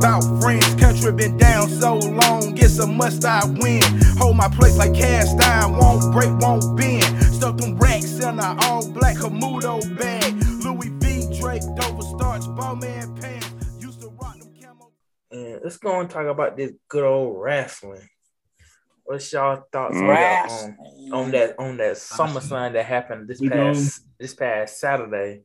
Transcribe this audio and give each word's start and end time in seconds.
talk 0.00 0.22
about 0.22 0.40
friends. 0.42 0.74
Country 0.74 1.12
been 1.12 1.36
down 1.36 1.68
so 1.68 1.96
long, 1.96 2.56
it's 2.56 2.78
a 2.78 2.86
must 2.86 3.24
I 3.24 3.44
win. 3.44 3.82
Hold 4.18 4.36
my 4.36 4.48
place 4.48 4.76
like 4.76 4.94
cast 4.94 5.40
iron, 5.40 5.76
won't 5.76 6.12
break, 6.12 6.30
won't 6.38 6.76
bend. 6.76 7.04
Stuck 7.24 7.56
them 7.56 7.76
racks 7.76 8.18
in 8.20 8.38
a 8.38 8.56
all 8.62 8.88
black 8.90 9.16
Camuto 9.16 9.80
bag. 9.98 10.34
Louis 10.64 10.88
V, 10.88 11.40
Drake, 11.40 11.62
Dover 11.76 12.02
starch, 12.02 12.44
Bowman 12.56 13.14
pants. 13.16 13.50
Used 13.78 14.00
to 14.00 14.08
rock 14.08 14.38
them 14.38 14.52
camo. 14.60 14.92
And 15.30 15.60
let's 15.62 15.78
go 15.78 16.00
and 16.00 16.08
talk 16.08 16.26
about 16.26 16.56
this 16.56 16.72
good 16.88 17.04
old 17.04 17.40
wrestling. 17.40 18.08
What's 19.04 19.32
y'all 19.32 19.64
thoughts 19.72 19.96
on, 19.96 20.06
that, 20.06 20.50
on, 20.50 21.12
on 21.12 21.30
that 21.32 21.58
on 21.58 21.76
that 21.78 21.96
SummerSlam 21.96 22.72
that 22.74 22.86
happened 22.86 23.28
this 23.28 23.40
past 23.40 24.02
this 24.18 24.32
past 24.32 24.78
Saturday? 24.78 25.42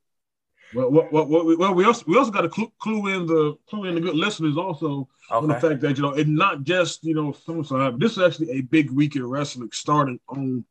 Well, 0.73 0.91
well, 0.91 1.07
well, 1.11 1.25
well, 1.27 1.57
well, 1.57 1.73
we 1.73 1.85
also 1.85 2.03
we 2.07 2.17
also 2.17 2.31
got 2.31 2.41
to 2.41 2.49
clue, 2.49 2.71
clue 2.79 3.07
in 3.07 3.25
the 3.25 3.57
clue 3.69 3.85
in 3.85 3.95
the 3.95 4.01
good 4.01 4.15
listeners 4.15 4.57
also 4.57 5.07
on 5.31 5.47
the 5.47 5.55
fact 5.55 5.81
that 5.81 5.95
you 5.95 6.03
know 6.03 6.13
it's 6.13 6.29
not 6.29 6.63
just 6.63 7.03
you 7.03 7.15
know 7.15 7.31
SummerSlam. 7.31 7.99
This 7.99 8.13
is 8.13 8.19
actually 8.19 8.51
a 8.51 8.61
big 8.61 8.91
week 8.91 9.15
in 9.15 9.25
wrestling 9.25 9.69
starting 9.71 10.19
on 10.27 10.65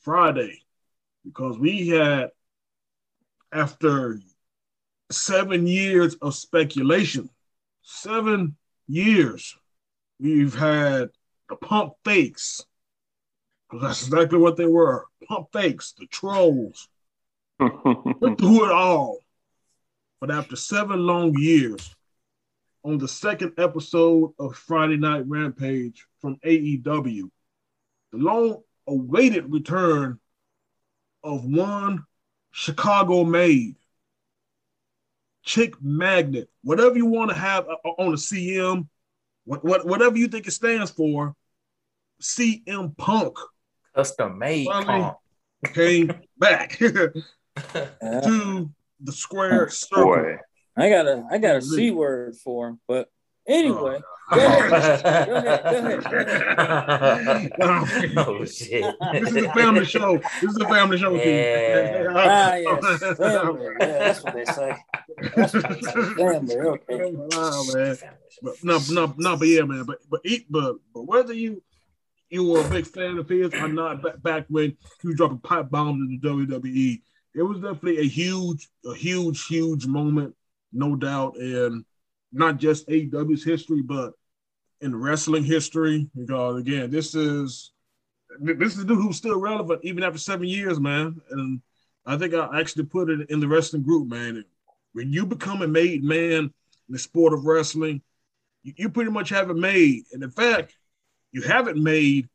Friday 0.00 0.62
because 1.24 1.58
we 1.58 1.88
had 1.88 2.30
after 3.52 4.20
seven 5.10 5.66
years 5.66 6.14
of 6.16 6.34
speculation, 6.34 7.28
seven 7.82 8.56
years, 8.88 9.56
we've 10.20 10.54
had 10.54 11.10
the 11.48 11.56
pump 11.56 11.94
fakes. 12.04 12.64
That's 13.72 14.06
exactly 14.06 14.38
what 14.38 14.56
they 14.56 14.66
were. 14.66 15.06
Pump 15.26 15.48
fakes, 15.52 15.92
the 15.98 16.06
trolls. 16.06 16.88
Went 17.58 18.38
through 18.38 18.66
it 18.66 18.72
all. 18.72 19.18
But 20.22 20.30
after 20.30 20.54
seven 20.54 21.04
long 21.04 21.36
years, 21.36 21.96
on 22.84 22.96
the 22.96 23.08
second 23.08 23.54
episode 23.58 24.32
of 24.38 24.54
Friday 24.54 24.96
Night 24.96 25.24
Rampage 25.26 26.06
from 26.20 26.36
AEW, 26.46 27.28
the 28.12 28.18
long 28.18 28.62
awaited 28.86 29.52
return 29.52 30.20
of 31.24 31.44
one 31.44 32.04
Chicago 32.52 33.24
made 33.24 33.74
chick 35.42 35.74
magnet, 35.82 36.48
whatever 36.62 36.96
you 36.96 37.06
want 37.06 37.30
to 37.30 37.36
have 37.36 37.66
uh, 37.66 37.88
on 37.98 38.12
a 38.12 38.16
CM, 38.16 38.86
what, 39.44 39.64
what, 39.64 39.84
whatever 39.84 40.16
you 40.16 40.28
think 40.28 40.46
it 40.46 40.52
stands 40.52 40.92
for, 40.92 41.34
CM 42.20 42.96
Punk 42.96 43.36
Custom 43.92 44.38
made 44.38 44.66
Finally. 44.68 45.02
pump. 45.02 45.74
came 45.74 46.12
back 46.38 46.78
to. 46.78 48.70
The 49.02 49.12
square 49.12 49.68
circle. 49.68 50.04
Boy. 50.04 50.38
I 50.76 50.88
got 50.88 51.06
a 51.06 51.24
I 51.30 51.38
got 51.38 51.56
a 51.56 51.62
C 51.62 51.90
word 51.90 52.36
for 52.36 52.68
him, 52.68 52.80
but 52.88 53.08
anyway, 53.46 54.00
go 54.30 54.38
ahead. 54.38 54.70
Go 54.70 54.76
ahead, 55.36 55.62
go 55.64 56.16
ahead, 56.16 57.52
go 57.58 57.64
ahead. 57.64 58.12
oh 58.16 58.44
shit! 58.46 58.94
This 59.12 59.30
is 59.30 59.44
a 59.44 59.52
family 59.52 59.84
show. 59.84 60.18
This 60.40 60.50
is 60.50 60.56
a 60.56 60.68
family 60.68 60.98
show. 60.98 61.14
Yeah. 61.14 62.08
Ah, 62.14 62.54
yes, 62.54 63.16
family. 63.18 63.68
Yeah, 63.80 63.86
that's 63.98 64.22
what 64.24 64.34
they 64.34 64.44
say. 64.44 64.76
That's 65.34 65.54
what 65.54 65.68
they 65.68 65.80
say. 65.80 65.92
Family. 65.92 66.56
Okay. 66.56 67.12
Wow, 67.12 67.64
man. 67.74 67.96
But 68.42 68.54
no, 68.62 68.80
no, 68.90 69.14
no, 69.18 69.36
but 69.36 69.48
yeah, 69.48 69.62
man. 69.62 69.84
But 69.84 69.98
but 70.10 70.20
eat, 70.24 70.46
but 70.50 70.76
but 70.94 71.02
whether 71.02 71.32
you 71.32 71.62
you 72.30 72.48
were 72.48 72.64
a 72.64 72.70
big 72.70 72.86
fan 72.86 73.18
of 73.18 73.28
his 73.28 73.52
or 73.54 73.68
not, 73.68 74.02
back, 74.02 74.22
back 74.22 74.44
when 74.48 74.76
he 75.02 75.08
was 75.08 75.16
dropping 75.16 75.38
pipe 75.38 75.70
bombs 75.70 76.00
in 76.00 76.18
the 76.18 76.28
WWE, 76.28 77.02
it 77.34 77.42
was 77.42 77.58
definitely 77.60 77.98
a 77.98 78.08
huge, 78.08 78.68
a 78.84 78.94
huge, 78.94 79.46
huge 79.46 79.86
moment, 79.86 80.34
no 80.72 80.96
doubt, 80.96 81.36
in 81.36 81.84
not 82.32 82.58
just 82.58 82.88
AEW's 82.88 83.44
history, 83.44 83.82
but 83.82 84.12
in 84.80 84.94
wrestling 84.94 85.44
history. 85.44 86.08
Because 86.16 86.60
again, 86.60 86.90
this 86.90 87.14
is 87.14 87.72
this 88.40 88.76
is 88.76 88.84
dude 88.84 88.98
who's 88.98 89.16
still 89.16 89.38
relevant 89.38 89.80
even 89.84 90.02
after 90.02 90.18
seven 90.18 90.46
years, 90.46 90.80
man. 90.80 91.20
And 91.30 91.60
I 92.06 92.16
think 92.16 92.34
I 92.34 92.60
actually 92.60 92.84
put 92.84 93.10
it 93.10 93.30
in 93.30 93.40
the 93.40 93.48
wrestling 93.48 93.82
group, 93.82 94.08
man. 94.08 94.44
When 94.92 95.12
you 95.12 95.26
become 95.26 95.62
a 95.62 95.68
made 95.68 96.04
man 96.04 96.32
in 96.32 96.52
the 96.88 96.98
sport 96.98 97.32
of 97.32 97.44
wrestling, 97.44 98.02
you, 98.62 98.74
you 98.76 98.88
pretty 98.90 99.10
much 99.10 99.30
have 99.30 99.50
it 99.50 99.56
made. 99.56 100.04
And 100.12 100.22
in 100.22 100.30
fact, 100.30 100.74
you 101.32 101.42
have 101.42 101.68
it 101.68 101.76
made, 101.76 102.28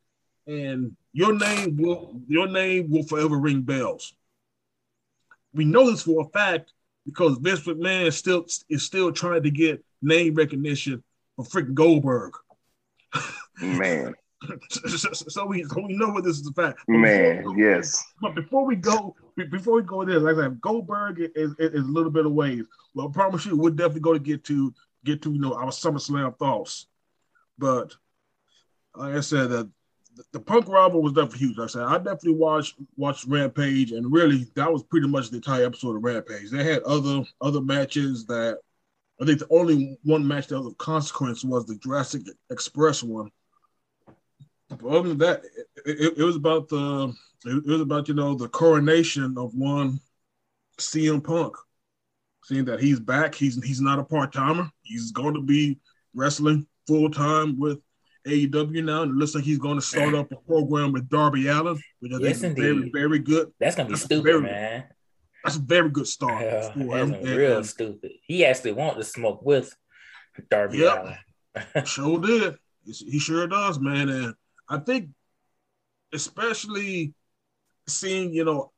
and 0.48 0.96
your 1.14 1.34
name 1.34 1.78
will 1.78 2.20
your 2.28 2.48
name 2.48 2.90
will 2.90 3.04
forever 3.04 3.38
ring 3.38 3.62
bells. 3.62 4.14
We 5.58 5.66
know 5.66 5.90
this 5.90 6.04
for 6.04 6.22
a 6.22 6.30
fact 6.30 6.72
because 7.06 7.38
Vince 7.40 7.62
McMahon 7.62 8.06
is 8.06 8.18
still 8.18 8.46
is 8.70 8.84
still 8.84 9.12
trying 9.12 9.44
to 9.44 9.52
get 9.52 9.84
name 10.02 10.36
recognition 10.36 11.04
for 11.36 11.46
freaking 11.46 11.74
Goldberg. 11.74 12.34
Man, 13.62 14.14
so, 14.70 15.46
we 15.46 15.64
so 15.64 15.82
we 15.82 15.98
know 15.98 16.10
what 16.10 16.24
this 16.24 16.38
is 16.40 16.48
a 16.48 16.54
fact. 16.54 16.80
But 16.88 16.98
man, 16.98 17.58
yes. 17.58 18.04
But 18.22 18.36
before 18.36 18.66
we 18.66 18.76
go, 18.76 19.16
before 19.50 19.76
we 19.76 19.82
go 19.82 20.06
there, 20.06 20.20
like 20.20 20.36
I 20.36 20.44
said, 20.44 20.62
Goldberg 20.62 21.20
is, 21.20 21.32
is, 21.36 21.74
is 21.74 21.84
a 21.84 21.92
little 21.92 22.12
bit 22.12 22.26
of 22.26 22.34
ways. 22.34 22.64
Well, 22.94 23.08
I 23.08 23.12
promise 23.12 23.46
you, 23.46 23.58
we're 23.58 23.72
definitely 23.72 24.02
going 24.02 24.20
to 24.20 24.24
get 24.24 24.44
to 24.46 24.74
get 25.04 25.22
to 25.24 25.34
you 25.34 25.40
know 25.40 25.56
our 25.56 25.68
SummerSlam 25.68 26.38
thoughts. 26.38 26.86
But 27.58 27.96
like 28.96 29.16
I 29.16 29.22
said, 29.22 29.50
that 29.50 29.70
the, 30.32 30.40
Punk 30.40 30.68
rival 30.68 31.02
was 31.02 31.14
definitely 31.14 31.40
huge. 31.40 31.58
Like 31.58 31.70
I 31.70 31.72
said, 31.72 31.84
I 31.84 31.98
definitely 31.98 32.36
watched 32.36 32.76
watched 32.96 33.26
Rampage, 33.26 33.92
and 33.92 34.12
really 34.12 34.48
that 34.56 34.72
was 34.72 34.84
pretty 34.84 35.08
much 35.08 35.30
the 35.30 35.38
entire 35.38 35.66
episode 35.66 35.96
of 35.96 36.04
Rampage. 36.04 36.50
They 36.52 36.64
had 36.64 36.84
other 36.84 37.24
other 37.42 37.62
matches 37.62 38.26
that 38.28 38.60
I 39.22 39.26
think 39.26 39.40
the 39.40 39.48
only 39.50 39.98
one 40.04 40.28
match 40.28 40.48
that 40.48 40.60
was 40.60 40.68
of 40.68 40.78
consequence 40.78 41.44
was 41.44 41.66
the 41.66 41.76
Jurassic 41.76 42.24
Express 42.50 43.04
one. 43.04 43.32
But 44.70 44.86
other 44.86 45.10
than 45.10 45.18
that, 45.20 45.44
it, 45.86 46.00
it, 46.00 46.18
it 46.18 46.24
was 46.24 46.36
about 46.36 46.70
the 46.70 47.14
it 47.46 47.66
was 47.66 47.82
about 47.82 48.08
you 48.08 48.14
know 48.14 48.36
the 48.36 48.50
coronation 48.50 49.38
of 49.38 49.54
one 49.56 50.00
CM 50.78 51.24
Punk, 51.24 51.56
seeing 52.44 52.66
that 52.66 52.80
he's 52.80 53.00
back. 53.00 53.34
He's 53.34 53.64
he's 53.64 53.82
not 53.82 54.00
a 54.00 54.04
part 54.04 54.34
timer. 54.34 54.70
He's 54.82 55.12
going 55.12 55.34
to 55.34 55.42
be 55.42 55.80
wrestling 56.14 56.68
full 56.88 57.10
time 57.10 57.60
with 57.60 57.80
AEW 58.28 58.84
now, 58.84 59.04
and 59.04 59.12
it 59.12 59.16
looks 59.16 59.34
like 59.36 59.44
he's 59.44 59.58
going 59.58 59.76
to 59.78 59.82
start 59.86 60.14
up 60.14 60.32
a 60.32 60.36
program 60.36 60.92
with 60.92 61.10
Darby 61.10 61.48
Allin, 61.48 61.80
which 62.00 62.12
I 62.14 62.18
Yes, 62.20 62.42
think 62.42 62.58
is 62.58 62.64
very 62.64 62.76
indeed. 62.78 62.94
very 62.94 63.20
good. 63.20 63.52
That's 63.60 63.76
gonna 63.76 63.90
be 63.90 63.94
That's 63.94 64.06
stupid, 64.06 64.24
very- 64.24 64.42
man. 64.42 64.84
That's 65.44 65.56
a 65.58 65.62
very 65.62 65.90
good 65.90 66.08
start 66.08 66.40
for 66.40 66.46
that's 66.50 66.78
gonna 66.78 67.18
And- 67.18 67.26
real 67.38 67.64
stupid. 67.64 68.12
He 68.24 68.44
actually 68.46 68.74
wanted 68.74 68.98
to 68.98 69.04
smoke 69.06 69.44
with 69.44 69.74
Darby 70.50 70.80
Yep. 70.80 71.04
Allin. 71.56 71.86
Sure 71.86 72.20
did. 72.20 72.56
He 72.86 73.20
sure 73.20 73.48
does, 73.48 73.80
man. 73.80 74.10
And 74.10 74.34
I 74.70 74.78
think, 74.80 75.10
especially 76.14 77.14
seeing, 77.88 78.34
you 78.34 78.46
know, 78.46 78.72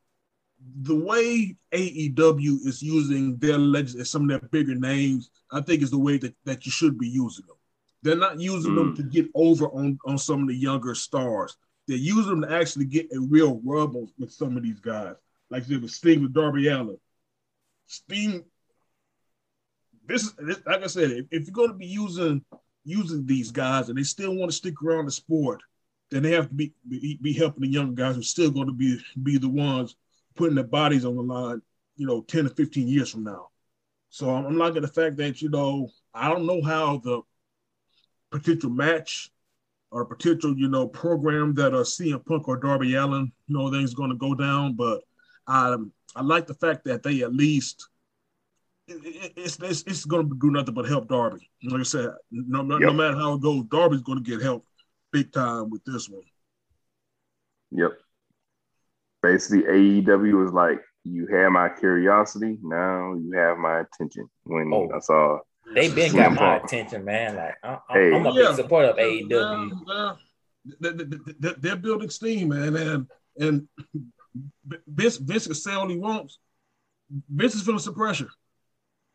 the 0.81 0.95
way 0.95 1.55
AEW 1.73 2.65
is 2.67 2.81
using 2.81 3.37
their 3.37 3.57
legends 3.57 3.95
and 3.95 4.07
some 4.07 4.23
of 4.23 4.29
their 4.29 4.49
bigger 4.49 4.75
names, 4.75 5.29
I 5.51 5.61
think 5.61 5.81
is 5.81 5.91
the 5.91 5.97
way 5.99 6.17
that, 6.17 6.35
that 6.45 6.65
you 6.65 6.71
should 6.71 6.97
be 6.97 7.07
using 7.07 7.45
them. 7.47 7.55
They're 8.01 8.15
not 8.15 8.39
using 8.39 8.75
them 8.75 8.93
Mm. 8.93 8.95
to 8.97 9.03
get 9.03 9.27
over 9.33 9.67
on, 9.67 9.99
on 10.05 10.17
some 10.17 10.41
of 10.43 10.47
the 10.47 10.55
younger 10.55 10.95
stars. 10.95 11.57
They're 11.87 11.97
using 11.97 12.39
them 12.39 12.49
to 12.49 12.51
actually 12.55 12.85
get 12.85 13.11
a 13.13 13.19
real 13.19 13.59
rub 13.63 13.95
with 14.17 14.31
some 14.31 14.55
of 14.55 14.63
these 14.63 14.79
guys. 14.79 15.15
Like 15.49 15.65
they 15.65 15.77
with 15.77 15.91
Sting 15.91 16.21
with 16.21 16.33
Darby 16.33 16.67
Allin. 16.67 16.97
Sting, 17.87 18.43
this 20.05 20.23
is 20.23 20.33
this, 20.33 20.61
like 20.65 20.83
I 20.83 20.87
said, 20.87 21.11
if, 21.11 21.25
if 21.31 21.47
you're 21.47 21.53
going 21.53 21.69
to 21.69 21.75
be 21.75 21.87
using 21.87 22.43
using 22.85 23.25
these 23.25 23.51
guys 23.51 23.89
and 23.89 23.97
they 23.97 24.03
still 24.03 24.35
want 24.35 24.49
to 24.51 24.55
stick 24.57 24.81
around 24.81 25.05
the 25.05 25.11
sport, 25.11 25.61
then 26.11 26.23
they 26.23 26.31
have 26.31 26.47
to 26.49 26.53
be 26.53 26.73
be, 26.87 27.19
be 27.21 27.33
helping 27.33 27.61
the 27.61 27.67
young 27.67 27.95
guys 27.95 28.15
who're 28.15 28.23
still 28.23 28.51
going 28.51 28.67
to 28.67 28.73
be 28.73 28.99
be 29.23 29.37
the 29.37 29.49
ones 29.49 29.95
putting 30.35 30.55
their 30.55 30.63
bodies 30.63 31.05
on 31.05 31.15
the 31.15 31.21
line, 31.21 31.61
you 31.97 32.07
know, 32.07 32.21
10 32.21 32.45
to 32.45 32.49
15 32.51 32.87
years 32.87 33.09
from 33.11 33.23
now. 33.23 33.49
So 34.09 34.29
I'm, 34.29 34.45
I'm 34.45 34.57
liking 34.57 34.81
the 34.83 34.87
fact 34.87 35.17
that, 35.17 35.41
you 35.41 35.49
know, 35.49 35.89
I 36.13 36.29
don't 36.29 36.45
know 36.45 36.61
how 36.61 36.97
the 36.97 37.21
potential 38.31 38.69
match 38.69 39.31
or 39.91 40.05
potential, 40.05 40.55
you 40.57 40.69
know, 40.69 40.87
program 40.87 41.53
that 41.55 41.73
uh, 41.73 41.79
a 41.79 41.83
CM 41.83 42.23
Punk 42.25 42.47
or 42.47 42.57
Darby 42.57 42.95
Allin, 42.95 43.31
you 43.47 43.57
know, 43.57 43.71
things 43.71 43.93
going 43.93 44.11
to 44.11 44.15
go 44.17 44.35
down, 44.35 44.73
but 44.75 45.01
I 45.47 45.71
um, 45.73 45.91
I 46.15 46.21
like 46.21 46.47
the 46.47 46.53
fact 46.53 46.85
that 46.85 47.03
they 47.03 47.21
at 47.21 47.33
least 47.33 47.87
it- 48.87 49.05
it- 49.05 49.33
it's 49.35 49.57
it's, 49.59 49.83
it's 49.83 50.05
going 50.05 50.29
to 50.29 50.35
do 50.35 50.51
nothing 50.51 50.73
but 50.73 50.85
help 50.87 51.07
Darby. 51.07 51.49
Like 51.63 51.79
I 51.81 51.83
said, 51.83 52.09
no, 52.31 52.61
no, 52.61 52.77
no 52.77 52.93
matter 52.93 53.15
how 53.17 53.33
it 53.33 53.41
goes, 53.41 53.63
Darby's 53.65 54.01
going 54.01 54.23
to 54.23 54.29
get 54.29 54.41
help 54.41 54.65
big 55.11 55.31
time 55.31 55.69
with 55.69 55.83
this 55.85 56.07
one. 56.09 56.23
Yep. 57.71 57.91
Basically, 59.21 59.63
AEW 59.63 60.43
was 60.43 60.53
like, 60.53 60.79
you 61.03 61.27
have 61.27 61.51
my 61.51 61.69
curiosity, 61.69 62.57
now 62.61 63.13
you 63.15 63.31
have 63.35 63.57
my 63.57 63.79
attention. 63.81 64.29
When 64.43 64.71
Oh. 64.73 64.89
I 64.95 64.99
saw, 64.99 65.39
They 65.73 65.89
been 65.89 66.11
got 66.15 66.31
CM 66.31 66.35
my 66.35 66.55
attention, 66.57 67.05
man. 67.05 67.35
Like 67.35 67.55
I, 67.63 67.77
I, 67.89 67.97
I'm 68.13 68.25
a 68.25 68.33
Yeah. 68.33 68.47
big 68.47 68.55
supporter 68.55 68.89
of 68.89 68.97
AEW. 68.97 70.17
They're 71.61 71.75
building 71.75 72.09
steam, 72.09 72.49
man, 72.49 72.75
and 72.75 73.07
and 73.39 73.67
Vince 74.87 75.17
Vince 75.17 75.45
can 75.47 75.55
say 75.55 75.73
all 75.73 75.87
he 75.87 75.97
wants. 75.97 76.39
Vince 77.29 77.55
is 77.55 77.61
feeling 77.63 77.79
some 77.79 77.93
pressure. 77.95 78.29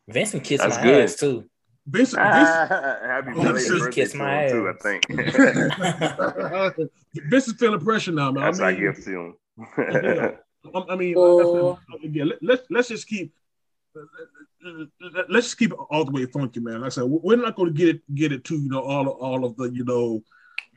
Vince 0.08 0.32
can 0.32 0.40
kiss 0.40 0.60
That's 0.60 0.76
my 0.76 0.82
good. 0.82 1.04
ass 1.04 1.16
too. 1.16 1.44
Vince, 1.86 2.14
ah, 2.16 2.32
Vince, 2.34 2.48
Happy 3.06 3.30
Oh, 3.36 3.42
belated 3.42 3.68
birthday 3.78 3.90
kiss 4.00 4.14
my 4.14 4.44
him 4.44 4.50
too, 4.52 4.68
I 4.68 4.72
think. 4.82 5.06
Vince 7.30 7.48
is 7.48 7.54
feeling 7.54 7.80
pressure 7.80 8.12
now, 8.12 8.32
man. 8.32 8.44
That's 8.44 8.60
I 8.60 8.64
our 8.64 8.72
mean, 8.72 8.80
gift 8.80 9.04
to 9.04 9.10
him. 9.20 9.34
I 9.76 10.38
I 10.88 10.96
mean, 10.96 11.14
Oh. 11.16 11.74
I 11.74 11.92
said, 12.00 12.04
again, 12.10 12.28
let, 12.28 12.42
let's 12.42 12.62
let's 12.70 12.88
just 12.88 13.06
keep 13.06 13.32
let's 15.28 15.46
just 15.46 15.58
keep 15.58 15.72
it 15.72 15.78
all 15.90 16.04
the 16.04 16.10
way 16.10 16.26
funky, 16.26 16.60
man. 16.60 16.80
Like 16.80 16.86
I 16.86 16.90
said, 16.90 17.04
we're 17.04 17.36
not 17.36 17.56
going 17.56 17.72
to 17.72 17.78
get 17.78 17.88
it 17.96 18.14
get 18.14 18.32
it 18.32 18.44
to 18.44 18.56
you 18.56 18.68
know 18.68 18.80
all 18.80 19.08
of, 19.08 19.16
all 19.18 19.44
of 19.44 19.56
the 19.56 19.64
you 19.70 19.84
know 19.84 20.22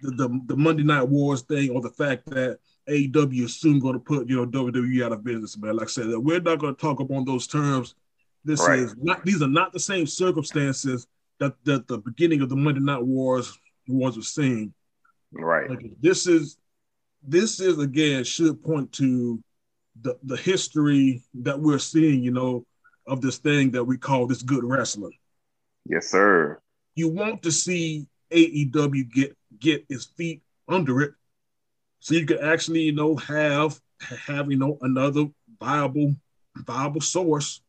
the, 0.02 0.12
the 0.12 0.42
the 0.48 0.58
Monday 0.58 0.84
Night 0.84 1.08
Wars 1.08 1.42
thing 1.42 1.70
or 1.72 1.82
the 1.82 1.90
fact 1.92 2.26
that 2.28 2.60
AEW 2.90 3.44
is 3.46 3.60
soon 3.60 3.80
going 3.80 3.94
to 3.94 4.00
put 4.00 4.30
you 4.30 4.36
know 4.38 4.46
WWE 4.46 5.06
out 5.06 5.12
of 5.12 5.24
business, 5.24 5.58
man. 5.58 5.76
Like 5.76 5.88
I 5.88 5.92
said, 5.92 6.08
we're 6.10 6.40
not 6.40 6.60
going 6.60 6.76
to 6.76 6.82
talk 6.82 7.00
upon 7.00 7.26
those 7.26 7.48
terms. 7.48 7.96
This 8.46 8.66
Right. 8.66 8.80
is 8.80 8.96
not; 8.98 9.26
these 9.26 9.42
are 9.42 9.48
not 9.48 9.74
the 9.74 9.80
same 9.80 10.08
circumstances 10.08 11.08
that 11.40 11.54
that 11.66 11.88
the 11.88 11.98
beginning 11.98 12.42
of 12.42 12.50
the 12.50 12.56
Monday 12.56 12.82
Night 12.82 13.04
Wars 13.04 13.58
wars 13.88 14.18
were 14.18 14.24
seeing. 14.24 14.74
right. 15.32 15.70
Like, 15.70 15.86
this 16.00 16.28
is 16.28 16.58
this 17.24 17.60
is 17.60 17.80
again 17.80 18.24
should 18.24 18.64
point 18.64 18.92
to 18.94 19.44
the 20.02 20.18
the 20.24 20.38
history 20.38 21.24
that 21.34 21.60
we're 21.60 21.80
seeing, 21.80 22.24
you 22.24 22.32
know, 22.32 22.66
of 23.08 23.22
this 23.22 23.38
thing 23.38 23.72
that 23.72 23.84
we 23.84 23.98
call 23.98 24.28
this 24.28 24.42
good 24.42 24.64
wrestling. 24.64 25.14
Yes, 25.86 26.08
sir. 26.10 26.60
You 26.96 27.10
want 27.10 27.44
to 27.44 27.52
see 27.52 28.08
AEW 28.32 29.12
get 29.12 29.38
get 29.60 29.86
its 29.90 30.06
feet 30.06 30.42
under 30.68 31.02
it, 31.02 31.14
so 32.00 32.16
you 32.16 32.26
can 32.26 32.40
actually, 32.40 32.82
you 32.82 32.92
know, 32.92 33.16
have 33.16 33.80
have 34.26 34.52
you 34.52 34.58
know 34.58 34.78
another 34.82 35.26
viable 35.60 36.16
viable 36.58 37.02
source 37.02 37.62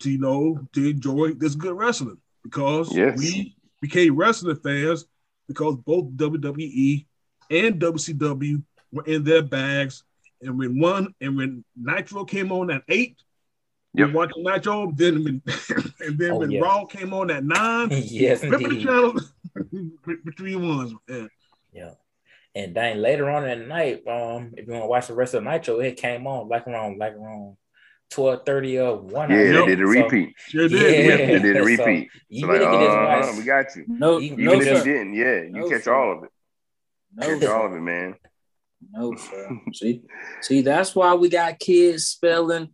to 0.00 0.10
you 0.10 0.18
know 0.18 0.60
to 0.72 0.90
enjoy 0.90 1.32
this 1.32 1.54
good 1.54 1.76
wrestling 1.76 2.18
because 2.42 2.94
Yes. 2.94 3.18
we 3.18 3.56
became 3.80 4.14
wrestling 4.14 4.56
fans 4.56 5.06
because 5.48 5.76
both 5.84 6.06
WWE 6.16 7.06
and 7.50 7.80
WCW 7.80 8.62
were 8.92 9.04
in 9.04 9.24
their 9.24 9.42
bags. 9.42 10.04
And 10.42 10.58
when 10.58 10.78
one 10.78 11.14
and 11.20 11.36
when 11.36 11.64
Nitro 11.76 12.24
came 12.24 12.52
on 12.52 12.70
at 12.70 12.82
eight, 12.88 13.16
Yep. 13.96 14.08
we 14.08 14.12
watched 14.14 14.34
Nitro. 14.36 14.92
Then 14.94 15.24
when, 15.24 15.42
and 16.00 16.18
then 16.18 16.30
Oh, 16.32 16.36
when 16.38 16.50
yeah. 16.50 16.60
Raw 16.60 16.84
came 16.84 17.12
on 17.14 17.30
at 17.30 17.44
nine, 17.44 17.88
yes, 17.92 18.40
flipping 18.40 18.58
the 18.60 18.64
indeed. 18.68 18.84
channel 18.84 19.14
between 20.24 20.68
ones. 20.76 20.92
Man. 21.08 21.28
Yeah. 21.72 21.90
And 22.54 22.74
then 22.74 23.02
later 23.02 23.28
on 23.30 23.46
in 23.48 23.60
the 23.60 23.66
night, 23.66 24.02
um, 24.08 24.54
if 24.56 24.66
you 24.66 24.72
want 24.72 24.84
to 24.84 24.88
watch 24.88 25.06
the 25.08 25.14
rest 25.14 25.34
of 25.34 25.44
Nitro, 25.44 25.80
it 25.80 25.96
came 25.96 26.26
on 26.26 26.48
like 26.48 26.66
around 26.66 26.98
like 26.98 27.14
around 27.14 27.56
twelve 28.10 28.46
thirty 28.46 28.78
or 28.78 28.96
one. 28.96 29.30
Yeah, 29.30 29.36
I 29.36 29.40
they 29.42 29.66
did 29.66 29.80
a 29.82 29.84
So 29.86 29.88
repeat. 29.90 30.34
Sure 30.38 30.68
did. 30.68 31.06
Yeah. 31.06 31.16
They 31.26 31.38
did 31.38 31.56
a 31.56 31.60
So, 31.60 31.64
repeat. 31.66 32.08
you 32.28 32.40
So 32.40 32.46
like, 32.46 32.60
uh, 32.62 33.26
watch. 33.26 33.36
we 33.36 33.44
got 33.44 33.76
you. 33.76 33.84
No, 33.88 34.20
Even 34.20 34.44
no, 34.44 34.54
Even 34.54 34.68
if 34.68 34.78
sir. 34.82 34.88
you 34.88 34.94
didn't, 34.94 35.14
yeah, 35.14 35.42
you 35.42 35.50
No, 35.52 35.68
catch 35.68 35.82
sir. 35.82 35.94
all 35.94 36.16
of 36.18 36.24
it. 36.24 36.30
No, 37.14 37.26
Catch 37.28 37.40
sir. 37.42 37.54
all 37.54 37.66
of 37.66 37.72
it, 37.72 37.80
man. 37.80 38.14
No, 38.90 39.14
sir. 39.16 39.50
See, 39.74 40.02
see, 40.40 40.60
that's 40.62 40.94
why 40.94 41.14
we 41.14 41.28
got 41.28 41.58
kids 41.58 42.06
spelling 42.06 42.68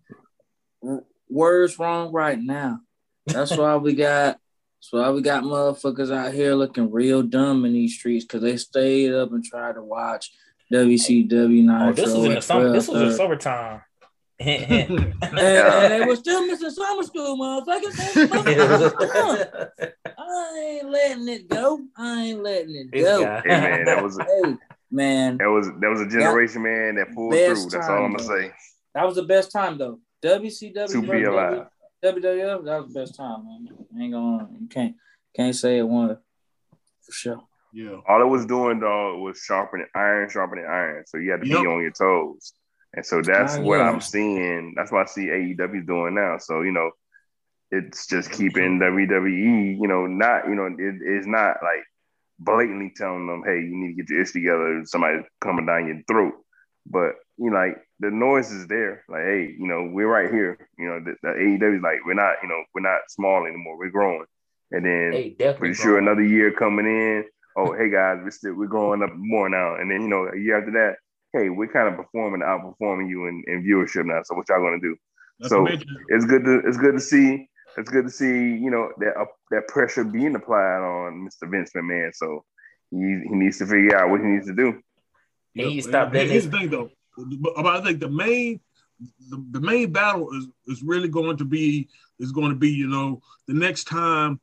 w- 0.83 1.05
words 1.33 1.79
wrong 1.79 2.13
right 2.13 2.39
now. 2.41 2.81
That's 3.27 3.57
why 3.57 3.77
we 3.77 3.95
got. 3.95 4.39
That's 4.81 4.93
why 4.93 5.11
we 5.11 5.23
got 5.23 5.45
motherfuckers 5.45 6.13
out 6.13 6.35
here 6.35 6.55
looking 6.55 6.91
real 6.91 7.23
dumb 7.23 7.65
in 7.65 7.73
these 7.73 7.95
streets 7.95 8.25
because 8.25 8.43
they 8.43 8.57
stayed 8.57 9.13
up 9.13 9.31
and 9.31 9.45
tried 9.45 9.77
to 9.77 9.83
watch 9.83 10.33
WCW 10.73 11.31
oh, 11.31 11.47
Nitro. 11.47 11.89
Oh, 11.89 11.93
this 11.93 12.15
was 12.15 12.25
in 12.25 12.35
the 12.35 12.43
summer. 12.43 12.73
This 12.73 12.89
was 12.89 13.03
in 13.03 13.13
summertime. 13.17 13.83
Hint, 14.39 14.65
hint. 14.65 14.91
and, 14.91 15.15
and 15.23 15.39
they 15.39 16.03
uh, 16.03 16.07
were 16.07 16.17
still 16.17 16.45
missing 16.47 16.71
summer 16.71 17.03
school, 17.05 17.37
motherfuckers. 17.39 17.93
Motherfuckers, 18.27 19.83
I 20.19 20.59
ain't 20.59 20.91
letting 20.91 21.29
it 21.29 21.49
go. 21.49 21.81
I 21.97 22.23
ain't 22.23 22.43
letting 22.43 22.75
it 22.75 22.91
go. 22.91 23.41
Hey 23.45 23.49
man, 23.49 23.85
that 23.85 24.03
was 24.03 24.19
Hey, 24.43 24.57
man, 24.91 25.37
that 25.39 25.47
was 25.47 25.69
that 25.81 25.89
was 25.89 26.01
a 26.01 26.09
generation, 26.09 26.63
man, 26.63 26.97
that 26.97 27.15
pulled 27.15 27.35
through. 27.35 27.71
That's 27.71 27.89
all 27.89 28.05
I'm 28.05 28.17
gonna 28.17 28.25
say. 28.25 28.53
that 28.95 29.07
was 29.07 29.15
the 29.15 29.23
best 29.23 29.53
time 29.53 29.79
though. 29.79 30.01
WCW 30.23 30.89
To 30.93 31.03
be 31.03 31.25
alive. 31.25 31.67
WWF, 32.05 32.65
that 32.65 32.83
was 32.83 32.93
the 32.93 33.01
best 33.01 33.15
time, 33.17 33.45
man. 33.45 33.69
Ain't 34.01 34.13
gonna 34.13 34.49
you 34.61 34.67
can't 34.69 34.95
can't 35.37 35.55
say 35.55 35.79
it 35.79 35.83
one 35.89 36.17
for 37.03 37.13
sure. 37.13 37.43
Yeah. 37.73 38.01
All 38.09 38.21
it 38.21 38.27
was 38.27 38.45
doing 38.47 38.81
though 38.81 39.19
was 39.19 39.39
sharpening 39.39 39.87
iron, 39.95 40.29
sharpening 40.29 40.67
iron. 40.67 41.05
So 41.07 41.19
you 41.19 41.31
had 41.31 41.41
to 41.43 41.47
Yep. 41.49 41.61
be 41.63 41.67
on 41.67 41.83
your 41.83 41.91
toes. 41.93 42.53
And 42.95 43.07
so 43.07 43.23
that's 43.23 43.57
Ah, 43.57 43.61
what 43.63 43.79
yeah. 43.79 43.89
I'm 43.89 44.01
seeing. 44.01 44.75
That's 44.77 44.93
what 44.93 45.03
I 45.03 45.05
see 45.07 45.27
AEW 45.29 45.87
doing 45.87 46.15
now. 46.15 46.37
So, 46.39 46.61
you 46.61 46.73
know, 46.73 46.91
it's 47.71 48.07
just 48.07 48.31
keeping 48.31 48.79
WWE, 48.79 49.79
you 49.81 49.89
know, 49.89 50.07
not, 50.07 50.47
you 50.47 50.55
know, 50.55 50.67
it, 50.67 50.75
it's 51.01 51.27
not 51.27 51.57
like 51.63 51.83
blatantly 52.39 52.93
telling 52.95 53.27
them, 53.27 53.43
hey, 53.47 53.61
you 53.61 53.75
need 53.75 53.95
to 53.97 54.03
get 54.03 54.11
your 54.11 54.21
ish 54.21 54.33
together, 54.33 54.83
somebody 54.85 55.21
coming 55.41 55.65
down 55.65 55.87
your 55.87 56.03
throat. 56.07 56.35
But 56.85 57.15
you 57.39 57.49
know, 57.51 57.57
like 57.57 57.79
the 58.03 58.11
noise 58.11 58.51
is 58.51 58.67
there. 58.67 59.05
Like, 59.09 59.23
hey, 59.23 59.55
you 59.59 59.67
know, 59.67 59.89
we're 59.93 60.09
right 60.09 60.31
here. 60.31 60.69
You 60.79 60.89
know, 60.89 61.01
the, 61.01 61.15
the 61.23 61.29
AEW 61.29 61.77
is 61.77 61.83
like, 61.83 62.05
we're 62.05 62.15
not, 62.15 62.35
you 62.43 62.49
know, 62.49 62.63
we're 62.75 62.83
not 62.83 63.01
small 63.09 63.47
anymore. 63.47 63.79
We're 63.79 63.91
growing. 63.91 64.25
And 64.73 64.85
then 64.85 65.13
Hey, 65.13 65.31
pretty 65.59 65.75
sure 65.75 65.93
bro. 65.93 66.03
another 66.03 66.25
year 66.25 66.53
coming 66.53 66.87
in. 66.87 67.25
Oh, 67.57 67.73
hey 67.75 67.91
guys, 67.91 68.19
we're 68.23 68.31
still 68.31 68.55
we're 68.55 68.67
growing 68.67 69.03
up 69.03 69.11
more 69.15 69.49
now. 69.49 69.77
And 69.77 69.91
then 69.91 70.03
you 70.03 70.09
know, 70.09 70.27
a 70.27 70.37
year 70.39 70.59
after 70.59 70.73
that, 70.73 70.97
hey, 71.39 71.49
we're 71.51 71.69
kind 71.73 71.89
of 71.89 71.97
performing, 71.97 72.41
outperforming 72.41 73.09
you 73.09 73.27
in, 73.27 73.45
in 73.47 73.63
viewership 73.63 74.07
now. 74.07 74.21
So 74.25 74.35
what 74.35 74.49
y'all 74.49 74.61
gonna 74.63 74.81
do? 74.81 74.97
Not 75.41 75.51
So- 75.51 75.57
to 75.59 75.63
mention, 75.71 75.89
It's 76.09 76.25
good 76.25 76.45
to 76.45 76.61
it's 76.67 76.77
good 76.79 76.95
to 76.95 77.01
see. 77.01 77.49
It's 77.77 77.91
good 77.91 78.05
to 78.05 78.11
see 78.11 78.57
you 78.65 78.71
know 78.71 78.91
that 78.99 79.17
uh, 79.19 79.27
that 79.51 79.69
pressure 79.69 80.03
being 80.05 80.35
applied 80.35 80.81
on 80.83 81.29
Mr. 81.29 81.51
Vince 81.51 81.71
McMahon. 81.77 82.11
So 82.15 82.45
he 82.91 82.99
he 83.29 83.35
needs 83.35 83.59
to 83.59 83.67
figure 83.67 83.97
out 83.97 84.09
what 84.11 84.21
he 84.21 84.27
needs 84.27 84.47
to 84.47 84.55
do. 84.55 84.69
And 85.55 85.67
he 85.69 85.75
Yep. 85.77 85.85
stopped 85.85 86.07
And 86.07 86.15
letting 86.15 86.31
Here's 86.33 86.45
his 86.45 86.51
the 86.51 86.59
thing, 86.59 86.71
though. 86.71 86.91
But 87.17 87.67
I 87.67 87.81
think 87.83 88.01
the 88.01 88.09
main, 88.09 88.61
the, 89.29 89.45
the 89.51 89.61
main 89.61 89.93
battle 89.93 90.29
is 90.37 90.47
is 90.67 90.83
really 90.83 91.09
going 91.09 91.37
to 91.39 91.45
be 91.45 91.89
is 92.19 92.33
going 92.33 92.51
to 92.51 92.57
be 92.57 92.71
you 92.71 92.87
know 92.89 93.21
the 93.47 93.55
next 93.55 93.85
time, 93.85 94.41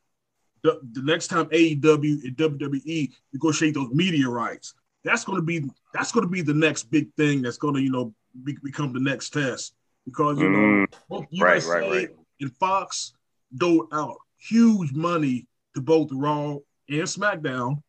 the, 0.63 0.79
the 0.93 1.01
next 1.01 1.27
time 1.27 1.45
AEW 1.47 2.23
and 2.23 2.37
WWE 2.37 3.11
negotiate 3.33 3.73
those 3.73 3.89
media 3.91 4.27
rights. 4.29 4.73
That's 5.03 5.23
going 5.23 5.37
to 5.37 5.45
be 5.45 5.63
that's 5.93 6.11
going 6.11 6.25
to 6.25 6.31
be 6.31 6.41
the 6.41 6.53
next 6.53 6.91
big 6.91 7.13
thing. 7.15 7.41
That's 7.41 7.57
going 7.57 7.75
to 7.75 7.81
you 7.81 7.91
know 7.91 8.13
be, 8.43 8.57
become 8.63 8.93
the 8.93 8.99
next 8.99 9.31
test 9.31 9.73
because 10.05 10.39
you 10.39 10.49
know 10.49 10.59
Mm, 10.59 10.85
both 11.09 11.25
right, 11.39 11.55
USA 11.55 11.69
right, 11.69 11.89
right. 11.91 12.09
and 12.41 12.55
Fox 12.57 13.13
doled 13.55 13.87
out 13.93 14.17
huge 14.37 14.93
money 14.93 15.47
to 15.75 15.81
both 15.81 16.09
Raw 16.11 16.57
and 16.89 17.01
SmackDown. 17.03 17.81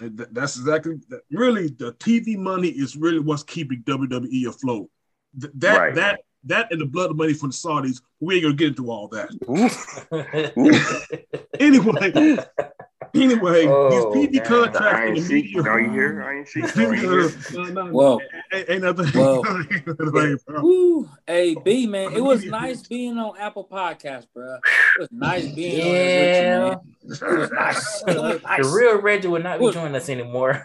And 0.00 0.16
th- 0.16 0.28
that's 0.32 0.56
exactly 0.56 0.96
that, 1.08 1.22
really 1.30 1.68
the 1.68 1.92
TV 1.94 2.36
money 2.36 2.68
is 2.68 2.96
really 2.96 3.18
what's 3.18 3.42
keeping 3.42 3.82
WWE 3.82 4.46
afloat. 4.48 4.88
That 5.34 5.78
Right. 5.78 5.94
that 5.94 6.20
that 6.44 6.70
and 6.70 6.80
the 6.80 6.86
blood 6.86 7.14
money 7.16 7.34
from 7.34 7.50
the 7.50 7.54
Saudis. 7.54 8.00
We 8.20 8.36
ain't 8.36 8.44
gonna 8.44 8.54
get 8.54 8.68
into 8.68 8.90
all 8.90 9.08
that. 9.08 9.28
Anyway, 11.60 12.38
anyway, 13.14 13.66
Oh, 13.66 14.12
these 14.14 14.30
TV 14.30 14.32
man. 14.32 14.32
The 14.32 14.40
contracts 14.48 14.80
Iron 14.98 15.08
and 15.08 15.16
the 15.16 15.20
Sheik, 15.22 15.44
media. 15.44 15.62
know 15.62 15.76
you 15.76 15.90
here? 15.90 16.22
Iron 16.22 16.44
Sheik, 16.46 16.76
know 16.76 16.92
you 16.92 17.30
no, 17.54 17.64
no, 17.64 17.92
Well, 17.92 18.20
ain't, 18.52 18.68
ain't 18.70 18.82
nothing. 18.82 19.10
well. 19.20 19.42
ain't 19.46 19.86
nothing. 19.86 20.38
Woo. 20.62 21.08
Hey 21.26 21.54
B 21.64 21.86
man, 21.86 22.12
it 22.14 22.20
was 22.22 22.44
nice 22.44 22.86
being 22.86 23.18
on 23.18 23.36
Apple 23.38 23.66
Podcast, 23.70 24.26
bro. 24.34 24.54
It 24.56 24.60
was 25.00 25.08
nice 25.12 25.46
being 25.48 25.80
on 25.80 25.86
Yeah. 25.86 26.66
it 26.72 26.78
with 27.06 27.20
you, 27.22 27.26
man. 27.26 27.36
It 27.36 27.38
was 27.40 27.50
nice. 27.50 28.02
It 28.02 28.16
was 28.20 28.42
nice. 28.42 28.66
The 28.66 28.72
real 28.76 29.00
Reggie 29.00 29.28
would 29.28 29.42
not 29.42 29.58
be 29.58 29.64
Look. 29.66 29.74
joining 29.74 29.94
us 29.94 30.08
anymore. 30.08 30.62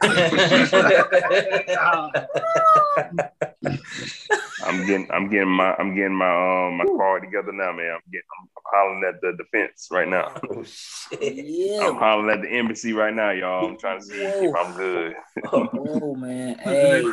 I'm 4.73 4.87
getting 4.87 5.07
I'm 5.11 5.29
getting 5.29 5.49
my 5.49 5.75
I'm 5.75 5.93
getting 5.95 6.15
my 6.15 6.67
um 6.67 6.77
my 6.77 6.85
car 6.85 7.19
together 7.19 7.51
now, 7.51 7.71
man. 7.73 7.93
I'm 7.93 8.11
getting 8.11 8.27
I'm, 8.39 8.49
I'm 8.57 8.63
hollering 8.73 9.03
at 9.07 9.21
the 9.21 9.33
defense 9.37 9.87
right 9.91 10.07
now. 10.07 10.33
oh 10.49 10.63
shit. 10.63 11.81
I'm 11.81 11.95
hollering 11.95 12.35
at 12.35 12.41
the 12.41 12.49
embassy 12.49 12.91
right 12.93 13.13
now, 13.13 13.31
y'all. 13.31 13.69
I'm 13.69 13.77
trying 13.77 13.99
to 13.99 14.05
see 14.05 14.15
if 14.15 14.55
I'm 14.55 14.75
good. 14.75 15.13
Oh 15.51 16.15
man. 16.17 16.57
Hey. 16.57 17.03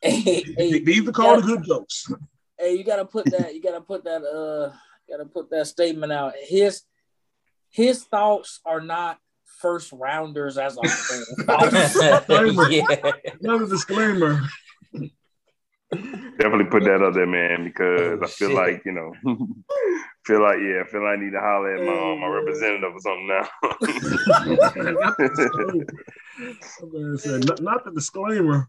Hey, 0.00 0.44
hey, 0.56 0.78
These 0.80 1.08
are 1.08 1.12
called 1.12 1.44
the 1.44 1.46
good 1.46 1.64
jokes. 1.64 2.12
hey, 2.58 2.74
you 2.74 2.84
gotta 2.84 3.06
put 3.06 3.24
that, 3.30 3.54
you 3.54 3.62
gotta 3.62 3.80
put 3.80 4.04
that 4.04 4.22
uh 4.22 4.74
gotta 5.08 5.26
put 5.26 5.50
that 5.50 5.66
statement 5.66 6.12
out. 6.12 6.34
His 6.40 6.82
his 7.70 8.04
thoughts 8.04 8.60
are 8.64 8.80
not 8.80 9.18
first 9.60 9.92
rounders 9.92 10.58
as 10.58 10.76
a 10.76 10.80
whole. 10.80 11.24
yeah. 12.70 13.12
Another 13.40 13.66
disclaimer. 13.66 14.42
Definitely 16.38 16.64
put 16.66 16.84
that 16.84 17.02
up 17.02 17.14
there, 17.14 17.26
man, 17.26 17.64
because 17.64 18.18
Oh, 18.20 18.24
I 18.24 18.26
feel 18.26 18.48
shit. 18.48 18.56
like 18.56 18.82
you 18.84 18.92
know, 18.92 19.12
feel 20.26 20.42
like 20.42 20.58
yeah, 20.60 20.82
I 20.84 20.90
feel 20.90 21.02
like 21.04 21.18
I 21.18 21.22
need 21.22 21.30
to 21.32 21.40
holler 21.40 21.76
at 21.76 21.82
my 21.82 21.92
um, 22.12 22.20
my 22.20 22.26
representative 22.28 22.92
or 22.92 23.00
something 23.00 23.28
now. 23.28 23.48
Not, 27.46 27.60
not 27.62 27.84
the 27.84 27.92
disclaimer. 27.94 28.68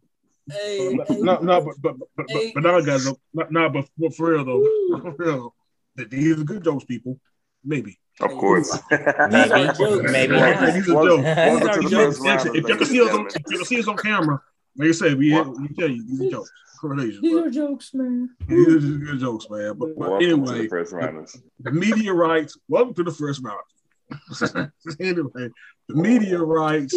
hey, 0.49 0.95
But, 0.95 1.07
hey, 1.07 1.17
no, 1.19 1.39
no, 1.39 1.61
but 1.61 1.75
but 1.81 1.97
but 1.99 2.07
but, 2.15 2.25
Hey. 2.29 2.51
but 2.53 2.63
now, 2.63 2.79
guys, 2.81 3.03
though, 3.05 3.19
not, 3.33 3.51
not 3.51 3.73
but, 3.73 3.85
but 3.97 4.15
for 4.15 4.31
real 4.31 4.45
though, 4.45 4.99
for 5.01 5.15
real, 5.17 5.55
these 5.95 6.39
are 6.39 6.43
good 6.43 6.63
jokes, 6.63 6.83
people. 6.85 7.19
Maybe 7.63 7.97
Of 8.21 8.31
course. 8.37 8.71
These 8.91 9.51
are 9.51 9.73
jokes. 9.73 10.11
Maybe 10.11 10.33
Like 10.33 10.43
I 10.43 10.49
not. 10.51 10.59
said, 10.59 10.73
these 10.75 10.89
are 10.89 10.93
jokes. 10.93 11.23
welcome 11.23 11.71
to 11.73 11.81
the 11.81 11.89
These 11.89 11.93
first 11.97 12.21
are 12.21 12.25
round 12.25 12.55
If 12.57 12.63
of 12.63 12.69
you 12.69 12.77
can 12.77 12.85
see 12.87 13.01
us 13.01 13.09
on, 13.13 13.27
if 13.27 13.43
you 13.49 13.57
can 13.57 13.65
see 13.65 13.79
us 13.79 13.87
on 13.87 13.97
camera, 13.97 14.39
like 14.77 14.89
I 14.89 14.91
said, 14.91 15.17
we, 15.17 15.33
we 15.41 15.67
tell 15.69 15.89
you 15.89 16.05
these 16.05 16.21
are 16.21 16.29
jokes. 16.29 16.51
Correlation. 16.85 17.19
These 17.23 17.37
are 17.37 17.49
jokes, 17.49 17.93
man. 17.95 18.29
These 18.47 18.67
are 18.67 18.79
just 18.79 18.99
good 18.99 19.19
jokes, 19.19 19.49
man. 19.49 19.73
But, 19.75 19.97
but 19.97 19.97
Welcome 19.97 20.19
to 20.19 20.25
anyway, 20.25 20.61
the 20.61 20.67
first 20.67 20.93
rounders. 20.93 21.37
the 21.59 21.71
media 21.71 22.13
rights. 22.13 22.57
Welcome 22.67 22.93
to 22.93 23.03
the 23.03 23.11
first 23.11 23.41
round. 23.43 24.71
anyway, 24.99 25.49
the 25.89 25.95
media 25.95 26.37
rights, 26.37 26.93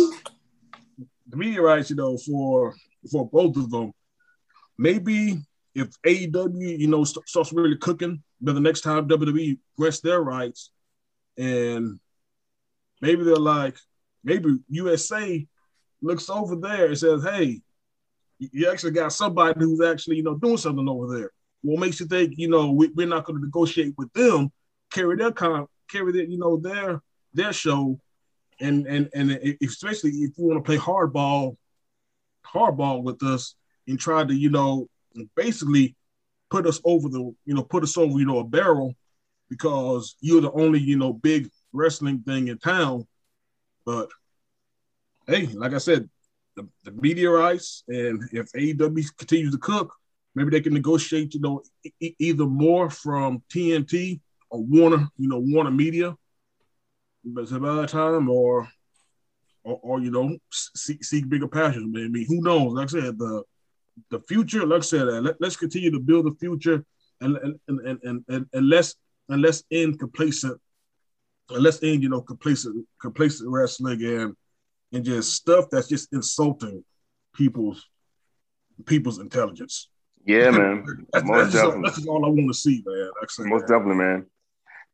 the 1.28 1.36
media 1.38 1.62
rights, 1.62 1.88
you 1.88 1.96
know, 1.96 2.18
for 2.18 2.74
for 3.10 3.26
both 3.30 3.56
of 3.56 3.70
them. 3.70 3.92
Maybe 4.76 5.38
if 5.74 5.88
AEW, 6.02 6.78
you 6.78 6.88
know, 6.88 7.04
st- 7.04 7.26
starts 7.26 7.50
really 7.54 7.78
cooking, 7.78 8.22
but 8.42 8.54
the 8.54 8.60
next 8.60 8.82
time 8.82 9.08
WWE 9.08 9.58
grants 9.78 10.00
their 10.00 10.20
rights, 10.20 10.70
and 11.38 11.98
maybe 13.00 13.24
they're 13.24 13.36
like, 13.36 13.78
maybe 14.22 14.58
USA 14.68 15.46
looks 16.02 16.28
over 16.28 16.56
there 16.56 16.88
and 16.88 16.98
says, 16.98 17.24
"Hey, 17.24 17.62
you- 18.38 18.70
actually 18.70 18.92
got 18.92 19.12
somebody 19.12 19.60
who's 19.60 19.80
actually, 19.80 20.16
you 20.16 20.22
know, 20.22 20.36
doing 20.36 20.56
something 20.56 20.88
over 20.88 21.16
there." 21.16 21.30
What 21.62 21.80
makes 21.80 21.98
you 22.00 22.06
think, 22.06 22.34
you 22.36 22.48
know, 22.48 22.70
we, 22.70 22.88
we're 22.88 23.06
not 23.06 23.24
going 23.24 23.38
to 23.38 23.44
negotiate 23.44 23.94
with 23.98 24.12
them, 24.12 24.52
carry 24.92 25.16
their 25.16 25.32
con, 25.32 25.66
carry 25.90 26.12
their, 26.12 26.24
you 26.24 26.38
know, 26.38 26.56
their 26.56 27.02
their 27.34 27.52
show, 27.52 28.00
and 28.60 28.86
and 28.86 29.08
and 29.14 29.30
especially 29.62 30.10
if 30.10 30.38
you 30.38 30.44
want 30.46 30.64
to 30.64 30.68
play 30.68 30.78
hardball, 30.78 31.56
hardball 32.46 33.02
with 33.02 33.22
us 33.22 33.54
and 33.86 33.98
try 33.98 34.24
to, 34.24 34.34
you 34.34 34.50
know, 34.50 34.88
basically 35.36 35.96
put 36.50 36.66
us 36.66 36.80
over 36.84 37.08
the, 37.08 37.18
you 37.44 37.54
know, 37.54 37.62
put 37.62 37.82
us 37.82 37.96
over, 37.96 38.18
you 38.18 38.26
know, 38.26 38.38
a 38.38 38.44
barrel 38.44 38.94
because 39.48 40.16
you're 40.20 40.40
the 40.40 40.52
only, 40.52 40.78
you 40.78 40.96
know, 40.96 41.12
big 41.12 41.50
wrestling 41.72 42.20
thing 42.20 42.48
in 42.48 42.58
town. 42.58 43.06
But 43.84 44.10
hey, 45.26 45.46
like 45.46 45.72
I 45.74 45.78
said, 45.78 46.08
the, 46.58 46.90
the 46.90 47.28
rights, 47.28 47.84
and 47.88 48.22
if 48.32 48.50
AEW 48.52 49.16
continues 49.16 49.52
to 49.52 49.58
cook, 49.58 49.94
maybe 50.34 50.50
they 50.50 50.60
can 50.60 50.74
negotiate, 50.74 51.34
you 51.34 51.40
know, 51.40 51.62
e- 52.00 52.14
either 52.18 52.46
more 52.46 52.90
from 52.90 53.42
TNT 53.52 54.20
or 54.50 54.62
Warner, 54.62 55.08
you 55.16 55.28
know, 55.28 55.38
Warner 55.38 55.70
Media, 55.70 56.16
but 57.24 57.50
about 57.52 57.82
that 57.82 57.88
time, 57.90 58.28
or, 58.28 58.68
or, 59.64 59.78
or 59.82 60.00
you 60.00 60.10
know, 60.10 60.36
seek, 60.50 61.04
seek 61.04 61.28
bigger 61.28 61.48
passions. 61.48 61.88
Maybe 61.90 62.24
who 62.24 62.40
knows? 62.40 62.72
Like 62.72 62.88
I 62.88 63.00
said, 63.00 63.18
the 63.18 63.42
the 64.10 64.20
future. 64.20 64.64
Like 64.66 64.78
I 64.78 64.84
said, 64.84 65.08
uh, 65.08 65.20
let, 65.20 65.36
let's 65.40 65.56
continue 65.56 65.90
to 65.90 66.00
build 66.00 66.26
the 66.26 66.36
future, 66.38 66.84
and 67.20 67.36
and 67.36 67.60
and 67.68 68.00
and, 68.02 68.24
and, 68.28 68.46
and 68.52 68.68
let's 68.68 68.94
and 69.28 69.42
let's 69.42 69.64
end 69.70 69.98
complacent, 69.98 70.58
and 71.50 71.62
let's 71.62 71.82
end 71.82 72.02
you 72.02 72.08
know 72.08 72.22
complacent 72.22 72.86
complacent 73.00 73.50
wrestling 73.50 74.02
and 74.04 74.36
and 74.92 75.04
just 75.04 75.34
stuff 75.34 75.66
that's 75.70 75.88
just 75.88 76.12
insulting 76.12 76.84
people's 77.34 77.84
people's 78.86 79.18
intelligence. 79.18 79.88
Yeah, 80.24 80.50
man. 80.50 81.06
That's, 81.12 81.26
Most 81.26 81.38
that's, 81.38 81.52
just, 81.52 81.64
all, 81.64 81.70
definitely. 81.70 81.90
that's 81.90 82.06
all 82.06 82.24
I 82.24 82.28
want 82.28 82.48
to 82.48 82.54
see, 82.54 82.82
man. 82.86 83.10
Said, 83.28 83.46
Most 83.46 83.62
definitely, 83.62 83.96
man. 83.96 84.26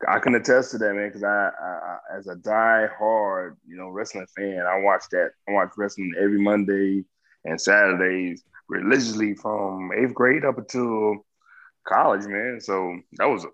I 0.09 0.19
can 0.19 0.35
attest 0.35 0.73
to 0.73 0.79
that, 0.79 0.95
man, 0.95 1.09
because 1.09 1.25
I, 1.25 1.51
I, 1.61 1.67
I, 1.67 2.19
as 2.19 2.27
a 2.27 2.37
die-hard, 2.37 3.57
you 3.67 3.77
know, 3.77 3.89
wrestling 3.89 4.27
fan, 4.37 4.61
I 4.69 4.81
watch 4.81 5.05
that. 5.13 5.31
I 5.49 5.53
watch 5.53 5.71
wrestling 5.77 6.13
every 6.21 6.41
Monday 6.41 7.05
and 7.45 7.61
Saturdays 7.61 8.43
religiously 8.69 9.35
from 9.35 9.91
eighth 9.97 10.15
grade 10.15 10.45
up 10.45 10.59
until 10.59 11.25
college, 11.87 12.27
man. 12.27 12.59
So 12.61 12.99
that 13.15 13.27
was, 13.27 13.47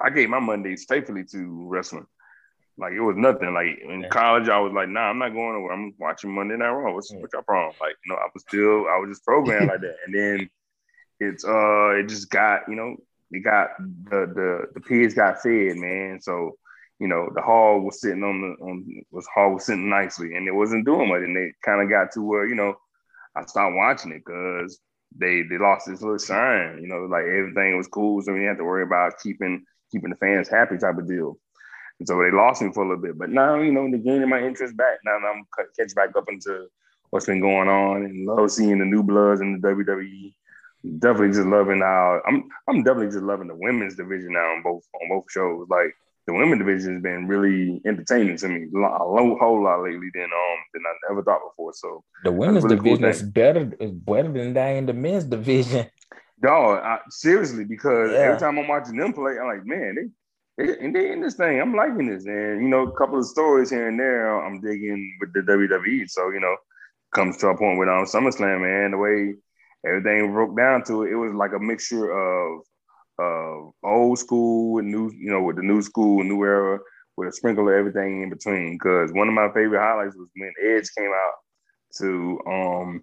I 0.00 0.10
gave 0.10 0.28
my 0.28 0.40
Mondays 0.40 0.86
faithfully 0.88 1.24
to 1.32 1.68
wrestling. 1.68 2.06
Like 2.76 2.92
it 2.92 3.00
was 3.00 3.16
nothing. 3.16 3.54
Like 3.54 3.78
in 3.82 4.02
Yeah. 4.02 4.08
college, 4.08 4.48
I 4.48 4.58
was 4.58 4.72
like, 4.72 4.88
nah, 4.88 5.10
I'm 5.10 5.18
not 5.18 5.32
going 5.34 5.54
nowhere. 5.54 5.72
I'm 5.72 5.94
watching 5.98 6.34
Monday 6.34 6.56
Night 6.56 6.70
Raw. 6.70 6.94
What's, 6.94 7.12
Yeah. 7.12 7.20
what's 7.20 7.32
your 7.32 7.42
problem? 7.42 7.76
Like, 7.80 7.96
you 8.04 8.12
know, 8.12 8.18
I 8.18 8.28
was 8.32 8.42
still, 8.42 8.86
I 8.88 8.98
was 8.98 9.10
just 9.10 9.24
programmed 9.24 9.68
like 9.68 9.80
that. 9.82 9.96
And 10.06 10.14
then 10.14 10.50
it's, 11.20 11.44
uh, 11.44 11.90
it 11.90 12.08
just 12.08 12.30
got, 12.30 12.62
you 12.68 12.76
know, 12.76 12.96
it 13.30 13.40
got 13.40 13.70
the 13.78 14.26
the 14.34 14.66
the 14.74 14.80
pigs 14.80 15.14
got 15.14 15.40
fed, 15.42 15.76
man. 15.76 16.20
So 16.20 16.52
you 17.00 17.08
know 17.08 17.28
the 17.34 17.42
hog 17.42 17.82
was 17.82 18.00
sitting 18.00 18.22
on 18.22 18.40
the 18.40 18.64
on 18.64 18.84
was 19.10 19.26
hog 19.34 19.54
was 19.54 19.66
sitting 19.66 19.88
nicely, 19.90 20.34
and 20.36 20.46
it 20.46 20.52
wasn't 20.54 20.86
doing 20.86 21.08
much. 21.08 21.22
And 21.22 21.36
it 21.36 21.54
kind 21.64 21.82
of 21.82 21.88
got 21.88 22.12
to 22.12 22.22
where 22.22 22.46
you 22.46 22.54
know 22.54 22.74
I 23.36 23.44
stopped 23.46 23.74
watching 23.76 24.12
it 24.12 24.22
because 24.24 24.80
they 25.18 25.42
they 25.42 25.58
lost 25.58 25.86
this 25.88 26.02
little 26.02 26.18
shine. 26.18 26.78
You 26.80 26.88
know, 26.88 27.06
like 27.10 27.24
everything 27.24 27.76
was 27.76 27.88
cool, 27.88 28.22
so 28.22 28.32
we 28.32 28.40
didn't 28.40 28.50
have 28.50 28.58
to 28.58 28.64
worry 28.64 28.84
about 28.84 29.18
keeping 29.22 29.64
keeping 29.90 30.10
the 30.10 30.16
fans 30.16 30.48
happy 30.48 30.78
type 30.78 30.98
of 30.98 31.08
deal. 31.08 31.38
And 32.04 32.08
so 32.08 32.18
they 32.22 32.30
lost 32.30 32.60
me 32.60 32.70
for 32.70 32.84
a 32.84 32.88
little 32.88 33.02
bit, 33.02 33.16
but 33.16 33.30
now 33.30 33.58
you 33.58 33.72
know 33.72 33.88
they're 33.88 33.98
gaining 33.98 34.28
my 34.28 34.40
interest 34.42 34.76
back. 34.76 34.98
Now 35.06 35.16
I'm 35.16 35.44
cut- 35.56 35.74
catch 35.78 35.94
back 35.94 36.10
up 36.16 36.28
into 36.28 36.66
what's 37.08 37.24
been 37.24 37.40
going 37.40 37.68
on, 37.68 38.04
and 38.04 38.26
love 38.26 38.50
seeing 38.50 38.78
the 38.78 38.84
new 38.84 39.02
bloods 39.02 39.40
in 39.40 39.58
the 39.58 39.68
WWE 39.68 40.34
definitely 40.98 41.34
just 41.34 41.48
loving 41.48 41.80
how 41.80 42.20
I'm 42.26 42.44
I'm 42.68 42.82
definitely 42.82 43.06
just 43.06 43.22
loving 43.24 43.48
the 43.48 43.54
women's 43.54 43.96
division 43.96 44.34
now 44.34 44.52
on 44.54 44.62
both 44.62 44.84
on 45.00 45.08
both 45.08 45.24
shows. 45.30 45.66
Like 45.70 45.94
the 46.26 46.34
women's 46.34 46.58
division 46.58 46.92
has 46.94 47.02
been 47.02 47.26
really 47.26 47.80
entertaining 47.86 48.36
to 48.36 48.48
me 48.48 48.64
a 48.64 48.78
lo- 48.78 48.98
a 49.00 49.04
lo- 49.08 49.38
whole 49.40 49.62
lot 49.64 49.82
lately 49.82 50.10
than 50.12 50.24
um 50.24 50.58
than 50.74 50.82
I 50.86 51.12
ever 51.12 51.22
thought 51.22 51.40
before. 51.52 51.72
So 51.72 52.04
The 52.24 52.32
women's 52.32 52.64
really 52.64 52.76
cool 52.76 52.96
division 52.96 53.04
is 53.08 53.22
better 53.22 53.72
is 53.80 53.92
better 53.92 54.30
than 54.30 54.52
that 54.52 54.76
in 54.76 54.84
the 54.84 54.92
men's 54.92 55.24
division. 55.24 55.86
dog, 56.42 56.80
I, 56.84 56.98
seriously, 57.08 57.64
because 57.64 58.10
Yeah. 58.12 58.18
every 58.18 58.38
time 58.40 58.58
I'm 58.58 58.68
watching 58.68 58.96
them 58.98 59.14
play, 59.14 59.38
I'm 59.40 59.46
like, 59.46 59.64
man, 59.64 59.94
they 59.94 60.08
and 60.58 60.94
they 60.94 61.12
in 61.12 61.20
this 61.20 61.34
thing. 61.34 61.60
I'm 61.60 61.74
liking 61.74 62.06
this, 62.06 62.26
and 62.26 62.62
you 62.62 62.68
know, 62.68 62.82
a 62.82 62.92
couple 62.92 63.18
of 63.18 63.26
stories 63.26 63.70
here 63.70 63.88
and 63.88 63.98
there. 63.98 64.44
I'm 64.44 64.60
digging 64.60 65.16
with 65.20 65.32
the 65.32 65.40
WWE. 65.40 66.08
So 66.08 66.30
you 66.30 66.40
know, 66.40 66.56
comes 67.14 67.36
to 67.38 67.48
a 67.48 67.56
point 67.56 67.78
with 67.78 67.88
um 67.88 68.04
SummerSlam, 68.04 68.62
man. 68.62 68.92
The 68.92 68.98
way 68.98 69.34
everything 69.86 70.32
broke 70.32 70.56
down 70.56 70.84
to 70.84 71.04
it, 71.04 71.12
it 71.12 71.16
was 71.16 71.34
like 71.34 71.52
a 71.52 71.58
mixture 71.58 72.10
of 72.10 72.62
of 73.18 73.72
old 73.84 74.18
school 74.18 74.78
and 74.78 74.90
new, 74.90 75.10
you 75.16 75.30
know, 75.30 75.42
with 75.42 75.56
the 75.56 75.62
new 75.62 75.80
school, 75.82 76.24
new 76.24 76.42
era, 76.42 76.78
with 77.16 77.28
a 77.28 77.32
sprinkle 77.32 77.68
of 77.68 77.74
everything 77.74 78.22
in 78.22 78.30
between. 78.30 78.74
Because 78.74 79.12
one 79.12 79.28
of 79.28 79.34
my 79.34 79.48
favorite 79.52 79.80
highlights 79.80 80.16
was 80.16 80.28
when 80.36 80.52
Edge 80.64 80.88
came 80.96 81.10
out 81.10 81.34
to 81.98 82.40
um 82.46 83.02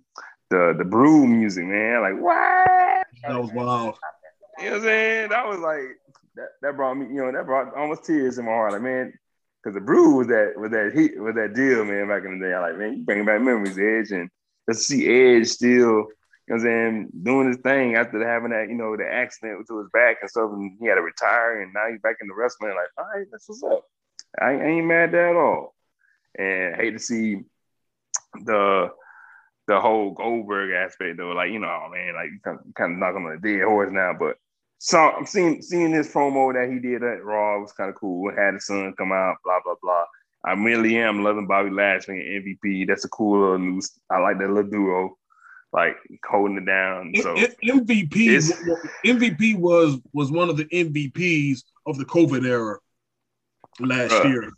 the 0.49 0.75
the 0.77 0.85
Brood 0.85 1.29
music, 1.29 1.65
man. 1.65 2.01
Like 2.01 2.21
what? 2.21 3.07
that 3.23 3.41
was 3.41 3.51
wild. 3.51 3.95
You 4.59 4.65
know 4.65 4.71
what 4.71 4.77
I'm 4.77 4.83
saying? 4.83 5.29
That 5.29 5.47
was 5.47 5.59
like 5.59 5.97
that, 6.35 6.47
that 6.61 6.75
brought 6.75 6.95
me, 6.95 7.07
you 7.07 7.15
know, 7.15 7.31
that 7.31 7.45
brought 7.45 7.75
almost 7.75 8.05
tears 8.05 8.37
in 8.37 8.45
my 8.45 8.51
heart. 8.51 8.73
Like, 8.73 8.81
man, 8.81 9.13
because 9.61 9.75
the 9.75 9.81
Brood 9.81 10.17
was 10.17 10.27
that 10.27 10.53
was 10.57 10.71
that 10.71 10.91
heat 10.93 11.19
was 11.19 11.35
that 11.35 11.53
deal, 11.53 11.85
man, 11.85 12.07
back 12.07 12.23
in 12.25 12.39
the 12.39 12.45
day. 12.45 12.53
I 12.53 12.59
like, 12.59 12.77
man, 12.77 12.97
you 12.97 13.03
bringing 13.03 13.25
back 13.25 13.41
memories, 13.41 13.77
Edge, 13.77 14.11
and 14.11 14.29
let's 14.67 14.85
see 14.85 15.07
Edge 15.07 15.47
still, 15.47 15.69
you 15.69 15.85
know 15.89 16.07
what 16.47 16.55
I'm 16.55 16.61
saying, 16.61 17.09
doing 17.23 17.47
his 17.47 17.57
thing 17.57 17.95
after 17.95 18.25
having 18.27 18.51
that, 18.51 18.69
you 18.69 18.75
know, 18.75 18.95
the 18.97 19.05
accident 19.05 19.65
to 19.67 19.79
his 19.79 19.89
back 19.93 20.17
and 20.21 20.29
stuff, 20.29 20.51
and 20.51 20.77
he 20.79 20.87
had 20.87 20.95
to 20.95 21.01
retire, 21.01 21.61
and 21.61 21.73
now 21.73 21.89
he's 21.91 22.01
back 22.01 22.17
in 22.21 22.27
the 22.27 22.33
wrestling. 22.33 22.71
Like, 22.75 22.89
all 22.97 23.05
right, 23.13 23.27
that's 23.31 23.47
what's 23.47 23.63
up. 23.63 23.85
I, 24.39 24.51
I 24.51 24.65
ain't 24.65 24.87
mad 24.87 25.13
at 25.13 25.35
all. 25.35 25.75
And 26.37 26.75
hate 26.75 26.91
to 26.91 26.99
see 26.99 27.41
the 28.45 28.91
the 29.67 29.79
whole 29.79 30.11
Goldberg 30.11 30.71
aspect 30.71 31.17
though, 31.17 31.31
like 31.31 31.51
you 31.51 31.59
know, 31.59 31.67
oh, 31.67 31.89
man, 31.91 32.15
like 32.15 32.29
kind 32.43 32.59
of, 32.93 32.97
knocking 32.97 33.25
on 33.25 33.33
a 33.33 33.39
dead 33.39 33.63
horse 33.63 33.91
now. 33.91 34.13
But 34.17 34.37
so 34.83 34.97
I'm 34.97 35.27
seeing 35.27 35.61
seeing 35.61 35.91
this 35.91 36.11
promo 36.11 36.51
that 36.53 36.67
he 36.67 36.79
did 36.79 37.03
at 37.03 37.23
Raw 37.23 37.61
was 37.61 37.71
kind 37.71 37.91
of 37.91 37.95
cool. 37.95 38.31
Had 38.35 38.55
his 38.55 38.65
son 38.65 38.91
come 38.97 39.11
out, 39.11 39.35
blah 39.45 39.59
blah 39.63 39.75
blah. 39.79 40.05
I 40.43 40.53
really 40.53 40.97
am 40.97 41.23
loving 41.23 41.45
Bobby 41.45 41.69
Lashley 41.69 42.19
and 42.19 42.43
MVP. 42.43 42.87
That's 42.87 43.05
a 43.05 43.09
cool 43.09 43.39
little 43.39 43.59
news. 43.59 43.91
I 44.09 44.17
like 44.17 44.39
that 44.39 44.49
little 44.49 44.71
duo, 44.71 45.17
like 45.71 45.97
holding 46.27 46.57
it 46.57 46.65
down. 46.65 47.13
So 47.21 47.35
M- 47.35 47.51
M- 47.61 47.85
MVP 47.85 48.41
MVP 49.05 49.59
was 49.59 49.99
was 50.13 50.31
one 50.31 50.49
of 50.49 50.57
the 50.57 50.65
MVPs 50.65 51.59
of 51.85 51.99
the 51.99 52.05
COVID 52.05 52.43
era 52.43 52.79
last 53.79 54.13
Bruh. 54.13 54.31
year. 54.31 54.51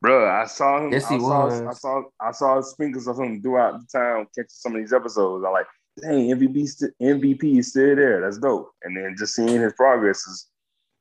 Bro, 0.00 0.28
I 0.28 0.46
saw 0.46 0.84
him. 0.84 0.90
Yes, 0.90 1.04
I 1.04 1.14
he 1.14 1.20
saw, 1.20 1.44
was. 1.44 1.60
I 1.60 1.72
saw. 1.74 2.02
I 2.20 2.32
saw 2.32 2.60
sprinkles 2.60 3.06
of 3.06 3.20
him 3.20 3.40
throughout 3.40 3.78
the 3.78 3.86
time 3.86 4.26
catching 4.34 4.48
some 4.48 4.74
of 4.74 4.80
these 4.80 4.92
episodes. 4.92 5.44
I 5.46 5.50
like, 5.50 5.66
dang, 6.00 6.28
MVP, 6.30 6.66
st- 6.68 6.92
MVP 7.00 7.58
is 7.58 7.68
still 7.70 7.96
there. 7.96 8.20
That's 8.20 8.38
dope. 8.38 8.70
And 8.82 8.96
then 8.96 9.14
just 9.18 9.34
seeing 9.34 9.60
his 9.60 9.72
progress 9.74 10.26
is 10.26 10.46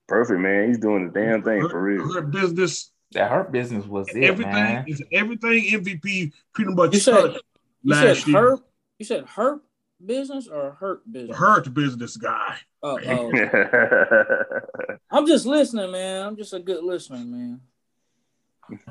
perfect, 0.08 0.40
man. 0.40 0.68
He's 0.70 0.80
doing 0.80 1.08
the 1.12 1.20
damn 1.20 1.44
thing 1.44 1.68
for 1.70 1.82
real. 1.82 2.12
Her 2.14 2.22
business, 2.22 2.92
That 3.14 3.30
hurt 3.32 3.52
business 3.52 3.86
was 3.86 4.08
it, 4.10 4.24
everything 4.24 4.54
man. 4.54 4.86
is 4.88 5.02
everything 5.12 5.64
MVP 5.66 6.32
pretty 6.54 6.74
much 6.74 6.94
You 6.94 7.00
said- 7.00 7.14
touched 7.14 7.40
You 7.84 7.94
said 7.96 8.08
last 8.08 8.28
year. 8.28 8.38
hurt. 8.42 8.60
You 9.00 9.06
said 9.06 9.26
hurt 9.26 9.62
business 10.06 10.48
or 10.48 10.72
hurt 10.80 11.12
business? 11.12 11.38
Hurt 11.38 11.74
business 11.74 12.18
guy. 12.18 12.58
Oh, 12.84 13.00
oh. 13.08 13.32
I'm 15.12 15.26
just 15.28 15.46
listening, 15.46 15.92
man. 15.92 16.26
I'm 16.26 16.36
just 16.36 16.54
a 16.54 16.60
good 16.60 16.84
listener, 16.84 17.18
man. 17.18 17.62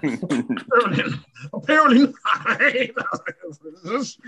Apparently, 0.03 1.15
apparently 1.53 2.93
not. 2.97 3.21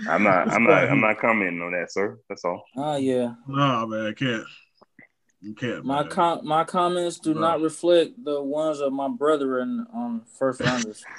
I'm 0.07 0.23
not. 0.23 0.49
I'm 0.51 0.63
not. 0.63 0.89
I'm 0.89 0.99
not 1.01 1.19
commenting 1.19 1.61
on 1.61 1.71
that, 1.73 1.91
sir. 1.91 2.19
That's 2.29 2.43
all. 2.45 2.63
Oh 2.77 2.95
yeah. 2.95 3.33
Nah, 3.47 3.85
man, 3.85 4.07
I 4.07 4.13
can't. 4.13 4.43
Okay, 5.51 5.81
My 5.83 6.03
man. 6.03 6.09
com- 6.09 6.47
my 6.47 6.63
comments 6.63 7.19
do 7.19 7.33
Right. 7.33 7.41
not 7.41 7.59
reflect 7.61 8.11
the 8.23 8.41
ones 8.41 8.79
of 8.79 8.93
my 8.93 9.09
brethren 9.09 9.85
on 9.93 10.21
first 10.39 10.61
rounders. 10.61 11.03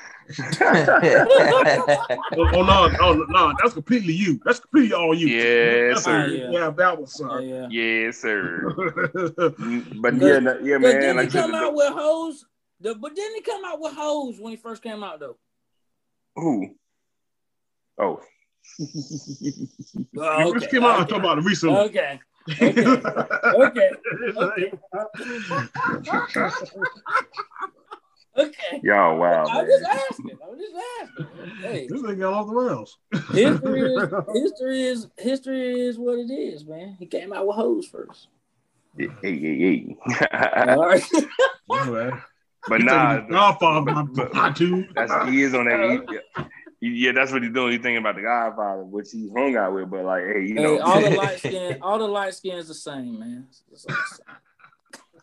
Oh, 2.36 2.48
oh, 2.54 2.62
no, 2.62 2.86
no, 2.88 3.12
no, 3.28 3.52
that's 3.62 3.74
completely 3.74 4.14
you. 4.14 4.40
That's 4.44 4.58
completely 4.60 4.94
all 4.94 5.14
you. 5.14 5.26
Yes, 5.28 6.04
sir. 6.04 6.22
all- 6.22 6.30
Yeah, 6.30 6.70
that 6.70 6.98
was 6.98 7.20
uh, 7.20 7.38
yeah, 7.40 7.66
sir. 7.66 7.68
yeah. 7.68 7.68
Yes, 7.70 8.16
sir. 8.18 8.72
But 10.00 10.14
yeah, 10.14 10.54
yeah, 10.62 10.78
man. 10.78 10.80
didn't 10.80 11.16
Like 11.18 11.30
he 11.32 11.38
come 11.38 11.54
out 11.54 11.74
with 11.74 11.92
hoes? 11.92 12.46
The, 12.80 12.94
but 12.94 13.14
didn't 13.14 13.36
he 13.36 13.40
come 13.42 13.64
out 13.64 13.80
with 13.80 13.94
hoes 13.94 14.38
when 14.38 14.50
he 14.50 14.56
first 14.56 14.82
came 14.82 15.02
out 15.04 15.20
though? 15.20 15.36
who? 16.36 16.74
Oh, 17.98 18.20
Oh, 20.18 20.48
You 20.48 20.58
just 20.58 20.70
came 20.70 20.84
out 20.84 21.00
and 21.00 21.08
talk 21.08 21.18
about 21.18 21.38
it 21.38 21.44
recently. 21.44 21.76
Okay. 21.76 22.20
Okay. 22.50 23.90
Okay. 24.36 24.70
Okay. 28.36 28.80
y'all, 28.82 29.16
wow, 29.16 29.46
I 29.48 29.62
was 29.62 29.68
man. 29.68 29.68
just 29.68 29.84
asking. 30.10 30.38
I 30.42 30.48
was 30.48 30.58
just 30.58 30.74
asking. 31.02 31.26
Hey, 31.62 31.86
This 31.88 32.02
thing 32.02 32.18
got 32.18 32.32
off 32.32 32.48
the 32.48 32.54
rails. 32.54 32.98
history 33.32 33.80
is 33.82 34.08
history 34.34 34.82
is 34.82 35.08
history 35.16 35.80
is 35.86 35.98
what 35.98 36.18
it 36.18 36.30
is, 36.32 36.64
man. 36.64 36.96
He 36.98 37.06
came 37.06 37.32
out 37.32 37.46
with 37.46 37.54
hoes 37.56 37.86
first. 37.86 38.26
Hey, 38.98 39.08
hey, 39.22 39.38
hey. 39.38 39.96
All 40.68 40.76
right. 40.86 41.02
Anyway, 41.72 42.10
but 42.68 42.80
he 42.80 42.86
nah, 42.86 43.14
taking 43.14 43.28
the 43.28 43.32
Godfather, 43.34 43.92
my, 43.92 44.02
but- 44.02 44.34
my 44.34 44.50
dude. 44.50 44.88
that's 44.94 45.12
he 45.28 45.42
is 45.42 45.54
on 45.54 45.66
that. 45.66 45.80
He, 46.08 46.14
he- 46.14 46.20
yeah, 47.06 47.12
that's 47.12 47.32
what 47.32 47.42
he's 47.42 47.52
doing. 47.52 47.72
He's 47.72 47.80
thinking 47.80 47.96
about 47.96 48.16
the 48.16 48.22
Godfather, 48.22 48.84
which 48.84 49.10
he 49.10 49.30
hung 49.34 49.56
out 49.56 49.72
with. 49.74 49.88
But 49.90 50.04
like, 50.04 50.22
hey, 50.24 50.42
you 50.44 50.54
Hey, 50.54 50.62
know, 50.62 50.80
all 50.80 51.00
the 51.00 51.10
light 51.16 51.38
skin, 51.38 51.78
all 51.80 51.98
the 51.98 52.06
light 52.06 52.34
skins 52.34 52.68
the 52.68 52.74
same, 52.74 53.18
man. 53.18 53.46
The 53.70 53.78
same. 53.78 53.96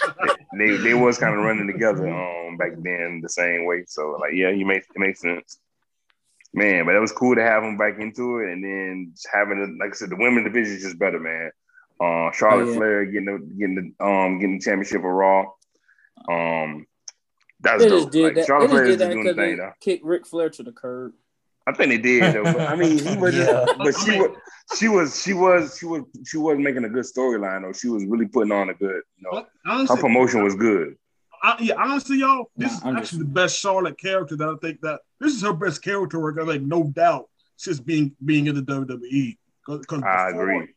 they 0.58 0.78
they 0.78 0.94
was 0.96 1.20
kind 1.20 1.36
of 1.38 1.44
running 1.46 1.68
together 1.68 2.08
um 2.10 2.58
back 2.58 2.72
then 2.78 3.20
the 3.22 3.30
same 3.30 3.66
way. 3.66 3.84
So 3.88 4.18
like, 4.20 4.34
yeah, 4.34 4.50
you 4.50 4.66
make 4.66 4.80
it 4.80 5.00
makes 5.00 5.22
sense, 5.22 5.60
man. 6.54 6.86
But 6.86 6.96
it 6.96 7.00
was 7.00 7.12
cool 7.12 7.36
to 7.36 7.44
have 7.44 7.64
him 7.64 7.78
back 7.78 8.00
into 8.00 8.40
it, 8.40 8.52
and 8.52 8.64
then 8.64 9.12
just 9.14 9.28
having 9.32 9.60
it, 9.60 9.70
like 9.80 9.92
I 9.92 9.96
said, 9.96 10.10
the 10.10 10.16
women 10.16 10.44
division 10.44 10.76
is 10.78 10.82
just 10.84 10.98
better, 10.98 11.20
man. 11.20 11.52
Uh, 12.00 12.32
Charlotte 12.32 12.70
Oh, 12.70 12.72
yeah. 12.72 12.78
Flair 12.78 13.06
getting 13.06 13.26
the 13.26 13.56
getting 13.60 13.94
the 14.00 14.04
um 14.04 14.40
getting 14.40 14.58
the 14.58 14.64
championship 14.64 14.98
of 15.00 15.04
Raw. 15.04 15.46
Um, 16.28 16.88
that's 17.62 17.84
They 17.84 17.90
dope. 17.90 18.00
just 18.00 18.12
did 18.12 18.24
Like, 18.24 18.36
that. 18.36 18.46
Charlotte 18.48 18.68
They 18.68 18.74
Flair 18.74 18.86
just 18.86 18.92
is 18.94 18.98
did 18.98 19.04
just 19.04 19.10
that 19.10 19.14
doing 19.14 19.24
the 19.26 19.32
because 19.34 19.36
thing, 19.44 19.58
they 19.58 19.64
though. 19.64 19.72
kicked 19.80 20.06
Ric 20.06 20.26
Flair 20.28 20.50
to 20.50 20.64
the 20.64 20.72
curb. 20.72 21.14
I 21.68 21.74
think 21.74 21.90
they 21.90 21.98
did 22.00 22.34
though. 22.36 22.44
But, 22.44 22.60
I 22.62 22.76
mean, 22.76 22.98
he 22.98 23.16
was, 23.18 23.36
Yeah. 23.38 23.66
but 23.78 23.94
she 23.98 24.18
was, 24.20 24.32
she 24.78 24.88
was, 24.88 25.22
she 25.22 25.34
was, 25.34 25.78
she 25.78 25.86
was, 25.86 26.02
she 26.26 26.38
was 26.38 26.58
making 26.58 26.84
a 26.86 26.90
good 26.90 27.06
storyline 27.06 27.62
though. 27.62 27.74
She 27.74 27.88
was 27.88 28.04
really 28.06 28.28
putting 28.28 28.52
on 28.52 28.70
a 28.70 28.74
good, 28.74 29.02
you 29.18 29.30
know, 29.32 29.46
her 29.86 29.98
promotion 29.98 30.44
was 30.44 30.56
good. 30.56 30.96
I, 31.44 31.56
yeah, 31.60 31.74
honestly, 31.78 32.20
y'all, 32.20 32.52
this 32.56 32.72
Nah, 32.72 32.78
is 32.78 32.84
I'm 32.84 32.98
actually 32.98 33.02
just- 33.04 33.20
the 33.20 33.26
best 33.34 33.58
Charlotte 33.58 34.00
character 34.00 34.36
that 34.36 34.48
I 34.48 34.56
think 34.62 34.82
that 34.82 35.02
this 35.20 35.34
is 35.36 35.42
her 35.42 35.54
best 35.54 35.82
character 35.84 36.20
work. 36.20 36.38
I 36.42 36.46
think, 36.46 36.64
no 36.64 36.84
doubt, 36.84 37.30
since 37.58 37.80
being 37.80 38.16
being 38.26 38.48
in 38.48 38.56
the 38.56 38.62
WWE. 38.62 39.38
Because 39.68 40.04
I 40.04 40.30
agree. 40.30 40.68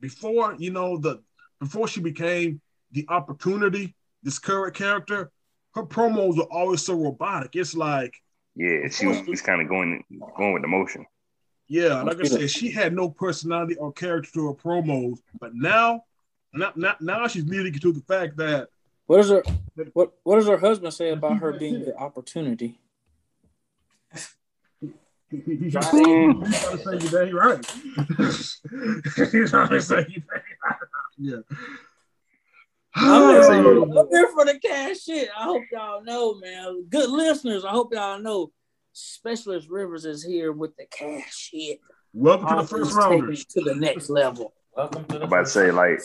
Before 0.00 0.54
you 0.58 0.70
know 0.70 0.98
the 0.98 1.20
before 1.60 1.88
she 1.88 2.00
became 2.00 2.60
the 2.92 3.06
opportunity, 3.08 3.94
this 4.22 4.38
current 4.38 4.74
character, 4.74 5.30
her 5.78 5.84
promos 5.86 6.36
were 6.36 6.44
always 6.44 6.84
so 6.84 6.94
robotic. 6.94 7.54
It's 7.54 7.74
like, 7.74 8.20
Yeah, 8.56 8.88
she 8.90 9.06
was 9.06 9.20
just 9.22 9.44
kind 9.44 9.62
of 9.62 9.68
going 9.68 10.02
going 10.36 10.52
with 10.52 10.62
the 10.62 10.68
motion. 10.68 11.06
yeah, 11.68 12.02
like 12.02 12.20
I 12.20 12.24
said, 12.24 12.50
she 12.50 12.70
had 12.70 12.92
no 12.94 13.08
personality 13.08 13.76
or 13.76 13.92
character 13.92 14.30
to 14.34 14.48
her 14.48 14.54
promos. 14.54 15.18
But 15.40 15.54
now, 15.54 16.02
now, 16.52 16.72
now, 16.76 16.96
now 17.00 17.26
she's 17.28 17.44
leading 17.44 17.72
to 17.74 17.92
the 17.92 18.00
fact 18.00 18.36
that 18.38 18.68
What 19.06 19.18
does 19.18 19.30
her 19.30 19.42
what 19.92 20.12
what 20.24 20.36
does 20.36 20.48
her 20.48 20.58
husband 20.58 20.92
say 20.92 21.10
about 21.10 21.38
her 21.38 21.52
being 21.52 21.84
the 21.84 21.96
opportunity? 21.96 22.80
He's 25.30 25.72
trying 25.74 25.84
to 25.84 26.78
say 26.82 26.96
you 27.04 27.08
dang 27.10 27.34
right. 27.34 27.64
He's 28.16 29.50
trying 29.50 29.68
to 29.68 29.80
say 29.80 30.06
you 30.08 30.22
dang 30.22 30.42
right. 30.64 30.76
Yeah. 31.18 31.36
I'm 33.08 33.22
Yeah. 33.30 33.62
here, 33.62 33.82
I'm 33.82 34.08
here 34.10 34.28
for 34.28 34.44
the 34.44 34.58
cash 34.58 35.00
shit. 35.04 35.28
I 35.36 35.44
hope 35.44 35.62
y'all 35.72 36.02
know, 36.04 36.34
man. 36.34 36.84
Good 36.90 37.08
listeners, 37.10 37.64
I 37.64 37.70
hope 37.70 37.92
y'all 37.94 38.18
know. 38.20 38.52
Specialist 38.92 39.68
Rivers 39.70 40.04
is 40.04 40.24
here 40.24 40.52
with 40.52 40.76
the 40.76 40.84
cash 40.90 41.34
shit. 41.50 41.78
Welcome 42.12 42.48
to 42.48 42.62
the 42.62 42.68
first 42.68 42.94
round. 42.96 43.36
to 43.36 43.60
the 43.60 43.74
next 43.76 44.10
level. 44.10 44.52
Welcome 44.76 45.04
to 45.06 45.18
the. 45.18 45.24
I'm 45.24 45.28
about 45.28 45.44
to 45.46 45.50
say, 45.50 45.70
like, 45.70 46.00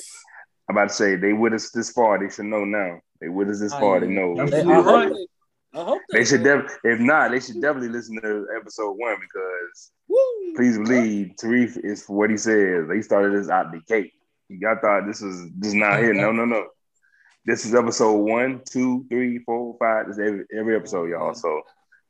I'm 0.69 0.77
about 0.77 0.89
to 0.89 0.95
say 0.95 1.15
they 1.15 1.33
with 1.33 1.53
us 1.53 1.71
this 1.71 1.89
far. 1.91 2.19
They 2.19 2.29
should 2.33 2.45
know 2.45 2.65
now. 2.65 2.99
They 3.19 3.29
with 3.29 3.49
us 3.49 3.59
this 3.59 3.73
Oh, 3.73 3.79
far. 3.79 3.95
yeah. 3.95 3.99
They 4.01 4.07
know. 4.13 4.45
They, 4.45 4.61
I, 4.61 4.63
hope 4.81 5.13
they, 5.13 5.79
I 5.79 5.83
hope 5.83 6.01
They 6.11 6.23
should 6.25 6.43
definitely. 6.43 6.75
If 6.83 6.99
not, 6.99 7.31
they 7.31 7.39
should 7.39 7.61
definitely 7.61 7.89
listen 7.89 8.21
to 8.21 8.47
episode 8.59 8.93
one 8.93 9.15
because 9.19 9.91
Woo! 10.07 10.53
please 10.55 10.77
believe 10.77 11.31
Tarif 11.41 11.83
is 11.83 12.03
for 12.03 12.15
what 12.15 12.29
he 12.29 12.37
says. 12.37 12.87
They 12.87 13.01
started 13.01 13.33
this 13.33 13.49
out 13.49 13.71
the 13.71 13.79
gate. 13.87 14.11
I 14.51 14.75
thought 14.75 15.07
this 15.07 15.21
was 15.21 15.49
just 15.63 15.75
not 15.75 15.97
here. 15.99 16.13
No, 16.13 16.31
no, 16.31 16.45
no. 16.45 16.67
This 17.45 17.65
is 17.65 17.75
episode 17.75 18.13
one, 18.13 18.61
two, 18.63 19.05
three, 19.09 19.39
four, 19.39 19.75
five. 19.77 20.07
This 20.07 20.17
is 20.17 20.19
every 20.25 20.45
every 20.57 20.75
episode, 20.77 21.09
y'all. 21.09 21.33
So 21.33 21.61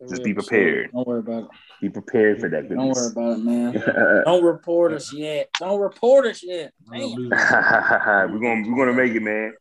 Just 0.07 0.23
be 0.23 0.31
prepared. 0.31 0.91
Don't 0.93 1.07
worry 1.07 1.19
about 1.21 1.45
it. 1.45 1.49
be 1.81 1.89
prepared 1.89 2.39
for 2.39 2.49
that. 2.49 2.69
Don't 2.69 2.91
worry 2.91 3.11
about 3.11 3.39
it, 3.39 3.43
man. 3.43 4.23
Don't 4.25 4.43
report 4.43 4.93
us 4.93 5.11
yet. 5.11 5.49
Don't 5.57 5.79
report 5.79 6.27
us 6.27 6.43
yet. 6.43 6.71
Damn. 6.91 7.15
we're 7.29 8.39
gonna 8.39 8.69
we're 8.69 8.77
gonna 8.77 8.93
make 8.93 9.13
it, 9.13 9.23
man. 9.23 9.53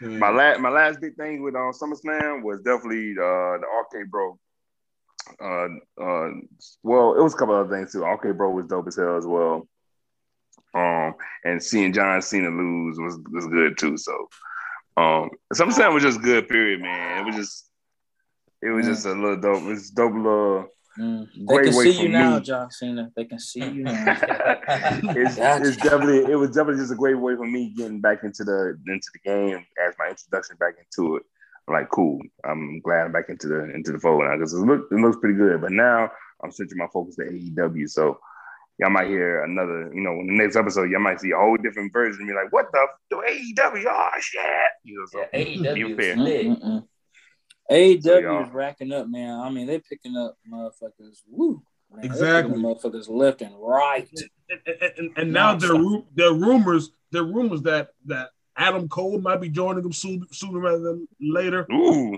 My 0.00 0.30
last 0.30 0.60
my 0.60 0.70
last 0.70 0.98
big 0.98 1.14
thing 1.16 1.42
with 1.42 1.54
uh, 1.56 1.72
SummerSlam 1.78 2.42
was 2.42 2.62
definitely 2.62 3.12
uh, 3.12 3.58
the 3.58 3.66
Arcade 3.70 4.10
Bro. 4.10 4.38
Uh, 5.38 5.68
uh, 6.02 6.30
well, 6.82 7.14
it 7.14 7.22
was 7.22 7.34
a 7.34 7.36
couple 7.36 7.54
other 7.54 7.68
things 7.68 7.92
too. 7.92 8.02
Arcade 8.02 8.38
Bro 8.38 8.52
was 8.52 8.66
dope 8.66 8.88
as 8.88 8.96
hell 8.96 9.18
as 9.18 9.26
well. 9.26 9.68
Um, 10.74 11.14
and 11.44 11.62
seeing 11.62 11.92
John 11.92 12.22
Cena 12.22 12.48
lose 12.48 12.98
was 12.98 13.18
was 13.30 13.46
good 13.46 13.76
too. 13.76 13.98
So, 13.98 14.28
um, 14.96 15.30
SummerSlam 15.54 15.94
was 15.94 16.02
just 16.02 16.22
good. 16.22 16.48
Period, 16.48 16.80
man. 16.80 17.20
It 17.20 17.26
was 17.26 17.36
just 17.36 17.70
it 18.62 18.70
was 18.70 18.86
just 18.86 19.06
a 19.06 19.12
little 19.12 19.36
dope. 19.40 19.62
It's 19.64 19.90
dope 19.90 20.14
little. 20.14 20.68
Mm. 20.98 21.26
They 21.34 21.44
Great 21.44 21.64
can 21.68 21.76
way 21.76 21.84
see 21.84 21.96
for 21.96 22.02
you 22.02 22.08
now, 22.10 22.36
me. 22.36 22.42
John 22.42 22.70
Cena. 22.70 23.10
They 23.16 23.24
can 23.24 23.38
see 23.38 23.60
you 23.64 23.84
now. 23.84 24.04
It's, 25.14 25.36
Gotcha. 25.36 25.68
it's 25.68 25.76
definitely 25.78 26.30
it 26.30 26.36
was 26.36 26.50
definitely 26.50 26.80
just 26.82 26.92
a 26.92 26.96
great 26.96 27.18
way 27.18 27.34
for 27.34 27.46
me 27.46 27.72
getting 27.76 28.00
back 28.00 28.24
into 28.24 28.44
the 28.44 28.78
into 28.86 29.08
the 29.12 29.18
game 29.24 29.64
as 29.86 29.94
my 29.98 30.08
introduction 30.08 30.56
back 30.58 30.74
into 30.78 31.16
it. 31.16 31.22
I'm 31.66 31.74
like, 31.74 31.88
cool. 31.90 32.20
I'm 32.44 32.80
glad 32.80 33.06
I'm 33.06 33.12
back 33.12 33.28
into 33.28 33.48
the 33.48 33.74
into 33.74 33.92
the 33.92 33.98
fold 33.98 34.22
now 34.24 34.36
because 34.36 34.52
it, 34.52 34.58
look, 34.58 34.88
it 34.90 34.96
looks 34.96 35.16
pretty 35.16 35.36
good. 35.36 35.60
But 35.60 35.72
now 35.72 36.10
I'm 36.42 36.52
switching 36.52 36.78
my 36.78 36.88
focus 36.92 37.16
to 37.16 37.22
AEW. 37.22 37.88
So 37.88 38.18
y'all 38.82 38.90
might 38.90 39.06
hear 39.08 39.44
another, 39.44 39.92
you 39.94 40.00
know, 40.02 40.10
in 40.20 40.26
the 40.26 40.32
next 40.34 40.56
episode, 40.56 40.90
y'all 40.90 41.00
might 41.00 41.20
see 41.20 41.30
a 41.30 41.36
whole 41.36 41.56
different 41.56 41.92
version 41.92 42.22
of 42.22 42.28
me 42.28 42.34
like, 42.34 42.52
what 42.52 42.66
the, 42.72 42.86
the 43.10 43.16
AEW? 43.16 43.84
Oh 43.88 44.08
shit. 44.20 44.42
You 44.84 44.98
know, 44.98 45.06
so 45.10 45.24
Yeah, 45.32 45.44
AEW 45.74 45.96
be 45.96 46.04
is 46.06 46.16
lit. 46.18 46.46
Mm-mm-mm. 46.46 46.84
AEW 47.70 48.02
So, 48.02 48.42
is 48.44 48.52
racking 48.52 48.92
up, 48.92 49.08
man. 49.08 49.38
I 49.40 49.48
mean, 49.50 49.66
they 49.66 49.78
picking 49.78 50.16
up 50.16 50.36
motherfuckers. 50.52 51.22
Woo. 51.28 51.62
Man, 51.94 52.04
Exactly. 52.04 52.54
Motherfuckers 52.58 53.08
left 53.08 53.40
and 53.42 53.54
right. 53.58 54.08
and, 54.50 54.60
and- 54.66 54.92
and, 54.98 55.10
and 55.16 55.32
now 55.32 55.54
there 55.54 55.72
are 55.72 55.78
ru- 55.78 56.06
there 56.14 56.28
are 56.28 56.34
rumors 56.34 56.90
there 57.12 57.22
are 57.22 57.32
rumors 57.32 57.62
that 57.62 57.90
that 58.06 58.30
Adam 58.56 58.88
Cole 58.88 59.18
might 59.20 59.40
be 59.40 59.48
joining 59.48 59.82
them 59.82 59.92
soon, 59.92 60.26
sooner 60.32 60.58
rather 60.58 60.80
than 60.82 61.08
later, 61.20 61.66
Ooh. 61.72 62.14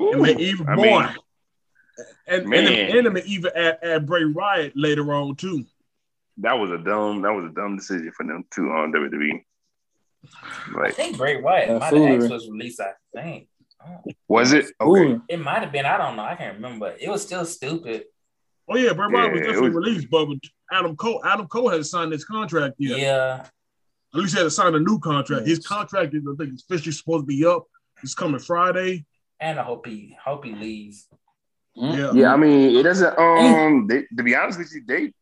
Ooh. 0.00 0.12
and 0.12 0.22
may 0.22 0.34
even 0.36 0.68
I 0.68 0.74
more. 0.74 0.84
mean, 1.02 1.16
and 2.26 2.42
and, 2.42 2.50
man. 2.50 2.96
and 2.96 3.06
they 3.06 3.10
may 3.10 3.22
even 3.26 3.50
add, 3.54 3.78
add 3.82 4.06
Bray 4.06 4.24
Wyatt 4.26 4.72
later 4.76 5.12
on 5.14 5.36
too. 5.36 5.64
That 6.38 6.54
was 6.54 6.70
a 6.70 6.78
dumb 6.78 7.22
that 7.22 7.32
was 7.32 7.50
a 7.50 7.54
dumb 7.54 7.76
decision 7.76 8.12
for 8.16 8.24
them 8.26 8.44
too 8.52 8.70
on 8.70 8.92
WWE. 8.92 9.42
I 10.82 10.90
think 10.90 11.16
Bray 11.16 11.40
Wyatt 11.40 11.70
Uh, 11.70 11.72
might 11.74 11.82
have 11.84 11.90
foolery. 11.92 12.12
actually 12.14 12.28
was 12.30 12.48
released. 12.50 12.80
I 12.80 12.92
think. 13.14 13.48
Oh, 13.86 14.02
was 14.28 14.52
it 14.52 14.66
okay? 14.80 15.12
Ooh. 15.12 15.22
it 15.28 15.36
might 15.38 15.60
have 15.62 15.70
been. 15.72 15.86
I 15.86 15.96
don't 15.96 16.16
know. 16.16 16.24
I 16.24 16.34
can't 16.34 16.56
remember. 16.56 16.90
But 16.90 17.00
It 17.02 17.08
was 17.08 17.22
still 17.22 17.44
stupid. 17.44 18.04
Oh 18.68 18.76
yeah, 18.76 18.92
Bray 18.92 19.06
Wyatt 19.08 19.32
was 19.32 19.40
Yeah, 19.40 19.44
it 19.44 19.52
definitely 19.52 19.68
was- 19.68 19.76
released, 19.76 20.10
but 20.10 20.28
Adam 20.72 20.96
Cole 20.96 21.22
Adam 21.24 21.46
Cole 21.46 21.68
hasn't 21.68 21.86
signed 21.86 22.12
his 22.12 22.24
contract 22.24 22.74
yet. 22.78 22.98
Yeah. 22.98 23.46
At 24.14 24.20
least 24.20 24.32
he 24.32 24.38
had 24.38 24.44
to 24.44 24.50
sign 24.50 24.74
a 24.74 24.78
new 24.80 24.98
contract. 24.98 25.46
His 25.46 25.64
contract 25.66 26.14
is 26.14 26.22
I 26.26 26.34
think 26.36 26.54
it's 26.54 26.64
officially 26.64 26.92
supposed 26.92 27.22
to 27.22 27.26
be 27.26 27.44
up. 27.44 27.64
It's 28.02 28.14
coming 28.14 28.40
Friday. 28.40 29.04
And 29.40 29.58
I 29.60 29.62
hope 29.62 29.86
he 29.86 30.16
hope 30.22 30.44
he 30.44 30.54
leaves. 30.54 31.06
Mm. 31.76 31.96
Yeah. 31.96 32.12
Yeah, 32.22 32.32
I 32.32 32.36
mean, 32.36 32.74
it 32.76 32.82
doesn't. 32.82 33.16
Um, 33.18 33.86
they, 33.86 34.04
to 34.16 34.22
be 34.22 34.34
honest 34.34 34.58
with 34.58 34.72
you, 34.74 34.82
they, 34.86 35.12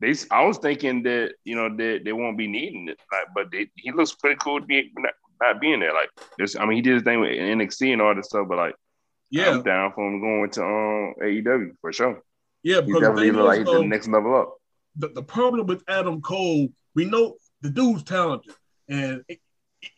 they. 0.00 0.14
I 0.30 0.44
was 0.44 0.58
thinking 0.58 1.02
that 1.04 1.34
you 1.44 1.56
know 1.56 1.68
that 1.76 2.02
they 2.04 2.12
won't 2.12 2.38
be 2.38 2.48
needing 2.48 2.88
it, 2.88 2.98
like, 3.12 3.28
but 3.34 3.50
they, 3.50 3.68
he 3.76 3.92
looks 3.92 4.12
pretty 4.14 4.36
cool 4.40 4.60
to 4.60 4.66
be 4.66 4.90
not, 4.96 5.12
not 5.40 5.60
being 5.60 5.80
there. 5.80 5.92
Like, 5.94 6.10
this, 6.38 6.56
I 6.56 6.64
mean, 6.66 6.76
he 6.76 6.82
did 6.82 6.94
his 6.94 7.02
thing 7.02 7.20
with 7.20 7.30
NXT 7.30 7.92
and 7.92 8.02
all 8.02 8.14
this 8.14 8.26
stuff, 8.26 8.46
but 8.48 8.58
like, 8.58 8.74
Yeah, 9.30 9.50
I'm 9.52 9.62
down 9.62 9.92
for 9.94 10.06
him 10.06 10.20
going 10.20 10.50
to 10.50 10.62
um 10.62 11.14
AEW 11.22 11.70
for 11.80 11.92
sure. 11.92 12.22
yeah. 12.62 12.80
He 12.80 12.92
Because 12.92 13.00
the 13.00 13.00
definitely 13.08 13.30
look 13.32 13.46
like 13.46 13.60
is, 13.60 13.68
he's 13.68 13.76
the 13.80 13.86
next 13.86 14.08
level 14.08 14.34
up. 14.36 14.54
the, 14.96 15.08
the 15.08 15.22
problem 15.22 15.66
with 15.66 15.82
Adam 15.88 16.20
Cole, 16.20 16.68
we 16.94 17.04
know 17.04 17.36
the 17.62 17.70
dude's 17.70 18.02
talented, 18.04 18.54
and 18.88 19.22
it, 19.28 19.38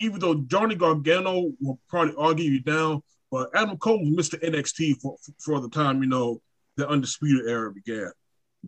even 0.01 0.19
though 0.21 0.35
Johnny 0.35 0.75
Gargano 0.75 1.51
will 1.61 1.79
probably 1.89 2.15
argue 2.19 2.51
you 2.51 2.61
down, 2.61 3.03
but 3.31 3.51
Adam 3.55 3.77
Cole 3.79 3.99
was 4.01 4.29
Mr. 4.29 4.41
NXT 4.43 5.01
for 5.01 5.17
for 5.39 5.61
the 5.61 5.69
time 5.69 6.03
you 6.03 6.09
know 6.09 6.41
the 6.77 6.89
undisputed 6.89 7.47
era 7.49 7.73
began. 7.73 8.11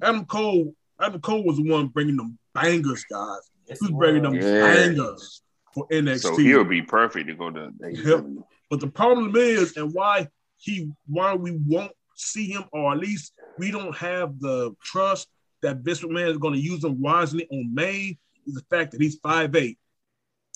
Adam 0.02 0.24
Cole, 0.24 0.74
Adam 1.00 1.20
Cole 1.20 1.44
was 1.44 1.56
the 1.56 1.68
one 1.70 1.88
bringing 1.88 2.16
them 2.16 2.38
bangers, 2.54 3.04
guys. 3.04 3.50
Yes, 3.66 3.78
He 3.80 3.86
was 3.86 3.98
bringing 3.98 4.22
them 4.22 4.36
was. 4.36 4.44
Yeah. 4.44 4.60
bangers 4.60 5.42
for 5.74 5.86
NXT. 5.88 6.20
So 6.20 6.36
he'll 6.36 6.64
be 6.64 6.82
perfect 6.82 7.28
to 7.28 7.34
go 7.34 7.50
to 7.50 7.70
AEW. 7.82 8.42
But 8.68 8.80
the 8.80 8.88
problem 8.88 9.34
is, 9.36 9.76
and 9.76 9.92
why 9.92 10.28
he 10.58 10.90
why 11.06 11.34
we 11.34 11.58
won't 11.66 11.92
see 12.14 12.48
him, 12.50 12.64
or 12.72 12.92
at 12.92 12.98
least 12.98 13.32
we 13.56 13.70
don't 13.70 13.96
have 13.96 14.38
the 14.40 14.72
trust 14.82 15.28
that 15.62 15.78
Vince 15.78 16.00
McMahon 16.02 16.30
is 16.30 16.38
going 16.38 16.54
to 16.54 16.60
use 16.60 16.84
him 16.84 17.00
wisely 17.00 17.46
on 17.50 17.74
Main, 17.74 18.16
is 18.46 18.54
the 18.54 18.62
fact 18.70 18.92
that 18.92 19.00
he's 19.00 19.16
five 19.16 19.54
eight. 19.56 19.78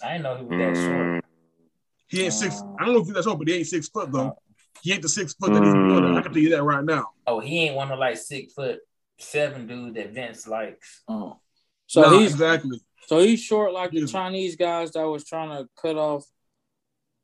I 0.02 0.12
didn't 0.12 0.22
know 0.24 0.36
he 0.36 0.44
was 0.44 0.58
that 0.58 0.76
short. 0.90 1.06
Mm, 1.06 1.20
He 2.08 2.22
ain't 2.22 2.32
six. 2.32 2.60
Oh. 2.62 2.76
I 2.78 2.84
don't 2.84 2.94
know 2.94 3.00
if 3.02 3.08
that's 3.08 3.26
all, 3.26 3.36
but 3.36 3.48
he 3.48 3.54
ain't 3.54 3.66
six 3.66 3.88
foot 3.88 4.12
though. 4.12 4.36
He 4.82 4.92
ain't 4.92 5.02
the 5.02 5.08
six 5.08 5.34
foot 5.34 5.52
that 5.54 5.62
he's 5.62 5.74
Mm. 5.74 5.88
building. 5.88 6.16
I 6.16 6.20
can 6.22 6.32
tell 6.32 6.42
you 6.42 6.50
that 6.50 6.62
right 6.62 6.84
now. 6.84 7.06
Oh, 7.26 7.40
he 7.40 7.60
ain't 7.60 7.74
one 7.76 7.90
of 7.90 7.98
like 7.98 8.16
six 8.18 8.52
foot 8.52 8.80
seven 9.18 9.66
dude 9.66 9.94
that 9.94 10.10
Vince 10.12 10.46
likes. 10.46 11.02
Oh. 11.08 11.38
So 11.86 12.00
Nah, 12.02 12.18
he's 12.18 12.32
exactly. 12.32 12.80
so 13.06 13.18
he's 13.20 13.40
short 13.40 13.72
like 13.72 13.90
the 13.90 14.06
Chinese 14.06 14.56
guys 14.56 14.92
that 14.92 15.04
was 15.04 15.24
trying 15.24 15.50
to 15.50 15.68
cut 15.80 15.96
off 15.96 16.24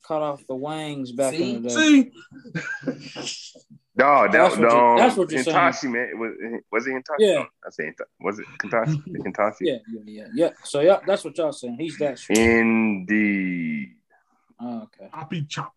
cut 0.06 0.22
off 0.22 0.46
the 0.46 0.54
wangs 0.54 1.12
back 1.12 1.34
in 1.34 1.62
the 1.62 1.68
day. 1.68 1.74
See, 1.74 2.12
Dog, 3.96 4.32
that, 4.32 4.38
That's 4.38 4.56
what 4.56 4.70
you- 4.72 4.78
um, 4.78 4.96
that's 4.96 5.16
what 5.16 5.30
you're 5.30 5.42
saying. 5.42 5.56
Hitachi, 5.56 5.88
man. 5.88 6.18
Was, 6.18 6.30
was 6.72 6.86
it 6.86 6.92
Hitachi? 6.94 7.24
Yeah. 7.24 7.44
I 7.66 7.70
say 7.70 7.86
Hitachi. 7.86 8.10
Was 8.20 8.38
it 8.38 8.46
Hitachi? 8.62 9.02
Hitachi? 9.26 9.56
Yeah, 9.66 9.76
yeah, 9.92 10.00
yeah, 10.06 10.26
yeah. 10.34 10.50
So 10.64 10.80
yeah, 10.80 11.00
that's 11.06 11.24
what 11.24 11.36
y'all 11.36 11.52
saying. 11.52 11.76
He's 11.78 11.98
that 11.98 12.18
short. 12.18 12.38
Indeed. 12.38 13.96
Oh, 14.60 14.82
okay. 14.84 15.08
Poppy 15.10 15.44
chop. 15.44 15.74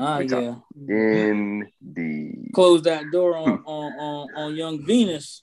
Ah, 0.00 0.18
Good 0.18 0.28
job. 0.28 0.62
yeah. 0.88 0.94
Indeed. 0.96 2.50
Close 2.54 2.82
that 2.82 3.10
door 3.10 3.36
on 3.36 3.62
on 3.64 3.92
on, 3.92 4.28
on 4.34 4.54
young 4.54 4.84
Venus. 4.86 5.42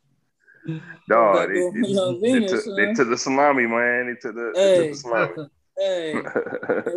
Dog, 1.07 1.35
That 1.35 1.47
they, 1.49 1.81
they, 1.81 1.88
young 1.89 2.21
they 2.21 2.31
Venus, 2.33 2.51
took, 2.65 2.75
they 2.75 2.85
son. 2.88 2.95
took 2.95 3.09
the 3.09 3.17
salami, 3.17 3.65
man. 3.65 4.07
They 4.07 4.19
took 4.19 4.35
the, 4.35 4.51
they 4.53 4.62
Hey. 4.62 4.77
took 4.77 4.91
the 4.91 4.97
salami. 4.97 5.33
Hey, 5.81 6.12
hey, 6.12 6.21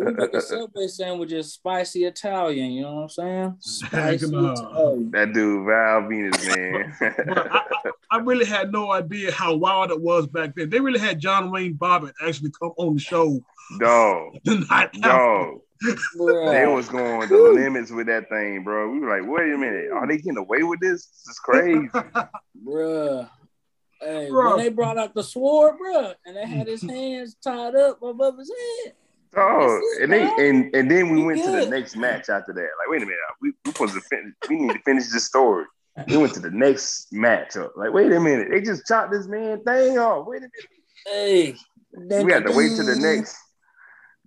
we 0.01 0.11
making 0.11 0.41
Subway 0.41 0.87
sandwiches 0.87 1.53
spicy 1.53 2.03
Italian. 2.03 2.71
You 2.73 2.81
know 2.81 2.95
what 2.95 3.01
I'm 3.03 3.09
saying? 3.09 3.55
Spicy 3.61 4.25
Italian. 4.25 5.09
that 5.11 5.31
dude, 5.33 5.65
Val 5.65 6.01
Venis, 6.01 6.57
man. 6.57 6.93
But 7.29 7.49
I, 7.49 7.59
I, 7.59 7.91
I 8.11 8.17
really 8.17 8.43
had 8.43 8.73
no 8.73 8.91
idea 8.91 9.31
how 9.31 9.55
wild 9.55 9.89
it 9.91 10.01
was 10.01 10.27
back 10.27 10.53
then. 10.55 10.69
They 10.69 10.81
really 10.81 10.99
had 10.99 11.17
John 11.17 11.49
Wayne 11.49 11.75
Bobbitt 11.75 12.11
actually 12.27 12.51
come 12.61 12.73
on 12.75 12.95
the 12.95 12.99
show 12.99 13.39
dog, 13.79 14.33
the 14.43 14.55
night 14.69 14.89
after. 14.95 14.99
dog. 14.99 15.59
They 15.83 16.65
was 16.65 16.87
going 16.89 17.27
the 17.29 17.37
limits 17.37 17.91
with 17.91 18.07
that 18.07 18.29
thing, 18.29 18.63
bro. 18.63 18.89
We 18.89 18.99
were 18.99 19.19
like, 19.19 19.29
wait 19.29 19.53
a 19.53 19.57
minute, 19.57 19.91
are 19.91 20.07
they 20.07 20.17
getting 20.17 20.37
away 20.37 20.63
with 20.63 20.79
this? 20.79 21.05
This 21.07 21.27
is 21.29 21.39
crazy. 21.39 21.87
Bruh. 22.65 23.29
Hey, 24.01 24.29
Bruh. 24.29 24.55
when 24.55 24.57
they 24.57 24.69
brought 24.69 24.97
out 24.97 25.13
the 25.13 25.23
sword, 25.23 25.77
bro, 25.77 26.13
and 26.25 26.35
they 26.35 26.45
had 26.45 26.67
his 26.67 26.81
hands 26.81 27.35
tied 27.43 27.75
up 27.75 28.01
above 28.01 28.37
his 28.37 28.51
head. 28.85 28.93
Oh, 29.35 29.81
and 30.01 30.11
they 30.11 30.21
and, 30.37 30.75
and 30.75 30.91
then 30.91 31.09
we 31.09 31.19
You 31.21 31.25
went 31.25 31.43
to 31.43 31.51
the 31.51 31.65
next 31.65 31.95
match 31.95 32.29
after 32.29 32.53
that. 32.53 32.61
Like, 32.61 32.87
wait 32.87 33.01
a 33.01 33.05
minute, 33.05 33.17
we 33.41 33.51
we 33.65 33.71
supposed 33.71 33.95
to 33.95 34.01
finish. 34.01 34.33
We 34.47 34.57
need 34.57 34.73
to 34.73 34.79
finish 34.85 35.07
this 35.09 35.25
story. 35.25 35.65
We 36.07 36.17
went 36.17 36.33
to 36.35 36.39
the 36.39 36.51
next 36.51 37.11
match. 37.11 37.55
Up. 37.55 37.73
Like, 37.75 37.93
wait 37.93 38.11
a 38.11 38.19
minute, 38.19 38.49
they 38.51 38.61
just 38.61 38.85
chopped 38.87 39.11
this 39.11 39.27
man 39.27 39.63
thing 39.63 39.97
off. 39.97 40.27
Wait 40.27 40.43
a 40.43 40.49
minute, 40.49 41.57
Hey. 42.11 42.23
we 42.23 42.31
had 42.31 42.45
to 42.45 42.51
wait 42.55 42.75
to 42.75 42.83
the 42.83 42.95
next. 42.95 43.37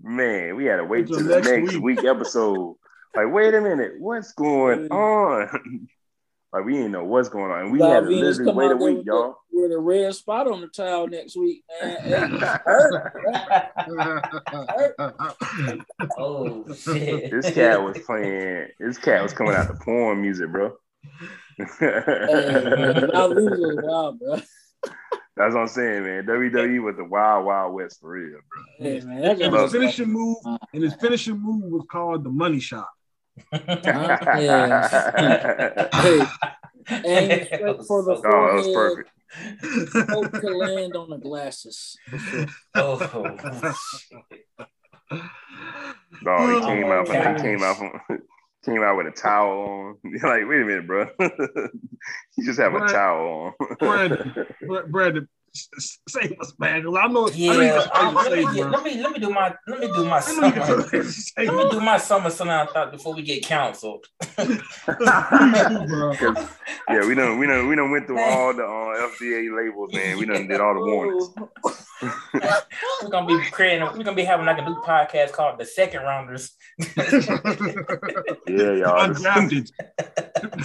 Man, 0.07 0.55
we 0.55 0.67
had 0.67 0.77
to 0.77 0.85
wait 0.85 1.09
Till 1.09 1.19
to 1.19 1.25
the 1.25 1.35
next 1.35 1.49
next 1.49 1.73
week. 1.75 1.99
week 1.99 2.05
episode. 2.05 2.77
Like, 3.17 3.33
wait 3.33 3.55
a 3.55 3.61
minute, 3.61 3.95
what's 3.99 4.33
going 4.35 4.87
on? 4.89 5.49
like, 6.53 6.65
we 6.65 6.75
didn't 6.75 6.93
know 6.93 7.03
what's 7.03 7.29
going 7.29 7.51
on. 7.51 7.63
And 7.63 7.73
we 7.73 7.81
Val 7.81 7.91
had 7.91 8.01
to 8.05 8.07
Venus 8.07 8.39
literally 8.39 8.47
come 8.47 8.57
wait 8.57 8.71
a 8.71 8.77
week, 8.77 8.99
with, 8.99 9.07
y'all. 9.07 9.37
the, 9.51 9.63
with 9.63 9.73
a 9.73 9.79
red 9.81 10.15
spot 10.15 10.47
on 10.47 10.61
the 10.61 10.69
towel 10.69 11.09
next 11.09 11.37
week, 11.37 11.65
man. 11.83 11.97
Hey, 13.77 14.93
hurt, 14.97 15.85
oh 16.19 16.73
shit! 16.73 17.31
This 17.31 17.51
cat 17.51 17.83
was 17.83 17.99
playing. 18.07 18.69
This 18.79 18.99
cat 18.99 19.23
was 19.25 19.33
coming 19.33 19.55
out 19.55 19.67
the 19.67 19.75
porn 19.75 20.23
music, 20.23 20.53
bro. 20.53 20.73
Hey, 21.57 21.65
man, 21.81 23.11
Val 23.11 23.31
Venis 23.35 23.59
was 23.59 23.79
wild, 23.83 24.19
bro. 24.21 24.41
That's 25.37 25.55
what 25.55 25.61
I'm 25.63 25.69
saying, 25.69 26.03
man. 26.05 26.25
WWE 26.27 26.83
was 26.83 26.97
the 26.97 27.05
wild, 27.05 27.45
wild 27.45 27.75
west 27.75 28.01
for 28.01 28.11
real, 28.11 28.39
bro. 28.51 28.63
Hey, 28.79 29.01
man, 29.01 29.23
And 29.25 29.41
his 29.41 29.51
was 29.51 29.73
finishing 29.73 30.09
move, 30.11 30.37
uh-huh. 30.47 30.59
and 30.73 30.83
his 30.83 30.95
finishing 30.95 31.39
move 31.43 31.65
was 31.71 31.85
called 31.91 32.25
the 32.25 32.31
money 32.31 32.59
shot. 32.61 32.89
Uh-huh. 33.53 34.19
yes. 34.39 36.29
Hey, 36.89 37.29
and 37.29 37.47
straight 37.47 37.83
for 37.87 38.05
the 38.05 38.13
oh, 38.13 38.21
that 38.23 38.55
was 38.55 38.67
forehead. 38.67 39.07
perfect. 39.93 40.11
Hope 40.11 40.31
to 40.41 40.51
land 40.57 40.95
on 40.95 41.11
the 41.11 41.19
glasses. 41.19 41.97
Sure. 42.31 42.47
oh, 42.77 42.99
Dog, 46.25 46.49
he 46.49 46.57
Oh, 46.57 46.61
came 46.65 46.87
out. 46.87 47.07
From, 47.07 47.17
gosh. 47.17 47.37
he 47.41 47.43
came 47.43 47.63
out 47.63 47.77
from. 47.77 47.91
Came 48.67 48.83
out 48.83 48.97
with 48.97 49.07
a 49.07 49.13
towel 49.13 49.61
on. 49.61 49.97
You're 50.11 50.29
like, 50.29 50.49
wait 50.49 50.61
a 50.61 50.65
minute, 50.65 50.87
bro. 50.89 51.09
you 52.37 52.45
just 52.45 52.59
have 52.59 52.75
a 52.75 52.81
towel 52.89 53.55
on. 53.61 53.77
Brad, 53.79 54.35
Bra- 54.67 54.87
Brandon, 54.89 55.23
s- 55.23 55.29
s- 55.29 55.36
save 56.09 56.33
us, 56.41 56.53
man. 56.59 56.83
'cause 56.85 56.97
I 56.97 57.07
know, 57.09 57.29
yeah. 57.31 57.53
I 57.53 57.57
know 57.57 57.63
you're 57.63 57.81
supposed 57.83 57.95
to 57.95 58.11
let, 58.31 58.39
me, 58.39 58.45
save, 58.45 58.55
get- 58.55 58.71
let 58.71 58.85
me 58.85 59.03
let 59.03 59.13
me 59.13 59.19
do 59.19 59.31
my 59.31 59.55
let 59.67 59.81
me 59.81 59.87
do 59.89 60.05
my 60.05 60.19
I 60.19 60.33
know 60.33 60.47
you're 60.47 60.65
summer. 60.65 60.83
supposed 60.83 60.91
to 60.91 61.05
save, 61.05 61.49
Let 61.53 61.65
me 61.65 61.71
do 61.71 61.81
my 61.81 61.97
summer 61.99 62.31
sundown 62.31 62.69
thought 62.69 62.93
before 62.93 63.15
we 63.15 63.23
get 63.23 63.45
canceled. 63.45 64.07
yeah, 64.39 64.47
we 67.07 67.15
done, 67.15 67.39
we 67.39 67.47
done, 67.47 67.69
we 67.69 67.77
done 67.77 67.91
went 67.91 68.07
through 68.07 68.21
all 68.21 68.55
the 68.55 68.65
uh, 68.65 69.09
FDA 69.09 69.51
labels, 69.55 69.93
man. 69.93 70.17
We 70.19 70.25
done 70.27 70.47
did 70.49 70.61
all 70.61 70.75
the 70.75 70.81
warnings. 70.81 71.29
we're 73.03 73.09
gonna 73.11 73.27
be 73.27 73.39
creating. 73.51 73.83
We're 73.85 74.05
gonna 74.05 74.15
be 74.15 74.25
having 74.25 74.47
like 74.47 74.59
a 74.59 74.63
new 74.65 74.77
podcast 74.83 75.33
called 75.33 75.59
the 75.59 75.65
Second 75.65 76.03
Rounders. 76.03 76.53
Yeah, 78.47 78.73
y'all. 78.73 79.09
this- 79.09 79.23
Undrafted. 79.23 79.71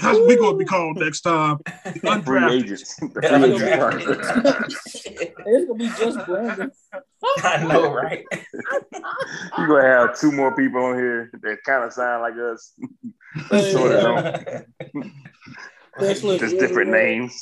That's 0.01 0.19
we 0.27 0.36
gonna 0.38 0.58
be 0.58 0.65
called 0.65 0.97
next 0.97 1.21
time. 1.21 1.60
The 1.86 2.21
Free 2.25 2.43
agents. 2.54 2.95
The 2.97 3.08
The 3.08 3.21
free 3.21 3.54
agent 3.54 3.62
undrafted. 3.62 4.21
process. 4.41 4.75
It's 4.94 5.67
gonna 5.67 5.76
be 5.76 5.88
just 5.98 6.26
Brandon. 6.26 6.72
I 7.44 7.63
know, 7.65 7.94
right? 7.94 8.26
You 9.58 9.67
gonna 9.67 9.84
have 9.84 10.20
two 10.20 10.32
more 10.32 10.56
people 10.56 10.84
on 10.84 10.96
here 10.96 11.30
that 11.41 11.58
kind 11.65 11.84
of 11.84 11.94
sound 11.94 12.22
like 12.22 12.34
us, 12.36 12.74
Sort 13.72 13.91
of 13.91 14.02
don't. 14.02 14.65
Especially 15.98 16.39
just 16.39 16.56
Eddie 16.56 16.67
different 16.67 16.91
Ray. 16.91 17.20
names. 17.20 17.41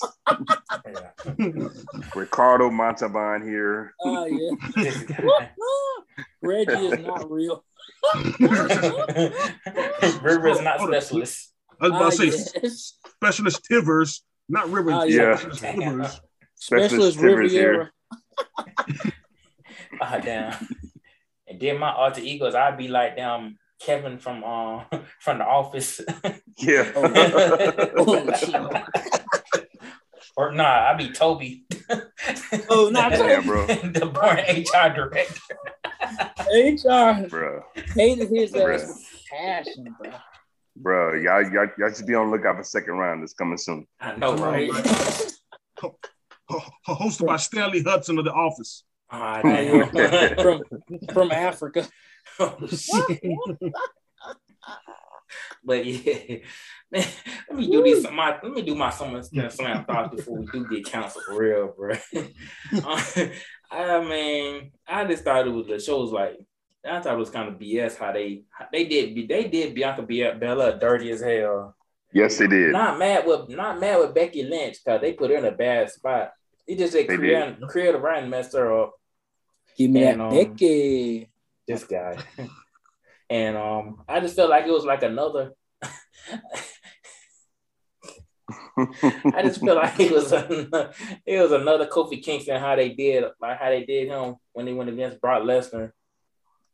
Ricardo 2.15 2.69
Montalban 2.71 3.43
here. 3.47 3.93
Ah, 4.04 4.25
yeah. 4.25 4.52
Reggie 6.41 6.71
is 6.71 7.06
not 7.06 7.30
real. 7.30 7.63
River 10.21 10.47
is 10.47 10.62
not 10.62 10.82
specialist. 10.82 11.54
I 11.80 11.88
was 11.88 11.91
about 11.91 12.12
to 12.12 12.32
say 12.32 12.60
yes. 12.62 12.97
specialist 13.15 13.65
Tivers, 13.69 14.21
not 14.49 14.69
Rivers. 14.69 14.93
Ah, 14.95 15.04
yeah. 15.04 15.36
Tivers. 15.38 16.21
Specialist 16.60 17.19
Tivers 17.19 17.52
here. 17.52 17.91
Riviera. 18.58 19.12
Ah, 20.02 20.17
damn. 20.24 20.56
And 21.48 21.60
then 21.60 21.78
my 21.78 21.91
alter 21.91 22.22
egos, 22.22 22.56
I'd 22.56 22.78
be 22.78 22.88
like 22.88 23.17
damn 23.17 23.58
Kevin 23.82 24.17
from 24.17 24.43
uh 24.45 24.84
from 25.19 25.39
the 25.39 25.45
office. 25.45 26.00
Yeah. 26.62 26.91
Oh, 26.95 28.34
or 30.36 30.52
nah, 30.52 30.89
I'd 30.89 30.98
be 30.98 31.10
Toby. 31.12 31.63
Oh, 32.69 32.89
not 32.91 33.12
Damn, 33.13 33.45
bro. 33.45 33.65
the 33.65 34.06
born 34.13 34.38
HR 34.39 34.93
director. 34.93 35.39
HR 36.54 37.28
Bro, 37.30 37.63
hated 37.95 38.30
his 38.30 38.54
ass 38.56 39.06
passion, 39.30 39.95
bro. 40.02 40.12
bro, 40.76 41.13
y'all, 41.15 41.43
y'all, 41.50 41.67
y'all 41.78 41.93
should 41.93 42.08
be 42.08 42.15
on 42.15 42.26
the 42.30 42.32
lookout 42.38 42.58
for 42.58 42.63
second 42.63 42.95
round 42.95 43.22
that's 43.22 43.34
coming 43.34 43.58
soon. 43.58 43.88
I 44.02 44.15
know, 44.17 44.36
right? 44.36 44.69
Ho- 46.49 46.95
Hosted 46.95 47.25
by 47.27 47.38
Stanley 47.38 47.81
Hudson 47.83 48.17
of 48.17 48.25
The 48.25 48.31
Office. 48.33 48.83
Ah, 49.12 49.41
Oh, 49.43 49.89
damn. 49.93 50.35
from 50.41 50.62
from 51.13 51.31
Africa. 51.31 51.88
Oh. 52.39 52.55
But 55.63 55.85
yeah, 55.85 56.38
man, 56.91 57.05
let 57.49 57.57
me 57.57 57.69
do 57.69 57.83
these. 57.83 58.03
My 58.12 58.39
let 58.41 58.51
me 58.51 58.62
do 58.63 58.75
my 58.75 58.89
summer 58.89 59.21
slam 59.21 59.85
thoughts 59.85 60.15
before 60.15 60.39
we 60.39 60.45
do 60.47 60.67
get 60.67 60.85
canceled 60.85 61.23
for 61.25 61.38
real, 61.38 61.73
bro. 61.77 61.95
I 63.71 64.03
mean, 64.03 64.71
I 64.88 65.05
just 65.05 65.23
thought 65.23 65.45
it 65.47 65.51
was 65.51 65.67
the 65.67 65.79
show 65.79 66.01
was 66.01 66.12
like 66.12 66.38
I 66.83 66.99
thought 67.01 67.13
it 67.13 67.17
was 67.19 67.29
kind 67.29 67.47
of 67.49 67.59
BS 67.59 67.97
how 67.97 68.12
they 68.12 68.43
they 68.71 68.85
did 68.85 69.27
they 69.27 69.47
did 69.47 69.75
Bianca 69.75 70.01
Belair 70.03 70.77
dirty 70.79 71.12
as 71.12 71.21
hell. 71.21 71.75
Yes, 72.12 72.38
they 72.39 72.47
did. 72.47 72.71
Not 72.71 72.97
mad 72.97 73.27
with 73.27 73.49
not 73.49 73.79
mad 73.79 73.99
with 73.99 74.15
Becky 74.15 74.43
Lynch 74.43 74.77
because 74.83 75.01
they 75.01 75.13
put 75.13 75.29
her 75.29 75.38
in 75.38 75.45
a 75.45 75.51
bad 75.51 75.91
spot. 75.91 76.31
He 76.69 76.75
just 76.75 76.93
said 76.93 77.08
They 77.08 77.17
creative 77.17 77.67
creative 77.67 78.01
Ryan 78.01 78.29
messed 78.29 78.53
her 78.53 78.84
up. 78.84 78.93
Give 79.75 79.89
me 79.89 80.03
And, 80.03 80.21
that 80.21 80.23
um, 80.23 80.29
Becky. 80.29 81.27
this 81.67 81.84
guy. 81.84 82.15
and 83.29 83.58
um, 83.58 84.03
I 84.08 84.19
just 84.19 84.36
felt 84.36 84.51
like 84.51 84.67
it 84.67 84.71
was 84.71 84.86
like 84.86 85.01
another. 85.01 85.53
I 89.34 89.41
just 89.41 89.62
feel 89.62 89.73
like 89.73 89.99
it 89.99 90.12
was 90.12 90.32
a, 90.32 90.91
it 91.25 91.41
was 91.41 91.51
another 91.51 91.88
Kofi 91.88 92.21
Kingston 92.21 92.60
how 92.60 92.75
they 92.75 92.89
did 92.89 93.23
like 93.41 93.58
how 93.58 93.69
they 93.69 93.84
did 93.84 94.08
him 94.08 94.36
when 94.53 94.67
they 94.67 94.73
went 94.73 94.91
against 94.91 95.19
Brock 95.19 95.41
Lesnar. 95.41 95.91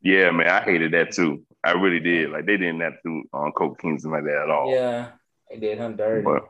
Yeah, 0.01 0.31
man, 0.31 0.49
I 0.49 0.59
hated 0.61 0.91
that 0.91 1.13
too. 1.13 1.45
I 1.63 1.71
really 1.71 2.01
did. 2.01 2.31
Like 2.31 2.45
they 2.45 2.57
didn't 2.57 2.81
have 2.81 2.93
to 2.93 2.99
do 3.05 3.23
on 3.31 3.53
Kofi 3.53 3.79
Kingston 3.79 4.11
like 4.11 4.25
that 4.25 4.43
at 4.43 4.49
all. 4.49 4.73
Yeah, 4.73 5.11
they 5.49 5.57
did 5.57 5.77
him 5.77 5.95
dirty. 5.95 6.21
But 6.21 6.43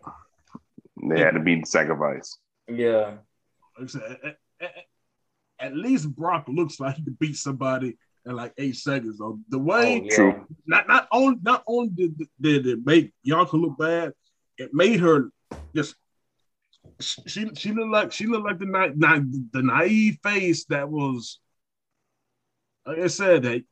they 1.12 1.20
had 1.20 1.36
to 1.36 1.40
be 1.40 1.60
the 1.60 1.66
sacrifice. 1.68 2.36
Yeah. 2.68 3.18
Like 3.78 3.84
I 3.84 3.88
said, 3.88 4.18
at, 4.24 4.38
at, 4.62 4.74
at 5.60 5.76
least 5.76 6.14
Brock 6.16 6.46
looks 6.48 6.80
like 6.80 6.96
he 6.96 7.04
could 7.04 7.20
beat 7.20 7.36
somebody 7.36 7.98
in 8.26 8.36
like 8.36 8.54
eight 8.58 8.76
seconds. 8.76 9.18
Though 9.18 9.40
the 9.50 9.60
way, 9.60 10.02
Oh, 10.02 10.06
yeah. 10.06 10.40
Not 10.66 10.88
not 10.88 11.08
only 11.12 11.40
not 11.42 11.64
only 11.68 11.90
did, 11.90 12.28
did 12.40 12.68
it 12.68 12.80
make 12.86 13.12
Bianca 13.24 13.56
look 13.58 13.78
bad, 13.78 14.14
it 14.58 14.72
made 14.74 15.00
her 15.00 15.30
just 15.76 15.96
she 17.02 17.50
she 17.56 17.72
looked 17.74 17.92
like 17.92 18.12
she 18.12 18.26
looked 18.26 18.46
like 18.46 18.60
the 18.60 18.66
na- 18.66 19.20
the 19.52 19.62
naive 19.62 20.18
face 20.24 20.66
that 20.66 20.90
was 20.90 21.40
like 22.86 23.00
I 23.00 23.08
said 23.08 23.44
that 23.44 23.64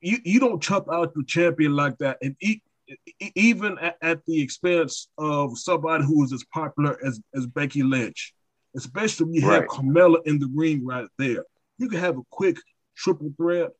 you 0.00 0.18
you 0.24 0.40
don't 0.40 0.62
chop 0.62 0.86
out 0.90 1.12
the 1.14 1.24
champion 1.24 1.74
like 1.76 1.98
that 1.98 2.16
and 2.22 2.34
e- 2.40 2.62
e- 2.88 3.32
even 3.34 3.78
at, 3.78 3.96
at 4.00 4.24
the 4.26 4.40
expense 4.40 5.08
of 5.18 5.58
somebody 5.58 6.04
who 6.04 6.24
is 6.24 6.32
as 6.32 6.44
popular 6.52 6.98
as, 7.04 7.20
as 7.34 7.46
Becky 7.46 7.82
Lynch, 7.82 8.32
especially 8.76 9.26
when 9.26 9.34
you 9.34 9.42
have 9.42 9.60
Right. 9.62 9.68
Carmella 9.68 10.26
in 10.26 10.38
the 10.38 10.50
ring 10.54 10.84
right 10.84 11.08
there. 11.18 11.44
You 11.78 11.88
can 11.88 12.00
have 12.00 12.18
a 12.18 12.22
quick 12.30 12.58
triple 12.96 13.32
threat, 13.36 13.70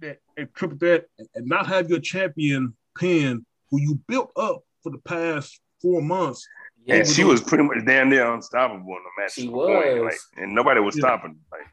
that- 0.00 0.20
a 0.36 0.46
triple 0.46 0.78
threat, 0.78 1.06
and- 1.18 1.28
and 1.34 1.46
not 1.46 1.66
have 1.66 1.88
your 1.90 2.00
champion 2.00 2.76
pin 2.98 3.44
who 3.70 3.80
you 3.80 3.96
built 4.08 4.32
up 4.36 4.62
for 4.82 4.90
the 4.90 4.98
past 4.98 5.60
four 5.80 6.02
months. 6.02 6.46
Yeah. 6.84 6.96
and 6.96 7.06
she 7.08 7.22
was 7.22 7.40
pretty 7.40 7.62
much 7.62 7.84
damn 7.86 8.10
near 8.10 8.26
unstoppable 8.34 8.80
in 8.96 9.04
the 9.04 9.22
match. 9.22 9.34
She 9.34 9.46
to 9.46 9.52
point, 9.52 10.02
was. 10.02 10.02
like, 10.02 10.42
and 10.42 10.52
nobody 10.52 10.80
was 10.80 10.96
Yeah. 10.96 11.02
stopping. 11.02 11.38
Like 11.52 11.68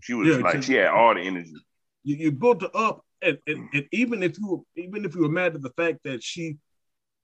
she 0.00 0.14
was 0.14 0.28
Yeah, 0.28 0.36
like 0.36 0.62
she 0.62 0.74
had 0.74 0.86
all 0.86 1.14
the 1.14 1.20
energy. 1.20 1.52
you, 2.04 2.16
you 2.16 2.32
built 2.32 2.62
her 2.62 2.70
up, 2.74 3.04
and, 3.20 3.38
and, 3.46 3.68
and 3.74 3.86
even 3.92 4.22
if 4.22 4.38
you 4.38 4.46
were, 4.48 4.62
even 4.82 5.04
if 5.04 5.14
you 5.14 5.20
were 5.22 5.28
mad 5.28 5.54
at 5.54 5.60
the 5.60 5.68
fact 5.76 5.98
that 6.04 6.22
she 6.22 6.56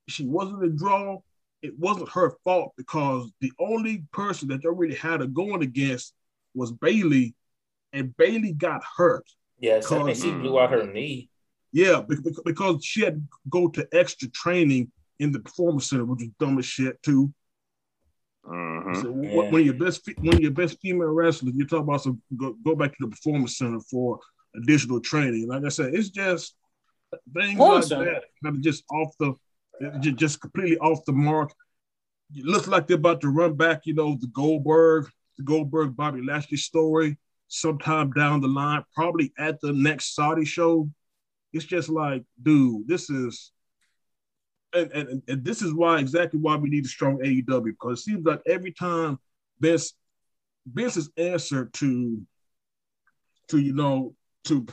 she 0.09 0.27
wasn't 0.27 0.63
a 0.63 0.69
draw, 0.69 1.23
it 1.63 1.79
wasn't 1.79 2.09
her 2.11 2.33
fault 2.45 2.73
because 2.77 3.31
the 3.41 3.53
only 3.59 4.05
person 4.13 4.49
that 4.49 4.63
they 4.63 4.69
really 4.69 4.95
had 4.95 5.21
her 5.21 5.27
going 5.27 5.63
against 5.63 6.15
was 6.55 6.73
Bayley, 6.73 7.35
and 7.93 8.17
Bayley 8.17 8.53
got 8.53 8.83
hurt. 8.97 9.25
Yeah, 9.59 9.81
so 9.81 10.01
I 10.09 10.13
think 10.15 10.25
she 10.25 10.31
blew 10.33 10.59
out 10.59 10.71
her 10.71 10.87
knee. 10.87 11.29
Yeah, 11.73 12.01
be- 12.01 12.17
be- 12.17 12.35
because 12.45 12.85
she 12.85 13.03
had 13.03 13.17
to 13.17 13.23
go 13.49 13.69
to 13.69 13.87
extra 13.93 14.29
training 14.31 14.91
in 15.19 15.33
the 15.33 15.39
performance 15.41 15.91
center, 15.91 16.05
which 16.05 16.23
is 16.23 16.31
dumb 16.41 16.59
as 16.59 16.65
shit 16.67 17.01
too. 17.03 17.33
Mhm. 18.47 19.03
So 19.03 19.09
Yeah. 19.23 19.37
one 19.37 19.53
one 19.53 19.61
of 19.61 19.67
your 19.67 19.75
best 19.75 20.05
fe- 20.05 20.15
one 20.19 20.35
of 20.35 20.41
your 20.41 20.51
best 20.51 20.81
female 20.81 21.09
wrestlers, 21.09 21.55
you 21.55 21.67
talk 21.67 21.83
about 21.83 22.03
some 22.03 22.23
go, 22.37 22.55
go 22.65 22.75
back 22.75 22.97
to 22.97 23.05
the 23.07 23.09
performance 23.11 23.59
center 23.59 23.81
for 23.81 24.19
additional 24.57 25.01
training. 25.01 25.47
Like 25.47 25.65
I 25.65 25.69
said, 25.69 25.95
it's 25.95 26.09
just 26.09 26.57
things 27.35 27.53
Performance 27.53 27.91
like 27.91 27.99
center. 27.99 28.05
that 28.15 28.25
kind 28.43 28.57
of 28.57 28.63
just 28.63 28.85
off 28.91 29.15
the 29.19 29.35
just, 30.01 30.41
completely 30.41 30.79
off 30.79 31.05
the 31.05 31.13
mark. 31.13 31.53
It 32.35 32.45
looks 32.45 32.69
like 32.69 32.87
they're 32.87 32.97
about 32.97 33.21
to 33.23 33.29
run 33.29 33.55
back, 33.55 33.83
you 33.85 33.95
know, 33.95 34.17
the 34.21 34.29
Goldberg, 34.29 35.09
the 35.37 35.43
Goldberg 35.43 35.97
Bobby 35.97 36.23
Lashley 36.23 36.57
story 36.57 37.19
sometime 37.49 38.13
down 38.13 38.41
the 38.41 38.49
line, 38.49 38.85
probably 38.95 39.33
at 39.39 39.61
the 39.61 39.73
next 39.73 40.15
Saudi 40.15 40.45
show. 40.45 40.89
It's 41.53 41.65
just 41.65 41.89
like, 41.89 42.23
dude, 42.41 42.87
this 42.87 43.11
is 43.11 43.51
and, 44.73 44.93
and, 44.93 45.23
and 45.29 45.45
this 45.45 45.63
is 45.63 45.75
why 45.75 45.99
exactly 45.99 46.39
why 46.39 46.57
we 46.57 46.71
need 46.71 46.85
a 46.85 46.89
strong 46.89 47.19
AEW 47.19 47.65
because 47.65 48.01
it 48.01 48.03
seems 48.03 48.25
like 48.25 48.41
every 48.47 48.73
time 48.73 49.19
Vince 49.59 49.95
Vince's 50.67 51.11
answer 51.17 51.71
to 51.75 52.21
to 53.49 53.59
you 53.59 53.73
know 53.73 54.15
to 54.45 54.65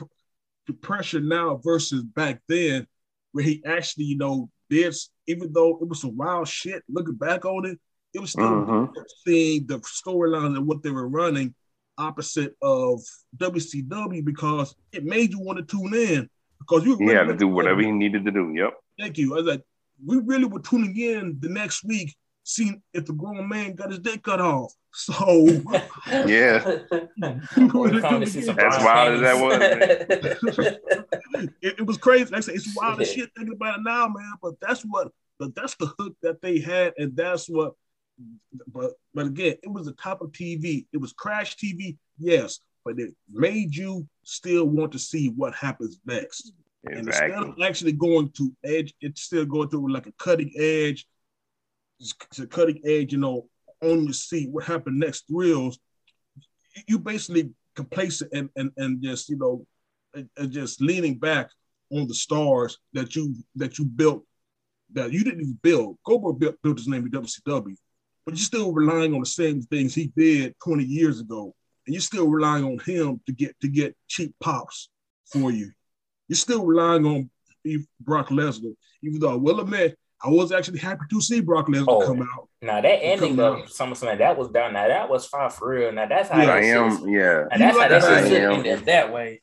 to 0.66 0.72
pressure 0.72 1.20
now 1.20 1.60
versus 1.64 2.02
back 2.02 2.40
then 2.48 2.86
where 3.32 3.44
he 3.44 3.62
actually 3.66 4.04
you 4.04 4.16
know 4.16 4.48
did 4.70 4.94
even 5.26 5.52
though 5.52 5.78
it 5.80 5.88
was 5.88 6.00
some 6.00 6.16
wild 6.16 6.48
shit 6.48 6.82
looking 6.88 7.14
back 7.14 7.44
on 7.44 7.64
it 7.66 7.78
it 8.14 8.20
was 8.20 8.30
still 8.30 8.44
Mhm. 8.66 8.92
seeing 9.26 9.66
the 9.66 9.78
storyline 9.80 10.56
and 10.56 10.66
what 10.66 10.82
they 10.82 10.90
were 10.90 11.08
running 11.08 11.54
opposite 11.98 12.56
of 12.62 13.00
WCW 13.36 14.22
because 14.24 14.74
it 14.92 15.04
made 15.04 15.32
you 15.32 15.40
want 15.40 15.58
to 15.58 15.64
tune 15.64 15.94
in 15.94 16.28
because 16.58 16.84
you 16.84 16.96
had 17.08 17.24
to 17.28 17.36
do 17.36 17.48
whatever 17.48 17.80
he 17.82 17.90
needed 17.90 18.24
to 18.24 18.30
do. 18.30 18.52
Yep. 18.54 18.72
Thank 18.98 19.18
you. 19.18 19.34
I 19.34 19.38
was 19.38 19.46
like, 19.46 19.62
we 20.04 20.18
really 20.18 20.44
were 20.44 20.60
tuning 20.60 20.96
in 20.96 21.38
the 21.40 21.48
next 21.48 21.84
week, 21.84 22.14
seeing 22.48 22.80
if 22.94 23.04
the 23.04 23.12
grown 23.12 23.46
man 23.46 23.74
got 23.74 23.90
his 23.90 23.98
dick 23.98 24.22
cut 24.22 24.40
off. 24.40 24.72
So 24.94 25.44
Yeah. 26.26 26.78
We're 27.58 28.00
coming 28.00 28.20
to 28.22 28.26
see 28.26 28.40
some 28.40 28.58
As 28.58 28.82
wild 28.82 29.14
as 29.14 29.20
that 29.20 29.38
was. 29.38 30.66
it, 31.62 31.74
it 31.80 31.86
was 31.86 31.98
crazy. 31.98 32.24
Like 32.24 32.38
I 32.38 32.40
said, 32.40 32.54
it's 32.54 32.74
wild 32.74 33.00
as 33.02 33.12
shit 33.12 33.30
thinking 33.36 33.54
about 33.54 33.78
it 33.78 33.82
now, 33.84 34.08
man. 34.08 34.32
But 34.42 34.54
that's 34.60 34.82
what, 34.82 35.12
but 35.38 35.54
that's 35.54 35.74
the 35.76 35.92
hook 35.98 36.16
that 36.22 36.40
they 36.40 36.58
had, 36.58 36.94
and 36.96 37.14
that's 37.14 37.48
what. 37.50 37.74
But 38.72 38.92
but 39.14 39.26
again, 39.26 39.56
it 39.62 39.68
was 39.70 39.84
the 39.86 39.92
top 39.92 40.22
of 40.22 40.32
TV. 40.32 40.86
It 40.92 40.96
was 40.96 41.12
crash 41.12 41.56
TV, 41.56 41.96
yes, 42.18 42.60
but 42.84 42.98
it 42.98 43.14
made 43.30 43.76
you 43.76 44.08
still 44.24 44.64
want 44.64 44.92
to 44.92 44.98
see 44.98 45.28
what 45.28 45.54
happens 45.54 46.00
next. 46.06 46.52
And 46.84 47.06
instead 47.06 47.30
Exactly. 47.30 47.50
of 47.50 47.62
actually 47.62 47.92
going 47.92 48.30
to 48.30 48.52
edge, 48.64 48.94
it's 49.02 49.20
still 49.22 49.44
going 49.44 49.68
to 49.68 49.86
like 49.86 50.06
a 50.06 50.12
cutting 50.12 50.50
edge, 50.58 51.06
a 52.38 52.46
cutting 52.46 52.80
edge, 52.84 53.12
you 53.12 53.18
know, 53.18 53.48
on 53.82 54.04
your 54.04 54.12
seat, 54.12 54.50
what 54.50 54.64
happened 54.64 54.98
next 54.98 55.26
thrills. 55.28 55.78
You 56.86 56.98
basically 56.98 57.50
complacent 57.74 58.32
and 58.32 58.50
and 58.56 58.70
and 58.76 59.02
just 59.02 59.28
you 59.28 59.36
know, 59.36 59.66
and 60.14 60.50
just 60.50 60.80
leaning 60.80 61.18
back 61.18 61.50
on 61.90 62.06
the 62.06 62.14
stars 62.14 62.78
that 62.92 63.16
you 63.16 63.34
that 63.56 63.78
you 63.78 63.84
built, 63.84 64.24
that 64.92 65.12
you 65.12 65.24
didn't 65.24 65.40
even 65.40 65.58
build. 65.62 65.98
Goldberg 66.04 66.38
built, 66.38 66.62
built 66.62 66.78
his 66.78 66.88
name 66.88 67.04
in 67.04 67.10
WCW, 67.10 67.76
but 68.24 68.34
you're 68.34 68.36
still 68.36 68.72
relying 68.72 69.14
on 69.14 69.20
the 69.20 69.26
same 69.26 69.62
things 69.62 69.94
he 69.94 70.12
did 70.16 70.54
20 70.62 70.84
years 70.84 71.20
ago, 71.20 71.54
and 71.86 71.94
you're 71.94 72.00
still 72.00 72.28
relying 72.28 72.64
on 72.64 72.78
him 72.80 73.20
to 73.26 73.32
get 73.32 73.58
to 73.60 73.68
get 73.68 73.96
cheap 74.08 74.34
pops 74.40 74.90
for 75.32 75.50
you 75.50 75.72
you're 76.28 76.36
still 76.36 76.64
relying 76.64 77.06
on 77.06 77.30
Brock 78.00 78.28
Lesnar, 78.28 78.74
even 79.02 79.18
though 79.18 79.32
I 79.32 79.36
will 79.36 79.60
admit 79.60 79.98
I 80.22 80.28
was 80.30 80.50
actually 80.50 80.80
happy 80.80 81.02
to 81.10 81.20
see 81.20 81.40
Brock 81.40 81.68
Lesnar 81.68 81.84
Oh. 81.88 82.06
come 82.06 82.22
out. 82.22 82.48
now 82.60 82.80
that 82.80 82.88
ending 83.04 83.36
Come 83.36 83.62
of 83.62 83.66
SummerSlam, 83.68 84.18
that 84.18 84.36
was 84.36 84.48
done. 84.50 84.72
Now 84.72 84.88
that 84.88 85.08
was 85.08 85.26
fine 85.26 85.48
for 85.50 85.68
real. 85.70 85.92
Now 85.92 86.06
that's 86.06 86.28
how 86.28 86.40
Yeah, 86.40 86.46
that 86.46 86.56
I 86.56 86.64
am. 86.64 86.84
was- 87.02 87.08
Yeah. 87.08 87.44
Now 87.52 87.58
that's 87.58 87.78
how 87.78 87.88
that 87.88 88.02
I 88.04 88.20
shit 88.22 88.28
should 88.30 88.42
end 88.66 88.66
up 88.80 88.84
that 88.86 89.12
way. 89.12 89.40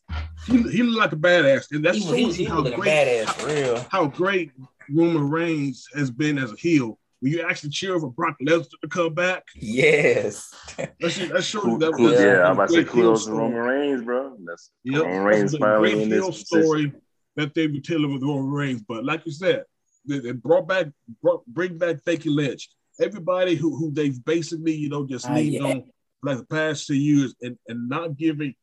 He, 0.47 0.57
he 0.63 0.83
looked 0.83 0.99
like 0.99 1.11
a 1.13 1.15
badass, 1.15 1.71
and 1.71 1.83
that 1.85 1.95
He 1.95 2.01
shows 2.01 2.35
he 2.35 2.43
he 2.43 2.43
how 2.43 2.55
was 2.55 2.63
looking 2.65 2.79
great 2.81 2.91
badass 3.07 3.29
for 3.33 3.47
real. 3.47 3.85
how 3.89 4.05
great 4.07 4.51
Roman 4.93 5.29
Reigns 5.29 5.87
has 5.95 6.11
been 6.11 6.37
as 6.37 6.51
a 6.51 6.55
heel. 6.55 6.99
When 7.21 7.31
you 7.31 7.41
actually 7.47 7.69
cheer 7.71 7.97
for 7.99 8.11
Brock 8.11 8.35
Lesnar 8.45 8.67
to 8.81 8.87
come 8.89 9.13
back, 9.13 9.43
Yes. 9.55 10.53
that, 10.77 10.93
should, 11.09 11.29
that 11.29 11.43
shows 11.43 11.63
Cool, 11.63 11.77
that 11.79 11.93
cool. 11.93 12.09
that's 12.09 12.19
Yeah, 12.21 12.39
a 12.39 12.43
I'm 12.47 12.51
about 12.51 12.67
to 12.67 12.73
say 12.75 12.83
kudos 12.83 13.25
to. 13.25 13.31
Roman 13.31 13.59
Reigns, 13.59 14.01
bro. 14.03 14.35
That's 14.45 14.71
Yep. 14.83 15.01
Roman 15.03 15.23
Reigns 15.23 15.51
That's 15.53 15.53
a 15.55 15.57
finally 15.65 15.91
great 15.93 16.07
heel 16.07 16.27
this 16.31 16.43
position. 16.43 16.63
story 16.63 16.93
that 17.37 17.53
they 17.55 17.67
were 17.67 17.79
telling 17.79 18.13
with 18.13 18.21
Roman 18.21 18.51
Reigns. 18.51 18.81
But 18.87 19.05
like 19.05 19.25
you 19.25 19.31
said, 19.31 19.63
they, 20.07 20.19
they 20.19 20.31
brought 20.31 20.67
back, 20.67 20.87
brought, 21.21 21.45
bring 21.47 21.77
back 21.77 22.03
Becky 22.05 22.29
Lynch. 22.29 22.69
Everybody 22.99 23.55
who 23.55 23.75
who 23.75 23.91
they've 23.91 24.23
basically 24.23 24.73
you 24.75 24.89
know 24.89 25.05
just 25.05 25.27
Ah, 25.29 25.33
leaned 25.35 25.53
yeah. 25.53 25.63
on 25.63 25.81
for 26.21 26.29
like 26.29 26.37
the 26.37 26.45
past 26.45 26.87
two 26.87 26.95
years 26.95 27.35
and 27.41 27.57
and 27.67 27.89
not 27.89 28.15
giving 28.17 28.53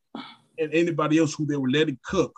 and 0.59 0.73
anybody 0.75 1.19
else 1.19 1.35
who 1.35 1.47
they 1.47 1.57
were 1.57 1.71
letting 1.71 1.99
cook 2.05 2.35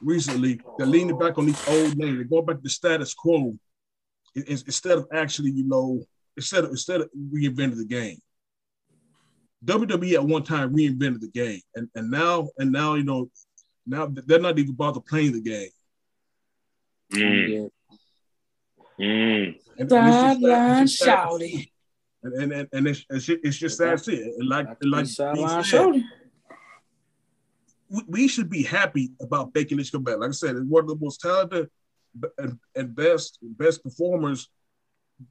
recently. 0.00 0.60
They're 0.78 0.86
leaning 0.86 1.18
back 1.18 1.38
on 1.38 1.46
these 1.46 1.68
old 1.68 1.96
names. 1.98 2.16
They're 2.16 2.24
going 2.24 2.46
back 2.46 2.56
to 2.56 2.62
the 2.62 2.68
status 2.70 3.14
quo 3.14 3.58
in- 4.34 4.42
in- 4.44 4.62
instead 4.66 4.98
of 4.98 5.06
actually 5.12 5.50
you 5.50 5.64
know 5.64 6.02
instead 6.36 6.64
of 6.64 6.70
instead 6.70 7.00
of 7.02 7.08
reinventing 7.34 7.76
the 7.78 7.84
game. 7.84 8.18
WWE 9.64 10.14
at 10.14 10.24
one 10.24 10.44
time 10.44 10.72
reinvented 10.74 11.20
the 11.20 11.28
game, 11.28 11.60
and 11.74 11.88
and 11.94 12.10
now 12.10 12.48
and 12.58 12.70
now 12.70 12.94
you 12.94 13.02
know 13.04 13.28
now 13.86 14.06
they're 14.06 14.38
not 14.38 14.58
even 14.58 14.74
bother 14.74 15.00
playing 15.00 15.32
the 15.32 15.40
game. 15.40 15.70
Mm, 17.12 17.48
Yeah. 17.48 17.68
Mm. 19.00 19.58
And, 19.78 19.92
and 19.92 20.82
it's 20.82 20.92
just 20.92 20.98
sad- 20.98 21.30
Sideline 21.30 21.38
it's 21.38 21.38
to 21.38 21.38
see. 21.38 21.72
And 22.22 22.34
and 22.34 22.52
and, 22.52 22.68
and 22.72 22.88
it's, 22.88 23.04
it's 23.10 23.24
just, 23.26 23.40
it's 23.44 23.56
just 23.56 23.78
sad 23.78 23.98
to 23.98 24.04
see. 24.04 24.22
And 24.22 24.48
like 24.48 24.66
like 24.82 25.06
Sideline 25.06 25.62
he 25.62 25.70
said, 25.70 26.04
we, 27.90 28.02
we 28.08 28.28
should 28.28 28.50
be 28.50 28.62
happy 28.62 29.12
about 29.20 29.52
Becky 29.52 29.74
Lynch 29.74 29.92
coming 29.92 30.04
back. 30.04 30.18
Like 30.18 30.30
I 30.30 30.32
said, 30.32 30.56
it's 30.56 30.66
one 30.66 30.84
of 30.84 30.88
the 30.88 30.96
most 30.96 31.20
talented 31.20 31.70
and, 32.38 32.58
and 32.74 32.94
best 32.94 33.38
best 33.42 33.82
performers 33.82 34.48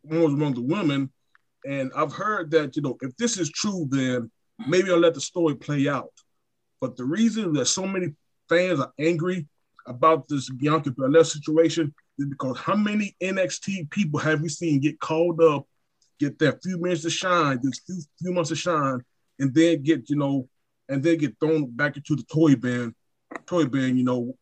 among 0.09 0.33
among 0.33 0.53
the 0.53 0.61
women. 0.61 1.11
And 1.65 1.91
I've 1.95 2.13
heard 2.13 2.51
that 2.51 2.75
you 2.75 2.81
know 2.81 2.97
if 3.01 3.15
this 3.17 3.37
is 3.37 3.49
true, 3.49 3.87
then 3.89 4.31
maybe 4.67 4.91
I'll 4.91 4.97
let 4.97 5.13
the 5.13 5.21
story 5.21 5.55
play 5.55 5.87
out. 5.87 6.13
But 6.79 6.95
the 6.95 7.05
reason 7.05 7.53
that 7.53 7.65
so 7.65 7.85
many 7.85 8.13
fans 8.47 8.79
are 8.79 8.93
angry 8.99 9.47
about 9.85 10.27
this 10.27 10.49
Bianca 10.49 10.91
Belair 10.91 11.23
situation 11.23 11.85
is 11.87 11.93
because 12.17 12.57
how 12.57 12.75
many 12.75 13.15
NXT 13.21 13.89
people 13.89 14.19
have 14.19 14.41
we 14.41 14.49
seen 14.49 14.79
get 14.79 14.99
called 14.99 15.41
up, 15.41 15.67
get 16.19 16.39
their 16.39 16.53
few 16.63 16.77
minutes 16.79 17.03
to 17.03 17.09
shine, 17.09 17.59
just 17.63 17.85
few, 17.85 17.99
few 18.19 18.31
months 18.33 18.49
to 18.49 18.55
shine, 18.55 19.01
and 19.39 19.53
then 19.53 19.83
get, 19.83 20.09
you 20.09 20.15
know, 20.15 20.47
and 20.89 21.03
then 21.03 21.17
get 21.17 21.39
thrown 21.39 21.65
back 21.69 21.95
into 21.97 22.15
the 22.15 22.23
toy 22.23 22.55
bin, 22.55 22.95
toy 23.45 23.65
bin, 23.65 23.97
you 23.97 24.03
know, 24.03 24.35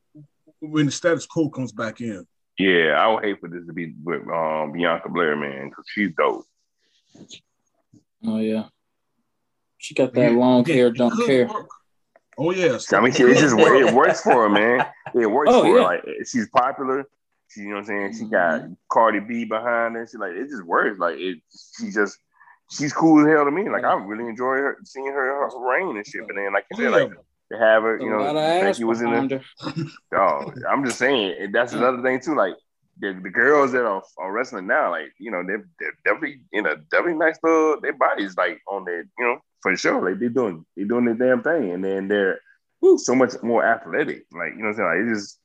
when 0.60 0.86
the 0.86 0.92
status 0.92 1.26
quo 1.26 1.50
comes 1.50 1.72
back 1.72 2.00
in. 2.02 2.26
Yeah, 2.58 2.94
I 2.98 3.08
would 3.14 3.24
hate 3.26 3.40
for 3.42 3.50
this 3.50 3.66
to 3.68 3.74
be 3.74 3.94
with 4.04 4.22
um, 4.30 4.72
Bianca 4.72 5.10
Belair, 5.10 5.36
man, 5.36 5.70
because 5.70 5.86
she's 5.94 6.12
dope. 6.18 6.46
Oh 8.26 8.40
yeah, 8.40 8.66
she 9.78 9.94
got 9.94 10.14
that 10.14 10.32
long 10.34 10.64
hair, 10.66 10.88
it 10.88 10.96
don't 10.96 11.26
care. 11.26 11.48
work. 11.48 11.68
Oh 12.38 12.52
yes. 12.52 12.92
I 12.92 13.00
mean, 13.02 13.14
she, 13.14 13.24
it 13.24 13.38
just 13.38 13.56
it 13.58 13.94
works 13.94 14.22
for 14.22 14.34
her, 14.44 14.50
man. 14.50 14.86
It 15.14 15.28
works 15.28 15.52
Oh, 15.54 15.64
for 15.64 15.76
her. 15.76 15.82
Like 15.82 16.02
she's 16.26 16.50
popular. 16.50 17.06
She, 17.56 17.62
you 17.62 17.70
know 17.70 17.76
what 17.76 17.80
I'm 17.82 17.86
saying? 17.86 18.18
She 18.18 18.26
got 18.26 18.64
Cardi 18.92 19.22
B 19.22 19.46
behind 19.46 19.96
her. 19.96 20.08
She 20.10 20.18
like 20.18 20.34
it 20.34 20.50
just 20.50 20.66
works. 20.66 21.00
Like 21.00 21.16
it. 21.18 21.40
She 21.78 21.90
just 21.90 22.18
she's 22.70 22.94
cool 22.94 23.22
as 23.22 23.34
hell 23.34 23.46
to 23.46 23.52
me. 23.52 23.70
Like 23.70 23.86
I 23.86 23.94
really 23.94 24.28
enjoy 24.30 24.56
her 24.56 24.78
seeing 24.84 25.08
her, 25.08 25.50
her 25.50 25.70
reign 25.70 25.96
and 25.96 26.06
shit. 26.06 26.28
But 26.28 26.36
then, 26.36 26.54
like 26.54 26.66
said, 26.76 26.92
like 26.92 27.12
to 27.52 27.58
have 27.58 27.84
her, 27.84 28.00
you 28.00 28.10
know, 28.10 28.34
Becky 28.34 28.84
was 28.84 29.02
in 29.02 29.10
behind 29.10 29.32
the. 29.32 29.92
Oh, 30.14 30.52
I'm 30.70 30.84
just 30.84 30.98
saying. 30.98 31.52
That's 31.54 31.74
another 31.74 32.02
thing 32.02 32.20
too. 32.20 32.36
Like 32.36 32.56
the, 33.00 33.18
the 33.22 33.30
girls 33.30 33.72
that 33.72 33.86
are, 33.86 34.04
are 34.18 34.32
wrestling 34.32 34.68
now, 34.68 34.92
like 34.92 35.14
you 35.18 35.32
know, 35.32 35.44
they're, 35.46 35.66
they're 35.80 35.98
definitely 36.04 36.42
you 36.52 36.62
know 36.62 36.76
definitely 36.92 37.20
nice. 37.20 37.38
Little, 37.42 37.80
their 37.80 37.94
bodies 37.94 38.36
like 38.38 38.60
on 38.68 38.84
their 38.84 39.02
you 39.02 39.26
know 39.26 39.38
for 39.62 39.76
sure. 39.78 40.10
Like 40.10 40.20
they're 40.20 40.30
doing 40.30 40.66
they're 40.76 40.86
doing 40.86 41.06
their 41.06 41.14
damn 41.16 41.44
thing, 41.44 41.72
and 41.72 41.84
then 41.84 42.10
they're 42.10 42.40
so 42.98 43.16
much 43.16 43.34
more 43.42 43.66
athletic. 43.66 44.26
Like 44.32 44.54
you 44.58 44.64
know, 44.64 44.66
what 44.66 44.70
I'm 44.70 44.76
saying 44.76 45.08
like 45.08 45.12
it 45.12 45.16
just 45.16 45.40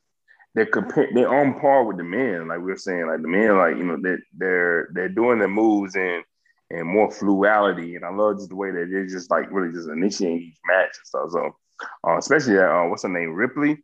they're 0.54 0.66
compa- 0.66 1.12
they're 1.14 1.32
on 1.32 1.58
par 1.60 1.84
with 1.84 1.96
the 1.98 2.04
men. 2.04 2.48
Like 2.48 2.58
we 2.58 2.64
were 2.66 2.76
saying, 2.76 3.06
like 3.06 3.22
the 3.22 3.28
men, 3.28 3.56
like 3.56 3.76
you 3.76 3.84
know, 3.84 3.96
they 4.02 4.16
they're 4.36 4.88
they're 4.92 5.08
doing 5.08 5.38
their 5.38 5.48
moves 5.48 5.94
and 5.96 6.24
and 6.70 6.86
more 6.88 7.10
fluidity. 7.10 7.96
And 7.96 8.04
I 8.04 8.10
love 8.10 8.36
just 8.38 8.48
the 8.50 8.56
way 8.56 8.70
that 8.70 8.88
they're 8.90 9.06
just 9.06 9.30
like 9.30 9.50
really 9.50 9.72
just 9.72 9.88
initiating 9.88 10.38
each 10.40 10.58
match 10.66 10.90
and 10.98 11.06
stuff. 11.06 11.30
So 11.30 11.56
uh, 12.08 12.16
especially 12.18 12.54
that 12.54 12.70
uh, 12.70 12.88
what's 12.88 13.02
her 13.04 13.08
name, 13.08 13.32
Ripley. 13.34 13.82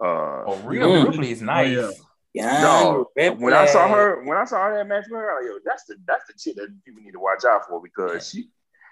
Uh, 0.00 0.44
Oh, 0.46 0.60
Real 0.64 0.88
Mm. 0.90 1.06
Ripley 1.08 1.30
is 1.32 1.42
nice. 1.42 1.72
yeah. 1.76 1.90
Yeah, 2.34 2.60
Dog, 2.60 3.06
Ripley. 3.16 3.44
when 3.44 3.54
I 3.54 3.64
saw 3.64 3.88
her, 3.88 4.22
when 4.24 4.36
I 4.36 4.44
saw 4.44 4.62
her 4.66 4.74
that 4.76 4.86
match 4.86 5.04
with 5.10 5.18
her, 5.20 5.30
I 5.30 5.34
was 5.40 5.42
like, 5.46 5.50
yo, 5.54 5.58
that's 5.64 5.84
the 5.86 5.96
that's 6.06 6.26
the 6.26 6.34
chick 6.34 6.56
that 6.56 6.68
people 6.84 7.02
need 7.02 7.12
to 7.12 7.18
watch 7.20 7.44
out 7.46 7.62
for 7.66 7.80
because 7.80 8.28
she 8.28 8.48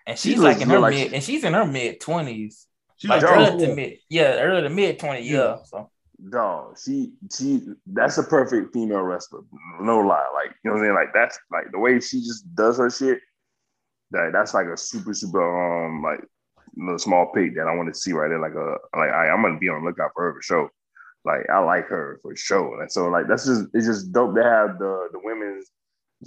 and 0.07 0.19
she's 0.19 0.39
looks 0.39 0.55
like 0.55 0.63
in 0.63 0.71
her 0.71 0.79
like 0.79 0.95
mid, 0.95 1.09
she- 1.11 1.15
and 1.15 1.23
she's 1.23 1.45
in 1.45 1.53
her 1.53 1.67
mid 1.67 2.01
twenties, 2.01 2.67
She's 2.97 3.11
like 3.11 3.23
early 3.23 3.67
to 3.67 3.75
mid, 3.75 3.99
yeah, 4.09 4.39
early 4.41 4.63
to 4.63 4.71
mid 4.71 4.99
twenty, 4.99 5.29
yeah. 5.29 5.59
So 5.65 5.91
dog, 6.31 6.79
she 6.83 7.13
she 7.35 7.63
that's 7.87 8.19
a 8.19 8.23
perfect 8.23 8.73
female 8.73 9.03
wrestler. 9.03 9.41
No 9.81 9.99
lie. 9.99 10.29
Like, 10.35 10.55
you 10.63 10.71
know 10.71 10.73
what 10.73 10.79
I'm 10.79 10.85
saying? 10.85 10.95
Like 10.95 11.15
that's 11.15 11.39
like 11.51 11.71
the 11.73 11.79
way 11.79 12.01
she 12.01 12.21
just 12.21 12.53
does 12.55 12.79
her 12.79 12.91
shit. 12.91 13.21
That 14.11 14.31
that's 14.33 14.55
like 14.55 14.67
a 14.67 14.77
super, 14.77 15.15
super 15.15 15.87
um 15.87 16.03
like 16.03 16.21
little 16.77 16.99
small 16.99 17.33
pig 17.35 17.55
that 17.57 17.67
I 17.67 17.75
want 17.75 17.93
to 17.93 17.99
see 17.99 18.13
right 18.13 18.29
there. 18.29 18.41
Like 18.41 18.55
a 18.55 18.77
like 18.97 19.11
I, 19.11 19.29
I'm 19.29 19.43
gonna 19.43 19.59
be 19.59 19.69
on 19.69 19.83
the 19.83 19.87
lookout 19.87 20.11
for 20.15 20.25
her 20.25 20.35
for 20.35 20.43
sure. 20.43 20.71
Like 21.25 21.49
I 21.51 21.59
like 21.59 21.87
her 21.89 22.21
for 22.23 22.37
sure. 22.37 22.83
And 22.83 22.91
so 22.91 23.09
like 23.09 23.27
that's 23.29 23.47
just 23.47 23.67
it's 23.75 23.87
just 23.87 24.13
dope 24.13 24.35
to 24.35 24.43
have 24.43 24.79
the 24.79 25.09
the 25.13 25.21
women's 25.23 25.71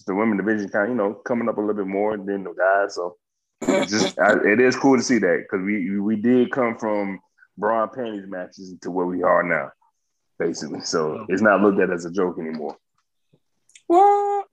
the 0.06 0.16
women 0.16 0.38
division 0.38 0.70
kind 0.70 0.86
of, 0.86 0.90
you 0.90 0.96
know, 0.96 1.14
coming 1.14 1.50
up 1.50 1.58
a 1.58 1.62
little 1.62 1.76
bit 1.76 1.88
more 1.88 2.18
than 2.18 2.44
the 2.44 2.54
guys. 2.54 2.96
So 2.96 3.18
it's 3.62 3.92
just 3.92 4.20
I, 4.20 4.34
it 4.46 4.60
is 4.60 4.76
cool 4.76 4.98
to 4.98 5.04
see 5.04 5.18
that 5.20 5.44
because 5.44 5.66
we 5.66 6.00
we 6.00 6.16
did 6.16 6.52
come 6.52 6.78
from 6.78 7.20
bra 7.58 7.88
panties 7.88 8.28
matches 8.28 8.76
to 8.82 8.92
where 8.92 9.06
we 9.06 9.24
are 9.24 9.44
now, 9.44 9.72
basically. 10.40 10.82
So 10.82 11.26
it's 11.30 11.42
not 11.42 11.62
looked 11.62 11.80
at 11.80 11.92
as 11.92 12.06
a 12.06 12.12
joke 12.12 12.38
anymore. 12.40 12.78
What? 13.88 14.46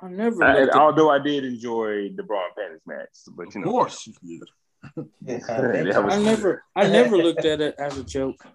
I 0.00 0.08
never. 0.08 0.42
I, 0.44 0.60
looked 0.60 0.74
at- 0.74 0.80
although 0.80 1.10
I 1.10 1.18
did 1.18 1.44
enjoy 1.44 2.10
the 2.16 2.22
bra 2.22 2.44
and 2.46 2.54
panties 2.56 2.80
match, 2.86 3.08
but 3.36 3.48
Of 3.48 3.54
you 3.54 3.60
know, 3.60 3.66
of 3.68 3.72
course. 3.72 4.08
you 4.22 4.40
did. 4.40 4.48
that 5.22 6.04
was- 6.04 6.14
I 6.14 6.18
never. 6.22 6.64
I 6.74 6.88
never 6.88 7.16
looked 7.16 7.44
at 7.44 7.60
it 7.60 7.74
as 7.78 7.98
a 7.98 8.04
joke. 8.04 8.44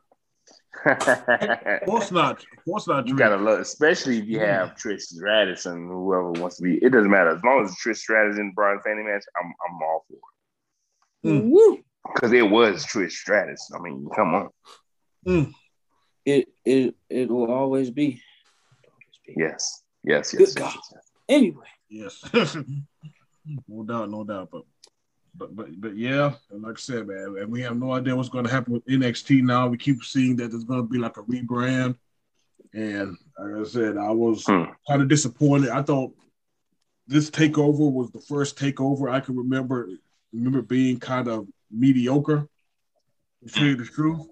Of 0.86 1.86
course 1.88 2.12
not. 2.12 2.38
Of 2.58 2.65
course 2.65 2.88
not. 2.88 3.08
you 3.08 3.17
gotta 3.17 3.38
love, 3.38 3.60
especially 3.60 4.19
if 4.19 4.26
you 4.26 4.39
have 4.41 4.76
Trish 4.76 5.02
Stratus 5.02 5.65
and 5.65 5.88
whoever 5.89 6.32
wants 6.34 6.58
to 6.58 6.63
be. 6.63 6.76
It 6.78 6.91
doesn't 6.91 7.10
matter 7.10 7.32
as 7.36 7.43
long 7.43 7.63
as 7.65 7.76
Trish 7.84 7.97
Stratus 7.97 8.38
in 8.38 8.47
the 8.50 8.54
Brian 8.54 8.80
Fanny 8.86 9.02
match. 9.04 9.23
I'm 9.41 9.47
I'm 9.67 9.82
all 9.82 10.06
for 10.08 10.13
it 11.23 11.30
Mm. 11.30 11.84
Because 12.13 12.32
it 12.32 12.47
was 12.47 12.86
Trish 12.86 13.13
Stratus. 13.13 13.71
I 13.76 13.80
mean, 13.80 14.08
come 14.15 14.36
on. 14.36 15.54
It 16.27 16.49
it 16.65 16.93
it 17.09 17.29
will 17.29 17.49
always 17.49 17.89
be. 17.89 18.21
Yes, 19.25 19.81
yes, 20.03 20.33
yes. 20.33 20.39
Good 20.39 20.39
yes, 20.41 20.53
God. 20.55 20.73
yes, 20.75 20.89
yes. 20.93 21.03
Anyway, 21.29 21.65
Yes. 21.89 22.21
no 23.69 23.83
doubt, 23.85 24.09
no 24.09 24.25
doubt. 24.25 24.49
But 24.51 24.63
but 25.33 25.55
but 25.55 25.67
but 25.79 25.95
yeah, 25.95 26.33
and 26.51 26.63
like 26.63 26.75
I 26.77 26.81
said, 26.81 27.07
man, 27.07 27.35
and 27.39 27.49
we 27.49 27.61
have 27.61 27.77
no 27.77 27.93
idea 27.93 28.13
what's 28.13 28.27
gonna 28.27 28.49
happen 28.49 28.73
with 28.73 28.85
NXT 28.87 29.41
now. 29.41 29.67
We 29.69 29.77
keep 29.77 30.03
seeing 30.03 30.35
that 30.35 30.51
there's 30.51 30.65
gonna 30.65 30.83
be 30.83 30.97
like 30.97 31.15
a 31.15 31.23
rebrand. 31.23 31.95
And 32.73 33.15
like 33.39 33.61
I 33.61 33.69
said, 33.69 33.95
I 33.95 34.11
was 34.11 34.43
Hmm. 34.45 34.65
kind 34.85 35.01
of 35.01 35.07
disappointed. 35.07 35.69
I 35.69 35.81
thought 35.81 36.11
this 37.07 37.31
takeover 37.31 37.89
was 37.89 38.11
the 38.11 38.19
first 38.19 38.57
takeover 38.57 39.09
I 39.09 39.21
can 39.21 39.37
remember 39.37 39.87
remember 40.33 40.61
being 40.61 40.99
kind 40.99 41.29
of 41.29 41.47
mediocre. 41.71 42.49
To 43.45 43.53
tell 43.53 43.63
you 43.67 43.75
the 43.77 43.85
truth, 43.85 44.27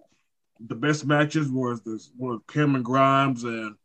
the 0.68 0.76
best 0.76 1.06
matches 1.06 1.50
was 1.50 1.82
this 1.82 2.12
was 2.18 2.40
Cameron 2.48 2.84
Grimes 2.84 3.44
and 3.44 3.76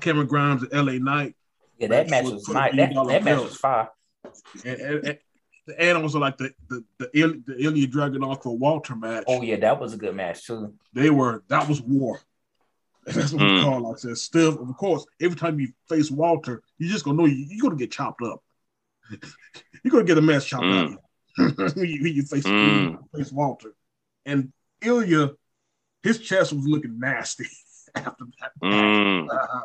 Cameron 0.00 0.26
Grimes 0.26 0.62
and 0.62 0.72
LA 0.86 0.94
Knight. 0.98 1.34
yeah, 1.78 1.88
that 1.88 2.10
match 2.10 2.24
was 2.24 2.44
put 2.44 2.54
nice. 2.54 2.76
That, 2.76 2.94
that 2.94 3.24
match 3.24 3.40
was 3.42 3.56
fire. 3.56 3.88
and, 4.64 4.80
and, 4.80 5.04
and 5.06 5.18
the 5.66 5.80
and 5.80 5.98
also 5.98 6.18
like 6.18 6.36
the 6.38 6.50
the 6.68 6.84
the, 6.98 7.10
Il- 7.14 7.40
the 7.46 7.56
Ilya 7.62 7.86
Dragunov 7.88 8.42
for 8.42 8.56
Walter 8.56 8.94
match. 8.96 9.24
Oh 9.26 9.42
yeah, 9.42 9.56
that 9.56 9.78
was 9.80 9.94
a 9.94 9.96
good 9.96 10.14
match 10.14 10.46
too. 10.46 10.74
They 10.92 11.10
were 11.10 11.42
that 11.48 11.68
was 11.68 11.80
war. 11.82 12.20
That's 13.06 13.32
what 13.32 13.40
Mm. 13.42 13.56
we 13.56 13.62
call. 13.62 13.80
Like 13.80 13.96
I 13.96 13.98
said, 14.00 14.18
still 14.18 14.60
of 14.62 14.76
course. 14.76 15.06
Every 15.20 15.36
time 15.36 15.58
you 15.60 15.68
face 15.88 16.10
Walter, 16.10 16.62
you 16.78 16.88
just 16.90 17.04
gonna 17.04 17.16
know 17.16 17.24
you, 17.26 17.46
you're 17.48 17.62
gonna 17.62 17.76
get 17.76 17.90
chopped 17.90 18.22
up. 18.22 18.42
you're 19.82 19.90
gonna 19.92 20.04
get 20.04 20.18
a 20.18 20.22
mess 20.22 20.44
chopped 20.44 20.64
Mm. 20.64 20.92
out. 20.92 20.98
you 21.38 21.70
when 21.74 21.88
you, 21.88 22.02
when 22.02 22.12
you 22.14 22.22
face, 22.24 22.44
Mm. 22.44 22.98
face 23.16 23.32
Walter, 23.32 23.72
and 24.26 24.52
Ilya, 24.82 25.30
his 26.08 26.18
chest 26.20 26.52
was 26.52 26.66
looking 26.66 26.98
nasty 26.98 27.46
after 27.94 28.24
that. 28.40 28.52
Mm. 28.62 29.28
Uh, 29.30 29.60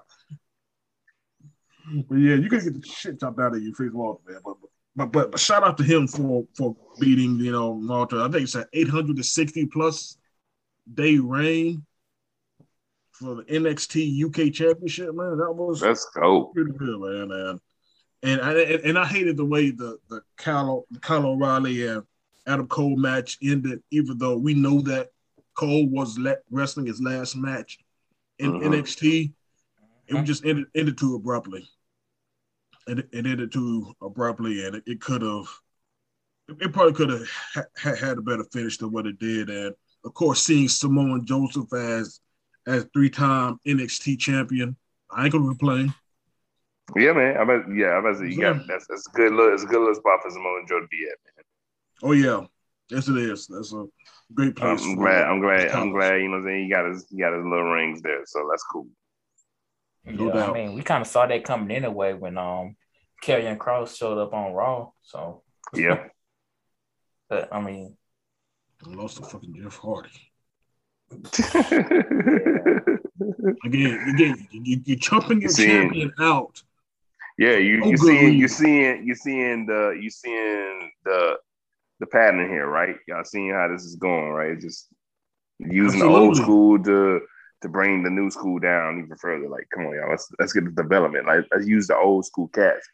but 2.09 2.15
yeah, 2.15 2.35
you 2.35 2.49
gotta 2.49 2.63
get 2.63 2.81
the 2.81 2.87
shit 2.87 3.19
chopped 3.19 3.39
out 3.39 3.55
of 3.55 3.63
you, 3.63 3.73
face 3.73 3.91
Walter, 3.93 4.21
man. 4.27 4.41
But, 4.43 4.55
but 4.95 5.11
but 5.11 5.31
but 5.31 5.39
shout 5.39 5.63
out 5.63 5.77
to 5.77 5.83
him 5.83 6.07
for 6.07 6.45
for 6.55 6.75
beating 6.99 7.37
you 7.37 7.51
know 7.51 7.71
Walter. 7.71 8.21
I 8.21 8.29
think 8.29 8.43
it's 8.43 8.55
an 8.55 8.65
860 8.73 9.65
plus 9.67 10.17
day 10.93 11.17
reign 11.17 11.85
for 13.13 13.35
the 13.35 13.43
NXT 13.43 14.25
UK 14.25 14.53
Championship, 14.53 15.15
man. 15.15 15.37
That 15.37 15.53
was 15.53 15.81
Let's 15.81 16.05
go. 16.13 16.51
pretty 16.53 16.73
good, 16.73 16.99
man. 16.99 17.31
And 17.31 17.59
and 18.23 18.41
I 18.41 18.61
and, 18.61 18.83
and 18.83 18.99
I 18.99 19.05
hated 19.05 19.37
the 19.37 19.45
way 19.45 19.71
the 19.71 19.97
the 20.09 20.21
Kyle 20.37 20.85
Kyle 21.01 21.25
O'Reilly 21.25 21.87
and 21.87 22.03
Adam 22.45 22.67
Cole 22.67 22.97
match 22.97 23.37
ended, 23.41 23.81
even 23.91 24.17
though 24.17 24.37
we 24.37 24.53
know 24.53 24.81
that 24.81 25.09
Cole 25.55 25.87
was 25.89 26.17
let 26.17 26.39
wrestling 26.49 26.85
his 26.87 27.01
last 27.01 27.35
match 27.35 27.79
in 28.39 28.53
Mhm. 28.53 28.63
NXT. 28.63 29.33
It 30.07 30.23
just 30.23 30.45
ended 30.45 30.65
ended 30.75 30.97
too 30.97 31.15
abruptly. 31.15 31.67
And 32.87 32.99
it, 32.99 33.09
it 33.13 33.25
ended 33.25 33.51
too 33.51 33.93
abruptly, 34.01 34.65
and 34.65 34.75
it, 34.75 34.83
it 34.85 34.99
could 34.99 35.21
have, 35.21 35.45
it 36.49 36.73
probably 36.73 36.93
could 36.93 37.09
have 37.09 37.29
ha- 37.77 37.95
had 37.95 38.17
a 38.17 38.21
better 38.21 38.43
finish 38.51 38.77
than 38.77 38.91
what 38.91 39.07
it 39.07 39.17
did. 39.19 39.49
And 39.49 39.73
of 40.03 40.13
course, 40.13 40.43
seeing 40.43 40.67
Samoa 40.67 41.21
Joe 41.23 41.47
as 41.73 42.19
as 42.67 42.85
three 42.93 43.09
time 43.09 43.59
NXT 43.65 44.19
champion, 44.19 44.75
I 45.09 45.23
ain't 45.23 45.31
gonna 45.31 45.47
complain. 45.47 45.93
Yeah, 46.97 47.13
man. 47.13 47.37
I 47.37 47.45
bet. 47.45 47.73
Yeah, 47.73 47.97
I 47.97 48.01
bet. 48.01 48.19
You 48.29 48.41
got 48.41 48.67
that's 48.67 48.85
that's 48.87 49.07
a 49.07 49.11
good 49.11 49.31
look. 49.31 49.53
It's 49.53 49.63
a 49.63 49.67
good 49.67 49.79
little 49.79 49.95
spot 49.95 50.21
for 50.21 50.29
Samoa 50.29 50.63
Joe 50.67 50.81
to 50.81 50.87
be 50.87 51.07
at, 51.09 51.17
man. 51.37 51.45
Oh 52.03 52.11
yeah, 52.11 52.45
yes 52.89 53.07
it 53.07 53.17
is. 53.17 53.47
That's 53.47 53.71
a 53.71 53.85
great 54.33 54.55
place. 54.55 54.81
I'm 54.83 54.95
glad. 54.95 55.23
I'm 55.23 55.39
glad. 55.41 55.67
I'm 55.67 55.71
Thomas. 55.71 55.93
glad. 55.93 56.15
You 56.17 56.23
know, 56.29 56.31
what 56.31 56.37
I'm 56.39 56.45
saying 56.45 56.63
he 56.65 56.69
got 56.71 56.85
his 56.89 57.05
he 57.09 57.17
got 57.19 57.33
his 57.33 57.43
little 57.43 57.71
rings 57.71 58.01
there, 58.01 58.21
so 58.25 58.47
that's 58.49 58.63
cool. 58.71 58.87
No 60.05 60.27
yeah, 60.27 60.33
doubt. 60.33 60.49
I 60.49 60.53
mean, 60.53 60.73
we 60.75 60.81
kind 60.81 61.01
of 61.01 61.07
saw 61.07 61.25
that 61.27 61.43
coming 61.43 61.71
anyway 61.75 62.13
when 62.13 62.37
um 62.37 62.75
Karrion 63.23 63.57
Kross 63.57 63.95
showed 63.97 64.17
up 64.17 64.33
on 64.33 64.53
Raw. 64.53 64.89
So, 65.01 65.43
Yeah. 65.73 66.07
but 67.29 67.47
I 67.53 67.61
mean, 67.61 67.95
I 68.85 68.89
lost 68.89 69.17
to 69.17 69.23
fucking 69.23 69.55
Jeff 69.55 69.77
Hardy 69.77 70.09
again. 73.65 74.09
Again, 74.13 74.47
you, 74.51 74.81
you're 74.85 74.97
chopping 74.99 75.41
your 75.41 75.49
Seeing- 75.51 75.69
champion 75.89 76.13
out. 76.19 76.61
yeah, 77.37 77.57
you 77.57 77.81
Oh, 77.83 77.87
you 77.89 77.97
good 77.97 78.07
seeing 78.07 78.33
you 78.33 78.41
reason. 78.43 78.57
seeing 78.65 79.07
you 79.07 79.15
seeing 79.15 79.65
the 79.65 79.97
you 80.01 80.09
seeing 80.09 80.91
the 81.05 81.37
the 82.03 82.07
pattern 82.07 82.49
here, 82.49 82.67
right? 82.67 82.97
Y'all 83.07 83.23
seeing 83.23 83.51
how 83.51 83.69
this 83.69 83.83
is 83.83 83.95
going, 83.95 84.29
right? 84.29 84.51
It's 84.51 84.63
just 84.63 84.87
using 85.59 86.01
Absolutely. 86.01 86.09
the 86.09 86.19
old 86.19 86.37
school 86.37 86.83
to 86.83 87.21
to 87.61 87.69
bring 87.69 88.03
the 88.03 88.09
new 88.09 88.29
school 88.29 88.59
down 88.59 88.99
even 88.99 89.15
further. 89.17 89.47
Like, 89.47 89.67
come 89.73 89.85
on, 89.85 89.95
y'all, 89.95 90.09
let's 90.09 90.29
let's 90.37 90.51
get 90.51 90.65
the 90.65 90.83
development. 90.83 91.25
Like, 91.25 91.45
let's 91.51 91.65
use 91.65 91.87
the 91.87 91.95
old 91.95 92.25
school 92.25 92.49
cats 92.49 92.85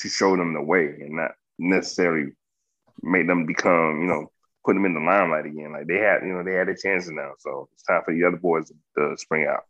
to 0.00 0.08
show 0.08 0.36
them 0.36 0.52
the 0.52 0.62
way, 0.62 0.86
and 0.86 1.16
not 1.16 1.32
necessarily 1.58 2.32
make 3.02 3.26
them 3.26 3.46
become, 3.46 4.02
you 4.02 4.06
know, 4.06 4.30
put 4.64 4.74
them 4.74 4.84
in 4.84 4.92
the 4.92 5.00
limelight 5.00 5.46
again. 5.46 5.72
Like 5.72 5.86
they 5.86 5.98
had, 5.98 6.22
you 6.22 6.34
know, 6.34 6.44
they 6.44 6.54
had 6.54 6.68
a 6.68 6.76
chance 6.76 7.08
now. 7.08 7.32
So 7.38 7.68
it's 7.72 7.84
time 7.84 8.02
for 8.04 8.12
the 8.12 8.24
other 8.24 8.36
boys 8.36 8.68
to, 8.68 8.74
to 8.98 9.16
spring 9.16 9.46
out. 9.48 9.64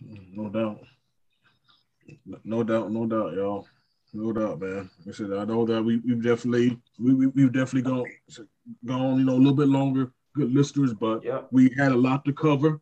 No 0.00 0.48
doubt. 0.50 0.80
No 2.44 2.62
doubt, 2.64 2.90
no 2.90 3.06
doubt, 3.06 3.32
y'all. 3.32 3.66
No 4.14 4.32
doubt, 4.32 4.60
man. 4.60 4.90
I 5.08 5.12
said 5.12 5.32
I 5.32 5.44
know 5.44 5.64
that 5.64 5.82
we 5.82 5.96
we've 5.98 6.22
definitely 6.22 6.78
we, 6.98 7.14
we 7.14 7.26
we've 7.28 7.52
definitely 7.52 7.90
gone 7.90 8.04
gone, 8.84 9.18
you 9.18 9.24
know, 9.24 9.34
a 9.34 9.42
little 9.42 9.54
bit 9.54 9.68
longer, 9.68 10.12
good 10.34 10.52
listeners, 10.52 10.92
but 10.92 11.24
yep. 11.24 11.48
we 11.50 11.70
had 11.76 11.92
a 11.92 11.96
lot 11.96 12.24
to 12.26 12.32
cover. 12.32 12.80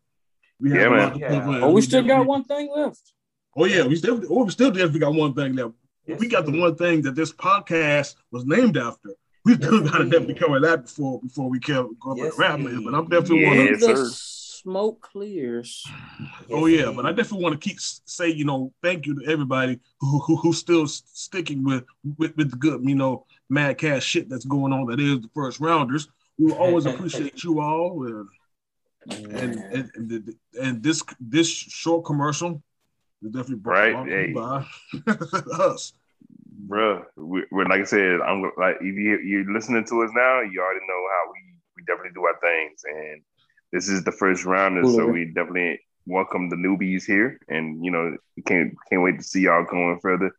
We 0.59 0.71
had 0.71 0.79
yeah, 0.81 0.87
a 0.87 0.89
man. 0.89 0.99
lot 0.99 1.13
to 1.13 1.19
yeah. 1.19 1.29
cover. 1.29 1.59
Oh, 1.61 1.67
we, 1.69 1.73
we 1.75 1.81
still 1.81 2.03
got 2.03 2.25
one 2.25 2.43
thing 2.43 2.69
left. 2.75 3.13
Oh 3.55 3.65
yeah, 3.65 3.85
we 3.87 3.95
still 3.95 4.21
oh, 4.29 4.43
we 4.43 4.51
still 4.51 4.71
definitely 4.71 4.99
got 4.99 5.13
one 5.13 5.33
thing 5.33 5.55
left. 5.55 5.73
Yes, 6.05 6.19
we 6.19 6.27
got 6.27 6.45
the 6.45 6.59
one 6.59 6.75
thing 6.75 7.01
that 7.03 7.15
this 7.15 7.31
podcast 7.31 8.15
was 8.31 8.45
named 8.45 8.77
after. 8.77 9.11
We 9.45 9.55
still 9.55 9.81
yes, 9.81 9.91
gotta 9.91 10.05
definitely 10.05 10.35
cover 10.35 10.59
that 10.59 10.83
before 10.83 11.21
before 11.21 11.49
we 11.49 11.59
can 11.59 11.95
go 11.99 12.15
yes, 12.15 12.37
rap 12.37 12.59
man. 12.59 12.83
But 12.83 12.93
I'm 12.93 13.07
definitely 13.07 13.41
yes, 13.41 13.81
one 13.81 13.91
of 13.91 14.01
smoke 14.61 15.01
clears. 15.01 15.83
Oh 16.49 16.65
yeah, 16.65 16.91
but 16.95 17.05
I 17.05 17.11
definitely 17.11 17.43
want 17.43 17.59
to 17.59 17.69
keep 17.69 17.79
say 17.79 18.29
you 18.29 18.45
know 18.45 18.73
thank 18.83 19.05
you 19.05 19.19
to 19.19 19.31
everybody 19.31 19.79
who, 19.99 20.19
who 20.19 20.35
who's 20.37 20.59
still 20.59 20.87
sticking 20.87 21.63
with, 21.63 21.83
with 22.17 22.35
with 22.37 22.51
the 22.51 22.57
good 22.57 22.81
you 22.83 22.95
know 22.95 23.25
mad 23.49 23.77
cash 23.77 24.03
shit 24.03 24.29
that's 24.29 24.45
going 24.45 24.73
on 24.73 24.85
that 24.87 24.99
is 24.99 25.21
the 25.21 25.29
first 25.33 25.59
rounders. 25.59 26.07
We 26.37 26.51
always 26.51 26.85
appreciate 26.91 27.43
you 27.43 27.59
all 27.61 28.05
and 28.07 28.27
and, 29.09 29.55
and, 29.55 29.91
and, 29.95 30.35
and 30.61 30.83
this 30.83 31.03
this 31.19 31.47
short 31.47 32.05
commercial 32.05 32.61
is 33.23 33.31
definitely 33.31 33.55
brought 33.55 33.93
right. 33.93 34.07
Hey. 34.07 34.33
by 34.33 34.65
us. 35.53 35.93
Bruh, 36.67 37.03
we, 37.15 37.43
are 37.51 37.65
like 37.65 37.81
I 37.81 37.83
said, 37.83 38.21
I'm 38.21 38.43
like 38.57 38.77
if 38.79 38.95
you 38.95 39.19
you're 39.19 39.51
listening 39.51 39.85
to 39.85 40.03
us 40.03 40.11
now, 40.13 40.41
you 40.41 40.61
already 40.61 40.85
know 40.87 41.07
how 41.09 41.31
we 41.31 41.55
we 41.75 41.83
definitely 41.85 42.13
do 42.13 42.25
our 42.25 42.37
things, 42.39 42.83
and 42.85 43.21
this 43.71 43.89
is 43.89 44.03
the 44.03 44.11
first 44.11 44.45
round, 44.45 44.85
so 44.91 45.07
we 45.07 45.25
definitely 45.25 45.79
welcome 46.05 46.49
the 46.49 46.55
newbies 46.55 47.05
here, 47.05 47.39
and 47.47 47.83
you 47.83 47.91
know, 47.91 48.17
can't 48.45 48.73
can't 48.89 49.01
wait 49.01 49.17
to 49.17 49.23
see 49.23 49.41
y'all 49.41 49.65
going 49.65 49.99
further. 50.01 50.31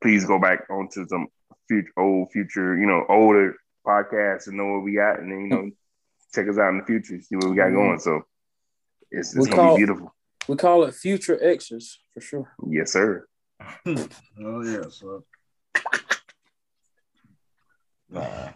Please 0.00 0.24
go 0.24 0.38
back 0.38 0.68
onto 0.70 1.06
some 1.08 1.26
future, 1.66 1.92
old, 1.96 2.30
future, 2.30 2.78
you 2.78 2.86
know, 2.86 3.04
older 3.08 3.56
podcasts 3.86 4.46
and 4.46 4.56
know 4.56 4.66
what 4.66 4.82
we 4.82 4.94
got, 4.94 5.18
and 5.18 5.30
then 5.30 5.40
you 5.40 5.48
know, 5.48 5.70
check 6.34 6.48
us 6.48 6.58
out 6.58 6.70
in 6.70 6.78
the 6.78 6.84
future, 6.84 7.20
see 7.20 7.36
what 7.36 7.50
we 7.50 7.56
got 7.56 7.66
mm-hmm. 7.66 7.76
going. 7.76 7.98
So 7.98 8.22
it's, 9.10 9.34
it's 9.34 9.46
gonna 9.46 9.56
call, 9.56 9.76
be 9.76 9.80
beautiful. 9.80 10.14
We 10.46 10.56
call 10.56 10.84
it 10.84 10.94
future 10.94 11.38
exes 11.42 11.98
for 12.14 12.20
sure. 12.20 12.54
Yes, 12.68 12.92
sir. 12.92 13.26
oh 13.86 14.62
yes. 14.62 15.02
Uh, 18.14 18.48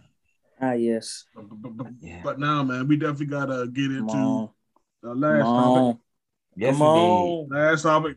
Ah, 0.62 0.72
yes. 0.74 1.24
But, 1.34 1.48
but, 1.50 1.76
but, 1.76 1.86
yeah. 2.00 2.20
but, 2.22 2.38
now, 2.38 2.62
man, 2.62 2.86
we 2.86 2.96
definitely 2.96 3.26
gotta 3.26 3.66
get 3.66 3.90
into 3.90 4.48
the 5.02 5.14
last 5.14 5.42
topic. 5.42 6.00
Yes, 6.54 6.78
Come 6.78 6.96
indeed. 6.96 7.48
Last 7.50 7.82
topic. 7.82 8.16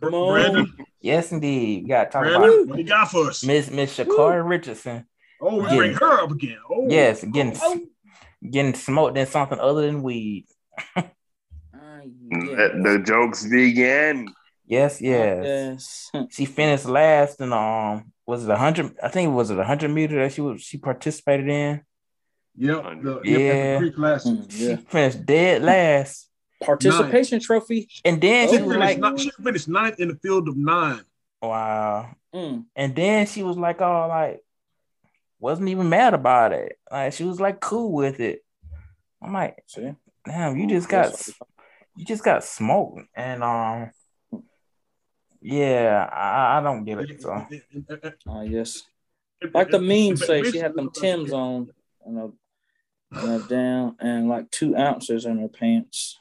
Brandon. 0.00 0.72
Yes, 1.00 1.32
indeed. 1.32 1.82
You 1.82 1.88
got 1.88 2.04
to 2.04 2.10
talk 2.10 2.22
Brandon, 2.22 2.50
about 2.50 2.66
what 2.68 2.78
you 2.78 2.84
got 2.84 3.10
for 3.10 3.28
us, 3.28 3.44
Miss 3.44 3.70
Miss 3.70 3.98
Sha'Carri 3.98 4.48
Richardson. 4.48 5.06
Oh, 5.40 5.56
we 5.56 5.62
getting, 5.64 5.78
bring 5.78 5.94
her 5.94 6.20
up 6.20 6.30
again. 6.30 6.58
Oh, 6.70 6.86
yes, 6.88 7.24
getting 7.24 7.58
oh. 7.60 7.80
getting 8.48 8.74
smoked 8.74 9.18
in 9.18 9.26
something 9.26 9.58
other 9.58 9.82
than 9.82 10.02
weed. 10.02 10.46
uh, 10.96 11.02
Let 12.30 12.82
the 12.82 13.02
jokes 13.04 13.44
begin. 13.44 14.32
Yes, 14.64 15.00
yes. 15.00 16.08
yes. 16.14 16.30
she 16.30 16.46
finished 16.46 16.86
last 16.86 17.40
in 17.40 17.52
um 17.52 18.11
was 18.26 18.44
it 18.44 18.50
a 18.50 18.56
hundred? 18.56 18.96
I 19.02 19.08
think 19.08 19.28
it 19.28 19.32
was 19.32 19.50
it 19.50 19.58
a 19.58 19.64
hundred 19.64 19.90
meter 19.90 20.22
that 20.22 20.32
she 20.32 20.40
was 20.40 20.62
she 20.62 20.78
participated 20.78 21.48
in. 21.48 21.82
Yep. 22.56 22.82
The, 23.02 23.20
yeah. 23.24 23.78
The 23.78 23.90
mm, 23.90 24.50
She 24.50 24.76
finished 24.76 25.24
dead 25.24 25.62
last. 25.62 26.28
Participation 26.62 27.36
nine. 27.36 27.42
trophy. 27.42 27.88
And 28.04 28.20
then 28.20 28.48
she, 28.48 28.56
she 28.56 28.62
was 28.62 28.76
like 28.76 29.18
she 29.18 29.30
finished 29.30 29.68
ninth 29.68 29.98
in 29.98 30.08
the 30.08 30.16
field 30.16 30.48
of 30.48 30.56
nine. 30.56 31.02
Wow. 31.40 32.14
Mm. 32.34 32.66
And 32.76 32.94
then 32.94 33.26
she 33.26 33.42
was 33.42 33.56
like, 33.56 33.80
oh, 33.80 34.06
like, 34.08 34.40
wasn't 35.40 35.68
even 35.68 35.88
mad 35.88 36.14
about 36.14 36.52
it. 36.52 36.78
Like 36.90 37.12
she 37.12 37.24
was 37.24 37.40
like 37.40 37.60
cool 37.60 37.92
with 37.92 38.20
it. 38.20 38.44
I'm 39.20 39.32
like, 39.32 39.56
See? 39.66 39.92
damn, 40.24 40.56
you 40.56 40.68
just 40.68 40.88
got 40.88 41.20
you 41.96 42.04
just 42.04 42.24
got 42.24 42.44
smoked. 42.44 43.02
And 43.14 43.42
um 43.42 43.90
yeah, 45.42 46.08
I, 46.12 46.58
I 46.58 46.62
don't 46.62 46.84
get 46.84 46.98
it. 47.00 47.20
So, 47.20 47.32
uh, 47.32 48.40
yes, 48.42 48.82
like 49.52 49.70
the 49.70 49.80
meme 49.80 50.16
say, 50.16 50.42
she 50.44 50.58
had 50.58 50.74
them 50.74 50.90
Tims 50.90 51.32
on 51.32 51.70
and 52.06 52.18
a, 52.18 52.30
and 53.12 53.42
a 53.42 53.48
down 53.48 53.96
and 54.00 54.28
like 54.28 54.50
two 54.50 54.76
ounces 54.76 55.24
in 55.24 55.38
her 55.38 55.48
pants. 55.48 56.18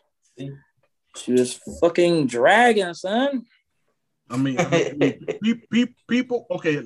She 1.15 1.33
was 1.33 1.59
fucking 1.81 2.27
dragging, 2.27 2.93
son. 2.93 3.45
I 4.29 4.37
mean, 4.37 4.57
I 4.59 4.93
mean 4.97 5.61
people. 6.07 6.47
Okay, 6.49 6.83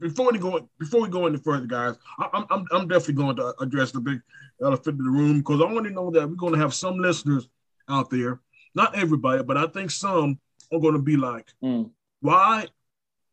before 0.00 0.32
we 0.32 0.38
go 0.38 0.68
before 0.78 1.02
we 1.02 1.08
go 1.08 1.26
any 1.26 1.38
further, 1.38 1.66
guys, 1.66 1.96
I'm 2.18 2.46
I'm 2.50 2.66
I'm 2.72 2.88
definitely 2.88 3.22
going 3.22 3.36
to 3.36 3.54
address 3.60 3.92
the 3.92 4.00
big 4.00 4.20
elephant 4.62 4.98
in 4.98 5.04
the 5.04 5.10
room 5.10 5.38
because 5.38 5.60
I 5.60 5.72
want 5.72 5.86
to 5.86 5.92
know 5.92 6.10
that 6.10 6.28
we're 6.28 6.36
going 6.36 6.54
to 6.54 6.58
have 6.58 6.74
some 6.74 6.98
listeners 6.98 7.48
out 7.88 8.10
there, 8.10 8.40
not 8.74 8.96
everybody, 8.96 9.42
but 9.42 9.56
I 9.56 9.66
think 9.66 9.90
some 9.90 10.40
are 10.72 10.80
going 10.80 10.94
to 10.94 11.02
be 11.02 11.16
like, 11.16 11.52
mm. 11.62 11.90
why? 12.20 12.66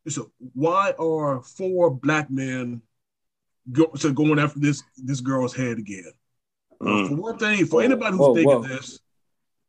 So 0.08 0.30
why 0.52 0.92
are 0.98 1.42
four 1.42 1.90
black 1.90 2.30
men 2.30 2.82
go, 3.72 3.90
so 3.96 4.12
going 4.12 4.38
after 4.38 4.60
this 4.60 4.82
this 4.96 5.20
girl's 5.20 5.54
head 5.54 5.78
again? 5.78 6.12
Uh, 6.80 6.84
mm. 6.84 7.04
Uh, 7.04 7.08
for 7.08 7.14
one 7.16 7.38
thing, 7.38 7.66
for 7.66 7.82
anybody 7.82 8.12
who's 8.12 8.20
whoa, 8.20 8.34
thinking 8.34 8.62
whoa. 8.62 8.68
this, 8.68 9.00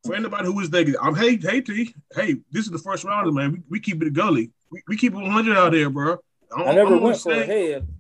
for 0.05 0.15
anybody 0.15 0.45
who 0.45 0.59
is 0.59 0.69
thinking, 0.69 0.95
I'm 1.01 1.15
hey 1.15 1.37
hey 1.37 1.61
T, 1.61 1.93
hey, 2.13 2.35
this 2.51 2.65
is 2.65 2.71
the 2.71 2.79
first 2.79 3.03
round, 3.03 3.33
man. 3.33 3.53
We, 3.53 3.59
we 3.69 3.79
keep 3.79 4.03
it 4.03 4.13
gully. 4.13 4.51
We, 4.71 4.83
we 4.87 4.97
keep 4.97 5.13
it 5.13 5.17
100 5.17 5.57
out 5.57 5.71
there, 5.71 5.89
bro. 5.89 6.17
I, 6.55 6.63
I 6.63 6.75
never 6.75 6.97
went 6.97 7.19
for 7.19 7.31
a 7.31 7.45
head. 7.45 7.87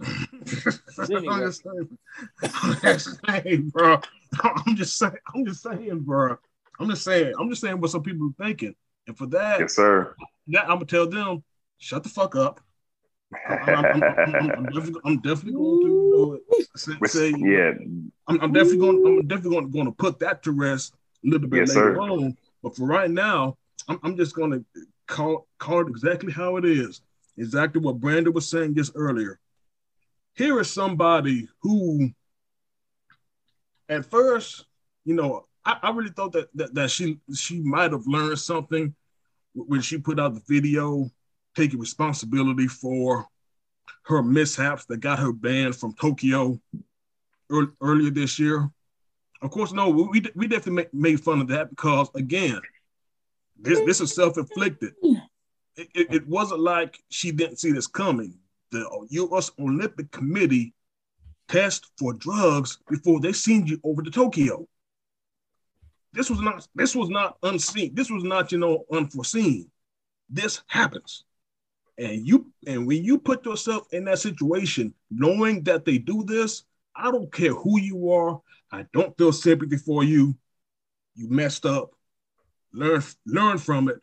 I'm 0.00 0.44
just 0.44 1.62
saying, 1.62 1.98
I'm 2.42 2.80
just 2.82 3.18
saying, 3.26 3.68
bro. 3.70 4.00
I'm 4.42 4.76
just 4.76 4.98
saying, 4.98 5.16
I'm 5.34 5.46
just 5.46 5.62
saying, 5.62 6.00
bro. 6.00 6.36
I'm 6.78 6.88
just 6.88 7.04
saying, 7.04 7.34
I'm 7.38 7.48
just 7.48 7.60
saying 7.60 7.80
what 7.80 7.90
some 7.90 8.02
people 8.02 8.28
are 8.28 8.44
thinking. 8.44 8.74
And 9.08 9.16
for 9.16 9.26
that, 9.28 9.58
yes, 9.58 9.74
sir. 9.74 10.14
That 10.48 10.64
I'm 10.64 10.76
gonna 10.76 10.84
tell 10.84 11.08
them, 11.08 11.42
shut 11.78 12.02
the 12.02 12.10
fuck 12.10 12.36
up. 12.36 12.60
I'm, 13.48 13.68
I'm, 13.68 14.02
I'm, 14.02 14.50
I'm 14.50 14.64
definitely, 14.66 15.00
I'm 15.04 15.20
definitely 15.20 15.52
going 15.52 15.80
to 15.82 15.88
you 15.88 16.40
know, 16.50 16.64
say, 16.76 16.92
say, 17.04 17.34
yeah. 17.36 17.72
I'm, 18.26 18.52
definitely 18.52 18.78
going. 18.78 19.06
I'm 19.06 19.26
definitely 19.26 19.50
going, 19.50 19.70
going 19.70 19.86
to 19.86 19.92
put 19.92 20.18
that 20.20 20.42
to 20.44 20.52
rest 20.52 20.94
a 21.24 21.28
little 21.28 21.48
bit 21.48 21.60
yes, 21.60 21.68
later 21.74 21.94
sir. 21.94 22.00
on. 22.00 22.36
But 22.62 22.76
for 22.76 22.86
right 22.86 23.10
now, 23.10 23.56
I'm, 23.88 24.16
just 24.16 24.34
going 24.34 24.52
to 24.52 24.64
call 25.06 25.46
call 25.58 25.80
it 25.82 25.88
exactly 25.88 26.32
how 26.32 26.56
it 26.56 26.64
is. 26.64 27.02
Exactly 27.36 27.80
what 27.80 28.00
Brandon 28.00 28.32
was 28.32 28.48
saying 28.48 28.74
just 28.74 28.92
earlier. 28.94 29.38
Here 30.34 30.58
is 30.60 30.72
somebody 30.72 31.48
who, 31.60 32.10
at 33.88 34.06
first, 34.06 34.64
you 35.04 35.14
know, 35.14 35.46
I, 35.64 35.78
I 35.82 35.90
really 35.90 36.10
thought 36.10 36.32
that, 36.32 36.48
that 36.54 36.74
that 36.74 36.90
she 36.90 37.18
she 37.34 37.60
might 37.60 37.92
have 37.92 38.06
learned 38.06 38.38
something 38.38 38.94
when 39.66 39.80
she 39.80 39.98
put 39.98 40.20
out 40.20 40.34
the 40.34 40.42
video 40.46 41.10
taking 41.54 41.80
responsibility 41.80 42.66
for 42.66 43.26
her 44.04 44.22
mishaps 44.22 44.84
that 44.86 44.98
got 44.98 45.18
her 45.18 45.32
banned 45.32 45.76
from 45.76 45.94
Tokyo 45.94 46.60
early, 47.50 47.68
earlier 47.80 48.10
this 48.10 48.38
year. 48.38 48.70
Of 49.42 49.50
course, 49.50 49.72
no, 49.72 49.88
we, 49.88 50.22
we 50.34 50.48
definitely 50.48 50.86
made 50.92 51.20
fun 51.20 51.40
of 51.40 51.48
that 51.48 51.70
because 51.70 52.08
again, 52.14 52.60
this 53.60 53.80
this 53.80 54.00
is 54.00 54.14
self 54.14 54.38
inflicted. 54.38 54.94
It, 55.76 55.88
it, 55.94 56.14
it, 56.14 56.28
wasn't 56.28 56.60
like 56.60 56.98
she 57.08 57.30
didn't 57.30 57.58
see 57.58 57.72
this 57.72 57.86
coming. 57.86 58.34
The 58.70 59.06
U.S. 59.10 59.50
Olympic 59.60 60.10
Committee 60.10 60.74
test 61.48 61.90
for 61.98 62.12
drugs 62.12 62.78
before 62.88 63.20
they 63.20 63.32
send 63.32 63.68
you 63.70 63.80
over 63.84 64.02
to 64.02 64.10
Tokyo 64.10 64.66
this 66.12 66.30
was 66.30 66.40
not 66.40 66.66
this 66.74 66.94
was 66.94 67.08
not 67.08 67.38
unseen. 67.42 67.94
This 67.94 68.10
was 68.10 68.24
not 68.24 68.52
you 68.52 68.58
know 68.58 68.84
unforeseen. 68.92 69.70
This 70.30 70.62
happens, 70.66 71.24
and 71.96 72.26
you 72.26 72.52
and 72.66 72.86
when 72.86 73.04
you 73.04 73.18
put 73.18 73.44
yourself 73.44 73.86
in 73.92 74.04
that 74.06 74.18
situation, 74.18 74.94
knowing 75.10 75.62
that 75.64 75.84
they 75.84 75.98
do 75.98 76.24
this, 76.24 76.64
I 76.94 77.10
don't 77.10 77.32
care 77.32 77.54
who 77.54 77.80
you 77.80 78.10
are. 78.10 78.40
I 78.70 78.86
don't 78.92 79.16
feel 79.16 79.32
sympathy 79.32 79.76
for 79.76 80.04
you. 80.04 80.36
You 81.14 81.28
messed 81.28 81.66
up. 81.66 81.90
Learn 82.72 83.02
learn 83.26 83.58
from 83.58 83.88
it. 83.88 84.00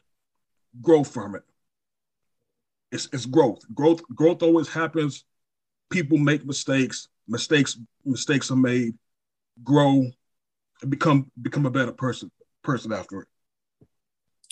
Grow 0.82 1.04
from 1.04 1.36
it. 1.36 1.44
It's, 2.92 3.08
it's 3.14 3.26
growth. 3.26 3.62
Growth 3.74 4.02
growth 4.16 4.42
always 4.44 4.68
happens 4.68 5.26
people 5.90 6.18
make 6.18 6.46
mistakes, 6.46 7.08
mistakes, 7.28 7.78
mistakes 8.04 8.52
are 8.52 8.56
made, 8.56 8.94
grow, 9.64 10.06
and 10.86 10.92
become 10.92 11.32
become 11.42 11.66
a 11.66 11.72
better 11.72 11.92
person 11.92 12.32
person 12.64 12.94
after 12.94 13.22
it. 13.22 13.28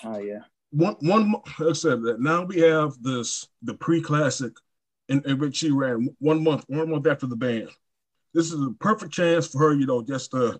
Oh 0.03 0.17
yeah. 0.17 0.39
One 0.71 0.95
one 1.01 1.35
I 1.59 1.73
said 1.73 2.01
that 2.03 2.19
now 2.19 2.43
we 2.43 2.59
have 2.61 3.01
this 3.01 3.47
the 3.61 3.75
pre-classic 3.75 4.53
in, 5.09 5.21
in 5.25 5.37
which 5.37 5.57
she 5.57 5.69
ran 5.69 6.09
one 6.19 6.43
month, 6.43 6.65
one 6.67 6.89
month 6.89 7.05
after 7.05 7.27
the 7.27 7.35
ban. 7.35 7.67
This 8.33 8.51
is 8.51 8.59
a 8.59 8.71
perfect 8.79 9.13
chance 9.13 9.47
for 9.47 9.59
her, 9.59 9.73
you 9.73 9.85
know, 9.85 10.01
just 10.01 10.31
to 10.31 10.59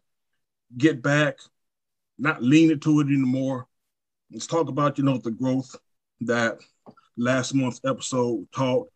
get 0.78 1.02
back, 1.02 1.40
not 2.20 2.44
lean 2.44 2.70
into 2.70 3.00
it 3.00 3.08
anymore. 3.08 3.66
Let's 4.32 4.46
talk 4.46 4.70
about, 4.70 5.00
you 5.00 5.04
know, 5.04 5.18
the 5.18 5.32
growth 5.32 5.76
that 6.22 6.60
last 7.18 7.56
month's 7.56 7.82
episode 7.84 8.48
taught. 8.56 8.90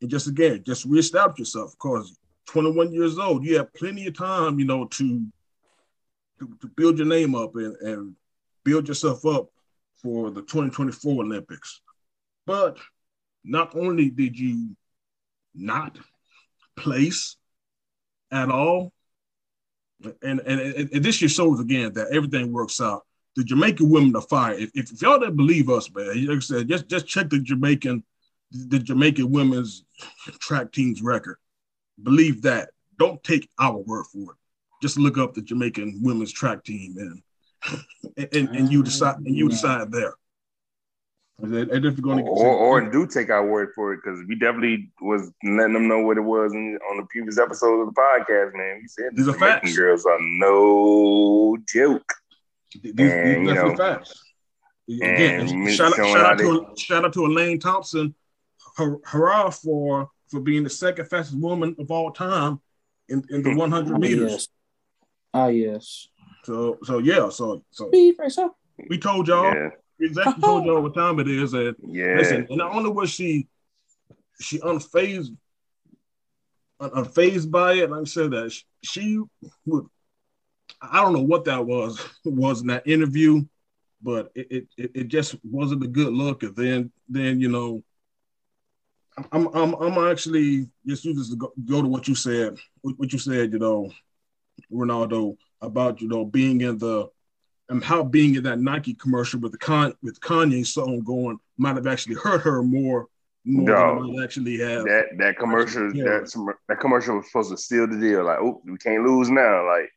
And 0.00 0.10
just 0.10 0.26
again, 0.26 0.64
just 0.66 0.84
reestablish 0.84 1.38
yourself 1.38 1.74
because 1.78 2.18
21 2.46 2.92
years 2.92 3.18
old, 3.18 3.44
you 3.44 3.58
have 3.58 3.72
plenty 3.74 4.08
of 4.08 4.18
time, 4.18 4.58
you 4.58 4.64
know, 4.64 4.86
to 4.86 5.24
to, 6.38 6.56
to 6.60 6.68
build 6.68 6.98
your 6.98 7.06
name 7.06 7.34
up 7.34 7.54
and, 7.56 7.76
and 7.76 8.16
build 8.64 8.88
yourself 8.88 9.24
up 9.26 9.48
for 9.96 10.30
the 10.30 10.42
2024 10.42 11.24
Olympics. 11.24 11.80
But 12.46 12.78
not 13.44 13.74
only 13.76 14.10
did 14.10 14.38
you 14.38 14.76
not 15.54 15.98
place 16.76 17.36
at 18.30 18.50
all, 18.50 18.92
and, 20.22 20.40
and, 20.40 20.60
and 20.60 21.04
this 21.04 21.18
just 21.18 21.36
shows 21.36 21.60
again 21.60 21.92
that 21.94 22.08
everything 22.12 22.52
works 22.52 22.80
out. 22.80 23.06
The 23.36 23.44
Jamaican 23.44 23.88
women 23.88 24.14
are 24.16 24.22
fire. 24.22 24.54
If, 24.54 24.70
if 24.74 25.02
y'all 25.02 25.18
didn't 25.18 25.36
believe 25.36 25.70
us, 25.70 25.90
man, 25.92 26.26
like 26.26 26.36
I 26.36 26.40
said, 26.40 26.68
just 26.68 26.88
just 26.88 27.06
check 27.06 27.30
the 27.30 27.40
Jamaican 27.40 28.04
the 28.52 28.78
Jamaican 28.78 29.30
women's 29.30 29.84
track 30.38 30.72
team's 30.72 31.02
record. 31.02 31.38
Believe 32.02 32.42
that. 32.42 32.70
Don't 32.98 33.22
take 33.24 33.48
our 33.58 33.78
word 33.78 34.04
for 34.12 34.32
it. 34.32 34.38
Just 34.84 34.98
look 34.98 35.16
up 35.16 35.32
the 35.32 35.40
Jamaican 35.40 36.00
women's 36.02 36.30
track 36.30 36.62
team 36.62 36.96
and 36.98 37.22
and, 38.18 38.48
and, 38.50 38.70
you 38.70 38.82
decide 38.82 39.16
and 39.16 39.34
you 39.34 39.46
mm-hmm. 39.46 39.52
decide 39.52 39.90
there. 39.90 40.12
And 41.38 41.54
if 41.86 41.96
you're 41.96 42.02
going 42.02 42.22
to 42.22 42.30
or, 42.30 42.54
or 42.54 42.90
do 42.90 43.06
take 43.06 43.30
our 43.30 43.46
word 43.46 43.70
for 43.74 43.94
it 43.94 44.00
because 44.04 44.20
we 44.28 44.34
definitely 44.34 44.90
was 45.00 45.32
letting 45.42 45.72
them 45.72 45.88
know 45.88 46.00
what 46.00 46.18
it 46.18 46.20
was 46.20 46.52
in, 46.52 46.78
on 46.90 46.98
the 46.98 47.06
previous 47.08 47.38
episode 47.38 47.80
of 47.80 47.86
the 47.86 47.98
podcast, 47.98 48.52
man. 48.54 48.80
We 48.82 48.88
said 48.88 49.16
these 49.16 49.26
are 49.26 49.32
facts. 49.32 49.74
Girls 49.74 50.04
are 50.04 50.18
no 50.20 51.56
joke. 51.66 52.12
These, 52.82 52.92
and, 52.98 53.48
these 53.48 53.54
you 53.54 53.54
know, 53.54 53.74
facts. 53.74 54.12
Again, 54.86 55.70
shout, 55.70 55.98
out, 55.98 56.06
shout 56.06 56.26
out 56.26 56.38
to 56.40 56.66
shout 56.76 57.06
out 57.06 57.14
to 57.14 57.24
Elaine 57.24 57.58
Thompson, 57.58 58.14
hurrah 58.76 59.48
for 59.48 60.10
for 60.28 60.40
being 60.40 60.62
the 60.62 60.68
second 60.68 61.06
fastest 61.06 61.40
woman 61.40 61.74
of 61.78 61.90
all 61.90 62.10
time 62.12 62.60
in, 63.08 63.24
in 63.30 63.42
the 63.42 63.54
100 63.54 63.98
meters. 63.98 64.50
Yes. 65.34 65.42
Ah, 65.42 65.46
yes. 65.48 66.08
So 66.44 66.78
so 66.82 66.98
yeah, 66.98 67.28
so 67.28 67.64
so 67.70 67.90
we 68.88 68.98
told 68.98 69.28
y'all. 69.28 69.54
Yeah 69.54 69.70
exactly 70.00 70.42
told 70.42 70.64
y'all 70.64 70.82
what 70.82 70.94
time 70.94 71.20
it 71.20 71.28
is. 71.28 71.52
And 71.52 71.76
yeah, 71.82 72.16
listen, 72.16 72.46
and 72.48 72.58
not 72.58 72.74
only 72.74 72.90
was 72.90 73.10
she 73.10 73.48
she 74.40 74.58
unfazed 74.58 75.36
unfazed 76.80 77.50
by 77.50 77.74
it, 77.74 77.90
like 77.90 78.02
I 78.02 78.04
said 78.04 78.30
that 78.32 78.52
she, 78.52 78.64
she 78.82 79.20
would 79.66 79.86
I 80.80 81.02
don't 81.02 81.12
know 81.12 81.22
what 81.22 81.44
that 81.44 81.64
was 81.64 81.98
was 82.24 82.60
in 82.60 82.68
that 82.68 82.86
interview, 82.86 83.44
but 84.02 84.30
it, 84.34 84.68
it 84.76 84.90
it 84.94 85.08
just 85.08 85.36
wasn't 85.44 85.84
a 85.84 85.88
good 85.88 86.12
look. 86.12 86.42
And 86.42 86.56
then 86.56 86.92
then 87.08 87.40
you 87.40 87.48
know 87.48 87.82
I'm 89.30 89.46
I'm 89.54 89.74
I'm 89.74 90.10
actually 90.10 90.68
just 90.86 91.04
you 91.04 91.14
just 91.14 91.38
go, 91.38 91.52
go 91.64 91.82
to 91.82 91.88
what 91.88 92.08
you 92.08 92.14
said 92.14 92.58
what 92.82 93.12
you 93.12 93.18
said 93.18 93.52
you 93.52 93.60
know 93.60 93.92
Ronaldo 94.72 95.36
about 95.60 96.00
you 96.00 96.08
know 96.08 96.24
being 96.24 96.60
in 96.60 96.78
the 96.78 97.08
and 97.68 97.82
how 97.82 98.02
being 98.02 98.34
in 98.34 98.42
that 98.44 98.60
Nike 98.60 98.94
commercial 98.94 99.40
with 99.40 99.52
the 99.52 99.58
con 99.58 99.94
with 100.02 100.20
Kanye 100.20 100.66
song 100.66 101.00
going 101.00 101.38
might 101.56 101.76
have 101.76 101.86
actually 101.86 102.16
hurt 102.16 102.42
her 102.42 102.62
more 102.62 103.08
more 103.44 103.68
no, 103.68 104.06
than 104.06 104.22
actually 104.22 104.58
have. 104.58 104.84
That 104.84 105.06
that 105.18 105.38
commercial 105.38 105.92
that 105.92 106.56
that 106.68 106.80
commercial 106.80 107.16
was 107.16 107.26
supposed 107.26 107.50
to 107.50 107.58
seal 107.58 107.86
the 107.86 107.98
deal. 107.98 108.24
Like, 108.24 108.38
oh, 108.40 108.62
we 108.64 108.76
can't 108.78 109.04
lose 109.04 109.30
now. 109.30 109.66
Like 109.66 109.90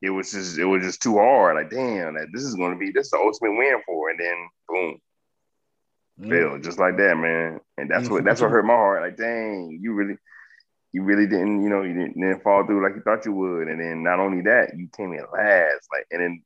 it 0.00 0.10
was 0.10 0.32
just 0.32 0.58
it 0.58 0.64
was 0.64 0.82
just 0.82 1.02
too 1.02 1.18
hard. 1.18 1.56
Like, 1.56 1.70
damn, 1.70 2.14
like, 2.14 2.28
this 2.32 2.42
is 2.42 2.54
gonna 2.54 2.76
be 2.76 2.90
this 2.90 3.06
is 3.06 3.10
the 3.10 3.18
ultimate 3.18 3.56
win 3.56 3.80
for. 3.86 4.10
And 4.10 4.20
then 4.20 4.48
boom. 4.68 4.98
Mm. 6.20 6.28
Failed 6.28 6.62
just 6.62 6.78
like 6.78 6.96
that, 6.98 7.16
man. 7.16 7.60
And 7.78 7.90
that's 7.90 8.08
what 8.08 8.24
that's 8.24 8.40
what 8.40 8.50
hurt 8.50 8.64
my 8.64 8.74
heart. 8.74 9.02
Like, 9.02 9.16
dang, 9.16 9.78
you 9.80 9.94
really 9.94 10.16
you 10.92 11.02
really 11.02 11.26
didn't, 11.26 11.62
you 11.62 11.68
know, 11.68 11.82
you 11.82 11.94
didn't, 11.94 12.14
didn't 12.14 12.42
fall 12.42 12.66
through 12.66 12.82
like 12.82 12.94
you 12.94 13.02
thought 13.02 13.24
you 13.24 13.32
would. 13.32 13.68
And 13.68 13.80
then 13.80 14.02
not 14.02 14.20
only 14.20 14.42
that, 14.42 14.76
you 14.76 14.88
came 14.94 15.12
in 15.12 15.24
last. 15.32 15.88
Like, 15.90 16.06
and 16.10 16.20
then 16.20 16.42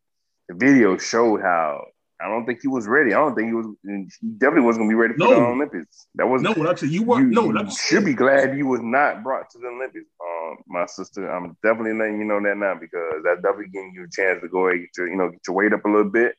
the 0.49 0.55
video 0.55 0.97
showed 0.99 1.41
how 1.41 1.85
I 2.21 2.29
don't 2.29 2.47
think 2.47 2.61
he 2.63 2.69
was 2.69 2.87
ready. 2.87 3.13
I 3.13 3.19
don't 3.19 3.35
think 3.35 3.49
he 3.49 3.55
was. 3.55 3.67
He 3.85 4.29
definitely 4.39 4.65
wasn't 4.65 4.85
gonna 4.85 4.91
be 4.91 4.95
ready 4.95 5.15
for 5.15 5.19
no. 5.19 5.31
the 5.31 5.47
Olympics. 5.47 6.07
That 6.15 6.27
was 6.27 6.41
no. 6.41 6.55
Actually, 6.69 6.91
you 6.91 7.03
were 7.03 7.21
no. 7.21 7.53
You 7.53 7.71
should 7.71 8.07
be 8.07 8.15
glad 8.15 8.57
you 8.57 8.67
was 8.67 8.81
not 8.83 9.23
brought 9.23 9.51
to 9.51 9.59
the 9.59 9.67
Olympics. 9.67 10.07
Um, 10.21 10.57
my 10.67 10.87
sister, 10.87 11.31
I'm 11.31 11.57
definitely 11.63 11.93
letting 11.93 12.19
you 12.19 12.25
know 12.25 12.41
that 12.43 12.57
now 12.57 12.75
because 12.75 13.23
that's 13.23 13.43
definitely 13.43 13.69
giving 13.69 13.93
you 13.95 14.05
a 14.05 14.11
chance 14.11 14.41
to 14.41 14.49
go 14.49 14.69
ahead 14.69 14.87
to 14.95 15.05
you 15.05 15.17
know 15.17 15.31
get 15.31 15.41
your 15.47 15.57
weight 15.57 15.75
up 15.75 15.85
a 15.85 15.89
little 15.89 16.11
bit 16.11 16.37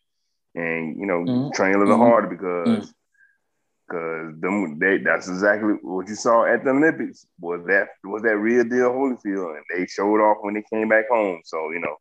and 0.56 1.00
you 1.00 1.06
know 1.06 1.20
mm-hmm. 1.20 1.52
train 1.52 1.76
a 1.76 1.78
little 1.78 1.94
mm-hmm. 1.94 2.04
harder 2.04 2.28
because 2.28 2.92
because 3.88 4.34
mm-hmm. 4.34 4.40
them 4.42 4.80
they 4.80 4.98
that's 4.98 5.30
exactly 5.30 5.74
what 5.82 6.08
you 6.08 6.16
saw 6.16 6.46
at 6.46 6.64
the 6.64 6.72
Olympics 6.72 7.26
was 7.40 7.66
that 7.68 7.88
was 8.04 8.24
that 8.24 8.38
real 8.38 8.64
deal 8.64 8.92
Holyfield 8.92 9.56
and 9.56 9.66
they 9.74 9.86
showed 9.86 10.22
off 10.22 10.38
when 10.42 10.56
they 10.56 10.64
came 10.72 10.90
back 10.90 11.10
home. 11.10 11.42
So 11.46 11.72
you 11.72 11.80
know 11.80 11.96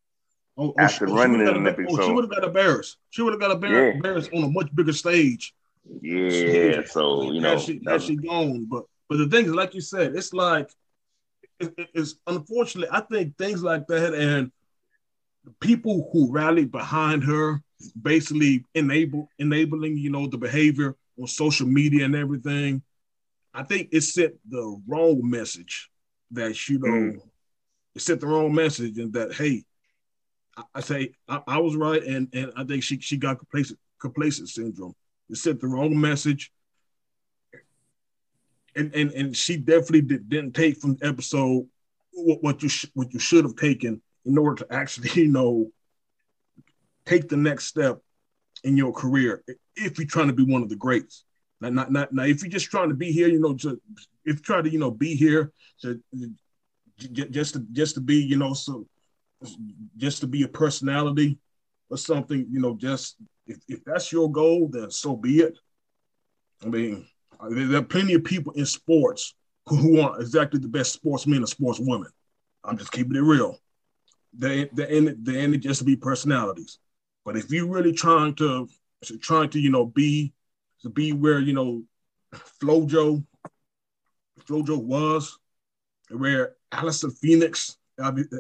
Oh, 0.59 0.69
oh, 0.69 0.75
after 0.79 1.09
oh, 1.09 1.15
running 1.15 1.45
the 1.45 1.55
Olympics. 1.55 1.93
Oh, 1.93 1.97
so. 1.97 2.07
She 2.07 2.13
would 2.13 2.25
have 2.25 2.31
got 2.31 2.45
embarrassed. 2.45 2.97
She 3.11 3.23
would 3.23 3.33
have 3.35 3.41
got 3.41 3.51
embarrassed 3.51 4.31
yeah. 4.33 4.39
on 4.39 4.45
a 4.45 4.49
much 4.51 4.75
bigger 4.75 4.93
stage. 4.93 5.55
Yeah, 6.01 6.83
so 6.87 7.31
you 7.31 7.41
know, 7.41 7.53
has 7.53 7.65
she, 7.65 7.81
has 7.87 8.05
she 8.05 8.17
gone? 8.17 8.67
But 8.69 8.85
but 9.09 9.19
the 9.19 9.29
thing 9.29 9.45
is, 9.47 9.53
like 9.53 9.75
you 9.75 9.81
said, 9.81 10.17
it's 10.17 10.33
like 10.33 10.71
it, 11.61 11.73
it's 11.95 12.17
unfortunately. 12.27 12.89
I 12.91 13.01
think 13.03 13.37
things 13.37 13.63
like 13.63 13.87
that 13.89 14.15
and 14.15 14.51
people 15.61 16.09
who 16.13 16.33
rallied 16.33 16.73
behind 16.73 17.23
her, 17.25 17.63
basically 18.01 18.65
enable 18.75 19.29
enabling 19.39 19.99
you 19.99 20.11
know 20.11 20.27
the 20.27 20.39
behavior 20.39 20.97
on 21.19 21.27
social 21.27 21.67
media 21.67 22.05
and 22.05 22.15
everything. 22.15 22.83
I 23.55 23.63
think 23.63 23.89
it 23.93 24.03
sent 24.03 24.35
the 24.49 24.81
wrong 24.87 25.21
message 25.23 25.91
that 26.33 26.69
you 26.69 26.79
know 26.79 26.89
mm. 26.89 27.21
it 27.95 28.03
sent 28.03 28.21
the 28.21 28.27
wrong 28.27 28.55
message 28.55 28.99
and 28.99 29.13
that 29.13 29.33
hey 29.33 29.65
I 30.75 30.81
say 30.81 31.13
I, 31.29 31.43
I, 31.47 31.59
was 31.59 31.77
right, 31.77 32.03
and 32.03 32.29
and 32.33 32.53
I 32.57 32.65
think 32.65 32.83
she 32.83 32.99
she 33.01 33.17
got 33.17 33.39
complacent 33.39 33.79
complacent 34.01 34.49
syndrome. 34.49 34.95
It 35.29 35.37
sent 35.37 35.61
the 35.61 35.67
wrong 35.67 35.99
message, 36.01 36.51
and 38.75 38.95
and 38.95 39.11
and 39.13 39.37
she 39.37 39.57
definitely 39.59 40.03
did, 40.03 40.33
not 40.33 40.55
take 40.55 40.79
from 40.79 40.97
the 40.97 41.07
episode 41.07 41.67
what, 42.13 42.43
what 42.43 42.63
you 42.63 42.69
sh- 42.69 42.87
what 42.95 43.13
you 43.13 43.19
should 43.19 43.45
have 43.45 43.57
taken 43.57 44.01
in 44.25 44.39
order 44.39 44.65
to 44.65 44.73
actually 44.73 45.11
you 45.23 45.29
know 45.29 45.71
take 47.05 47.29
the 47.29 47.37
next 47.37 47.67
step 47.67 48.01
in 48.67 48.77
your 48.77 48.93
career 48.93 49.43
if 49.77 49.99
you're 49.99 50.07
trying 50.07 50.27
to 50.27 50.33
be 50.33 50.45
one 50.45 50.63
of 50.63 50.69
the 50.69 50.77
greats. 50.77 51.25
Now, 51.61 51.71
not 51.71 51.91
not 51.91 52.13
now 52.13 52.25
if 52.25 52.43
you're 52.43 52.51
just 52.51 52.71
trying 52.71 52.91
to 52.91 52.95
be 52.95 53.13
here, 53.13 53.29
you 53.29 53.41
know, 53.41 53.55
to 53.55 53.81
if 54.25 54.43
try 54.43 54.61
to 54.61 54.69
you 54.69 54.79
know 54.79 54.91
be 54.91 55.15
here 55.15 55.53
to 55.83 56.01
just 56.99 57.55
to 57.55 57.61
just 57.73 57.95
to 57.95 58.01
be 58.01 58.17
you 58.17 58.37
know 58.37 58.53
so 58.53 58.87
just 59.97 60.21
to 60.21 60.27
be 60.27 60.43
a 60.43 60.49
personality 60.49 61.39
or 61.91 61.97
something, 61.97 62.47
you 62.51 62.61
know, 62.61 62.75
just 62.77 63.17
if, 63.47 63.59
if 63.69 63.85
that's 63.85 64.11
your 64.11 64.31
goal, 64.31 64.69
then 64.69 64.91
so 64.91 65.17
be 65.17 65.41
it. 65.41 65.57
I 66.65 66.69
mean, 66.69 67.07
there 67.51 67.79
are 67.79 67.85
plenty 67.85 68.15
of 68.15 68.25
people 68.25 68.53
in 68.53 68.67
sports 68.67 69.35
who 69.67 70.01
aren't 70.01 70.21
exactly 70.21 70.59
the 70.59 70.69
best 70.69 70.93
sportsmen 70.93 71.43
or 71.43 71.47
sportswomen. 71.47 72.11
I'm 72.65 72.79
just 72.79 72.93
keeping 72.93 73.17
it 73.17 73.21
real. 73.21 73.59
They 74.33 74.69
they 74.73 75.01
they 75.01 75.41
end 75.41 75.61
just 75.63 75.79
to 75.79 75.85
be 75.85 75.97
personalities. 75.97 76.79
But 77.27 77.37
if 77.37 77.51
you're 77.51 77.67
really 77.67 77.93
trying 77.93 78.37
to 78.37 78.69
trying 79.21 79.51
to 79.51 79.59
you 79.61 79.71
know 79.71 79.85
be 79.85 80.33
to 80.81 80.89
be 80.89 81.13
where 81.13 81.41
you 81.41 81.53
know 81.53 81.83
Flojo 82.63 83.23
Flojo 84.47 84.83
was, 84.83 85.39
where 86.09 86.55
Allyson 86.73 87.11
Phoenix 87.11 87.77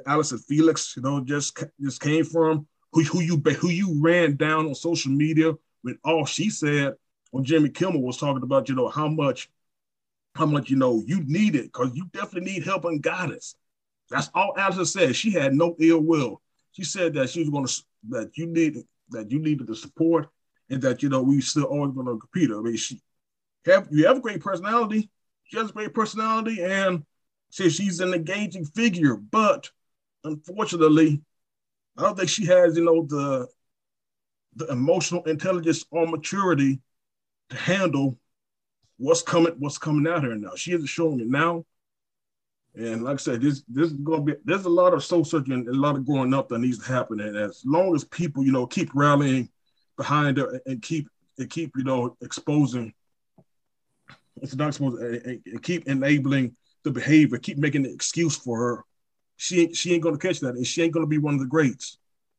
Allyson 0.07 0.39
Felix, 0.39 0.95
you 0.97 1.03
know, 1.03 1.21
just 1.21 1.63
just 1.81 2.01
came 2.01 2.25
from 2.25 2.67
who, 2.93 3.03
who 3.03 3.21
you 3.21 3.37
who 3.37 3.69
you 3.69 4.01
ran 4.01 4.37
down 4.37 4.67
on 4.67 4.75
social 4.75 5.13
media 5.13 5.53
when 5.83 5.99
all 6.05 6.27
she 6.27 6.51
said 6.51 6.95
when 7.31 7.45
Jimmy 7.45 7.71
Kimmel 7.71 8.03
was 8.03 8.19
talking 8.19 8.43
about, 8.43 8.69
you 8.69 8.75
know, 8.75 8.89
how 8.89 9.09
much 9.09 9.51
how 10.35 10.47
much 10.47 10.69
you 10.71 10.77
know 10.77 11.03
you 11.07 11.23
need 11.25 11.57
it 11.57 11.65
because 11.65 11.91
you 11.95 12.05
definitely 12.13 12.53
need 12.53 12.65
help 12.65 12.85
and 12.85 13.03
guidance. 13.03 13.57
That's 14.11 14.31
all 14.35 14.55
Allyson 14.57 14.85
said. 14.85 15.17
She 15.17 15.31
had 15.31 15.55
no 15.55 15.75
ill 15.81 16.01
will. 16.01 16.43
She 16.77 16.85
said 16.85 17.15
that 17.15 17.31
she 17.31 17.41
was 17.41 17.49
going 17.49 17.67
to 17.67 17.83
that 18.11 18.37
you 18.37 18.47
need 18.47 18.85
that 19.09 19.31
you 19.31 19.39
needed 19.39 19.67
the 19.67 19.75
support 19.75 20.29
and 20.69 20.83
that 20.83 21.03
you 21.03 21.09
know 21.09 21.23
we 21.23 21.41
still 21.41 21.65
always 21.65 21.95
going 21.95 22.07
to 22.07 22.19
compete. 22.19 22.51
I 22.51 22.61
mean, 22.61 22.77
she 22.77 23.01
have 23.65 23.89
you 23.91 24.07
have 24.07 24.19
a 24.19 24.21
great 24.21 24.43
personality. 24.43 25.11
She 25.45 25.57
has 25.57 25.71
a 25.71 25.73
great 25.73 25.95
personality, 25.95 26.63
and 26.63 27.03
says 27.49 27.75
she's 27.75 28.01
an 28.01 28.13
engaging 28.13 28.67
figure, 28.67 29.17
but 29.17 29.71
unfortunately, 30.25 31.23
I 31.97 32.03
don't 32.03 32.17
think 32.19 32.29
she 32.29 32.45
has, 32.45 32.77
you 32.77 32.85
know, 32.85 33.07
the 33.07 33.49
the 34.57 34.67
emotional 34.67 35.23
intelligence 35.25 35.83
or 35.91 36.07
maturity 36.07 36.83
to 37.49 37.57
handle 37.57 38.19
what's 38.99 39.23
coming, 39.23 39.55
what's 39.61 39.79
coming 39.79 40.13
out 40.13 40.25
here 40.25 40.35
now. 40.35 40.57
She 40.57 40.73
isn't 40.73 40.89
showing 40.89 41.21
it 41.21 41.29
now. 41.29 41.65
And 42.77 43.05
like 43.05 43.15
I 43.15 43.17
said, 43.17 43.41
this 43.41 43.63
this 43.69 43.87
is 43.91 43.95
gonna 43.95 44.23
be 44.23 44.35
there's 44.45 44.67
a 44.67 44.71
lot 44.71 44.93
of 44.93 45.03
soul 45.03 45.25
searching 45.25 45.55
and 45.55 45.69
a 45.69 45.73
lot 45.73 45.97
of 45.97 46.05
growing 46.05 46.35
up 46.35 46.49
that 46.51 46.59
needs 46.59 46.79
to 46.79 46.93
happen. 46.93 47.21
And 47.21 47.37
as 47.37 47.63
long 47.65 47.95
as 47.95 48.05
people, 48.05 48.45
you 48.45 48.53
know, 48.53 48.67
keep 48.67 48.91
rallying 48.95 49.49
behind 49.97 50.37
her 50.37 50.61
and 50.67 50.83
keep 50.83 51.09
and 51.39 51.49
keep, 51.49 51.73
you 51.77 51.85
know, 51.85 52.17
exposing 52.21 52.93
it's 54.43 54.55
not 54.55 54.75
supposed 54.75 55.01
to 55.01 55.41
and 55.47 55.63
keep 55.63 55.89
enabling 55.89 56.55
the 56.83 56.91
behavior, 56.91 57.39
keep 57.39 57.59
making 57.59 57.87
an 57.87 57.93
excuse 57.93 58.37
for 58.37 58.59
her. 58.59 58.85
She 59.37 59.63
ain't 59.63 59.77
she 59.77 59.95
ain't 59.95 60.03
gonna 60.03 60.19
catch 60.19 60.41
that, 60.41 60.55
and 60.55 60.67
she 60.67 60.83
ain't 60.83 60.93
gonna 60.93 61.07
be 61.07 61.19
one 61.19 61.35
of 61.35 61.41
the 61.41 61.47
greats. 61.47 61.99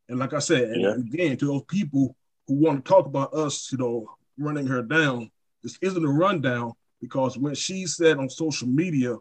And 0.09 0.19
like 0.19 0.33
I 0.33 0.39
said, 0.39 0.69
and 0.69 1.13
again, 1.13 1.37
to 1.37 1.45
those 1.45 1.63
people 1.67 2.15
who 2.47 2.55
want 2.55 2.85
to 2.85 2.89
talk 2.89 3.07
about 3.07 3.33
us, 3.33 3.71
you 3.71 3.77
know, 3.77 4.09
running 4.37 4.67
her 4.67 4.81
down, 4.81 5.29
this 5.63 5.77
isn't 5.81 6.05
a 6.05 6.09
rundown 6.09 6.73
because 7.01 7.37
when 7.37 7.55
she 7.55 7.85
said 7.85 8.17
on 8.17 8.29
social 8.29 8.67
media, 8.67 9.17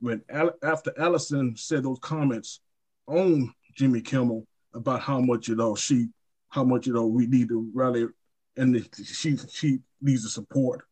when 0.00 0.22
after 0.30 0.92
Allyson 0.98 1.56
said 1.56 1.84
those 1.84 1.98
comments 2.00 2.60
on 3.06 3.52
Jimmy 3.74 4.00
Kimmel 4.00 4.46
about 4.74 5.00
how 5.00 5.20
much 5.20 5.48
you 5.48 5.56
know 5.56 5.74
she, 5.74 6.08
how 6.48 6.64
much 6.64 6.86
you 6.86 6.92
know 6.92 7.06
we 7.06 7.26
need 7.26 7.48
to 7.48 7.70
rally, 7.74 8.06
and 8.56 8.88
she 8.94 9.36
she 9.36 9.78
needs 10.00 10.22
the 10.22 10.28
support, 10.28 10.82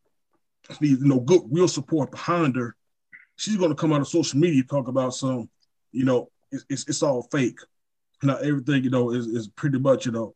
needs 0.81 1.01
you 1.01 1.09
know 1.09 1.21
good 1.21 1.43
real 1.51 1.69
support 1.69 2.11
behind 2.11 2.57
her. 2.57 2.77
She's 3.37 3.57
going 3.57 3.71
to 3.71 3.77
come 3.77 3.93
out 3.93 4.01
of 4.01 4.09
social 4.09 4.39
media 4.39 4.65
talk 4.65 4.89
about 4.89 5.15
some, 5.15 5.49
you 5.93 6.05
know, 6.05 6.29
it's, 6.51 6.65
it's, 6.69 6.89
it's 6.89 7.03
all 7.05 7.23
fake 7.31 7.59
not 8.23 8.43
everything 8.43 8.83
you 8.83 8.91
know 8.91 9.11
is, 9.13 9.27
is 9.27 9.49
pretty 9.49 9.79
much 9.79 10.07
you 10.07 10.13
know 10.13 10.35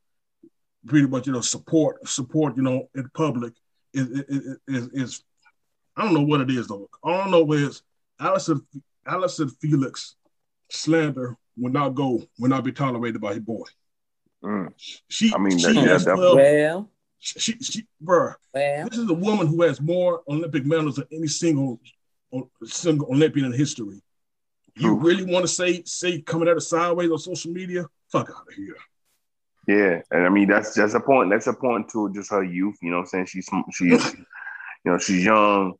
pretty 0.86 1.06
much 1.06 1.26
you 1.26 1.32
know 1.32 1.40
support 1.40 2.06
support 2.08 2.56
you 2.56 2.62
know 2.62 2.88
in 2.94 3.08
public 3.14 3.52
is 3.92 4.08
is, 4.08 4.58
is, 4.68 4.88
is 4.92 5.24
I 5.96 6.04
don't 6.04 6.14
know 6.14 6.22
what 6.22 6.40
it 6.40 6.50
is 6.50 6.68
though. 6.68 6.88
All 7.02 7.20
I 7.20 7.30
know 7.30 7.52
is 7.52 7.82
Allyson 8.22 8.66
Allyson 9.06 9.48
Felix 9.48 10.16
slander 10.70 11.36
will 11.56 11.72
not 11.72 11.90
go 11.90 12.22
will 12.38 12.48
not 12.48 12.64
be 12.64 12.72
tolerated 12.72 13.20
by 13.20 13.34
his 13.34 13.40
boy. 13.42 13.64
Mm. 14.44 14.72
She 15.08 15.32
I 15.34 15.38
mean 15.38 15.58
she 15.58 15.72
that, 15.72 15.86
has 15.86 16.06
well, 16.06 16.36
well 16.36 16.90
she, 17.18 17.52
she 17.60 17.86
bro 18.00 18.32
well. 18.52 18.88
this 18.88 18.98
is 18.98 19.08
a 19.08 19.14
woman 19.14 19.46
who 19.46 19.62
has 19.62 19.80
more 19.80 20.22
Olympic 20.28 20.64
medals 20.64 20.96
than 20.96 21.06
any 21.12 21.28
single 21.28 21.80
single 22.64 23.08
Olympian 23.08 23.46
in 23.46 23.52
history. 23.52 24.00
You 24.74 24.94
really 24.94 25.24
want 25.24 25.44
to 25.44 25.48
say 25.48 25.82
say 25.84 26.20
coming 26.22 26.48
at 26.48 26.56
a 26.56 26.60
sideways 26.60 27.10
on 27.10 27.18
social 27.18 27.52
media? 27.52 27.86
Fuck 28.10 28.30
out 28.30 28.48
of 28.48 28.54
here. 28.54 28.76
Yeah, 29.68 30.00
and 30.10 30.26
I 30.26 30.28
mean 30.28 30.48
that's 30.48 30.74
that's 30.74 30.94
a 30.94 31.00
point. 31.00 31.30
That's 31.30 31.46
a 31.46 31.52
point 31.52 31.88
to 31.90 32.12
just 32.12 32.30
her 32.30 32.42
youth. 32.42 32.76
You 32.82 32.90
know, 32.90 32.96
what 32.96 33.02
I'm 33.02 33.08
saying 33.08 33.26
she's 33.26 33.48
she's 33.72 34.14
you 34.14 34.90
know 34.90 34.98
she's 34.98 35.24
young, 35.24 35.74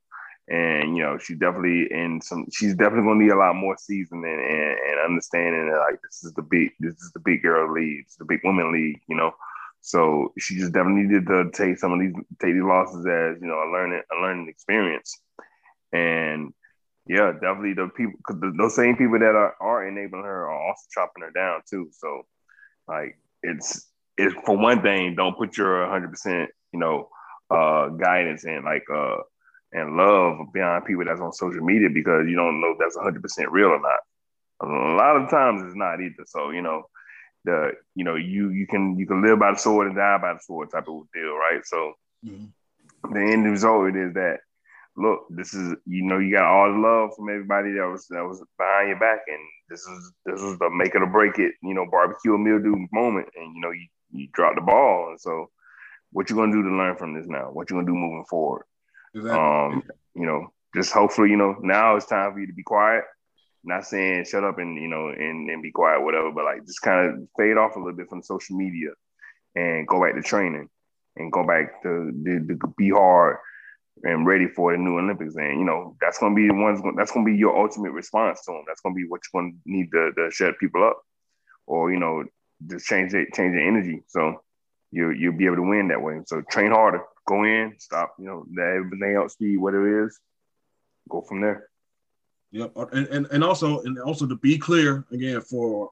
and 0.49 0.97
you 0.97 1.03
know 1.03 1.18
she's 1.18 1.38
definitely 1.38 1.88
in 1.90 2.20
some. 2.20 2.47
She's 2.53 2.74
definitely 2.74 3.09
gonna 3.09 3.20
need 3.24 3.30
a 3.30 3.36
lot 3.36 3.55
more 3.55 3.76
seasoning 3.78 4.24
and, 4.24 4.40
and, 4.40 4.78
and 4.78 5.01
understanding 5.05 5.70
that 5.70 5.78
like 5.78 6.01
this 6.03 6.24
is 6.24 6.32
the 6.34 6.43
big 6.43 6.70
this 6.80 6.95
is 6.95 7.11
the 7.12 7.20
big 7.20 7.43
girl 7.43 7.72
league, 7.72 8.07
the 8.18 8.24
big 8.24 8.40
women 8.45 8.72
league. 8.72 9.01
You 9.09 9.16
know, 9.16 9.32
so 9.80 10.32
she 10.38 10.57
just 10.57 10.72
definitely 10.72 11.03
needed 11.03 11.26
to 11.26 11.51
take 11.53 11.78
some 11.78 11.93
of 11.93 12.01
these 12.01 12.14
take 12.40 12.55
these 12.55 12.62
losses 12.62 13.07
as 13.07 13.40
you 13.40 13.47
know 13.47 13.62
a 13.62 13.70
learning 13.72 14.03
a 14.12 14.20
learning 14.20 14.49
experience, 14.49 15.20
and 15.93 16.53
yeah, 17.07 17.32
definitely 17.32 17.74
the 17.74 17.88
people, 17.88 18.14
cause 18.26 18.38
the, 18.40 18.53
those 18.57 18.76
same 18.76 18.97
people 18.97 19.18
that 19.18 19.34
are, 19.34 19.57
are 19.61 19.86
enabling 19.86 20.22
her 20.22 20.49
are 20.49 20.68
also 20.68 20.82
chopping 20.93 21.24
her 21.24 21.32
down 21.32 21.61
too. 21.68 21.88
So, 21.93 22.22
like, 22.86 23.18
it's 23.43 23.88
it's 24.16 24.34
for 24.47 24.57
one 24.57 24.82
thing, 24.82 25.16
don't 25.16 25.36
put 25.36 25.57
your 25.57 25.82
100 25.82 26.11
percent, 26.11 26.51
you 26.72 26.78
know, 26.78 27.09
uh, 27.51 27.88
guidance 27.88 28.45
and 28.45 28.64
like 28.64 28.84
uh 28.93 29.16
and 29.72 29.96
love 29.96 30.52
behind 30.52 30.84
people 30.84 31.04
that's 31.04 31.20
on 31.20 31.32
social 31.32 31.64
media 31.64 31.88
because 31.92 32.26
you 32.28 32.36
don't 32.36 32.60
know 32.60 32.72
if 32.72 32.78
that's 32.78 32.96
100 32.96 33.22
percent 33.22 33.50
real 33.50 33.68
or 33.68 33.80
not. 33.80 34.00
A 34.60 34.66
lot 34.96 35.16
of 35.16 35.30
times 35.30 35.62
it's 35.64 35.76
not 35.76 36.00
either. 36.00 36.24
So 36.26 36.50
you 36.50 36.62
know, 36.62 36.84
the 37.44 37.72
you 37.94 38.04
know 38.04 38.14
you 38.14 38.50
you 38.50 38.66
can 38.66 38.98
you 38.98 39.06
can 39.06 39.22
live 39.22 39.38
by 39.38 39.52
the 39.52 39.58
sword 39.58 39.88
and 39.88 39.96
die 39.96 40.18
by 40.18 40.34
the 40.34 40.40
sword 40.40 40.70
type 40.70 40.88
of 40.88 41.02
deal, 41.12 41.34
right? 41.36 41.60
So 41.64 41.92
mm-hmm. 42.24 43.12
the 43.12 43.20
end 43.20 43.50
result 43.50 43.96
is 43.96 44.14
that 44.14 44.38
look, 44.96 45.26
this 45.30 45.54
is 45.54 45.74
you 45.86 46.02
know 46.02 46.18
you 46.18 46.34
got 46.34 46.44
all 46.44 46.72
the 46.72 46.78
love 46.78 47.10
from 47.16 47.28
everybody 47.30 47.72
that 47.72 47.86
was 47.86 48.06
that 48.08 48.24
was 48.24 48.42
behind 48.58 48.88
your 48.88 48.98
back, 48.98 49.20
and 49.26 49.40
this 49.68 49.80
is 49.80 50.12
this 50.26 50.40
is 50.40 50.58
the 50.58 50.70
make 50.70 50.94
it 50.94 51.02
or 51.02 51.06
break 51.06 51.38
it, 51.38 51.54
you 51.62 51.74
know, 51.74 51.86
barbecue 51.90 52.36
mildew 52.36 52.86
moment, 52.92 53.28
and 53.36 53.54
you 53.54 53.60
know 53.60 53.70
you 53.70 53.86
you 54.12 54.28
drop 54.32 54.54
the 54.54 54.60
ball, 54.60 55.08
and 55.10 55.20
so 55.20 55.50
what 56.12 56.28
you 56.28 56.36
gonna 56.36 56.52
do 56.52 56.62
to 56.62 56.68
learn 56.68 56.96
from 56.96 57.14
this 57.14 57.26
now? 57.26 57.50
What 57.50 57.70
you 57.70 57.76
gonna 57.76 57.86
do 57.86 57.94
moving 57.94 58.24
forward? 58.28 58.64
Um, 59.14 59.82
you 60.14 60.26
know, 60.26 60.52
just 60.74 60.92
hopefully, 60.92 61.30
you 61.30 61.36
know, 61.36 61.56
now 61.60 61.96
it's 61.96 62.06
time 62.06 62.32
for 62.32 62.40
you 62.40 62.46
to 62.46 62.52
be 62.52 62.62
quiet. 62.62 63.04
Not 63.64 63.86
saying 63.86 64.24
shut 64.24 64.42
up 64.42 64.58
and 64.58 64.76
you 64.76 64.88
know 64.88 65.08
and, 65.08 65.48
and 65.48 65.62
be 65.62 65.70
quiet, 65.70 66.02
whatever, 66.02 66.32
but 66.32 66.44
like 66.44 66.66
just 66.66 66.82
kind 66.82 67.08
of 67.08 67.28
fade 67.38 67.56
off 67.56 67.76
a 67.76 67.78
little 67.78 67.96
bit 67.96 68.08
from 68.08 68.22
social 68.22 68.56
media 68.56 68.90
and 69.54 69.86
go 69.86 70.02
back 70.02 70.14
to 70.14 70.22
training 70.22 70.68
and 71.16 71.30
go 71.30 71.46
back 71.46 71.82
to, 71.82 72.10
to, 72.24 72.46
to 72.46 72.74
be 72.76 72.90
hard 72.90 73.36
and 74.02 74.26
ready 74.26 74.48
for 74.48 74.72
the 74.72 74.78
new 74.78 74.98
Olympics. 74.98 75.36
And 75.36 75.60
you 75.60 75.64
know 75.64 75.96
that's 76.00 76.18
to 76.18 76.34
be 76.34 76.48
the 76.48 76.54
ones. 76.54 76.80
That's 76.96 77.12
to 77.12 77.24
be 77.24 77.36
your 77.36 77.56
ultimate 77.56 77.92
response 77.92 78.44
to 78.46 78.52
them. 78.52 78.64
That's 78.66 78.82
to 78.82 78.92
be 78.92 79.04
what 79.06 79.20
you're 79.32 79.42
to 79.42 79.52
need 79.64 79.90
to, 79.92 80.12
to 80.12 80.30
shut 80.32 80.58
people 80.58 80.82
up, 80.84 81.00
or 81.66 81.92
you 81.92 82.00
know 82.00 82.24
just 82.68 82.86
change 82.86 83.14
it, 83.14 83.32
change 83.34 83.54
the 83.54 83.62
energy. 83.62 84.02
So 84.08 84.42
you 84.90 85.10
you'll 85.10 85.36
be 85.36 85.46
able 85.46 85.56
to 85.56 85.68
win 85.68 85.88
that 85.88 86.02
way. 86.02 86.20
So 86.26 86.42
train 86.50 86.72
harder, 86.72 87.02
go 87.26 87.44
in, 87.44 87.74
stop. 87.78 88.14
You 88.18 88.26
know 88.26 88.46
let 88.54 88.76
everything 88.76 89.14
else 89.16 89.36
be 89.36 89.56
what 89.56 89.74
it 89.74 90.04
is. 90.04 90.18
Go 91.08 91.20
from 91.22 91.40
there. 91.40 91.68
Yep, 92.52 92.72
uh, 92.76 92.86
and, 92.92 93.06
and 93.08 93.26
and 93.32 93.44
also 93.44 93.80
and 93.82 93.98
also 93.98 94.26
to 94.26 94.36
be 94.36 94.58
clear 94.58 95.04
again 95.10 95.40
for 95.40 95.90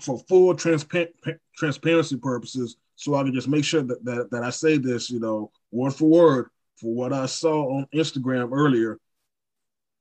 for 0.00 0.18
full 0.28 0.54
transparent 0.54 1.10
transparency 1.56 2.16
purposes, 2.16 2.76
so 2.94 3.14
I 3.14 3.22
can 3.22 3.34
just 3.34 3.48
make 3.48 3.64
sure 3.64 3.82
that, 3.82 4.04
that 4.04 4.30
that 4.30 4.42
I 4.42 4.50
say 4.50 4.78
this, 4.78 5.10
you 5.10 5.20
know, 5.20 5.50
word 5.70 5.94
for 5.94 6.08
word 6.08 6.50
for 6.76 6.94
what 6.94 7.12
I 7.12 7.26
saw 7.26 7.76
on 7.76 7.86
Instagram 7.94 8.50
earlier. 8.52 8.98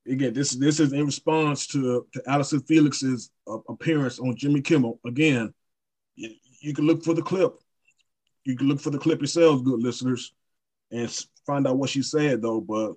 Again, 0.08 0.34
this 0.34 0.52
this 0.52 0.80
is 0.80 0.94
in 0.94 1.06
response 1.06 1.66
to 1.68 2.06
to 2.14 2.22
Allyson 2.28 2.62
Felix's 2.62 3.32
uh, 3.48 3.58
appearance 3.68 4.20
on 4.20 4.36
Jimmy 4.36 4.62
Kimmel. 4.62 5.00
Again, 5.06 5.54
you, 6.16 6.32
you, 6.60 6.74
can 6.74 6.86
look 6.86 7.04
for 7.04 7.16
the 7.16 7.24
clip. 7.24 7.54
You 8.44 8.56
can 8.56 8.68
look 8.68 8.80
for 8.80 8.92
the 8.92 9.00
clip 9.00 9.20
yourselves, 9.20 9.64
good 9.64 9.82
listeners, 9.82 10.34
and 10.92 11.26
find 11.46 11.68
out 11.68 11.78
what 11.78 11.90
she 11.90 12.02
said 12.02 12.42
though. 12.42 12.62
But 12.62 12.94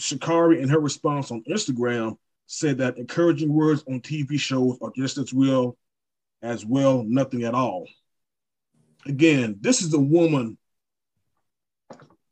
Sha'Carri, 0.00 0.60
in 0.60 0.68
her 0.68 0.80
response 0.80 1.30
on 1.30 1.42
Instagram, 1.48 2.16
said 2.46 2.78
that 2.78 2.98
encouraging 2.98 3.52
words 3.52 3.84
on 3.88 4.00
TV 4.00 4.38
shows 4.38 4.78
are 4.80 4.92
just 4.96 5.18
as 5.18 5.32
real 5.32 5.76
as 6.42 6.64
well 6.64 7.04
nothing 7.06 7.44
at 7.44 7.54
all. 7.54 7.86
Again, 9.06 9.56
this 9.60 9.82
is 9.82 9.92
a 9.94 9.98
woman 9.98 10.56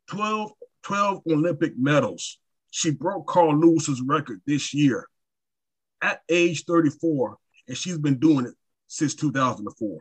12, 0.09 0.53
12 0.83 1.23
Olympic 1.31 1.77
medals. 1.77 2.39
She 2.71 2.91
broke 2.91 3.27
Carl 3.27 3.59
Lewis's 3.59 4.01
record 4.01 4.41
this 4.47 4.73
year 4.75 5.07
at 6.03 6.21
age 6.29 6.65
34, 6.65 7.37
and 7.69 7.77
she's 7.77 7.99
been 7.99 8.19
doing 8.19 8.47
it 8.47 8.55
since 8.87 9.15
2004. 9.15 9.99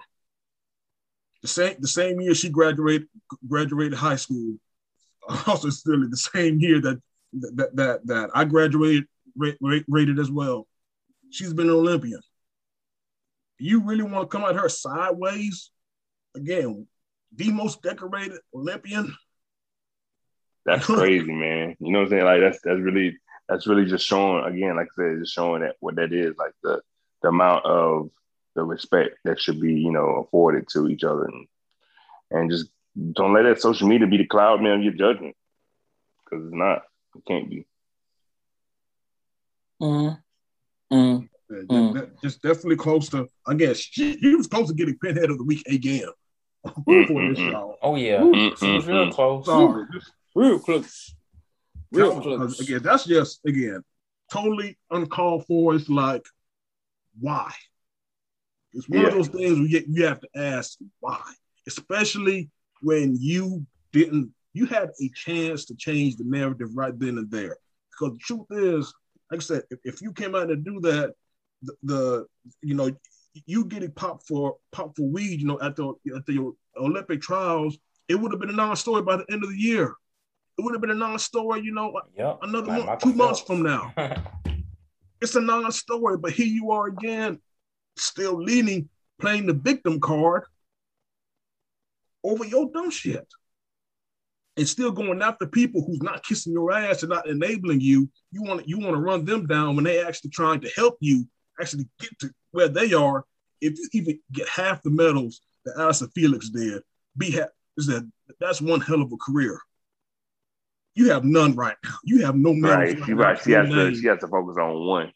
The 1.41 1.47
same, 1.47 1.75
the 1.79 1.87
same 1.87 2.19
year 2.21 2.33
she 2.33 2.49
graduated 2.49 3.07
graduated 3.47 3.97
high 3.97 4.15
school, 4.15 4.55
also 5.47 5.69
still 5.69 6.07
the 6.09 6.17
same 6.17 6.59
year 6.59 6.81
that 6.81 7.01
that 7.33 7.75
that, 7.75 8.07
that 8.07 8.29
I 8.33 8.45
graduated 8.45 9.07
rated 9.35 10.19
as 10.19 10.31
well. 10.31 10.67
She's 11.31 11.53
been 11.53 11.67
an 11.67 11.75
Olympian. 11.75 12.21
You 13.57 13.81
really 13.83 14.03
want 14.03 14.29
to 14.29 14.37
come 14.37 14.47
at 14.47 14.55
her 14.55 14.69
sideways? 14.69 15.71
Again, 16.35 16.87
the 17.35 17.51
most 17.51 17.81
decorated 17.81 18.39
Olympian 18.53 19.15
that's 20.65 20.85
crazy, 20.85 21.31
man. 21.31 21.75
You 21.79 21.91
know 21.91 21.99
what 21.99 22.05
I'm 22.05 22.09
saying? 22.09 22.25
Like 22.25 22.41
that's 22.41 22.59
that's 22.63 22.79
really 22.79 23.17
that's 23.47 23.67
really 23.67 23.85
just 23.85 24.05
showing 24.05 24.43
again, 24.45 24.75
like 24.75 24.87
I 24.97 25.03
said, 25.03 25.19
just 25.19 25.33
showing 25.33 25.61
that 25.61 25.75
what 25.79 25.95
that 25.95 26.11
is, 26.11 26.35
like 26.37 26.53
the 26.63 26.81
the 27.21 27.29
amount 27.29 27.65
of 27.65 28.09
the 28.55 28.63
respect 28.63 29.17
that 29.25 29.39
should 29.39 29.61
be, 29.61 29.73
you 29.73 29.91
know, 29.91 30.25
afforded 30.25 30.67
to 30.69 30.89
each 30.89 31.03
other 31.03 31.25
and 31.25 31.47
and 32.31 32.49
just 32.49 32.67
don't 32.95 33.33
let 33.33 33.43
that 33.43 33.61
social 33.61 33.87
media 33.87 34.07
be 34.07 34.17
the 34.17 34.25
cloud 34.25 34.61
man 34.61 34.79
of 34.79 34.83
your 34.83 34.93
judgment. 34.93 35.35
Cause 36.29 36.41
it's 36.43 36.55
not. 36.55 36.83
It 37.15 37.25
can't 37.27 37.49
be. 37.49 37.65
Mm. 39.81 40.19
Mm. 40.91 41.29
Yeah, 41.49 41.57
mm. 41.69 42.11
just 42.23 42.41
definitely 42.41 42.77
close 42.77 43.09
to. 43.09 43.27
I 43.45 43.53
guess 43.53 43.77
she, 43.77 44.17
she 44.17 44.35
was 44.35 44.47
close 44.47 44.67
to 44.69 44.73
getting 44.73 44.97
pinhead 44.97 45.29
of 45.29 45.37
the 45.37 45.43
week 45.43 45.63
again. 45.67 46.07
oh 46.87 47.95
yeah, 47.95 48.23
she 48.57 48.71
was 48.73 48.87
real 48.87 49.11
close. 49.11 49.45
Sorry, 49.45 49.85
Real 50.33 50.59
close. 50.59 51.15
Real 51.91 52.19
close. 52.19 52.59
Again, 52.59 52.81
that's 52.81 53.05
just 53.05 53.41
again. 53.45 53.83
totally 54.31 54.77
uncalled 54.89 55.45
for. 55.45 55.75
It's 55.75 55.87
like, 55.87 56.25
why? 57.19 57.53
It's 58.73 58.89
one 58.89 59.01
yeah. 59.01 59.07
of 59.07 59.13
those 59.13 59.27
things 59.27 59.59
where 59.59 59.67
you, 59.67 59.83
you 59.87 60.05
have 60.05 60.19
to 60.21 60.29
ask 60.35 60.77
why, 60.99 61.21
especially 61.67 62.49
when 62.81 63.15
you 63.19 63.65
didn't, 63.91 64.31
you 64.53 64.65
had 64.65 64.91
a 65.01 65.09
chance 65.09 65.65
to 65.65 65.75
change 65.75 66.15
the 66.15 66.23
narrative 66.23 66.69
right 66.73 66.97
then 66.97 67.17
and 67.17 67.29
there. 67.29 67.57
Because 67.91 68.13
the 68.13 68.19
truth 68.19 68.47
is, 68.51 68.93
like 69.31 69.39
I 69.39 69.43
said, 69.43 69.63
if, 69.69 69.79
if 69.83 70.01
you 70.01 70.11
came 70.13 70.35
out 70.35 70.45
to 70.47 70.55
do 70.55 70.79
that, 70.81 71.13
the, 71.61 71.75
the, 71.83 72.25
you 72.61 72.75
know, 72.75 72.91
you 73.45 73.65
getting 73.65 73.91
popped 73.91 74.27
for 74.27 74.55
pop 74.71 74.95
for 74.95 75.07
weed, 75.07 75.41
you 75.41 75.47
know, 75.47 75.59
at 75.61 75.75
the 75.75 75.93
at 76.15 76.25
the 76.25 76.53
Olympic 76.77 77.21
trials, 77.21 77.77
it 78.07 78.15
would 78.15 78.31
have 78.31 78.39
been 78.39 78.49
a 78.49 78.53
non-story 78.53 79.01
by 79.01 79.17
the 79.17 79.25
end 79.29 79.43
of 79.43 79.49
the 79.49 79.57
year. 79.57 79.93
It 80.57 80.63
would 80.63 80.73
have 80.73 80.81
been 80.81 80.91
a 80.91 80.95
non-story, 80.95 81.61
you 81.61 81.73
know, 81.73 81.99
yep. 82.17 82.39
another 82.43 82.79
like 82.79 82.99
two 82.99 83.13
months 83.13 83.41
from 83.41 83.61
now. 83.61 83.93
it's 85.21 85.35
a 85.35 85.41
non-story, 85.41 86.17
but 86.17 86.31
here 86.31 86.45
you 86.45 86.71
are 86.71 86.87
again, 86.87 87.39
still 87.97 88.41
leaning, 88.41 88.87
playing 89.19 89.47
the 89.47 89.53
victim 89.53 89.99
card 89.99 90.43
over 92.25 92.45
your 92.45 92.69
dumb 92.71 92.91
shit. 92.91 93.27
And 94.57 94.67
still 94.67 94.91
going 94.91 95.21
after 95.21 95.45
people 95.45 95.83
who's 95.85 96.01
not 96.01 96.23
kissing 96.23 96.53
your 96.53 96.71
ass 96.71 97.03
and 97.03 97.09
not 97.09 97.27
enabling 97.27 97.81
you. 97.81 98.09
You 98.31 98.43
want 98.43 98.67
you 98.67 98.79
want 98.79 98.95
to 98.95 99.01
run 99.01 99.25
them 99.25 99.47
down 99.47 99.75
when 99.75 99.83
they 99.83 100.01
actually 100.01 100.29
trying 100.29 100.61
to 100.61 100.69
help 100.75 100.97
you 101.01 101.27
actually 101.59 101.89
get 101.99 102.17
to 102.19 102.29
where 102.51 102.69
they 102.69 102.93
are. 102.93 103.25
If 103.59 103.77
you 103.77 103.89
even 103.93 104.19
get 104.31 104.47
half 104.47 104.81
the 104.81 104.91
medals 104.91 105.41
that 105.65 105.77
Allyson 105.77 106.09
Felix 106.15 106.49
did, 106.49 106.81
be 107.17 107.31
ha- 107.31 107.47
is 107.77 107.87
that 107.87 108.09
that's 108.39 108.61
one 108.61 108.79
hell 108.79 109.01
of 109.01 109.11
a 109.11 109.17
career. 109.17 109.59
You 110.93 111.11
have 111.11 111.25
none 111.25 111.53
right 111.55 111.75
now. 111.83 111.95
You 112.05 112.25
have 112.25 112.37
no 112.37 112.53
medals. 112.53 112.93
Right, 112.93 113.05
she 113.05 113.13
right. 113.13 113.41
She 113.41 113.51
has 113.51 113.69
to. 113.69 113.95
She 113.95 114.07
has 114.07 114.19
to 114.19 114.27
focus 114.27 114.57
on 114.57 114.87
one. 114.87 115.11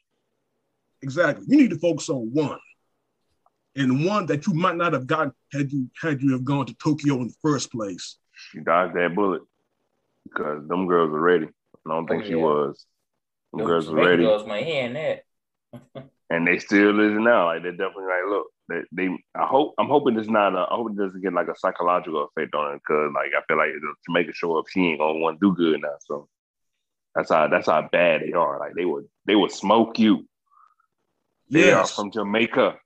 Exactly. 1.02 1.46
You 1.48 1.58
need 1.58 1.70
to 1.70 1.80
focus 1.80 2.10
on 2.10 2.30
one, 2.34 2.60
and 3.76 4.06
one 4.06 4.26
that 4.28 4.48
you 4.48 4.54
might 4.54 4.76
not 4.76 4.94
have 4.94 5.08
gotten 5.08 5.34
had 5.52 5.72
you 5.72 5.90
had 6.02 6.22
you 6.22 6.32
have 6.34 6.44
gone 6.44 6.66
to 6.66 6.74
Tokyo 6.76 7.16
in 7.16 7.28
the 7.28 7.36
first 7.42 7.72
place. 7.72 8.18
She 8.34 8.60
dodged 8.60 8.96
that 8.96 9.16
bullet 9.16 9.42
because 10.24 10.68
them 10.68 10.88
girls 10.88 11.12
are 11.12 11.20
ready. 11.20 11.48
I 11.86 11.90
don't 11.90 12.08
think 12.08 12.24
oh, 12.24 12.26
yeah. 12.26 12.30
she 12.30 12.36
was. 12.36 12.86
Them 13.54 13.66
girls 13.66 13.90
are 13.90 13.96
ready. 13.96 14.24
Girls 14.24 14.48
my 14.48 14.62
hand 14.62 14.96
that. 14.96 15.24
and 16.30 16.48
they 16.48 16.60
still 16.60 17.00
is 17.00 17.20
now. 17.20 17.48
Like 17.48 17.64
they're 17.64 17.72
definitely 17.72 18.06
like, 18.06 18.30
look, 18.30 18.48
they, 18.70 18.82
they 18.92 19.18
I 19.36 19.46
hope 19.46 19.74
I'm 19.78 19.88
hoping 19.88 20.18
it's 20.18 20.30
not 20.30 20.54
a, 20.54 20.60
I 20.60 20.76
hope 20.76 20.92
it 20.92 20.98
doesn't 20.98 21.22
get 21.22 21.34
like 21.34 21.48
a 21.48 21.58
psychological 21.58 22.26
effect 22.26 22.54
on 22.54 22.76
it 22.76 22.82
because 22.88 23.12
like 23.14 23.32
I 23.36 23.42
feel 23.48 23.58
like 23.58 23.72
to 23.72 24.14
make 24.14 24.28
it 24.28 24.36
show 24.36 24.58
up, 24.58 24.66
she 24.70 24.82
ain't 24.82 25.00
gonna 25.00 25.20
want 25.20 25.40
to 25.40 25.48
do 25.48 25.56
good 25.56 25.82
now. 25.82 25.96
So 26.02 26.28
that's 27.16 27.30
how 27.30 27.48
that's 27.48 27.68
how 27.68 27.88
bad 27.92 28.22
they 28.22 28.34
are. 28.34 28.60
Like 28.60 28.76
they 28.76 28.86
would 28.86 29.06
they 29.26 29.36
would 29.36 29.52
smoke 29.52 29.98
you. 29.98 30.28
They 31.50 31.66
yes. 31.66 31.92
are 31.92 31.96
from 31.96 32.12
Jamaica. 32.12 32.78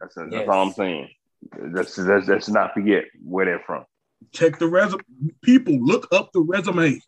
That's, 0.00 0.14
that's 0.14 0.32
yes. 0.32 0.48
all 0.48 0.66
I'm 0.66 0.72
saying. 0.72 1.10
Let's, 1.58 1.96
let's, 1.98 2.28
let's 2.28 2.48
not 2.48 2.74
forget 2.74 3.04
where 3.22 3.46
they're 3.46 3.62
from. 3.66 3.84
Check 4.32 4.58
the 4.58 4.66
resume. 4.66 5.02
People 5.42 5.78
look 5.80 6.08
up 6.12 6.32
the 6.32 6.40
resume. 6.40 7.00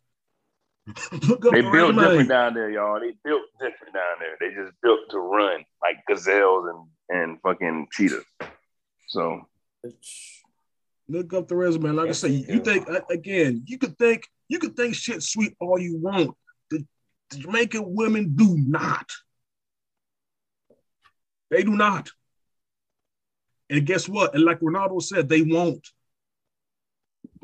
they 1.13 1.61
built 1.61 1.95
different 1.95 2.29
down 2.29 2.55
there, 2.55 2.71
y'all. 2.71 2.99
They 2.99 3.15
built 3.25 3.43
different 3.61 3.95
down 3.95 4.17
there. 4.19 4.37
They 4.41 4.55
just 4.55 4.73
built 4.83 5.01
to 5.11 5.19
run 5.19 5.65
like 5.81 5.99
gazelles 6.09 6.67
and 6.69 7.21
and 7.21 7.41
fucking 7.43 7.87
cheetahs. 7.93 8.25
So 9.09 9.47
look 11.09 11.33
up 11.35 11.47
the 11.47 11.55
resume. 11.55 11.91
Like 11.91 12.09
I 12.09 12.13
say, 12.13 12.31
you 12.31 12.61
think 12.61 12.89
again, 13.11 13.63
you 13.67 13.79
could 13.79 13.97
think 13.97 14.25
you 14.49 14.59
could 14.59 14.77
think 14.77 14.95
shit 14.95 15.23
sweet 15.23 15.55
all 15.61 15.79
you 15.79 15.99
want. 15.99 16.35
The, 16.71 16.85
the 17.31 17.37
Jamaican 17.39 17.95
women 17.95 18.35
do 18.35 18.57
not. 18.57 19.09
They 21.51 21.63
do 21.63 21.77
not. 21.77 22.11
And 23.73 23.87
guess 23.87 24.07
what? 24.07 24.35
And 24.35 24.45
like 24.45 24.61
Ronaldo 24.61 25.03
said, 25.03 25.31
they 25.31 25.41
won't. 25.41 25.89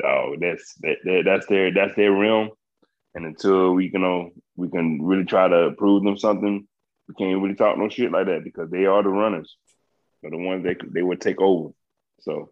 Oh, 0.04 0.36
that's 0.38 0.74
that, 0.80 1.22
that's 1.24 1.46
their 1.46 1.72
that's 1.72 1.96
their 1.96 2.12
realm. 2.12 2.50
And 3.14 3.24
until 3.24 3.72
we 3.72 3.90
you 3.90 3.98
know 3.98 4.30
we 4.54 4.68
can 4.68 5.00
really 5.02 5.24
try 5.24 5.48
to 5.48 5.72
prove 5.78 6.04
them 6.04 6.18
something, 6.18 6.68
we 7.08 7.14
can't 7.14 7.40
really 7.40 7.54
talk 7.54 7.78
no 7.78 7.88
shit 7.88 8.12
like 8.12 8.26
that 8.26 8.44
because 8.44 8.70
they 8.70 8.84
are 8.84 9.02
the 9.02 9.08
runners. 9.08 9.56
They're 10.20 10.30
the 10.30 10.36
ones 10.36 10.64
that 10.64 10.76
they 10.92 11.02
would 11.02 11.22
take 11.22 11.40
over. 11.40 11.70
So 12.20 12.50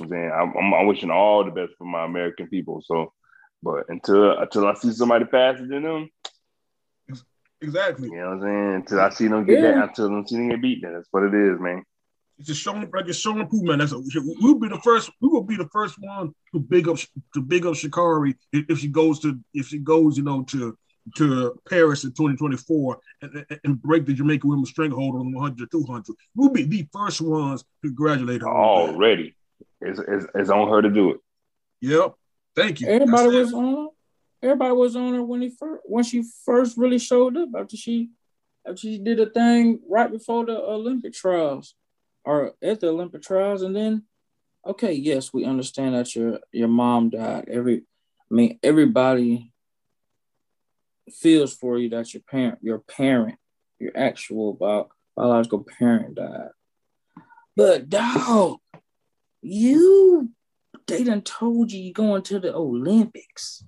I'm 0.00 0.08
saying 0.08 0.32
I'm, 0.34 0.54
I'm, 0.56 0.74
I'm, 0.74 0.86
wishing 0.86 1.10
all 1.10 1.44
the 1.44 1.50
best 1.50 1.72
for 1.76 1.84
my 1.84 2.06
American 2.06 2.48
people. 2.48 2.82
So, 2.82 3.12
but 3.62 3.84
until 3.90 4.38
until 4.38 4.66
I 4.66 4.74
see 4.74 4.92
somebody 4.92 5.26
faster 5.26 5.66
than 5.66 5.82
them, 5.82 6.08
exactly. 7.60 8.08
You 8.08 8.16
know 8.16 8.30
what 8.30 8.32
I'm 8.32 8.40
saying? 8.40 8.74
Until 8.76 9.00
I 9.00 9.10
see 9.10 9.28
them 9.28 9.44
get 9.44 9.62
yeah. 9.62 9.72
that, 9.72 9.88
until 9.90 10.18
I 10.18 10.24
see 10.24 10.36
them 10.36 10.48
get 10.48 10.62
beat, 10.62 10.82
then 10.82 10.94
that's 10.94 11.08
what 11.10 11.24
it 11.24 11.34
is, 11.34 11.60
man. 11.60 11.84
It's 12.40 12.48
just 12.48 12.62
showing 12.62 12.90
like 12.90 13.06
it's 13.06 13.18
showing 13.18 13.40
improvement. 13.40 13.80
That's 13.80 13.92
a, 13.92 14.00
we'll 14.40 14.58
be 14.58 14.68
the 14.68 14.80
first. 14.82 15.10
We 15.20 15.28
will 15.28 15.42
be 15.42 15.56
the 15.56 15.68
first 15.68 15.96
one 16.00 16.34
to 16.54 16.58
big 16.58 16.88
up 16.88 16.96
to 17.34 17.42
big 17.42 17.66
up 17.66 17.74
Sha'Carri 17.74 18.34
if 18.50 18.78
she 18.78 18.88
goes 18.88 19.20
to 19.20 19.38
if 19.52 19.66
she 19.66 19.78
goes, 19.78 20.16
you 20.16 20.22
know, 20.22 20.42
to 20.44 20.74
to 21.16 21.54
Paris 21.68 22.04
in 22.04 22.12
2024 22.12 22.98
and, 23.20 23.46
and 23.62 23.82
break 23.82 24.06
the 24.06 24.14
Jamaican 24.14 24.48
women's 24.48 24.70
stranglehold 24.70 25.16
on 25.16 25.34
100 25.34 25.70
200. 25.70 26.16
We'll 26.34 26.48
be 26.48 26.64
the 26.64 26.88
first 26.90 27.20
ones 27.20 27.62
to 27.82 27.88
congratulate 27.88 28.40
her. 28.40 28.48
Already. 28.48 29.34
It's, 29.82 29.98
it's, 29.98 30.26
it's, 30.34 30.48
on 30.48 30.68
her 30.68 30.80
to 30.80 30.88
do 30.88 31.10
it. 31.10 31.20
Yep. 31.82 32.14
Thank 32.56 32.80
you. 32.80 32.88
Everybody 32.88 33.24
That's 33.24 33.34
was 33.34 33.52
it. 33.52 33.56
on 33.56 33.88
Everybody 34.42 34.72
was 34.72 34.96
on 34.96 35.12
her 35.12 35.22
when 35.22 35.42
he 35.42 35.50
first 35.50 35.82
when 35.84 36.04
she 36.04 36.24
first 36.46 36.78
really 36.78 36.98
showed 36.98 37.36
up 37.36 37.50
after 37.54 37.76
she 37.76 38.08
after 38.66 38.78
she 38.78 38.98
did 38.98 39.20
a 39.20 39.28
thing 39.28 39.80
right 39.86 40.10
before 40.10 40.46
the 40.46 40.56
Olympic 40.56 41.12
trials 41.12 41.74
or 42.24 42.54
at 42.62 42.80
the 42.80 42.88
Olympic 42.88 43.22
trials, 43.22 43.62
and 43.62 43.74
then 43.74 44.04
okay, 44.66 44.92
yes, 44.92 45.32
we 45.32 45.44
understand 45.44 45.94
that 45.94 46.14
your 46.14 46.40
your 46.52 46.68
mom 46.68 47.10
died. 47.10 47.46
Every 47.48 47.82
I 48.30 48.34
mean, 48.34 48.58
everybody 48.62 49.52
feels 51.12 51.54
for 51.54 51.78
you 51.78 51.90
that 51.90 52.14
your 52.14 52.22
parent, 52.22 52.58
your 52.62 52.78
parent, 52.78 53.36
your 53.78 53.92
actual 53.96 54.54
bio, 54.54 54.88
biological 55.16 55.66
parent 55.78 56.14
died. 56.14 56.50
But 57.56 57.88
dog, 57.88 58.58
you 59.42 60.30
they 60.86 61.04
done 61.04 61.22
told 61.22 61.72
you 61.72 61.80
you're 61.80 61.92
going 61.92 62.22
to 62.22 62.40
the 62.40 62.54
Olympics. 62.54 63.64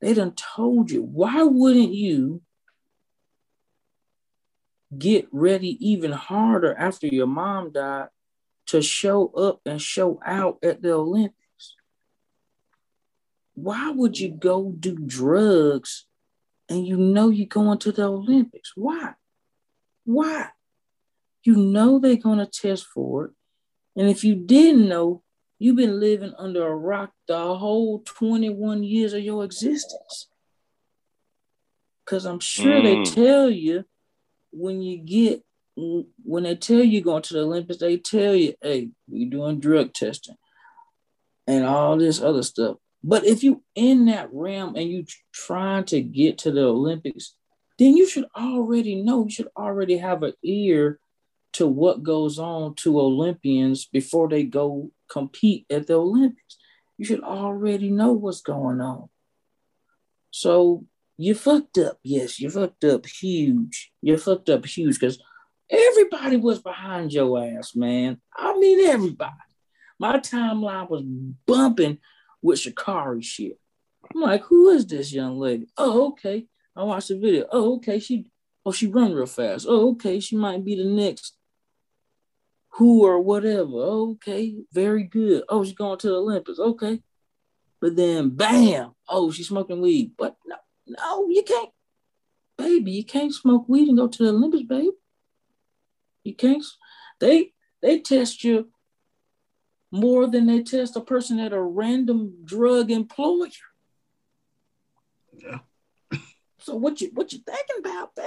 They 0.00 0.14
done 0.14 0.32
told 0.32 0.90
you. 0.90 1.02
Why 1.02 1.42
wouldn't 1.42 1.92
you 1.92 2.42
get 4.96 5.26
ready 5.32 5.76
even 5.80 6.12
harder 6.12 6.74
after 6.74 7.06
your 7.06 7.26
mom 7.26 7.72
died 7.72 8.08
to 8.66 8.82
show 8.82 9.28
up 9.28 9.60
and 9.66 9.80
show 9.80 10.20
out 10.24 10.58
at 10.62 10.82
the 10.82 10.92
Olympics. 10.92 11.74
Why 13.54 13.90
would 13.90 14.18
you 14.18 14.30
go 14.30 14.72
do 14.78 14.96
drugs 14.96 16.06
and 16.68 16.86
you 16.86 16.96
know 16.96 17.28
you're 17.30 17.46
going 17.46 17.78
to 17.78 17.92
the 17.92 18.04
Olympics? 18.04 18.72
Why? 18.76 19.14
Why? 20.04 20.48
You 21.44 21.56
know 21.56 21.98
they're 21.98 22.16
going 22.16 22.38
to 22.38 22.46
test 22.46 22.86
for 22.86 23.26
it. 23.26 23.30
And 23.96 24.08
if 24.08 24.24
you 24.24 24.34
didn't 24.34 24.88
know, 24.88 25.22
you've 25.58 25.76
been 25.76 26.00
living 26.00 26.32
under 26.38 26.66
a 26.66 26.74
rock 26.74 27.12
the 27.28 27.56
whole 27.56 28.00
21 28.04 28.84
years 28.84 29.12
of 29.12 29.22
your 29.22 29.44
existence. 29.44 30.28
Because 32.04 32.24
I'm 32.24 32.40
sure 32.40 32.80
mm. 32.80 33.04
they 33.04 33.10
tell 33.10 33.50
you 33.50 33.84
when 34.52 34.80
you 34.82 34.98
get 34.98 35.42
when 35.76 36.42
they 36.42 36.54
tell 36.54 36.82
you 36.82 37.00
going 37.00 37.22
to 37.22 37.34
the 37.34 37.40
Olympics, 37.40 37.80
they 37.80 37.96
tell 37.96 38.34
you, 38.34 38.54
hey, 38.60 38.90
we're 39.08 39.30
doing 39.30 39.58
drug 39.58 39.94
testing 39.94 40.36
and 41.46 41.64
all 41.64 41.96
this 41.96 42.20
other 42.20 42.42
stuff. 42.42 42.76
But 43.02 43.24
if 43.24 43.42
you 43.42 43.62
in 43.74 44.06
that 44.06 44.28
realm 44.32 44.76
and 44.76 44.88
you 44.88 45.04
trying 45.32 45.84
to 45.86 46.00
get 46.00 46.38
to 46.38 46.50
the 46.50 46.64
Olympics, 46.64 47.34
then 47.78 47.96
you 47.96 48.06
should 48.06 48.26
already 48.36 49.02
know, 49.02 49.24
you 49.24 49.30
should 49.30 49.48
already 49.56 49.96
have 49.96 50.22
an 50.22 50.34
ear 50.42 51.00
to 51.54 51.66
what 51.66 52.02
goes 52.02 52.38
on 52.38 52.74
to 52.76 53.00
Olympians 53.00 53.86
before 53.86 54.28
they 54.28 54.44
go 54.44 54.90
compete 55.10 55.66
at 55.70 55.86
the 55.86 55.94
Olympics. 55.94 56.58
You 56.96 57.04
should 57.04 57.22
already 57.22 57.90
know 57.90 58.12
what's 58.12 58.40
going 58.40 58.80
on. 58.80 59.08
So 60.30 60.84
you 61.22 61.34
fucked 61.34 61.78
up. 61.78 61.98
Yes, 62.02 62.40
you 62.40 62.50
fucked 62.50 62.84
up 62.84 63.06
huge. 63.06 63.92
You 64.00 64.16
fucked 64.16 64.48
up 64.48 64.64
huge 64.66 64.98
because 64.98 65.22
everybody 65.70 66.36
was 66.36 66.60
behind 66.60 67.12
your 67.12 67.42
ass, 67.42 67.74
man. 67.74 68.20
I 68.36 68.58
mean, 68.58 68.88
everybody. 68.88 69.32
My 69.98 70.18
timeline 70.18 70.90
was 70.90 71.02
bumping 71.46 71.98
with 72.40 72.58
Sha'Carri 72.58 73.22
shit. 73.22 73.58
I'm 74.14 74.20
like, 74.20 74.42
who 74.42 74.70
is 74.70 74.86
this 74.86 75.12
young 75.12 75.38
lady? 75.38 75.68
Oh, 75.78 76.08
okay. 76.08 76.46
I 76.74 76.82
watched 76.82 77.08
the 77.08 77.18
video. 77.18 77.46
Oh, 77.52 77.76
okay. 77.76 77.98
She 77.98 78.26
oh 78.66 78.72
she 78.72 78.86
run 78.88 79.12
real 79.12 79.26
fast. 79.26 79.66
Oh, 79.68 79.92
okay. 79.92 80.18
She 80.18 80.36
might 80.36 80.64
be 80.64 80.76
the 80.76 80.84
next 80.84 81.36
who 82.72 83.04
or 83.04 83.20
whatever. 83.20 83.70
Oh, 83.74 84.12
okay, 84.12 84.56
very 84.72 85.04
good. 85.04 85.44
Oh, 85.48 85.64
she's 85.64 85.74
going 85.74 85.98
to 85.98 86.08
the 86.08 86.14
Olympics. 86.14 86.58
Okay. 86.58 87.00
But 87.80 87.96
then 87.96 88.30
bam, 88.30 88.92
oh, 89.08 89.30
she's 89.30 89.48
smoking 89.48 89.80
weed. 89.80 90.12
But 90.16 90.36
no, 90.46 90.56
no, 90.98 91.28
you 91.28 91.42
can't. 91.42 91.70
baby, 92.58 92.92
you 92.92 93.04
can't 93.04 93.34
smoke 93.34 93.68
weed 93.68 93.88
and 93.88 93.96
go 93.96 94.08
to 94.08 94.22
the 94.22 94.30
Olympics, 94.30 94.64
babe. 94.64 94.92
You 96.24 96.34
can't. 96.34 96.64
They 97.20 97.52
they 97.80 98.00
test 98.00 98.44
you 98.44 98.68
more 99.90 100.26
than 100.26 100.46
they 100.46 100.62
test 100.62 100.96
a 100.96 101.00
person 101.00 101.38
at 101.38 101.52
a 101.52 101.60
random 101.60 102.44
drug 102.44 102.90
employer. 102.90 103.48
Yeah. 105.36 105.58
so 106.58 106.76
what 106.76 107.00
you 107.00 107.10
what 107.14 107.32
you 107.32 107.40
thinking 107.40 107.76
about, 107.80 108.14
babe? 108.14 108.26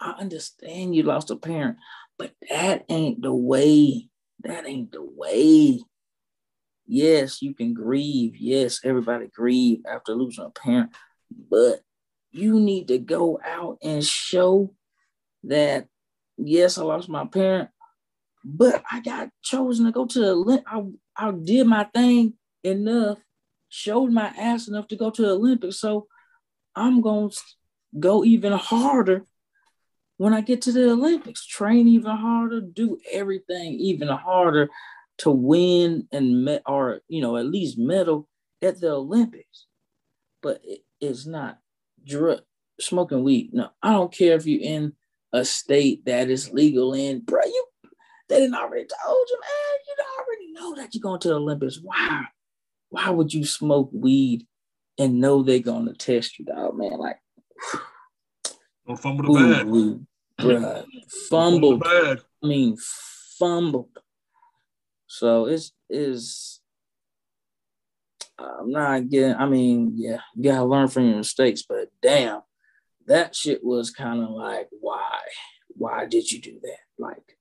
I 0.00 0.12
understand 0.12 0.94
you 0.94 1.02
lost 1.02 1.30
a 1.30 1.36
parent, 1.36 1.78
but 2.18 2.32
that 2.48 2.84
ain't 2.88 3.20
the 3.22 3.34
way. 3.34 4.08
That 4.44 4.66
ain't 4.66 4.92
the 4.92 5.02
way. 5.02 5.80
Yes, 6.86 7.42
you 7.42 7.54
can 7.54 7.74
grieve. 7.74 8.36
Yes, 8.36 8.80
everybody 8.84 9.26
grieve 9.26 9.80
after 9.90 10.14
losing 10.14 10.44
a 10.44 10.50
parent, 10.50 10.90
but 11.30 11.80
you 12.30 12.60
need 12.60 12.88
to 12.88 12.98
go 12.98 13.40
out 13.44 13.78
and 13.82 14.04
show 14.04 14.74
that 15.44 15.88
yes, 16.36 16.78
I 16.78 16.82
lost 16.82 17.08
my 17.08 17.26
parent, 17.26 17.70
but 18.44 18.82
I 18.90 19.00
got 19.00 19.30
chosen 19.42 19.86
to 19.86 19.92
go 19.92 20.06
to 20.06 20.18
the 20.18 20.62
I, 20.66 20.84
I 21.16 21.30
did 21.32 21.66
my 21.66 21.84
thing 21.84 22.34
enough, 22.62 23.18
showed 23.68 24.12
my 24.12 24.32
ass 24.38 24.68
enough 24.68 24.88
to 24.88 24.96
go 24.96 25.10
to 25.10 25.22
the 25.22 25.30
Olympics. 25.30 25.80
So 25.80 26.06
I'm 26.74 27.00
gonna 27.00 27.30
go 27.98 28.24
even 28.24 28.52
harder 28.52 29.24
when 30.18 30.34
I 30.34 30.40
get 30.40 30.62
to 30.62 30.72
the 30.72 30.90
Olympics, 30.90 31.46
train 31.46 31.88
even 31.88 32.10
harder, 32.10 32.60
do 32.60 32.98
everything 33.10 33.74
even 33.74 34.08
harder 34.08 34.68
to 35.18 35.30
win 35.30 36.06
and 36.12 36.44
met 36.44 36.62
or 36.66 37.00
you 37.08 37.20
know 37.22 37.36
at 37.36 37.46
least 37.46 37.78
medal 37.78 38.28
at 38.62 38.80
the 38.80 38.90
Olympics. 38.92 39.66
But 40.42 40.60
it, 40.64 40.80
it's 41.00 41.26
not 41.26 41.58
drug 42.04 42.40
smoking 42.80 43.24
weed. 43.24 43.50
No, 43.52 43.70
I 43.82 43.92
don't 43.92 44.12
care 44.12 44.36
if 44.36 44.46
you're 44.46 44.62
in 44.62 44.92
a 45.32 45.44
state 45.44 46.04
that 46.06 46.30
is 46.30 46.52
legal 46.52 46.94
in, 46.94 47.20
bro. 47.20 47.40
You 47.44 47.64
they 48.28 48.40
didn't 48.40 48.54
already 48.54 48.86
told 48.86 49.26
you, 49.28 49.40
man. 49.40 49.78
You 49.86 49.94
already 50.18 50.52
know 50.52 50.82
that 50.82 50.94
you're 50.94 51.02
going 51.02 51.20
to 51.20 51.28
the 51.28 51.34
Olympics. 51.34 51.80
Why? 51.82 52.24
Why 52.90 53.10
would 53.10 53.32
you 53.32 53.44
smoke 53.44 53.90
weed 53.92 54.46
and 54.98 55.20
know 55.20 55.42
they're 55.42 55.60
gonna 55.60 55.94
test 55.94 56.38
you, 56.38 56.44
dog, 56.44 56.76
man? 56.76 56.98
Like 56.98 57.18
don't 58.86 58.96
fumble 58.96 59.34
the 59.34 59.54
bag. 59.54 59.66
Ooh, 59.66 60.06
bruh. 60.38 60.84
Fumbled. 61.28 61.82
I 61.86 62.16
mean, 62.42 62.76
fumbled. 63.38 63.90
So 65.06 65.46
it's 65.46 65.72
is 65.90 66.60
I'm 68.38 68.70
not 68.70 69.08
getting. 69.08 69.34
I 69.34 69.46
mean, 69.46 69.92
yeah, 69.96 70.20
you 70.34 70.44
gotta 70.44 70.64
learn 70.64 70.88
from 70.88 71.06
your 71.06 71.16
mistakes, 71.16 71.64
but 71.68 71.88
damn, 72.00 72.40
that 73.06 73.34
shit 73.34 73.64
was 73.64 73.90
kind 73.90 74.22
of 74.22 74.30
like, 74.30 74.68
why? 74.80 75.18
Why 75.68 76.06
did 76.06 76.30
you 76.30 76.40
do 76.40 76.58
that? 76.62 76.78
Like, 76.98 77.36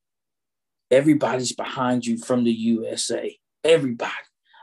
everybody's 0.89 1.53
behind 1.53 2.05
you 2.05 2.17
from 2.17 2.43
the 2.43 2.51
USA. 2.51 3.37
Everybody, 3.63 4.11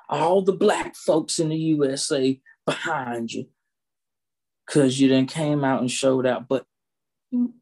all 0.08 0.42
the 0.42 0.52
black 0.52 0.96
folks 0.96 1.38
in 1.38 1.50
the 1.50 1.56
USA 1.56 2.40
behind 2.66 3.32
you, 3.32 3.46
cause 4.68 4.98
you 4.98 5.08
then 5.08 5.26
came 5.26 5.64
out 5.64 5.80
and 5.80 5.90
showed 5.90 6.26
out. 6.26 6.48
But 6.48 6.64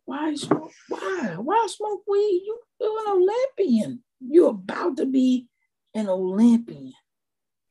why 0.05 0.35
smoke? 0.35 0.73
Why? 0.89 1.35
Why 1.39 1.67
smoke 1.69 2.03
weed? 2.07 2.43
You, 2.45 2.59
you're 2.81 3.01
an 3.01 3.23
Olympian. 3.23 4.03
You're 4.21 4.51
about 4.51 4.97
to 4.99 5.07
be 5.07 5.49
an 5.95 6.09
Olympian. 6.09 6.93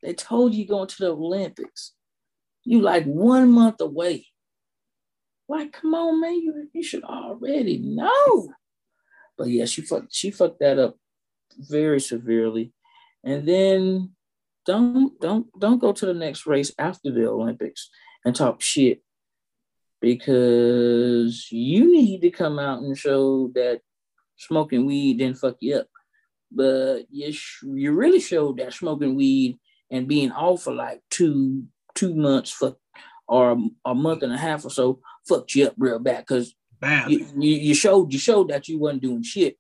They 0.01 0.13
told 0.13 0.53
you 0.53 0.67
going 0.67 0.87
to 0.87 0.97
the 0.97 1.11
Olympics. 1.11 1.93
You 2.63 2.81
like 2.81 3.05
one 3.05 3.51
month 3.51 3.81
away. 3.81 4.27
Like, 5.47 5.73
come 5.73 5.93
on, 5.93 6.21
man, 6.21 6.35
you, 6.35 6.69
you 6.73 6.83
should 6.83 7.03
already 7.03 7.79
know. 7.79 8.53
But 9.37 9.49
yeah, 9.49 9.65
she 9.65 9.81
fucked 9.81 10.13
she 10.13 10.31
fucked 10.31 10.59
that 10.59 10.79
up 10.79 10.97
very 11.57 11.99
severely. 11.99 12.73
And 13.23 13.47
then 13.47 14.11
don't 14.65 15.19
don't 15.19 15.47
don't 15.59 15.79
go 15.79 15.91
to 15.91 16.05
the 16.05 16.13
next 16.13 16.45
race 16.45 16.71
after 16.77 17.11
the 17.11 17.27
Olympics 17.27 17.89
and 18.23 18.35
talk 18.35 18.61
shit 18.61 19.01
because 19.99 21.51
you 21.51 21.91
need 21.91 22.21
to 22.21 22.31
come 22.31 22.59
out 22.59 22.81
and 22.81 22.97
show 22.97 23.49
that 23.55 23.81
smoking 24.37 24.85
weed 24.85 25.19
didn't 25.19 25.37
fuck 25.37 25.57
you 25.59 25.77
up. 25.77 25.87
But 26.51 27.03
you, 27.09 27.31
sh- 27.31 27.63
you 27.63 27.93
really 27.93 28.19
showed 28.19 28.57
that 28.57 28.73
smoking 28.73 29.15
weed 29.15 29.59
and 29.91 30.07
being 30.07 30.31
off 30.31 30.63
for 30.63 30.73
like 30.73 31.01
two 31.09 31.65
two 31.93 32.15
months 32.15 32.51
for 32.51 32.77
or 33.27 33.57
a 33.85 33.95
month 33.95 34.23
and 34.23 34.33
a 34.33 34.37
half 34.37 34.65
or 34.65 34.69
so 34.71 34.99
fucked 35.27 35.55
you 35.55 35.67
up 35.67 35.73
real 35.77 35.99
bad 35.99 36.25
because 36.25 36.53
you, 37.07 37.27
you, 37.37 37.55
you, 37.57 37.73
showed 37.75 38.11
you 38.11 38.17
showed 38.17 38.49
that 38.49 38.67
you 38.67 38.79
wasn't 38.79 39.03
doing 39.03 39.21
shit 39.21 39.57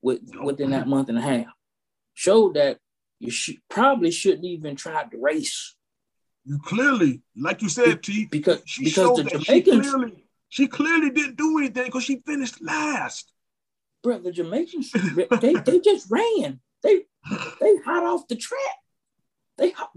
with 0.00 0.20
nope. 0.24 0.44
within 0.44 0.70
that 0.70 0.88
month 0.88 1.08
and 1.10 1.18
a 1.18 1.20
half. 1.20 1.46
Showed 2.14 2.54
that 2.54 2.78
you 3.20 3.30
sh- 3.30 3.58
probably 3.68 4.10
shouldn't 4.10 4.44
even 4.44 4.74
try 4.74 5.04
to 5.04 5.18
race 5.18 5.76
you 6.44 6.58
clearly, 6.58 7.22
like 7.36 7.62
you 7.62 7.68
said, 7.68 8.02
T, 8.02 8.26
because 8.26 8.62
she 8.64 8.84
because 8.84 9.16
the 9.16 9.24
Jamaicans, 9.24 9.46
she 9.46 9.62
clearly, 9.62 10.24
she 10.48 10.66
clearly 10.66 11.10
didn't 11.10 11.36
do 11.36 11.58
anything 11.58 11.84
because 11.84 12.04
she 12.04 12.20
finished 12.26 12.60
last. 12.60 13.32
Bro, 14.02 14.20
the 14.20 14.32
Jamaicans, 14.32 14.90
they, 15.40 15.54
they 15.54 15.80
just 15.80 16.10
ran. 16.10 16.60
They 16.82 17.02
they 17.60 17.76
hot 17.84 18.02
off 18.02 18.26
the 18.26 18.34
track. 18.34 18.60
They 19.62 19.70
hot, 19.70 19.92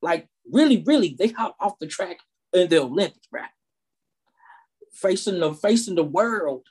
like 0.00 0.28
really, 0.52 0.84
really, 0.86 1.16
they 1.18 1.26
hop 1.26 1.56
off 1.58 1.80
the 1.80 1.88
track 1.88 2.18
in 2.52 2.68
the 2.68 2.82
Olympics, 2.82 3.26
bro. 3.26 3.42
Facing 4.92 5.40
the 5.40 5.52
facing 5.52 5.96
the 5.96 6.04
world, 6.04 6.62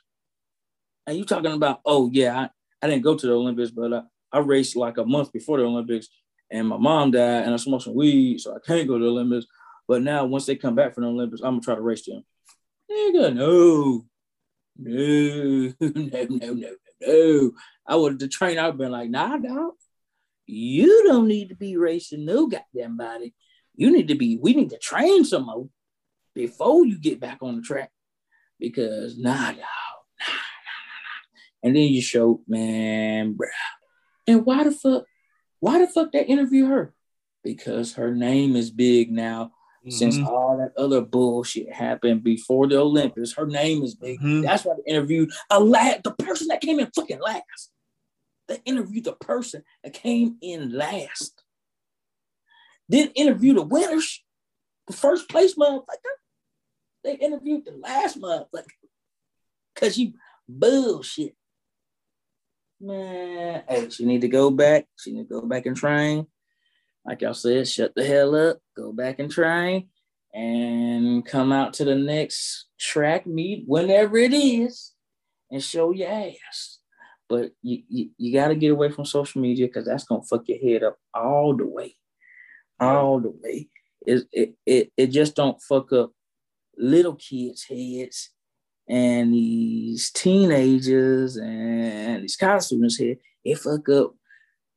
and 1.06 1.18
you 1.18 1.26
talking 1.26 1.52
about, 1.52 1.82
oh 1.84 2.08
yeah, 2.10 2.34
I, 2.34 2.48
I 2.80 2.88
didn't 2.88 3.04
go 3.04 3.14
to 3.14 3.26
the 3.26 3.34
Olympics, 3.34 3.72
but 3.72 3.92
I, 3.92 4.02
I 4.32 4.38
raced 4.38 4.74
like 4.74 4.96
a 4.96 5.04
month 5.04 5.34
before 5.34 5.58
the 5.58 5.64
Olympics, 5.64 6.08
and 6.50 6.66
my 6.66 6.78
mom 6.78 7.10
died 7.10 7.44
and 7.44 7.52
I 7.52 7.58
smoked 7.58 7.84
some 7.84 7.94
weed, 7.94 8.40
so 8.40 8.56
I 8.56 8.58
can't 8.66 8.88
go 8.88 8.96
to 8.96 9.04
the 9.04 9.10
Olympics. 9.10 9.44
But 9.86 10.00
now 10.00 10.24
once 10.24 10.46
they 10.46 10.56
come 10.56 10.74
back 10.74 10.94
from 10.94 11.04
the 11.04 11.10
Olympics, 11.10 11.42
I'm 11.42 11.52
gonna 11.52 11.60
try 11.60 11.74
to 11.74 11.82
race 11.82 12.06
them. 12.06 12.24
Nigga, 12.90 13.34
no. 13.34 14.06
No, 14.78 15.74
no, 15.80 16.26
no, 16.30 16.54
no, 16.54 16.74
no. 17.02 17.52
I 17.86 17.96
would 17.96 18.18
the 18.18 18.28
train, 18.28 18.58
I've 18.58 18.78
been 18.78 18.92
like, 18.92 19.10
nah, 19.10 19.36
dog. 19.36 19.72
You 20.50 21.04
don't 21.06 21.28
need 21.28 21.50
to 21.50 21.54
be 21.54 21.76
racing 21.76 22.24
no 22.24 22.46
goddamn 22.46 22.96
body. 22.96 23.34
You 23.76 23.92
need 23.92 24.08
to 24.08 24.14
be, 24.14 24.36
we 24.36 24.52
need 24.52 24.70
to 24.70 24.78
train 24.78 25.24
some 25.24 25.46
more 25.46 25.68
before 26.34 26.84
you 26.84 26.98
get 26.98 27.20
back 27.20 27.38
on 27.40 27.56
the 27.56 27.62
track. 27.62 27.90
Because 28.58 29.16
nah, 29.16 29.32
nah, 29.32 29.38
nah, 29.38 29.52
nah, 29.52 29.56
nah. 29.56 30.34
And 31.62 31.76
then 31.76 31.84
you 31.84 32.02
show, 32.02 32.42
man, 32.46 33.34
bruh. 33.34 33.48
And 34.26 34.44
why 34.44 34.64
the 34.64 34.72
fuck 34.72 35.04
why 35.60 35.78
the 35.78 35.86
fuck 35.86 36.12
they 36.12 36.24
interview 36.24 36.66
her? 36.66 36.94
Because 37.44 37.94
her 37.94 38.14
name 38.14 38.56
is 38.56 38.70
big 38.70 39.12
now. 39.12 39.52
Mm-hmm. 39.86 39.90
Since 39.90 40.18
all 40.18 40.58
that 40.58 40.78
other 40.80 41.00
bullshit 41.00 41.72
happened 41.72 42.22
before 42.22 42.66
the 42.66 42.78
Olympics, 42.78 43.34
her 43.34 43.46
name 43.46 43.82
is 43.82 43.94
big. 43.94 44.18
Mm-hmm. 44.18 44.42
That's 44.42 44.64
why 44.64 44.74
they 44.74 44.92
interviewed 44.92 45.30
a 45.48 45.60
lad, 45.60 46.02
the 46.04 46.12
person 46.12 46.48
that 46.48 46.60
came 46.60 46.80
in 46.80 46.90
fucking 46.94 47.20
last. 47.20 47.70
They 48.50 48.60
interviewed 48.66 49.04
the 49.04 49.12
person 49.12 49.62
that 49.82 49.94
came 49.94 50.36
in 50.42 50.76
last. 50.76 51.42
Didn't 52.90 53.12
interview 53.12 53.54
the 53.54 53.62
winners, 53.62 54.22
the 54.86 54.92
first 54.92 55.30
place 55.30 55.54
motherfucker. 55.54 55.84
They 57.04 57.14
interviewed 57.14 57.64
the 57.64 57.78
last 57.80 58.20
motherfucker. 58.20 58.66
Cause 59.76 59.96
you 59.96 60.14
bullshit 60.46 61.36
man, 62.80 63.62
hey, 63.68 63.88
she 63.90 64.04
need 64.04 64.22
to 64.22 64.28
go 64.28 64.50
back. 64.50 64.86
She 64.98 65.12
need 65.12 65.28
to 65.28 65.40
go 65.40 65.42
back 65.42 65.66
and 65.66 65.76
train. 65.76 66.26
Like 67.04 67.22
y'all 67.22 67.34
said, 67.34 67.68
shut 67.68 67.94
the 67.94 68.04
hell 68.04 68.34
up, 68.34 68.58
go 68.76 68.92
back 68.92 69.18
and 69.20 69.30
train, 69.30 69.88
and 70.34 71.24
come 71.24 71.52
out 71.52 71.74
to 71.74 71.84
the 71.84 71.94
next 71.94 72.66
track 72.78 73.26
meet, 73.26 73.64
whenever 73.66 74.16
it 74.16 74.32
is, 74.32 74.92
and 75.50 75.62
show 75.62 75.92
your 75.92 76.10
ass. 76.10 76.79
But 77.30 77.52
you, 77.62 77.82
you, 77.88 78.10
you 78.18 78.32
got 78.32 78.48
to 78.48 78.56
get 78.56 78.72
away 78.72 78.90
from 78.90 79.04
social 79.04 79.40
media 79.40 79.68
because 79.68 79.86
that's 79.86 80.04
gonna 80.04 80.22
fuck 80.22 80.42
your 80.48 80.58
head 80.58 80.82
up 80.82 80.98
all 81.14 81.56
the 81.56 81.64
way, 81.64 81.94
all 82.80 83.20
the 83.20 83.30
way. 83.30 83.68
It, 84.04 84.24
it, 84.32 84.54
it, 84.66 84.92
it 84.96 85.06
just 85.06 85.36
don't 85.36 85.62
fuck 85.62 85.92
up 85.92 86.12
little 86.76 87.14
kids' 87.14 87.64
heads 87.64 88.30
and 88.88 89.32
these 89.32 90.10
teenagers 90.10 91.36
and 91.36 92.24
these 92.24 92.34
college 92.34 92.64
students 92.64 92.96
here, 92.96 93.16
it 93.44 93.58
fuck 93.58 93.88
up 93.88 94.16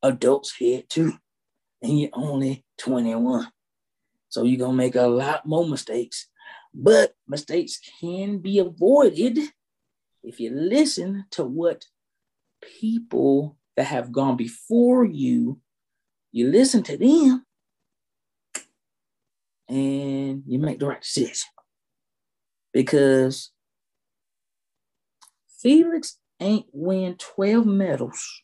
adults 0.03 0.53
here 0.55 0.83
too. 0.87 1.13
And 1.81 1.99
you're 1.99 2.11
only 2.13 2.63
21. 2.77 3.47
So 4.29 4.43
you're 4.43 4.59
gonna 4.59 4.77
make 4.77 4.95
a 4.95 5.07
lot 5.07 5.47
more 5.47 5.67
mistakes. 5.67 6.27
But 6.75 7.15
mistakes 7.27 7.79
can 7.99 8.37
be 8.37 8.59
avoided 8.59 9.39
if 10.23 10.39
you 10.39 10.51
listen 10.51 11.25
to 11.31 11.43
what 11.43 11.83
people 12.79 13.57
that 13.75 13.85
have 13.85 14.11
gone 14.11 14.37
before 14.37 15.05
you, 15.05 15.59
you 16.31 16.49
listen 16.49 16.83
to 16.83 16.97
them 16.97 17.45
and 19.67 20.43
you 20.45 20.59
make 20.59 20.79
the 20.79 20.87
right 20.87 21.01
decision. 21.01 21.49
Because 22.71 23.51
Felix 25.59 26.17
ain't 26.39 26.65
win 26.71 27.15
12 27.17 27.65
medals 27.65 28.41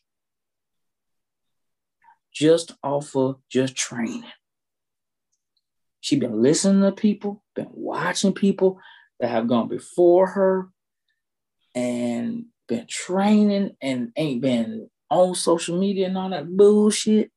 just 2.32 2.72
off 2.82 3.14
of 3.16 3.36
just 3.50 3.76
training. 3.76 4.24
She 6.00 6.16
been 6.16 6.40
listening 6.40 6.82
to 6.82 6.92
people, 6.92 7.42
been 7.54 7.68
watching 7.72 8.32
people 8.32 8.80
that 9.18 9.28
have 9.28 9.48
gone 9.48 9.68
before 9.68 10.26
her, 10.28 10.70
and 11.74 12.46
been 12.70 12.86
training 12.86 13.72
and 13.82 14.12
ain't 14.16 14.40
been 14.40 14.88
on 15.10 15.34
social 15.34 15.78
media 15.78 16.06
and 16.06 16.16
all 16.16 16.30
that 16.30 16.48
bullshit. 16.48 17.30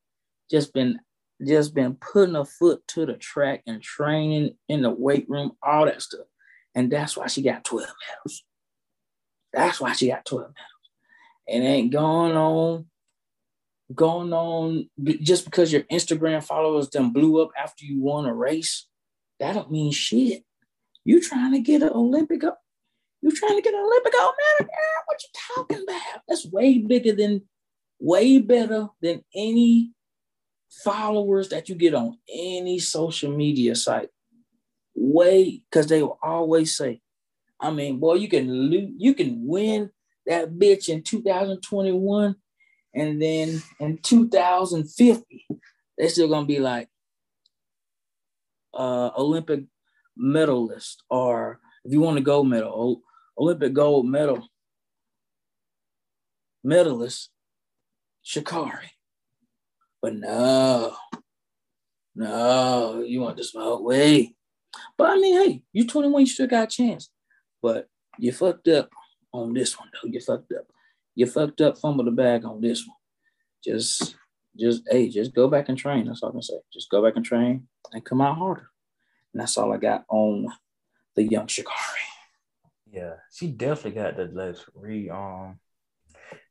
Just 0.50 0.74
been 0.74 1.00
just 1.46 1.74
been 1.74 1.96
putting 1.96 2.36
a 2.36 2.46
foot 2.46 2.82
to 2.88 3.06
the 3.06 3.14
track 3.14 3.64
and 3.68 3.82
training 3.82 4.56
in 4.70 4.84
the 4.84 4.92
weight 4.92 5.26
room, 5.28 5.52
all 5.62 5.86
that 5.86 6.02
stuff. 6.02 6.28
And 6.76 6.90
that's 6.90 7.18
why 7.18 7.28
she 7.28 7.42
got 7.42 7.66
12 7.66 7.90
medals. 8.08 8.44
That's 9.52 9.82
why 9.82 9.92
she 9.94 10.08
got 10.08 10.24
12 10.24 10.44
medals. 10.44 10.58
And 11.50 11.64
ain't 11.66 11.92
going 11.92 12.38
on, 12.38 12.86
going 13.94 14.32
on 14.32 14.90
just 15.22 15.44
because 15.44 15.74
your 15.74 15.82
Instagram 15.84 16.44
followers 16.44 16.90
then 16.90 17.12
blew 17.12 17.42
up 17.42 17.50
after 17.62 17.84
you 17.84 18.00
won 18.00 18.26
a 18.26 18.34
race. 18.34 18.88
That 19.40 19.54
don't 19.54 19.72
mean 19.72 19.92
shit. 19.92 20.44
You 21.04 21.22
trying 21.22 21.52
to 21.54 21.60
get 21.60 21.82
an 21.82 21.90
Olympic 21.90 22.44
you 23.24 23.32
trying 23.32 23.56
to 23.56 23.62
get 23.62 23.74
an 23.74 23.80
Olympic 23.80 24.14
gold 24.14 24.34
medal, 24.38 24.70
girl? 24.70 25.04
What 25.06 25.24
you 25.24 25.30
talking 25.56 25.84
about? 25.88 26.22
That's 26.28 26.46
way 26.46 26.80
bigger 26.80 27.14
than, 27.14 27.44
way 28.00 28.40
better 28.40 28.90
than 29.02 29.24
any 29.34 29.94
followers 30.84 31.50
that 31.50 31.70
you 31.70 31.76
get 31.76 31.94
on 31.94 32.18
any 32.34 32.80
social 32.80 33.32
media 33.36 33.76
site. 33.76 34.10
Way, 34.96 35.64
because 35.70 35.88
they 35.88 36.04
will 36.04 36.20
always 36.22 36.76
say, 36.76 37.02
I 37.60 37.72
mean, 37.72 38.00
boy, 38.00 38.16
you 38.16 38.28
can 38.28 38.72
lo- 38.72 38.92
you 38.98 39.14
can 39.14 39.48
win 39.48 39.90
that 40.26 40.52
bitch 40.52 40.90
in 40.90 41.02
2021, 41.02 42.36
and 42.94 43.22
then 43.22 43.62
in 43.80 43.98
2050, 44.00 45.48
they're 45.98 46.10
still 46.10 46.28
gonna 46.28 46.46
be 46.46 46.60
like 46.60 46.90
uh, 48.74 49.12
Olympic 49.18 49.64
medalist, 50.16 51.04
or 51.10 51.60
if 51.86 51.92
you 51.92 52.02
want 52.02 52.18
a 52.18 52.22
gold 52.22 52.48
medal, 52.48 53.02
Olympic 53.38 53.74
gold 53.74 54.08
medal 54.08 54.48
medalist, 56.64 57.30
Sha'Carri. 58.26 58.92
But 60.02 60.16
no, 60.16 60.96
no, 62.16 63.04
you 63.06 63.22
want 63.22 63.38
to 63.38 63.44
smoke 63.44 63.84
way. 63.84 64.36
But 64.98 65.12
I 65.12 65.16
mean, 65.18 65.44
hey, 65.44 65.64
you're 65.72 65.88
21, 65.88 66.22
you 66.22 66.26
still 66.28 66.48
got 66.48 66.66
a 66.66 66.68
chance. 66.68 67.10
But 67.62 67.88
you 68.18 68.32
fucked 68.32 68.68
up 68.68 68.90
on 69.32 69.54
this 69.54 69.78
one, 69.78 69.90
though. 69.94 70.10
You 70.10 70.20
fucked 70.20 70.52
up. 70.54 70.66
You 71.16 71.26
fucked 71.26 71.62
up, 71.62 71.78
fumble 71.78 72.06
the 72.06 72.12
bag 72.12 72.44
on 72.44 72.60
this 72.60 72.86
one. 72.86 72.98
Just, 73.64 74.16
just, 74.60 74.84
hey, 74.90 75.10
just 75.10 75.34
go 75.34 75.48
back 75.48 75.70
and 75.70 75.78
train. 75.78 76.08
That's 76.08 76.22
all 76.24 76.30
I 76.30 76.34
can 76.34 76.42
say. 76.42 76.56
Just 76.74 76.90
go 76.90 77.04
back 77.04 77.16
and 77.16 77.24
train 77.24 77.68
and 77.92 78.04
come 78.04 78.22
out 78.22 78.38
harder. 78.38 78.70
And 79.34 79.42
that's 79.42 79.58
all 79.58 79.72
I 79.74 79.78
got 79.78 80.06
on 80.10 80.48
the 81.16 81.24
young 81.24 81.48
Sha'Carri. 81.48 82.13
Yeah, 82.94 83.14
she 83.34 83.48
definitely 83.48 84.00
got 84.00 84.18
the 84.18 84.30
let's 84.32 84.64
re 84.76 85.10
um 85.10 85.58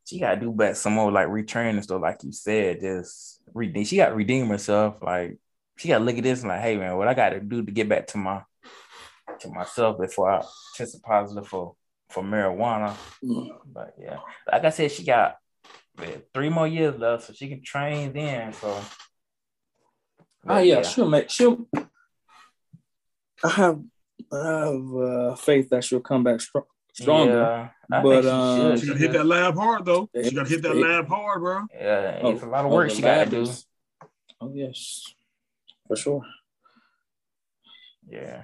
she 0.05 0.19
gotta 0.19 0.41
do 0.41 0.51
back 0.51 0.75
some 0.75 0.93
more 0.93 1.09
like 1.09 1.27
retraining 1.27 1.81
stuff, 1.81 2.01
like 2.01 2.21
you 2.21 2.33
said, 2.33 2.81
just 2.81 3.41
redeem 3.53 3.85
she 3.85 3.95
gotta 3.95 4.13
redeem 4.13 4.47
herself. 4.47 5.01
Like 5.01 5.37
she 5.77 5.87
gotta 5.87 6.03
look 6.03 6.17
at 6.17 6.23
this 6.23 6.41
and 6.41 6.49
like, 6.49 6.59
hey 6.59 6.75
man, 6.75 6.97
what 6.97 7.07
I 7.07 7.13
gotta 7.13 7.39
do 7.39 7.63
to 7.63 7.71
get 7.71 7.87
back 7.87 8.07
to 8.07 8.17
my 8.17 8.41
to 9.39 9.49
myself 9.49 9.97
before 9.97 10.31
I 10.31 10.43
test 10.75 11.01
positive 11.01 11.47
for 11.47 11.75
for 12.09 12.21
marijuana. 12.21 12.93
But 13.65 13.95
yeah, 13.97 14.19
like 14.51 14.65
I 14.65 14.69
said, 14.69 14.91
she 14.91 15.05
got 15.05 15.37
three 16.33 16.49
more 16.49 16.67
years 16.67 16.99
left, 16.99 17.23
so 17.23 17.33
she 17.33 17.47
can 17.47 17.63
train 17.63 18.11
then. 18.11 18.51
So 18.51 18.81
oh 20.49 20.57
yeah, 20.57 20.75
yeah, 20.75 20.81
she'll 20.81 21.09
make 21.09 21.29
she'll 21.29 21.69
I 23.43 23.49
have 23.49 23.81
I 24.31 24.65
have 24.65 24.95
uh, 24.95 25.35
faith 25.35 25.69
that 25.69 25.83
she'll 25.83 25.99
come 25.99 26.23
back 26.23 26.41
strong, 26.41 26.65
stronger. 26.93 27.71
Yeah, 27.89 28.01
but 28.01 28.25
um, 28.25 28.77
she 28.77 28.87
gotta 28.87 28.99
hit 28.99 29.13
that 29.13 29.25
lab 29.25 29.55
hard 29.55 29.85
though. 29.85 30.09
She 30.15 30.31
gotta 30.31 30.49
hit 30.49 30.61
that 30.63 30.75
lab 30.75 31.07
hard, 31.07 31.41
bro. 31.41 31.61
Yeah, 31.73 32.19
oh, 32.23 32.31
it's 32.31 32.43
a 32.43 32.47
lot 32.47 32.65
of 32.65 32.71
work 32.71 32.89
oh, 32.91 32.93
she 32.93 33.01
gotta 33.01 33.29
do. 33.29 33.47
Oh 34.41 34.51
yes, 34.53 35.03
for 35.87 35.95
sure. 35.95 36.23
Yeah. 38.09 38.43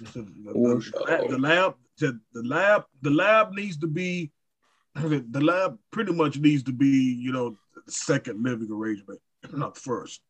The, 0.00 0.22
the, 0.22 1.26
the, 1.28 1.38
lab, 1.38 1.74
the, 1.98 2.20
the 2.32 2.42
lab, 2.42 2.84
the 3.02 3.10
lab 3.10 3.52
needs 3.52 3.78
to 3.78 3.86
be, 3.86 4.30
the 4.94 5.40
lab 5.40 5.78
pretty 5.90 6.12
much 6.12 6.38
needs 6.38 6.62
to 6.64 6.72
be, 6.72 7.16
you 7.20 7.32
know, 7.32 7.56
the 7.86 7.92
second 7.92 8.42
living 8.42 8.70
arrangement, 8.70 9.20
not 9.52 9.74
the 9.74 9.80
first. 9.80 10.20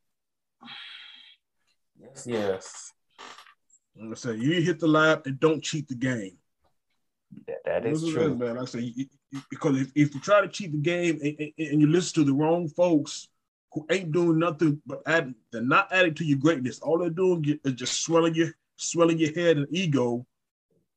Yes, 2.01 2.27
yes. 2.27 2.93
I 4.01 4.15
say 4.15 4.37
you 4.37 4.61
hit 4.61 4.79
the 4.79 4.89
lab 4.89 5.27
and 5.27 5.39
don't 5.41 5.63
cheat 5.63 5.89
the 5.89 5.95
game. 5.95 6.37
that, 7.47 7.59
that 7.65 7.87
is 7.87 8.09
true, 8.13 8.35
man. 8.35 8.59
I 8.59 8.65
say 8.65 8.95
because 9.51 9.81
if, 9.81 9.91
if 9.95 10.15
you 10.15 10.21
try 10.21 10.41
to 10.41 10.49
cheat 10.49 10.73
the 10.73 10.79
game 10.79 11.19
and, 11.23 11.37
and, 11.39 11.53
and, 11.59 11.81
you 11.81 11.87
listen 11.87 12.15
to 12.15 12.31
the 12.31 12.35
wrong 12.35 12.69
folks 12.69 13.29
who 13.73 13.87
ain't 13.91 14.13
doing 14.13 14.39
nothing 14.39 14.81
but 14.87 15.03
adding, 15.07 15.35
they're 15.53 15.63
not 15.63 15.93
adding 15.93 16.15
to 16.15 16.25
your 16.25 16.39
greatness. 16.39 16.79
All 16.81 16.99
they're 16.99 17.11
doing 17.11 17.59
is 17.65 17.73
just 17.75 18.03
swelling 18.03 18.35
your 18.35 18.49
swelling 18.77 19.19
your 19.19 19.33
head 19.33 19.59
and 19.59 19.67
ego. 19.71 20.27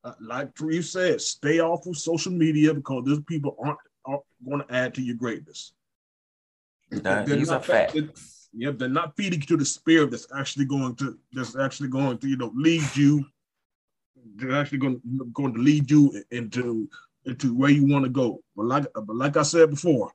Uh, 0.03 0.13
like 0.19 0.53
Drew 0.55 0.81
said, 0.81 1.21
stay 1.21 1.59
off 1.59 1.85
of 1.85 1.97
social 1.97 2.31
media 2.31 2.73
because 2.73 3.03
those 3.05 3.21
people 3.21 3.55
aren't, 3.63 3.77
aren't 4.05 4.23
going 4.47 4.61
to 4.67 4.73
add 4.73 4.95
to 4.95 5.01
your 5.01 5.15
greatness. 5.15 5.73
That, 6.89 7.27
these 7.27 7.51
are 7.51 7.61
facts. 7.61 8.40
Yep, 8.53 8.79
they're 8.79 8.89
not 8.89 9.15
feeding 9.15 9.39
you 9.39 9.45
to 9.47 9.57
the 9.57 9.65
spirit 9.65 10.11
that's 10.11 10.27
actually 10.35 10.65
going 10.65 10.95
to 10.95 11.17
that's 11.31 11.55
actually 11.55 11.89
going 11.89 12.17
to 12.17 12.27
you 12.27 12.35
know 12.35 12.51
lead 12.53 12.83
you. 12.95 13.25
They're 14.35 14.55
actually 14.55 14.79
going 14.79 15.01
going 15.33 15.53
to 15.53 15.59
lead 15.59 15.89
you 15.89 16.21
into 16.31 16.89
into 17.25 17.55
where 17.55 17.69
you 17.69 17.85
want 17.85 18.03
to 18.03 18.09
go. 18.09 18.41
But 18.55 18.65
like 18.65 18.85
but 18.93 19.15
like 19.15 19.37
I 19.37 19.43
said 19.43 19.69
before, 19.69 20.11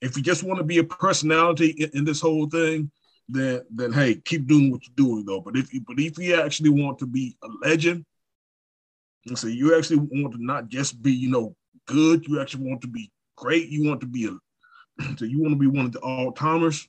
if 0.00 0.16
you 0.16 0.22
just 0.22 0.44
want 0.44 0.58
to 0.58 0.64
be 0.64 0.78
a 0.78 0.84
personality 0.84 1.70
in, 1.70 1.90
in, 1.94 2.04
this 2.04 2.20
whole 2.20 2.48
thing, 2.48 2.92
then 3.28 3.62
then 3.70 3.92
hey, 3.92 4.16
keep 4.24 4.46
doing 4.46 4.70
what 4.70 4.86
you're 4.86 4.94
doing 5.08 5.24
though. 5.24 5.40
But 5.40 5.56
if 5.56 5.74
you 5.74 5.80
but 5.84 5.98
if 5.98 6.16
you 6.16 6.40
actually 6.40 6.70
want 6.70 6.98
to 7.00 7.06
be 7.06 7.36
a 7.42 7.48
legend, 7.66 8.04
and 9.26 9.36
so 9.36 9.48
you 9.48 9.76
actually 9.76 9.98
want 9.98 10.34
to 10.34 10.44
not 10.44 10.68
just 10.68 11.02
be 11.02 11.12
you 11.12 11.28
know 11.28 11.56
good, 11.86 12.24
you 12.28 12.40
actually 12.40 12.68
want 12.68 12.82
to 12.82 12.88
be 12.88 13.10
great. 13.36 13.68
You 13.68 13.88
want 13.88 14.00
to 14.02 14.06
be 14.06 14.26
a 14.26 15.16
so 15.16 15.24
you 15.24 15.42
want 15.42 15.54
to 15.54 15.58
be 15.58 15.66
one 15.66 15.86
of 15.86 15.92
the 15.92 15.98
all 15.98 16.30
timers 16.30 16.88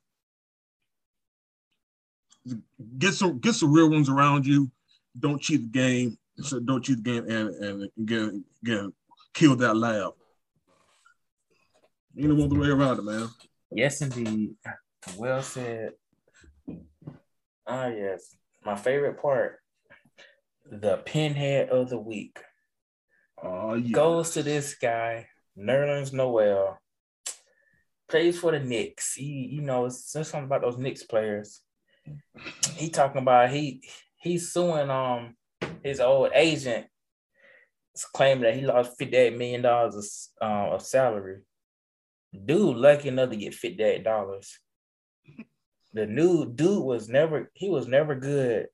get 2.98 3.14
some 3.14 3.40
get 3.40 3.56
some 3.56 3.74
real 3.74 3.90
ones 3.90 4.10
around 4.10 4.46
you. 4.46 4.72
Don't 5.20 5.42
cheat 5.42 5.62
the 5.62 5.80
game. 5.80 6.18
So 6.38 6.60
don't 6.60 6.84
cheat 6.84 7.04
the 7.04 7.12
game 7.12 7.30
and 7.30 7.50
and 7.64 7.90
again 8.00 8.46
again 8.64 8.94
kill 9.34 9.56
that 9.58 9.76
lab. 9.76 10.14
You 12.14 12.28
know 12.28 12.48
the 12.48 12.56
way 12.56 12.68
around 12.68 13.00
it, 13.00 13.04
man. 13.04 13.30
Yes, 13.72 14.02
indeed. 14.02 14.56
Well 15.18 15.42
said. 15.42 15.94
Ah, 17.66 17.88
yes. 17.88 18.36
My 18.66 18.76
favorite 18.76 19.22
part, 19.22 19.60
the 20.70 20.98
pinhead 20.98 21.70
of 21.70 21.90
the 21.90 21.98
week. 21.98 22.40
Oh, 23.42 23.76
yeah. 23.76 23.92
Goes 23.92 24.32
to 24.32 24.44
this 24.44 24.76
guy, 24.76 25.28
Nerlens 25.58 26.14
Noel. 26.14 26.78
Plays 28.10 28.38
for 28.38 28.52
the 28.52 28.60
Knicks. 28.60 29.14
He, 29.14 29.50
you 29.52 29.62
know, 29.62 29.86
it's 29.86 30.12
something 30.12 30.44
about 30.44 30.62
those 30.62 30.78
Knicks 30.78 31.04
players 31.04 31.62
he 32.76 32.90
talking 32.90 33.22
about 33.22 33.52
he 33.52 33.82
he's 34.18 34.52
suing 34.52 34.90
um 34.90 35.36
his 35.84 36.00
old 36.00 36.32
agent 36.34 36.88
claiming 38.14 38.44
that 38.44 38.56
he 38.56 38.62
lost 38.62 38.98
$58 39.00 39.38
million 39.38 39.66
of, 39.66 39.96
uh, 40.42 40.74
of 40.74 40.82
salary. 40.82 41.40
Dude 42.46 42.78
lucky 42.78 43.10
enough 43.10 43.30
to 43.30 43.36
get 43.36 43.54
$58. 43.54 44.48
The 45.94 46.06
new 46.06 46.52
dude 46.52 46.84
was 46.84 47.10
never 47.10 47.52
he 47.54 47.70
was 47.70 47.88
never 47.88 48.16
good. 48.16 48.68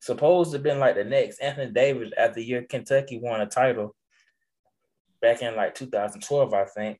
Supposed 0.00 0.52
to 0.52 0.56
have 0.56 0.62
been 0.62 0.78
like 0.78 0.94
the 0.94 1.04
next 1.04 1.40
Anthony 1.40 1.70
Davis 1.70 2.12
after 2.16 2.36
the 2.36 2.44
year 2.44 2.62
Kentucky 2.62 3.20
won 3.22 3.42
a 3.42 3.46
title 3.46 3.94
back 5.20 5.42
in 5.42 5.54
like 5.54 5.74
2012, 5.74 6.54
I 6.54 6.64
think. 6.64 6.98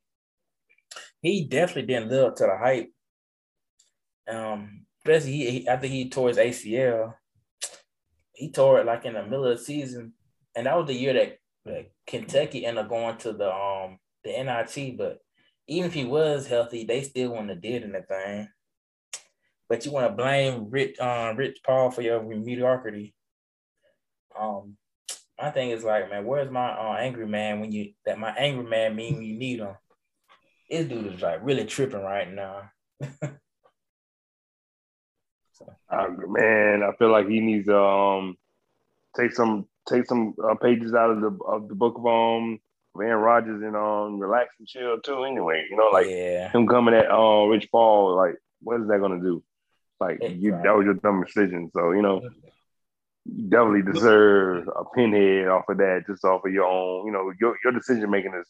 He 1.22 1.46
definitely 1.46 1.86
didn't 1.86 2.10
live 2.10 2.26
up 2.26 2.36
to 2.36 2.44
the 2.44 2.58
hype. 2.58 2.92
Um, 4.30 4.84
especially 5.04 5.32
he, 5.32 5.50
he 5.50 5.68
after 5.68 5.86
he 5.86 6.08
tore 6.10 6.28
his 6.28 6.38
ACL, 6.38 7.14
he 8.32 8.50
tore 8.50 8.80
it 8.80 8.86
like 8.86 9.04
in 9.04 9.14
the 9.14 9.22
middle 9.22 9.46
of 9.46 9.58
the 9.58 9.64
season, 9.64 10.12
and 10.54 10.66
that 10.66 10.76
was 10.76 10.86
the 10.86 10.94
year 10.94 11.12
that, 11.14 11.36
Kentucky 12.06 12.64
ended 12.66 12.84
up 12.84 12.90
going 12.90 13.16
to 13.18 13.32
the 13.32 13.52
um 13.52 13.98
the 14.24 14.30
NIT. 14.30 14.96
But 14.96 15.18
even 15.68 15.88
if 15.88 15.94
he 15.94 16.04
was 16.04 16.46
healthy, 16.46 16.84
they 16.84 17.02
still 17.02 17.30
wouldn't 17.30 17.50
have 17.50 17.60
did 17.60 17.84
anything. 17.84 18.48
But 19.68 19.84
you 19.86 19.92
want 19.92 20.08
to 20.08 20.16
blame 20.16 20.68
Rich 20.70 20.98
uh, 20.98 21.32
Rich 21.36 21.58
Paul 21.64 21.90
for 21.90 22.02
your 22.02 22.22
mediocrity. 22.22 23.14
Um, 24.38 24.76
My 25.40 25.50
thing 25.50 25.70
is 25.70 25.84
like, 25.84 26.10
man, 26.10 26.24
where's 26.24 26.50
my 26.50 26.70
uh, 26.70 26.96
angry 26.98 27.26
man 27.26 27.60
when 27.60 27.70
you 27.70 27.92
that 28.04 28.18
my 28.18 28.30
angry 28.36 28.64
man 28.64 28.96
mean 28.96 29.16
when 29.16 29.24
you 29.24 29.38
need 29.38 29.60
him? 29.60 29.76
This 30.68 30.88
dude 30.88 31.14
is 31.14 31.22
like 31.22 31.40
really 31.42 31.66
tripping 31.66 32.02
right 32.02 32.32
now. 32.32 32.70
so. 35.60 35.96
uh, 35.96 36.08
man, 36.26 36.82
I 36.82 36.94
feel 36.96 37.10
like 37.10 37.28
he 37.28 37.40
needs 37.40 37.66
to 37.66 37.78
um 37.78 38.36
take 39.16 39.32
some 39.32 39.66
take 39.88 40.06
some 40.06 40.34
uh, 40.42 40.54
pages 40.54 40.94
out 40.94 41.10
of 41.10 41.20
the 41.20 41.44
of 41.44 41.68
the 41.68 41.74
book 41.74 41.96
of 41.98 42.06
um 42.06 42.60
Aaron 43.00 43.22
Rodgers 43.22 43.62
and 43.62 43.76
um 43.76 44.18
relax 44.18 44.54
and 44.58 44.66
chill 44.66 45.00
too. 45.00 45.24
Anyway, 45.24 45.66
you 45.70 45.76
know, 45.76 45.90
like 45.92 46.06
yeah. 46.08 46.50
him 46.50 46.66
coming 46.66 46.94
at 46.94 47.10
uh 47.10 47.44
Rich 47.44 47.70
Paul, 47.70 48.16
like 48.16 48.36
what 48.62 48.80
is 48.80 48.88
that 48.88 49.00
gonna 49.00 49.20
do? 49.20 49.42
Like 50.00 50.18
you, 50.22 50.52
that 50.52 50.74
was 50.74 50.86
your 50.86 50.94
dumb 50.94 51.22
decision. 51.24 51.70
So 51.74 51.92
you 51.92 52.02
know, 52.02 52.22
you 53.26 53.48
definitely 53.48 53.92
deserve 53.92 54.68
a 54.68 54.84
pinhead 54.94 55.48
off 55.48 55.68
of 55.68 55.76
that, 55.76 56.04
just 56.06 56.24
off 56.24 56.44
of 56.44 56.52
your 56.52 56.64
own. 56.64 57.06
You 57.06 57.12
know, 57.12 57.32
your 57.38 57.56
your 57.62 57.72
decision 57.72 58.10
making 58.10 58.34
is 58.34 58.46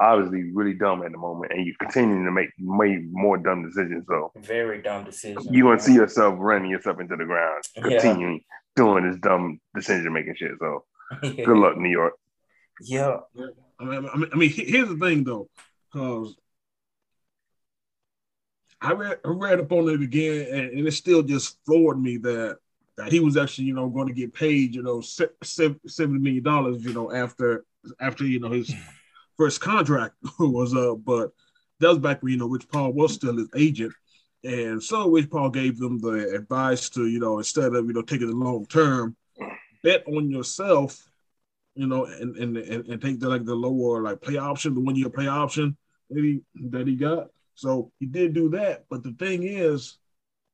obviously 0.00 0.50
really 0.52 0.74
dumb 0.74 1.02
at 1.02 1.12
the 1.12 1.18
moment, 1.18 1.52
and 1.52 1.66
you're 1.66 1.74
continuing 1.80 2.24
to 2.24 2.30
make 2.30 2.50
way 2.58 3.04
more 3.10 3.36
dumb 3.36 3.64
decisions. 3.64 4.04
So 4.08 4.32
very 4.36 4.82
dumb 4.82 5.04
decisions. 5.04 5.46
You're 5.50 5.68
gonna 5.68 5.80
see 5.80 5.94
yourself 5.94 6.36
running 6.38 6.70
yourself 6.70 7.00
into 7.00 7.16
the 7.16 7.24
ground, 7.24 7.64
continuing 7.74 8.34
yeah. 8.34 8.56
doing 8.76 9.10
this 9.10 9.20
dumb 9.20 9.60
decision 9.74 10.12
making 10.12 10.36
shit. 10.36 10.52
So 10.58 10.84
good 11.20 11.48
luck, 11.48 11.76
New 11.76 11.90
York. 11.90 12.14
Yeah. 12.80 13.18
I 13.80 13.84
mean, 13.84 14.08
I 14.32 14.36
mean, 14.36 14.50
here's 14.50 14.88
the 14.88 14.96
thing 14.96 15.24
though, 15.24 15.48
because 15.92 16.36
I 18.80 18.92
read, 18.92 19.18
I 19.24 19.28
read 19.28 19.60
up 19.60 19.72
on 19.72 19.88
it 19.88 20.02
again, 20.02 20.46
and, 20.50 20.70
and, 20.78 20.86
it 20.86 20.92
still 20.92 21.22
just 21.22 21.58
floored 21.64 22.00
me 22.00 22.16
that 22.18 22.58
that 22.96 23.12
he 23.12 23.20
was 23.20 23.36
actually, 23.36 23.64
you 23.64 23.74
know, 23.74 23.88
going 23.88 24.08
to 24.08 24.14
get 24.14 24.34
paid, 24.34 24.74
you 24.74 24.82
know, 24.82 25.00
seventy 25.00 26.18
million 26.18 26.42
dollars, 26.42 26.84
you 26.84 26.92
know, 26.92 27.12
after 27.12 27.64
after 28.00 28.24
you 28.24 28.40
know 28.40 28.50
his 28.50 28.72
first 29.38 29.60
contract 29.60 30.14
was 30.38 30.74
up. 30.74 31.04
But 31.04 31.30
that 31.80 31.88
was 31.88 31.98
back 31.98 32.22
when 32.22 32.32
you 32.32 32.38
know 32.38 32.48
Rich 32.48 32.68
Paul 32.68 32.92
was 32.92 33.14
still 33.14 33.38
his 33.38 33.48
agent, 33.56 33.92
and 34.44 34.82
so 34.82 35.08
Rich 35.08 35.30
Paul 35.30 35.50
gave 35.50 35.78
them 35.78 35.98
the 35.98 36.34
advice 36.34 36.90
to, 36.90 37.06
you 37.06 37.20
know, 37.20 37.38
instead 37.38 37.74
of 37.74 37.86
you 37.86 37.92
know 37.92 38.02
taking 38.02 38.28
the 38.28 38.34
long 38.34 38.66
term, 38.66 39.16
bet 39.82 40.06
on 40.06 40.30
yourself 40.30 41.08
you 41.78 41.86
know, 41.86 42.06
and 42.06 42.36
and 42.36 42.56
and, 42.56 42.86
and 42.88 43.00
take 43.00 43.20
the 43.20 43.28
like 43.28 43.44
the 43.44 43.54
lower 43.54 44.02
like 44.02 44.20
play 44.20 44.36
option, 44.36 44.74
the 44.74 44.80
one 44.80 44.96
year 44.96 45.08
play 45.08 45.28
option 45.28 45.76
that 46.10 46.24
he 46.24 46.40
that 46.70 46.88
he 46.88 46.96
got. 46.96 47.28
So 47.54 47.92
he 48.00 48.06
did 48.06 48.34
do 48.34 48.50
that, 48.50 48.86
but 48.90 49.04
the 49.04 49.12
thing 49.12 49.44
is, 49.44 49.96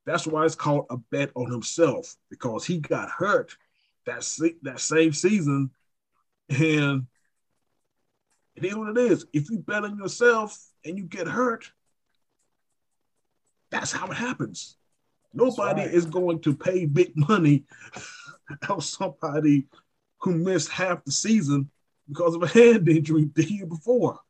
that's 0.04 0.26
why 0.26 0.44
it's 0.44 0.54
called 0.54 0.84
a 0.90 0.98
bet 0.98 1.30
on 1.34 1.50
himself 1.50 2.14
because 2.28 2.66
he 2.66 2.78
got 2.78 3.08
hurt 3.08 3.56
that 4.04 4.22
se- 4.22 4.56
that 4.62 4.80
same 4.80 5.14
season, 5.14 5.70
and 6.50 7.06
it 8.56 8.64
is 8.64 8.76
what 8.76 8.96
it 8.96 8.98
is. 8.98 9.26
If 9.32 9.50
you 9.50 9.58
bet 9.58 9.84
on 9.84 9.98
yourself 9.98 10.58
and 10.84 10.96
you 10.96 11.04
get 11.04 11.26
hurt, 11.26 11.70
that's 13.70 13.92
how 13.92 14.06
it 14.06 14.14
happens. 14.14 14.76
Nobody 15.32 15.82
right. 15.82 15.92
is 15.92 16.06
going 16.06 16.40
to 16.42 16.54
pay 16.54 16.86
big 16.86 17.12
money 17.16 17.64
of 18.68 18.84
somebody 18.84 19.66
who 20.20 20.36
missed 20.36 20.70
half 20.70 21.04
the 21.04 21.10
season 21.10 21.70
because 22.08 22.34
of 22.34 22.42
a 22.42 22.46
hand 22.58 22.88
injury 22.88 23.28
the 23.34 23.44
year 23.44 23.66
before. 23.66 24.20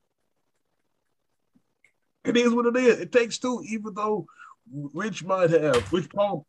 It 2.24 2.38
is 2.38 2.54
what 2.54 2.66
it 2.66 2.76
is. 2.76 3.00
It 3.00 3.12
takes 3.12 3.38
two, 3.38 3.62
even 3.68 3.92
though 3.92 4.26
Rich 4.72 5.24
might 5.24 5.50
have, 5.50 5.92
Rich 5.92 6.08
Paul, 6.08 6.46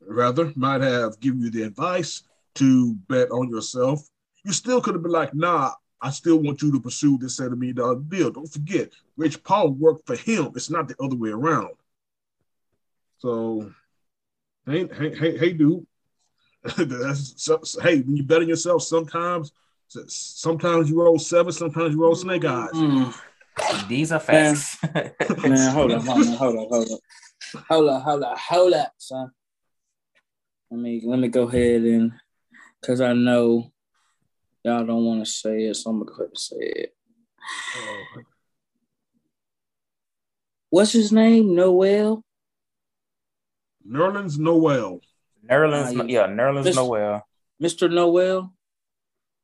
rather, 0.00 0.52
might 0.54 0.80
have 0.80 1.18
given 1.18 1.40
you 1.40 1.50
the 1.50 1.62
advice 1.62 2.22
to 2.54 2.94
bet 3.08 3.32
on 3.32 3.50
yourself. 3.50 4.06
You 4.44 4.52
still 4.52 4.80
could 4.80 4.94
have 4.94 5.02
been 5.02 5.10
like, 5.10 5.34
nah, 5.34 5.72
I 6.00 6.10
still 6.10 6.36
want 6.38 6.62
you 6.62 6.70
to 6.72 6.80
pursue 6.80 7.18
this 7.18 7.40
$70 7.40 7.56
million 7.56 8.08
deal. 8.08 8.30
Don't 8.30 8.52
forget, 8.52 8.92
Rich 9.16 9.42
Paul 9.42 9.70
worked 9.70 10.06
for 10.06 10.16
him. 10.16 10.52
It's 10.54 10.70
not 10.70 10.88
the 10.88 10.96
other 11.02 11.16
way 11.16 11.30
around. 11.30 11.74
So, 13.18 13.72
hey, 14.66 14.86
hey, 14.86 15.14
hey, 15.14 15.38
hey, 15.38 15.52
dude, 15.52 15.86
so, 17.14 17.60
hey, 17.82 18.00
when 18.00 18.16
you 18.16 18.22
bet 18.22 18.42
on 18.42 18.48
yourself, 18.48 18.82
sometimes 18.82 19.52
sometimes 19.88 20.90
you 20.90 21.00
roll 21.00 21.18
seven, 21.18 21.52
sometimes 21.52 21.94
you 21.94 22.02
roll 22.02 22.14
snake 22.14 22.44
eyes. 22.44 22.72
Mm. 22.72 23.14
These 23.88 24.12
are 24.12 24.20
facts. 24.20 24.78
Man, 24.94 25.12
man 25.42 25.72
hold 25.72 25.92
up, 25.92 26.02
hold 26.02 26.28
up, 26.28 26.38
hold 26.38 26.56
up, 26.56 26.68
hold 26.68 26.90
up, 26.90 27.00
hold 27.68 27.88
up, 27.88 28.02
hold 28.02 28.22
up, 28.22 28.38
hold 28.38 28.72
up, 28.74 28.92
son. 28.98 29.30
Let 30.70 30.80
me 30.80 31.00
let 31.04 31.18
me 31.18 31.28
go 31.28 31.44
ahead 31.44 31.82
and 31.82 32.12
because 32.80 33.00
I 33.00 33.12
know 33.12 33.72
y'all 34.66 34.84
don't 34.84 35.04
want 35.04 35.24
to 35.24 35.30
say 35.30 35.66
it, 35.66 35.76
so 35.76 35.90
I'm 35.90 36.00
gonna 36.00 36.10
go 36.10 36.24
ahead 36.24 36.36
say 36.36 36.56
it. 36.58 36.94
What's 40.70 40.92
his 40.92 41.12
name? 41.12 41.54
Noel. 41.54 42.24
Nerlens 43.88 44.38
Noel. 44.38 45.00
Nerlens, 45.48 46.00
uh, 46.00 46.04
yeah, 46.04 46.26
Nerlens 46.26 46.66
Mr. 46.66 46.74
Noel. 46.74 47.22
Mr. 47.62 47.92
Noel, 47.92 48.52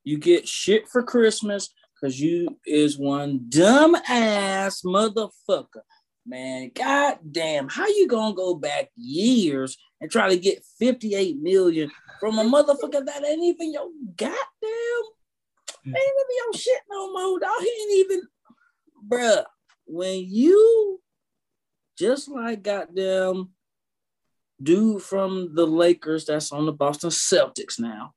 you 0.03 0.19
get 0.19 0.49
shit 0.49 0.89
for 0.89 1.05
Christmas 1.05 1.73
because 1.95 2.21
you 2.21 2.59
is 2.67 2.99
one 2.99 3.47
dumb 3.49 3.95
ass 4.09 4.83
motherfucker. 4.85 5.83
Man, 6.27 6.73
goddamn, 6.75 7.69
how 7.69 7.87
you 7.87 8.09
gonna 8.09 8.35
go 8.35 8.57
back 8.57 8.89
years 8.97 9.77
and 10.01 10.11
try 10.11 10.29
to 10.29 10.37
get 10.37 10.65
58 10.81 11.41
million 11.41 11.91
from 12.23 12.39
a 12.39 12.45
motherfucker 12.45 13.05
that 13.05 13.25
ain't 13.27 13.43
even 13.43 13.73
your 13.73 13.89
goddamn 14.17 14.37
ain't 15.85 15.97
even 15.97 16.37
your 16.37 16.53
shit 16.55 16.81
no 16.89 17.13
more, 17.13 17.41
dog. 17.41 17.51
He 17.59 17.67
ain't 17.67 18.07
even 18.07 18.23
bruh. 19.09 19.45
When 19.87 20.25
you 20.29 21.01
just 21.99 22.29
like 22.29 22.63
goddamn 22.63 23.49
dude 24.63 25.03
from 25.03 25.53
the 25.57 25.67
Lakers 25.67 26.27
that's 26.27 26.53
on 26.53 26.65
the 26.65 26.73
Boston 26.73 27.11
Celtics 27.11 27.81
now. 27.81 28.15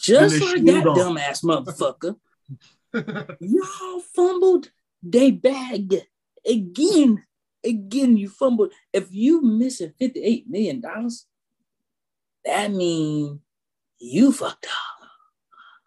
Just 0.00 0.40
like 0.40 0.64
that 0.64 0.84
dumbass 0.84 1.44
motherfucker. 1.44 2.16
Y'all 3.40 4.00
fumbled 4.14 4.70
they 5.02 5.30
bag 5.30 5.94
again. 6.48 7.22
Again, 7.62 8.16
you 8.16 8.30
fumbled. 8.30 8.72
If 8.94 9.08
you 9.12 9.42
missing 9.42 9.92
$58 10.00 10.46
million, 10.46 10.82
that 12.44 12.72
means 12.72 13.40
you 13.98 14.32
fucked 14.32 14.66
up. 14.66 15.08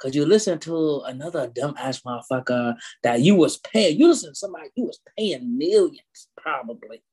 Cause 0.01 0.15
you 0.15 0.25
listen 0.25 0.57
to 0.59 1.01
another 1.05 1.47
dumbass 1.47 2.01
motherfucker 2.01 2.75
that 3.03 3.21
you 3.21 3.35
was 3.35 3.57
paying. 3.57 3.99
You 3.99 4.07
listen 4.07 4.31
to 4.31 4.35
somebody 4.35 4.69
you 4.75 4.85
was 4.85 4.99
paying 5.15 5.59
millions, 5.59 6.27
probably 6.35 7.03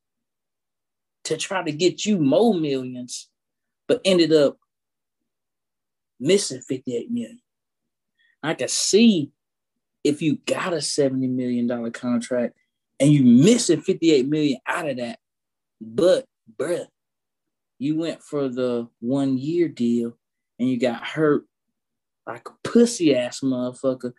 to 1.25 1.37
try 1.37 1.63
to 1.63 1.71
get 1.71 2.07
you 2.07 2.19
more 2.19 2.55
millions, 2.55 3.29
but 3.87 4.01
ended 4.07 4.33
up 4.33 4.57
missing 6.19 6.63
58 6.63 7.11
million. 7.11 7.41
I 8.43 8.55
can 8.55 8.69
see 8.69 9.33
if 10.03 10.23
you 10.23 10.39
got 10.47 10.73
a 10.73 10.77
$70 10.77 11.29
million 11.29 11.93
contract 11.93 12.57
and 12.99 13.13
you 13.13 13.23
missing 13.25 13.83
58 13.83 14.27
million 14.27 14.59
out 14.67 14.89
of 14.89 14.97
that, 14.97 15.19
but 15.81 16.25
bruh, 16.59 16.87
you 17.79 17.97
went 17.97 18.23
for 18.23 18.49
the 18.49 18.89
one 19.01 19.39
year 19.39 19.69
deal 19.69 20.17
and 20.59 20.69
you 20.69 20.79
got 20.79 21.05
hurt 21.05 21.45
like 22.27 22.49
a 22.49 22.69
pussy 22.69 23.15
ass 23.15 23.41
motherfucker 23.41 24.13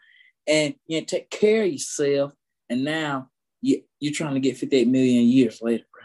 and 0.47 0.75
you 0.87 0.97
didn't 0.97 1.09
take 1.09 1.29
care 1.29 1.63
of 1.63 1.71
yourself 1.71 2.33
and 2.69 2.83
now 2.83 3.29
you, 3.61 3.81
you're 3.99 4.13
trying 4.13 4.33
to 4.35 4.39
get 4.39 4.57
58 4.57 4.87
million 4.87 5.25
years 5.25 5.61
later. 5.61 5.85
bro 5.91 6.03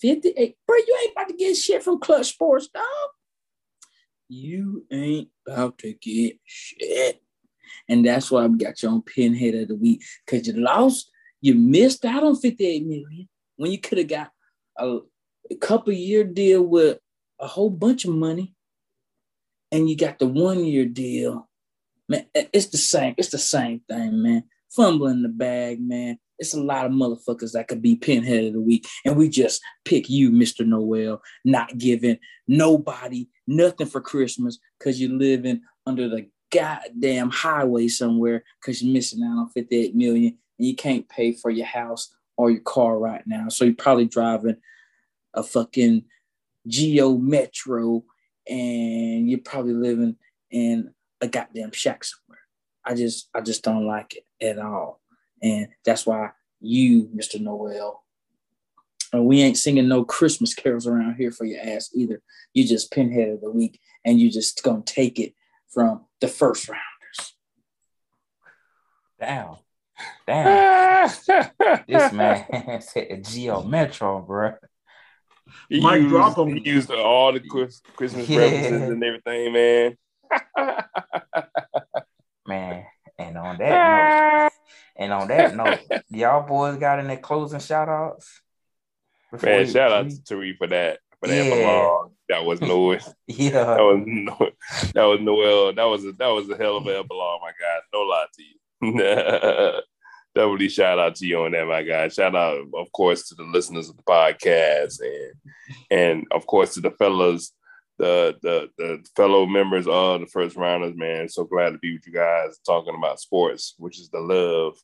58. 0.00 0.56
Bro, 0.66 0.76
you 0.76 0.98
ain't 1.02 1.12
about 1.12 1.28
to 1.28 1.34
get 1.34 1.56
shit 1.56 1.82
from 1.82 2.00
Klutch 2.00 2.26
Sports, 2.26 2.68
dog. 2.68 2.84
You 4.28 4.84
ain't 4.92 5.28
about 5.46 5.78
to 5.78 5.92
get 5.94 6.36
shit. 6.44 7.20
And 7.88 8.04
that's 8.04 8.30
why 8.30 8.44
I 8.44 8.48
got 8.48 8.82
you 8.82 8.90
on 8.90 9.02
pinhead 9.02 9.54
of 9.54 9.68
the 9.68 9.74
week. 9.74 10.02
Because 10.24 10.46
you 10.46 10.54
lost, 10.54 11.10
you 11.40 11.54
missed 11.54 12.04
out 12.04 12.22
on 12.22 12.36
58 12.36 12.86
million 12.86 13.28
when 13.56 13.70
you 13.70 13.78
could 13.78 13.98
have 13.98 14.08
got 14.08 14.30
a, 14.78 14.98
a 15.50 15.56
couple 15.56 15.92
year 15.92 16.24
deal 16.24 16.62
with 16.62 16.98
a 17.40 17.46
whole 17.46 17.70
bunch 17.70 18.04
of 18.04 18.14
money. 18.14 18.54
And 19.70 19.88
you 19.88 19.96
got 19.96 20.18
the 20.18 20.26
one 20.26 20.64
year 20.64 20.86
deal. 20.86 21.48
Man, 22.08 22.26
it's 22.34 22.68
the 22.68 22.78
same. 22.78 23.14
It's 23.18 23.28
the 23.28 23.38
same 23.38 23.82
thing, 23.88 24.22
man. 24.22 24.44
Fumbling 24.70 25.22
the 25.22 25.28
bag, 25.28 25.80
man 25.80 26.18
it's 26.38 26.54
a 26.54 26.62
lot 26.62 26.86
of 26.86 26.92
motherfuckers 26.92 27.52
that 27.52 27.68
could 27.68 27.82
be 27.82 27.96
pinhead 27.96 28.44
of 28.44 28.52
the 28.52 28.60
week. 28.60 28.86
And 29.04 29.16
we 29.16 29.28
just 29.28 29.60
pick 29.84 30.08
you, 30.08 30.30
Mr. 30.30 30.64
Noel, 30.64 31.20
not 31.44 31.76
giving 31.76 32.18
nobody 32.46 33.28
nothing 33.46 33.86
for 33.86 34.00
Christmas 34.00 34.58
because 34.78 35.00
you're 35.00 35.10
living 35.10 35.62
under 35.86 36.08
the 36.08 36.28
goddamn 36.50 37.30
highway 37.30 37.88
somewhere 37.88 38.44
because 38.60 38.82
you're 38.82 38.92
missing 38.92 39.22
out 39.22 39.38
on 39.38 39.48
58 39.50 39.94
million 39.94 40.38
and 40.58 40.66
you 40.66 40.76
can't 40.76 41.08
pay 41.08 41.32
for 41.32 41.50
your 41.50 41.66
house 41.66 42.14
or 42.36 42.50
your 42.50 42.60
car 42.60 42.98
right 42.98 43.22
now. 43.26 43.48
So 43.48 43.64
you're 43.64 43.74
probably 43.74 44.06
driving 44.06 44.56
a 45.34 45.42
fucking 45.42 46.04
Geo 46.66 47.16
Metro 47.16 48.04
and 48.48 49.28
you're 49.28 49.40
probably 49.40 49.74
living 49.74 50.16
in 50.50 50.92
a 51.20 51.28
goddamn 51.28 51.72
shack 51.72 52.04
somewhere. 52.04 52.40
I 52.84 52.94
just 52.94 53.28
I 53.34 53.40
just 53.40 53.62
don't 53.62 53.86
like 53.86 54.16
it 54.16 54.24
at 54.44 54.58
all. 54.58 55.00
And 55.42 55.68
that's 55.84 56.06
why 56.06 56.30
you, 56.60 57.08
Mr. 57.14 57.40
Noel, 57.40 58.02
and 59.12 59.26
we 59.26 59.42
ain't 59.42 59.56
singing 59.58 59.88
no 59.88 60.04
Christmas 60.04 60.54
carols 60.54 60.86
around 60.86 61.16
here 61.16 61.30
for 61.30 61.44
your 61.44 61.60
ass 61.60 61.90
either. 61.94 62.22
You 62.54 62.66
just 62.66 62.90
pinhead 62.90 63.28
of 63.28 63.40
the 63.40 63.50
week, 63.50 63.80
and 64.04 64.18
you 64.18 64.30
just 64.30 64.62
gonna 64.62 64.82
take 64.82 65.18
it 65.18 65.34
from 65.68 66.06
the 66.20 66.28
first 66.28 66.68
rounders. 66.68 67.34
Damn. 69.20 69.56
Damn. 70.26 71.10
this 71.88 72.12
man 72.12 72.80
said 72.80 73.06
a 73.10 73.16
Geo 73.18 73.62
Metro, 73.62 74.20
bro. 74.20 74.54
He 75.68 75.80
Mike 75.80 76.02
used, 76.02 76.10
drop 76.10 76.38
him. 76.38 76.56
He 76.56 76.70
used 76.70 76.90
all 76.90 77.32
the 77.32 77.40
Christmas 77.40 78.28
yeah. 78.28 78.38
references 78.38 78.90
and 78.90 79.04
everything, 79.04 79.52
man. 79.52 79.96
man, 82.46 82.84
and 83.18 83.38
on 83.38 83.58
that 83.58 84.44
note, 84.44 84.50
and 84.96 85.12
on 85.12 85.28
that 85.28 85.56
note, 85.56 85.80
y'all 86.10 86.46
boys 86.46 86.76
got 86.78 87.00
any 87.00 87.16
closing 87.16 87.60
shout 87.60 87.88
outs? 87.88 88.42
Man, 89.42 89.60
we, 89.60 89.72
shout 89.72 89.92
out 89.92 90.10
to 90.10 90.16
Tariq 90.16 90.56
for 90.58 90.66
that. 90.68 91.00
For 91.20 91.28
that 91.28 91.44
yeah. 91.44 91.98
That 92.28 92.44
was 92.44 92.60
noise. 92.62 93.08
yeah. 93.26 93.50
That 93.64 93.82
was 93.82 94.02
no 94.06 94.50
that 94.94 95.04
was 95.04 95.20
Noel. 95.20 95.72
That 95.74 95.84
was 95.84 96.04
a 96.04 96.12
that 96.12 96.28
was 96.28 96.48
a 96.50 96.56
hell 96.56 96.76
of 96.76 96.86
an 96.86 96.94
epilogue, 96.94 97.40
my 97.40 97.52
God. 97.58 97.82
No 97.92 98.00
lie 98.00 98.26
to 98.34 98.42
you. 98.42 99.80
Definitely 100.38 100.68
shout 100.68 101.00
out 101.00 101.16
to 101.16 101.26
you 101.26 101.42
on 101.42 101.50
that, 101.50 101.66
my 101.66 101.82
guy. 101.82 102.06
Shout 102.06 102.36
out, 102.36 102.60
of 102.72 102.92
course, 102.92 103.28
to 103.28 103.34
the 103.34 103.42
listeners 103.42 103.88
of 103.88 103.96
the 103.96 104.04
podcast 104.04 105.00
and 105.00 105.32
and 105.90 106.26
of 106.30 106.46
course 106.46 106.74
to 106.74 106.80
the 106.80 106.92
fellas, 106.92 107.52
the 107.96 108.36
the 108.40 108.70
the 108.78 109.04
fellow 109.16 109.46
members 109.46 109.88
of 109.88 110.20
the 110.20 110.26
first 110.26 110.54
rounders, 110.54 110.94
man. 110.94 111.28
So 111.28 111.42
glad 111.42 111.70
to 111.70 111.78
be 111.78 111.92
with 111.92 112.06
you 112.06 112.12
guys 112.12 112.56
talking 112.64 112.94
about 112.96 113.18
sports, 113.18 113.74
which 113.78 113.98
is 113.98 114.10
the 114.10 114.20
love, 114.20 114.78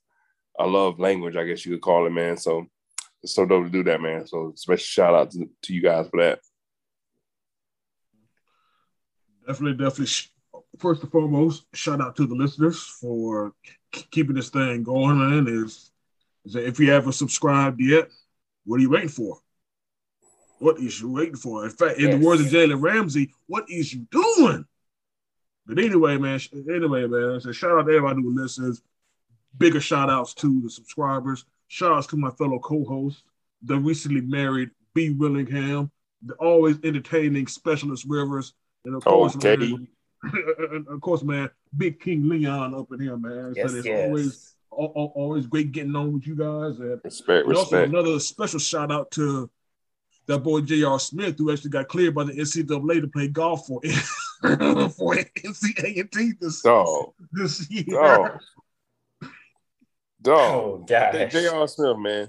I 0.58 0.64
love 0.64 0.98
language, 0.98 1.36
I 1.36 1.44
guess 1.44 1.64
you 1.64 1.70
could 1.74 1.82
call 1.82 2.04
it, 2.06 2.10
man. 2.10 2.36
So 2.36 2.66
it's 3.22 3.36
so 3.36 3.46
dope 3.46 3.66
to 3.66 3.70
do 3.70 3.84
that, 3.84 4.00
man. 4.00 4.26
So 4.26 4.54
special 4.56 4.82
shout 4.82 5.14
out 5.14 5.30
to, 5.30 5.48
to 5.62 5.72
you 5.72 5.82
guys 5.82 6.08
for 6.08 6.20
that. 6.20 6.40
Definitely, 9.46 9.84
definitely. 9.84 10.12
First 10.80 11.04
and 11.04 11.12
foremost, 11.12 11.66
shout 11.74 12.00
out 12.00 12.16
to 12.16 12.26
the 12.26 12.34
listeners 12.34 12.82
for 12.82 13.52
keeping 13.94 14.36
this 14.36 14.50
thing 14.50 14.82
going, 14.82 15.18
man. 15.18 15.46
Is, 15.48 15.90
is 16.44 16.56
if 16.56 16.78
you 16.78 16.90
haven't 16.90 17.12
subscribed 17.12 17.80
yet, 17.80 18.08
what 18.64 18.76
are 18.76 18.82
you 18.82 18.90
waiting 18.90 19.08
for? 19.08 19.38
What 20.58 20.78
is 20.78 21.00
you 21.00 21.12
waiting 21.12 21.36
for? 21.36 21.64
In 21.64 21.70
fact, 21.70 21.98
in 21.98 22.10
yes. 22.10 22.18
the 22.18 22.26
words 22.26 22.40
of 22.40 22.46
Jalen 22.48 22.80
Ramsey, 22.80 23.32
what 23.46 23.64
is 23.68 23.92
you 23.92 24.06
doing? 24.10 24.64
But 25.66 25.78
anyway, 25.78 26.16
man. 26.16 26.40
Anyway, 26.52 27.06
man. 27.06 27.40
So 27.40 27.52
shout 27.52 27.78
out 27.78 27.86
to 27.86 27.96
everybody 27.96 28.22
who 28.22 28.34
listens. 28.34 28.82
Bigger 29.56 29.80
shout 29.80 30.10
outs 30.10 30.34
to 30.34 30.60
the 30.60 30.70
subscribers. 30.70 31.44
Shout 31.68 31.92
outs 31.92 32.06
to 32.08 32.16
my 32.16 32.30
fellow 32.30 32.58
co-host, 32.58 33.22
the 33.62 33.76
recently 33.76 34.20
married 34.20 34.70
B. 34.94 35.10
Willingham, 35.10 35.90
the 36.22 36.34
always 36.34 36.76
entertaining 36.84 37.46
specialist 37.46 38.04
Rivers, 38.08 38.54
and 38.84 38.94
of 38.94 39.04
course, 39.04 39.34
okay. 40.26 40.62
man, 40.72 40.86
of 40.88 41.00
course, 41.00 41.22
man, 41.22 41.50
Big 41.76 42.00
King 42.00 42.28
Leon 42.28 42.74
up 42.74 42.92
in 42.92 43.00
here, 43.00 43.16
man. 43.16 43.54
Yes, 43.56 43.70
so 43.70 43.76
it's 43.76 43.86
yes. 43.86 44.06
always 44.06 44.50
always 44.70 45.46
great 45.46 45.70
getting 45.72 45.94
on 45.94 46.14
with 46.14 46.26
you 46.26 46.34
guys. 46.34 46.78
And, 46.80 47.00
respect, 47.04 47.46
and 47.46 47.56
also 47.56 47.84
another 47.84 48.18
special 48.18 48.58
shout 48.58 48.90
out 48.90 49.10
to 49.12 49.50
that 50.26 50.38
boy 50.40 50.60
J.R. 50.62 50.98
Smith, 50.98 51.36
who 51.38 51.52
actually 51.52 51.70
got 51.70 51.88
cleared 51.88 52.14
by 52.14 52.24
the 52.24 52.32
NCAA 52.32 53.00
to 53.00 53.08
play 53.08 53.28
golf 53.28 53.66
for 53.66 53.80
for 53.82 55.14
NCAA 55.14 56.40
this, 56.40 56.62
Dog. 56.62 57.12
this 57.32 57.70
year. 57.70 57.84
Dog. 57.90 58.40
Dog. 60.22 60.90
Oh, 60.90 61.26
J.R. 61.28 61.68
Smith, 61.68 61.98
man. 61.98 62.28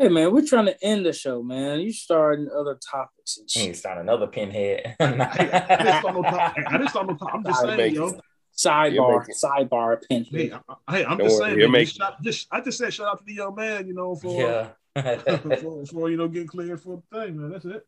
Hey 0.00 0.08
man, 0.08 0.32
we're 0.32 0.46
trying 0.46 0.66
to 0.66 0.84
end 0.84 1.04
the 1.04 1.12
show, 1.12 1.42
man. 1.42 1.80
You 1.80 1.92
starting 1.92 2.48
other 2.56 2.76
topics 2.76 3.38
and 3.38 3.50
shit. 3.50 3.76
start 3.76 3.98
another 3.98 4.28
pinhead. 4.28 4.94
I 5.00 5.10
didn't 5.10 5.98
start 5.98 6.14
no 6.14 6.22
top. 6.22 6.54
I 6.56 6.72
didn't 6.78 6.90
start 6.90 7.06
no 7.08 7.14
top. 7.16 7.34
I'm 7.34 7.44
just 7.44 7.60
saying, 7.60 7.94
yo. 7.96 8.12
Sidebar, 8.56 9.26
sidebar, 9.28 10.00
pinhead. 10.08 10.60
Hey, 10.88 11.04
I, 11.04 11.12
am 11.12 11.18
just 11.18 11.38
saying. 11.38 11.72
Man, 11.72 11.84
just, 11.84 11.96
shout, 11.96 12.22
just, 12.22 12.46
I 12.52 12.60
just 12.60 12.78
said 12.78 12.94
shout 12.94 13.08
out 13.08 13.18
to 13.18 13.24
the 13.24 13.34
young 13.34 13.56
man, 13.56 13.88
you 13.88 13.94
know, 13.94 14.14
for 14.14 14.40
yeah. 14.40 15.16
for, 15.40 15.86
for, 15.86 16.10
you 16.10 16.16
know 16.16 16.28
getting 16.28 16.46
cleared 16.46 16.80
for 16.80 17.02
the 17.10 17.18
thing, 17.18 17.40
man. 17.40 17.50
That's 17.50 17.64
it. 17.64 17.84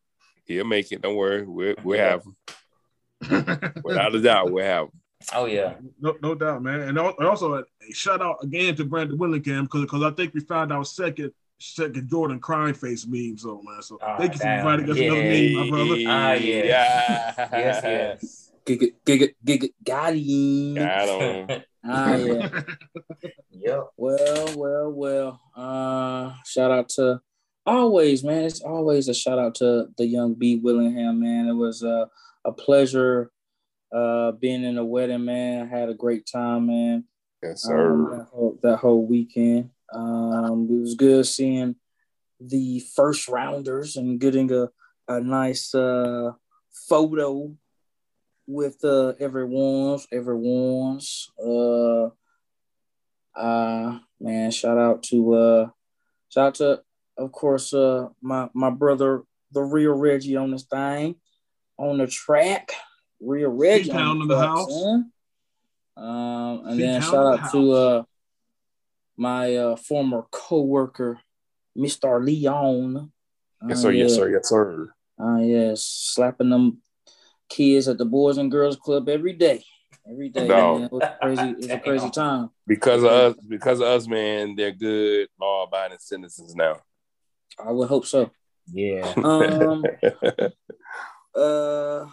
He'll 0.46 0.64
make 0.64 0.90
it. 0.90 1.02
Don't 1.02 1.14
worry. 1.14 1.44
We 1.44 1.76
we 1.84 1.98
have 1.98 2.24
him. 2.24 2.36
Without 3.84 4.16
a 4.16 4.20
doubt, 4.20 4.50
we 4.50 4.62
have 4.62 4.86
him. 4.86 4.92
Oh 5.32 5.44
yeah, 5.44 5.74
no, 6.00 6.16
no 6.20 6.34
doubt, 6.34 6.60
man. 6.60 6.80
And 6.80 6.98
also, 6.98 7.54
a 7.54 7.64
shout 7.92 8.20
out 8.20 8.42
again 8.42 8.74
to 8.74 8.84
Brandon 8.84 9.16
Willingham 9.16 9.66
because 9.66 9.82
because 9.82 10.02
I 10.02 10.10
think 10.10 10.34
we 10.34 10.40
found 10.40 10.72
our 10.72 10.84
second 10.84 11.32
second 11.60 12.08
Jordan 12.08 12.40
crying 12.40 12.74
face 12.74 13.06
meme. 13.06 13.38
So 13.38 13.62
man, 13.62 13.82
so 13.82 13.98
oh, 14.00 14.16
thank 14.18 14.34
you 14.34 14.40
for 14.40 14.48
inviting 14.48 14.90
us 14.90 14.96
yeah. 14.96 15.12
another 15.12 15.22
meme, 15.22 15.54
my 15.54 15.70
brother. 15.70 16.02
Ah 16.06 16.32
yeah, 16.32 16.64
yeah. 16.64 17.34
yes, 17.52 17.80
yes. 17.84 18.52
Giga, 18.66 18.92
giga, 19.04 19.34
giga, 19.44 19.72
got 19.84 20.14
him. 20.14 20.74
Got 20.74 21.20
him. 21.20 21.62
ah 21.84 22.14
yeah. 22.16 22.60
yep. 23.50 23.88
Well, 23.96 24.54
well, 24.56 24.92
well. 24.92 25.40
Uh, 25.56 26.34
shout 26.44 26.70
out 26.70 26.88
to 26.90 27.20
always, 27.66 28.24
man. 28.24 28.44
It's 28.44 28.60
always 28.60 29.08
a 29.08 29.14
shout 29.14 29.38
out 29.38 29.54
to 29.56 29.88
the 29.96 30.06
young 30.06 30.34
B 30.34 30.56
Willingham, 30.56 31.20
man. 31.20 31.48
It 31.48 31.54
was 31.54 31.82
uh, 31.82 32.06
a 32.44 32.52
pleasure 32.52 33.30
uh, 33.92 34.32
being 34.32 34.64
in 34.64 34.76
the 34.76 34.84
wedding, 34.84 35.24
man. 35.24 35.66
I 35.66 35.78
had 35.78 35.88
a 35.88 35.94
great 35.94 36.26
time, 36.26 36.66
man. 36.66 37.04
Yes, 37.42 37.62
sir. 37.62 37.92
Um, 37.92 38.10
that, 38.10 38.26
whole, 38.30 38.58
that 38.62 38.76
whole 38.76 39.06
weekend. 39.06 39.70
Um, 39.92 40.68
it 40.70 40.80
was 40.80 40.94
good 40.94 41.26
seeing 41.26 41.76
the 42.40 42.80
first 42.94 43.28
rounders 43.28 43.96
and 43.96 44.20
getting 44.20 44.50
a, 44.52 44.68
a 45.08 45.20
nice 45.20 45.74
uh, 45.74 46.32
photo 46.88 47.54
with 48.50 48.84
uh, 48.84 49.12
everyone's 49.20 50.06
everyone's 50.12 51.30
uh 51.40 52.08
uh 53.36 53.98
man 54.20 54.50
shout 54.50 54.76
out 54.76 55.02
to 55.04 55.34
uh 55.34 55.68
shout 56.28 56.46
out 56.46 56.54
to 56.56 56.82
of 57.16 57.30
course 57.30 57.72
uh 57.72 58.08
my 58.20 58.48
my 58.52 58.70
brother 58.70 59.22
the 59.52 59.62
real 59.62 59.92
Reggie 59.92 60.36
on 60.36 60.50
this 60.50 60.64
thing 60.64 61.14
on 61.78 61.98
the 61.98 62.08
track 62.08 62.72
real 63.20 63.50
Reggie 63.50 63.92
on 63.92 64.26
the, 64.26 64.34
the 64.34 64.38
house. 64.38 64.84
um 65.96 66.66
and 66.66 66.80
then 66.80 67.00
shout 67.00 67.14
out 67.14 67.52
the 67.52 67.58
to 67.58 67.72
uh 67.72 68.02
my 69.20 69.54
uh, 69.54 69.76
former 69.76 70.24
co-worker, 70.30 71.20
Mr. 71.76 72.24
Leon. 72.24 73.12
Yes, 73.68 73.82
sir. 73.82 73.88
Uh, 73.88 73.92
yes, 73.92 74.14
sir. 74.14 74.30
Yes, 74.30 74.48
sir. 74.48 74.94
Ah, 75.20 75.34
uh, 75.34 75.38
yes. 75.40 75.84
Slapping 75.84 76.48
them 76.48 76.78
kids 77.50 77.86
at 77.86 77.98
the 77.98 78.06
Boys 78.06 78.38
and 78.38 78.50
Girls 78.50 78.76
Club 78.76 79.10
every 79.10 79.34
day. 79.34 79.62
Every 80.10 80.30
day. 80.30 80.48
No. 80.48 80.78
Man. 80.78 80.84
It 80.84 80.92
was 80.92 81.08
crazy. 81.20 81.50
It 81.50 81.56
was 81.58 81.68
a 81.68 81.78
crazy 81.78 82.10
time. 82.10 82.48
Because 82.66 83.02
of 83.04 83.10
us, 83.10 83.36
because 83.46 83.80
of 83.80 83.86
us, 83.88 84.08
man, 84.08 84.56
they're 84.56 84.72
good 84.72 85.28
law-abiding 85.38 85.98
citizens 86.00 86.54
now. 86.54 86.80
I 87.62 87.72
would 87.72 87.88
hope 87.88 88.06
so. 88.06 88.30
Yeah. 88.72 89.12
Um. 89.22 89.84
uh. 91.34 92.06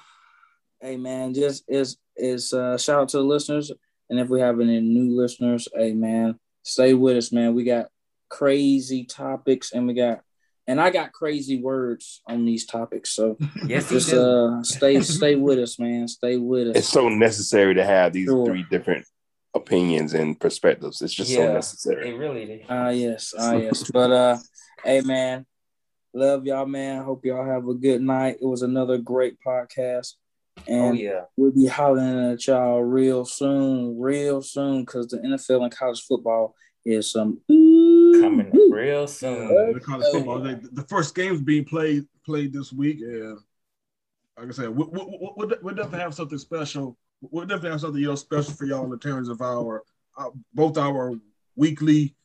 Hey 0.82 0.98
man, 0.98 1.34
just 1.34 1.64
is 1.68 1.98
is 2.18 2.54
uh, 2.54 2.78
shout 2.78 3.02
out 3.02 3.10
to 3.10 3.18
the 3.18 3.24
listeners, 3.24 3.72
and 4.10 4.20
if 4.20 4.28
we 4.28 4.42
have 4.42 4.60
any 4.60 4.80
new 4.80 5.16
listeners, 5.20 5.68
hey 5.74 5.94
man, 5.94 6.38
stay 6.68 6.94
with 6.94 7.18
us, 7.18 7.32
man. 7.32 7.56
We 7.56 7.64
got 7.64 7.88
crazy 8.30 9.06
topics 9.06 9.72
and 9.72 9.88
we 9.88 9.94
got 9.94 10.22
and 10.70 10.82
I 10.82 10.90
got 10.90 11.14
crazy 11.14 11.62
words 11.62 12.22
on 12.28 12.44
these 12.44 12.66
topics. 12.66 13.12
So 13.12 13.38
yes, 13.66 13.90
just 13.90 14.14
uh 14.14 14.62
stay 14.64 15.00
stay 15.02 15.36
with 15.36 15.60
us, 15.60 15.80
man. 15.80 16.08
Stay 16.08 16.38
with 16.38 16.70
us. 16.70 16.76
It's 16.78 16.90
so 16.90 17.10
necessary 17.10 17.76
to 17.76 17.86
have 17.86 18.14
these 18.14 18.28
sure. 18.28 18.46
three 18.46 18.66
different 18.70 19.06
opinions 19.54 20.14
and 20.14 20.40
perspectives. 20.40 21.02
It's 21.02 21.14
just 21.14 21.32
yeah, 21.32 21.38
so 21.38 21.54
necessary. 21.54 22.10
It 22.10 22.18
really 22.18 22.44
is. 22.44 22.66
Ah 22.70 22.86
uh, 22.86 22.90
yes, 22.90 23.34
ah 23.38 23.50
uh, 23.52 23.58
yes. 23.58 23.90
But 23.90 24.12
uh 24.12 24.38
hey 24.84 25.02
man, 25.02 25.46
love 26.14 26.46
y'all, 26.46 26.66
man. 26.66 27.04
Hope 27.04 27.26
y'all 27.26 27.46
have 27.46 27.68
a 27.68 27.74
good 27.74 28.02
night. 28.02 28.38
It 28.42 28.46
was 28.46 28.62
another 28.62 28.98
great 28.98 29.38
podcast. 29.46 30.16
And 30.68 30.92
oh, 30.92 30.94
yeah. 30.94 31.22
we'll 31.36 31.52
be 31.52 31.68
hollering 31.68 32.34
at 32.34 32.48
y'all 32.48 32.82
real 32.82 33.26
soon, 33.26 34.00
real 34.00 34.42
soon, 34.42 34.82
because 34.82 35.08
the 35.08 35.18
NFL 35.18 35.64
and 35.64 35.76
college 35.76 36.02
football 36.02 36.56
is 36.86 37.12
some 37.12 37.40
um, 37.50 38.12
coming 38.22 38.52
real 38.72 39.08
soon. 39.08 39.74
The 39.74 39.80
college 39.80 40.08
football, 40.12 40.40
they, 40.40 40.56
the 40.56 40.86
first 40.90 41.16
game's 41.16 41.42
being 41.42 41.66
played 41.66 42.06
played 42.26 42.54
this 42.54 42.74
week, 42.74 43.00
and 43.02 43.38
like 44.38 44.48
I 44.48 44.52
said, 44.52 44.70
we, 44.70 44.86
we, 44.86 45.02
we, 45.04 45.46
we'll 45.62 45.76
definitely 45.76 46.00
have 46.00 46.14
something 46.14 46.38
special. 46.38 46.98
We'll 47.22 47.46
definitely 47.46 47.72
have 47.72 47.82
something 47.82 48.02
you 48.02 48.08
know 48.08 48.16
special 48.16 48.54
for 48.54 48.66
y'all 48.66 48.92
in 48.92 49.00
terms 49.00 49.30
of 49.30 49.42
our 49.42 49.84
uh, 50.18 50.30
both 50.54 50.78
our 50.78 51.14
weekly 51.56 52.16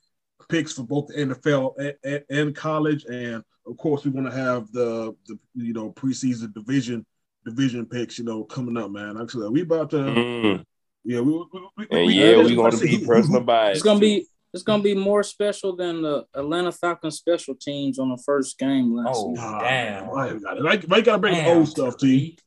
picks 0.48 0.72
for 0.72 0.82
both 0.82 1.08
the 1.08 1.14
NFL 1.14 1.74
and, 1.78 1.94
and, 2.04 2.24
and 2.30 2.56
college, 2.56 3.04
and 3.04 3.42
of 3.66 3.76
course 3.78 4.04
we 4.04 4.10
want 4.10 4.30
to 4.30 4.36
have 4.36 4.70
the 4.72 5.14
the 5.26 5.38
you 5.54 5.72
know 5.72 5.92
preseason 5.92 6.52
division 6.54 7.04
division 7.44 7.86
picks, 7.86 8.18
you 8.18 8.24
know, 8.24 8.44
coming 8.44 8.76
up, 8.76 8.90
man. 8.90 9.20
Actually, 9.20 9.50
we 9.50 9.62
about 9.62 9.90
to. 9.90 9.96
Mm. 9.96 10.64
Yeah, 11.04 11.20
we, 11.20 11.32
we, 11.32 11.68
we 11.76 11.86
and 11.90 12.06
we, 12.06 12.12
yeah, 12.14 12.36
we're 12.36 12.54
going 12.54 12.72
to 12.72 12.78
be 12.78 13.04
personal 13.04 13.40
bias. 13.44 13.78
It's 13.78 13.84
gonna 13.84 13.98
be 13.98 14.26
it's 14.52 14.62
gonna 14.62 14.82
be 14.82 14.94
more 14.94 15.22
special 15.22 15.74
than 15.74 16.02
the 16.02 16.26
Atlanta 16.34 16.70
Falcons 16.70 17.16
special 17.16 17.54
teams 17.54 17.98
on 17.98 18.10
the 18.10 18.22
first 18.24 18.58
game 18.58 18.94
last 18.94 19.16
oh, 19.16 19.34
Oh, 19.38 19.58
damn! 19.60 20.10
I 20.10 20.34
got 20.34 20.58
it. 20.58 20.66
I, 20.66 20.94
I 20.96 21.00
gotta 21.00 21.18
bring 21.18 21.34
damn. 21.34 21.44
the 21.44 21.54
old 21.54 21.68
stuff, 21.68 21.96
T. 21.96 22.38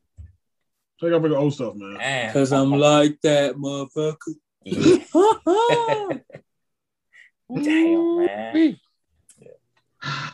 So 0.99 1.07
I 1.07 1.09
gotta 1.09 1.19
bring 1.19 1.33
the 1.33 1.39
old 1.39 1.53
stuff, 1.53 1.73
man. 1.75 2.31
Cause 2.31 2.53
I'm 2.53 2.71
like 2.71 3.19
that, 3.21 3.55
motherfucker. 3.55 4.35
Yeah. 4.63 4.99
damn, 7.63 8.25
man. 8.25 8.77
Yeah. 9.41 10.29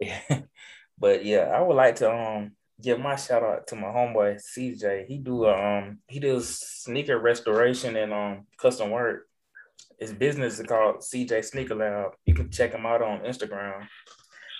yeah. 0.00 0.40
But 0.96 1.24
yeah, 1.24 1.50
I 1.54 1.60
would 1.60 1.74
like 1.74 1.96
to 1.96 2.10
um 2.10 2.52
give 2.84 3.00
my 3.00 3.16
shout 3.16 3.42
out 3.42 3.66
to 3.68 3.76
my 3.76 3.88
homeboy 3.88 4.38
CJ. 4.40 5.06
He 5.06 5.18
do 5.18 5.46
um 5.46 5.98
he 6.06 6.20
does 6.20 6.58
sneaker 6.58 7.18
restoration 7.18 7.96
and 7.96 8.12
um 8.12 8.46
custom 8.58 8.90
work. 8.90 9.26
His 9.98 10.12
business 10.12 10.58
is 10.58 10.66
called 10.66 10.96
CJ 10.96 11.44
Sneaker 11.44 11.74
Lab. 11.74 12.12
You 12.26 12.34
can 12.34 12.50
check 12.50 12.72
him 12.72 12.84
out 12.84 13.02
on 13.02 13.20
Instagram. 13.20 13.86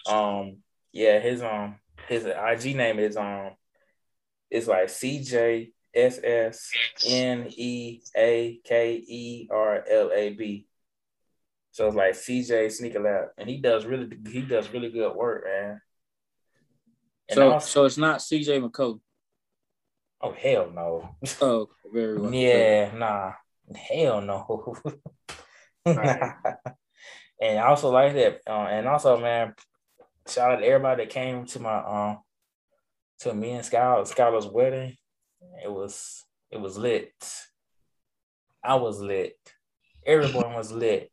Um 0.08 0.58
yeah, 0.92 1.18
his 1.20 1.42
um 1.42 1.76
his 2.08 2.24
IG 2.24 2.76
name 2.76 2.98
is 2.98 3.16
um 3.16 3.50
it's 4.50 4.66
like 4.66 4.88
CJ 4.88 5.72
S 5.94 6.18
S 6.22 6.70
N 7.06 7.46
E 7.50 8.00
A 8.16 8.60
K 8.64 8.94
E 8.94 9.48
R 9.50 9.84
L 9.88 10.10
A 10.14 10.30
B. 10.30 10.66
So 11.72 11.88
it's 11.88 11.96
like 11.96 12.14
CJ 12.14 12.72
Sneaker 12.72 13.00
Lab, 13.00 13.24
and 13.36 13.48
he 13.48 13.58
does 13.58 13.84
really 13.84 14.08
he 14.30 14.42
does 14.42 14.72
really 14.72 14.90
good 14.90 15.14
work, 15.14 15.44
man. 15.44 15.80
And 17.28 17.36
so, 17.36 17.52
also, 17.52 17.66
so 17.66 17.84
it's 17.84 17.98
not 17.98 18.20
CJ 18.20 18.68
McCollum. 18.68 19.00
Oh 20.20 20.32
hell 20.32 20.70
no. 20.72 21.16
Oh, 21.40 21.68
very 21.92 22.18
well. 22.18 22.32
yeah, 22.32 22.90
nah, 22.94 23.32
hell 23.76 24.20
no. 24.20 24.76
and 25.86 27.58
I 27.58 27.66
also 27.66 27.90
like 27.90 28.14
that, 28.14 28.40
uh, 28.46 28.66
and 28.70 28.86
also 28.86 29.20
man, 29.20 29.54
shout 30.28 30.52
out 30.52 30.56
to 30.60 30.66
everybody 30.66 31.04
that 31.04 31.12
came 31.12 31.44
to 31.46 31.60
my 31.60 31.76
um 31.76 32.18
to 33.20 33.34
me 33.34 33.50
and 33.52 33.64
Skylar 33.64 34.02
Skylar's 34.02 34.46
wedding. 34.46 34.96
It 35.62 35.70
was 35.70 36.24
it 36.50 36.60
was 36.60 36.78
lit. 36.78 37.12
I 38.62 38.76
was 38.76 39.00
lit. 39.00 39.36
Everyone 40.06 40.54
was 40.54 40.72
lit. 40.72 41.10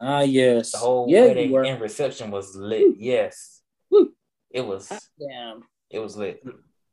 Ah 0.00 0.22
yes. 0.22 0.72
The 0.72 0.78
whole 0.78 1.06
yeah, 1.08 1.26
wedding 1.26 1.54
and 1.54 1.80
reception 1.80 2.30
was 2.30 2.54
lit. 2.56 2.94
Yes. 2.98 3.60
It 4.54 4.64
was 4.64 4.88
damn. 4.88 5.64
It 5.90 5.98
was 5.98 6.16
lit. 6.16 6.40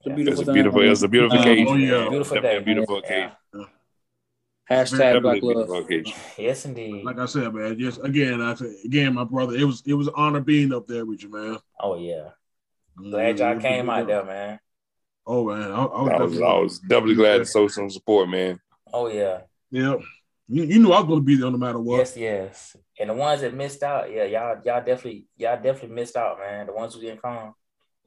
It's 0.04 0.08
a 0.08 0.16
beautiful. 0.16 0.42
It's 0.42 0.50
a 0.50 0.54
beautiful. 0.54 0.82
It 0.82 0.90
was 0.90 1.04
a 1.04 1.08
beautiful 1.08 1.38
um, 1.38 1.44
occasion. 1.44 1.68
Oh 1.70 1.76
yeah, 1.76 2.10
beautiful 2.10 2.42
day. 2.42 2.60
beautiful 2.60 2.98
occasion. 2.98 3.32
Yeah. 3.54 3.64
Hashtag 4.70 5.22
Black 5.22 5.44
Love. 5.44 5.88
Yes, 6.38 6.66
indeed. 6.66 7.04
Like 7.04 7.20
I 7.20 7.26
said, 7.26 7.54
man. 7.54 7.78
Just 7.78 8.04
again, 8.04 8.42
I 8.42 8.56
said 8.56 8.74
again, 8.84 9.14
my 9.14 9.26
brother. 9.26 9.56
It 9.56 9.64
was 9.64 9.84
it 9.86 9.94
was 9.94 10.08
an 10.08 10.14
honor 10.18 10.42
being 10.42 10.74
up 10.74 10.88
there 10.88 11.06
with 11.06 11.22
you, 11.22 11.30
man. 11.30 11.60
Oh 11.80 11.98
yeah. 11.98 12.30
Glad 12.98 13.38
y'all 13.38 13.60
came 13.60 13.90
out 13.92 14.08
there, 14.08 14.26
man. 14.26 14.60
Oh 15.28 15.48
man, 15.48 15.72
I, 15.72 15.84
I, 15.84 16.02
was, 16.02 16.12
I 16.12 16.24
was, 16.24 16.42
I 16.42 16.54
was 16.58 16.80
doubly 16.80 17.14
glad 17.14 17.38
to 17.38 17.46
show 17.46 17.68
some 17.68 17.92
support, 17.92 18.28
man. 18.28 18.60
Oh 18.92 19.08
yeah. 19.08 19.42
Yeah. 19.70 19.98
You, 20.48 20.64
you 20.64 20.80
knew 20.80 20.92
I 20.92 21.00
was 21.00 21.08
going 21.08 21.20
to 21.20 21.26
be 21.26 21.36
there 21.36 21.52
no 21.52 21.58
matter 21.58 21.80
what. 21.80 22.00
Yes, 22.00 22.18
yes. 22.18 22.76
And 23.02 23.10
the 23.10 23.16
ones 23.16 23.42
that 23.42 23.56
missed 23.56 23.82
out, 23.82 24.12
yeah, 24.12 24.26
y'all, 24.26 24.62
y'all 24.64 24.86
definitely, 24.86 25.26
y'all 25.36 25.56
definitely 25.56 25.96
missed 25.96 26.16
out, 26.16 26.38
man. 26.38 26.68
The 26.68 26.74
ones 26.74 26.94
who 26.94 27.02
didn't 27.02 27.20
come, 27.20 27.56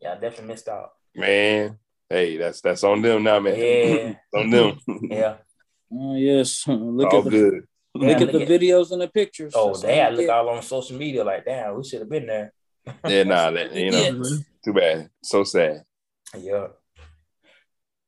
y'all 0.00 0.20
definitely 0.20 0.46
missed 0.46 0.68
out. 0.68 0.90
Man, 1.16 1.80
hey, 2.08 2.36
that's 2.36 2.60
that's 2.60 2.84
on 2.84 3.02
them 3.02 3.24
now, 3.24 3.40
man. 3.40 3.58
Yeah, 3.58 4.14
on 4.38 4.50
them. 4.50 4.78
yeah. 5.10 5.34
Oh 5.92 6.14
yes, 6.14 6.64
look 6.68 7.12
all 7.12 7.18
at 7.18 7.24
the, 7.24 7.30
good. 7.30 7.64
Look 7.96 8.20
yeah, 8.20 8.24
at 8.24 8.32
the 8.32 8.46
videos 8.46 8.92
and 8.92 9.02
the 9.02 9.08
pictures. 9.08 9.52
Oh, 9.56 9.70
that's 9.70 9.82
they 9.82 9.96
had 9.96 10.14
look 10.14 10.30
all 10.30 10.48
on 10.50 10.62
social 10.62 10.96
media 10.96 11.24
like, 11.24 11.44
damn, 11.44 11.76
we 11.76 11.82
should 11.82 11.98
have 11.98 12.08
been 12.08 12.26
there. 12.26 12.52
yeah, 13.04 13.24
nah, 13.24 13.50
that, 13.50 13.74
you 13.74 13.90
know, 13.90 13.98
yes. 14.22 14.44
too 14.64 14.74
bad. 14.74 15.10
So 15.24 15.42
sad. 15.42 15.82
Yeah. 16.38 16.68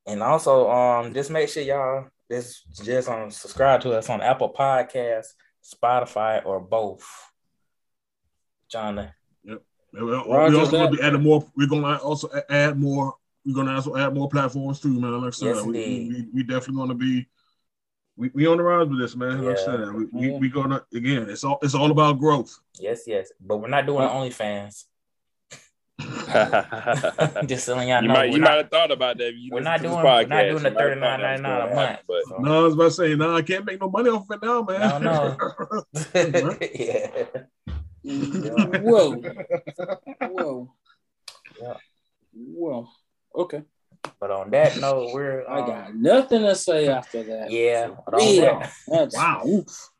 And 0.06 0.22
also, 0.22 0.70
um, 0.70 1.12
just 1.12 1.32
make 1.32 1.48
sure 1.48 1.64
y'all 1.64 2.06
just 2.30 2.64
just 2.84 3.08
um 3.08 3.32
subscribe 3.32 3.80
to 3.80 3.92
us 3.92 4.08
on 4.08 4.20
Apple 4.20 4.54
Podcasts, 4.56 5.34
Spotify, 5.66 6.44
or 6.44 6.60
both. 6.60 7.06
John. 8.68 9.10
Yep. 9.44 9.62
We're 9.92 10.56
also 10.56 10.70
going 10.70 10.90
to 10.90 10.96
be 10.96 11.02
adding 11.02 11.22
more. 11.22 11.46
We're 11.56 11.68
going 11.68 11.82
to 11.82 11.98
also 11.98 12.28
add 12.50 12.78
more. 12.78 13.14
We're 13.44 13.54
going 13.54 13.66
to 13.66 13.74
also 13.74 13.96
add 13.96 14.14
more 14.14 14.28
platforms 14.28 14.80
too, 14.80 15.00
man. 15.00 15.20
Like 15.20 15.28
I 15.28 15.30
said, 15.30 15.56
yes, 15.56 15.64
we, 15.64 15.72
we, 15.72 16.28
we 16.34 16.42
definitely 16.42 16.76
going 16.76 16.88
to 16.88 16.94
be. 16.94 17.28
We, 18.18 18.30
we 18.32 18.46
on 18.46 18.56
the 18.56 18.62
rise 18.62 18.88
with 18.88 18.98
this, 18.98 19.14
man. 19.14 19.42
Like 19.42 19.58
I 19.58 19.64
said, 19.64 19.92
we, 19.92 20.04
we, 20.06 20.26
mm-hmm. 20.28 20.40
we 20.40 20.48
gonna 20.48 20.82
again. 20.94 21.28
It's 21.28 21.44
all 21.44 21.58
it's 21.60 21.74
all 21.74 21.90
about 21.90 22.18
growth. 22.18 22.58
Yes, 22.80 23.02
yes, 23.06 23.30
but 23.38 23.58
we're 23.58 23.68
not 23.68 23.84
doing 23.84 24.08
OnlyFans. 24.08 24.84
Just 27.46 27.64
selling 27.64 27.88
y'all 27.88 28.02
you 28.02 28.08
know. 28.08 28.14
Might, 28.14 28.32
you 28.32 28.38
not, 28.38 28.50
might 28.50 28.56
have 28.56 28.70
thought 28.70 28.90
about 28.90 29.16
that. 29.18 29.32
we're 29.50 29.60
not 29.60 29.80
doing. 29.80 29.94
We're 29.94 30.26
not 30.26 30.42
doing 30.42 30.62
the 30.62 30.70
thirty 30.70 31.00
nine 31.00 31.20
ninety 31.20 31.42
nine 31.42 31.70
a 31.70 31.74
month. 31.74 32.00
But 32.06 32.22
so. 32.28 32.36
no, 32.38 32.60
I 32.60 32.62
was 32.64 32.74
about 32.74 32.84
to 32.84 32.90
say, 32.90 33.14
no, 33.14 33.34
I 33.34 33.42
can't 33.42 33.64
make 33.64 33.80
no 33.80 33.88
money 33.88 34.10
off 34.10 34.28
of 34.28 34.42
it 34.42 34.46
now, 34.46 34.62
man. 34.62 35.02
No, 35.02 35.36
no. 35.38 36.56
yeah. 36.74 37.24
Whoa. 38.80 39.16
Whoa. 40.20 40.74
Yeah. 41.60 41.74
Whoa. 42.34 42.88
Okay. 43.34 43.62
But 44.20 44.30
on 44.30 44.50
that 44.50 44.78
note, 44.78 45.14
we're. 45.14 45.46
Um, 45.48 45.52
I 45.64 45.66
got 45.66 45.94
nothing 45.94 46.42
to 46.42 46.54
say 46.54 46.88
after 46.88 47.22
that. 47.22 47.50
Yeah. 47.50 47.90
That, 48.08 49.10
wow. 49.14 49.42
Oof. 49.46 49.90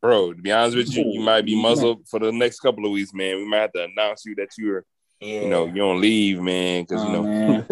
Bro, 0.00 0.34
to 0.34 0.42
be 0.42 0.52
honest 0.52 0.76
with 0.76 0.94
you, 0.94 1.04
you 1.06 1.20
might 1.20 1.46
be 1.46 1.60
muzzled 1.60 2.06
for 2.08 2.20
the 2.20 2.30
next 2.30 2.60
couple 2.60 2.84
of 2.84 2.92
weeks, 2.92 3.14
man. 3.14 3.38
We 3.38 3.48
might 3.48 3.60
have 3.60 3.72
to 3.72 3.84
announce 3.84 4.26
you 4.26 4.34
that 4.36 4.50
you're 4.58 4.84
yeah. 5.24 5.40
You 5.42 5.48
know, 5.48 5.66
you 5.66 5.74
don't 5.74 6.00
leave, 6.00 6.40
man, 6.40 6.82
because 6.82 7.02
oh, 7.02 7.06
you 7.06 7.12
know. 7.12 7.66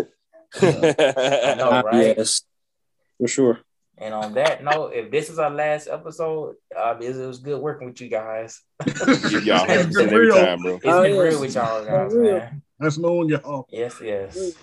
I 0.62 1.55
know, 1.57 1.83
right? 1.83 2.16
Yes, 2.16 2.43
for 3.19 3.29
sure. 3.29 3.61
And 3.99 4.15
on 4.15 4.35
that 4.35 4.65
note, 4.65 4.95
if 4.95 5.11
this 5.11 5.31
is 5.31 5.39
our 5.39 5.51
last 5.51 5.87
episode, 5.87 6.57
uh, 6.77 6.97
it 7.01 7.15
was 7.15 7.39
good 7.39 7.61
working 7.61 7.89
with 7.89 8.01
you 8.01 8.09
guys. 8.09 8.61
y'all 9.45 9.65
every 9.70 10.31
time, 10.33 10.62
bro. 10.62 10.77
It's 10.77 10.85
oh, 10.87 11.03
been 11.03 11.15
yes. 11.15 11.33
real 11.33 11.41
with 11.41 11.55
y'all 11.55 11.85
guys, 11.85 12.15
man. 12.15 12.62
That's 12.79 12.99
knowing 12.99 13.29
y'all. 13.29 13.66
Yes, 13.70 13.95
yes. 14.03 14.55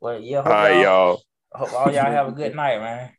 Well, 0.00 0.20
yeah. 0.20 0.38
All 0.38 0.44
right, 0.44 0.82
y'all. 0.82 1.22
Hope 1.52 1.72
all 1.72 1.92
y'all 1.92 2.04
have 2.04 2.28
a 2.28 2.32
good 2.32 2.54
night, 2.54 2.78
man. 2.78 3.10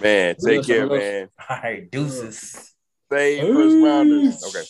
Man, 0.00 0.36
take 0.36 0.64
care, 0.64 0.86
man. 0.86 1.28
All 1.48 1.56
right, 1.60 1.90
deuces. 1.90 2.74
Save 3.10 3.54
first 3.54 3.76
rounders. 3.82 4.44
Okay. 4.44 4.64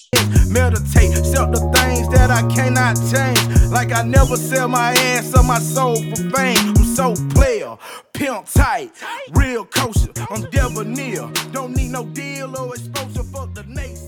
Meditate, 0.49 1.25
sell 1.27 1.51
the 1.51 1.59
things 1.75 2.09
that 2.11 2.31
I 2.31 2.43
cannot 2.55 2.95
change. 3.11 3.73
Like 3.73 3.93
I 3.93 4.03
never 4.03 4.37
sell 4.37 4.69
my 4.69 4.93
ass 4.93 5.37
or 5.37 5.43
my 5.43 5.59
soul 5.59 5.97
for 5.97 6.17
fame. 6.31 6.57
I'm 6.57 6.85
so 6.85 7.15
player, 7.35 7.77
pimp 8.13 8.47
tight, 8.47 8.93
real 9.33 9.65
kosher. 9.65 10.13
I'm 10.31 10.43
debonair. 10.51 11.29
Don't 11.51 11.75
need 11.75 11.91
no 11.91 12.05
deal 12.05 12.57
or 12.57 12.75
exposure 12.75 13.25
for 13.25 13.49
the 13.49 13.65
nation. 13.65 14.08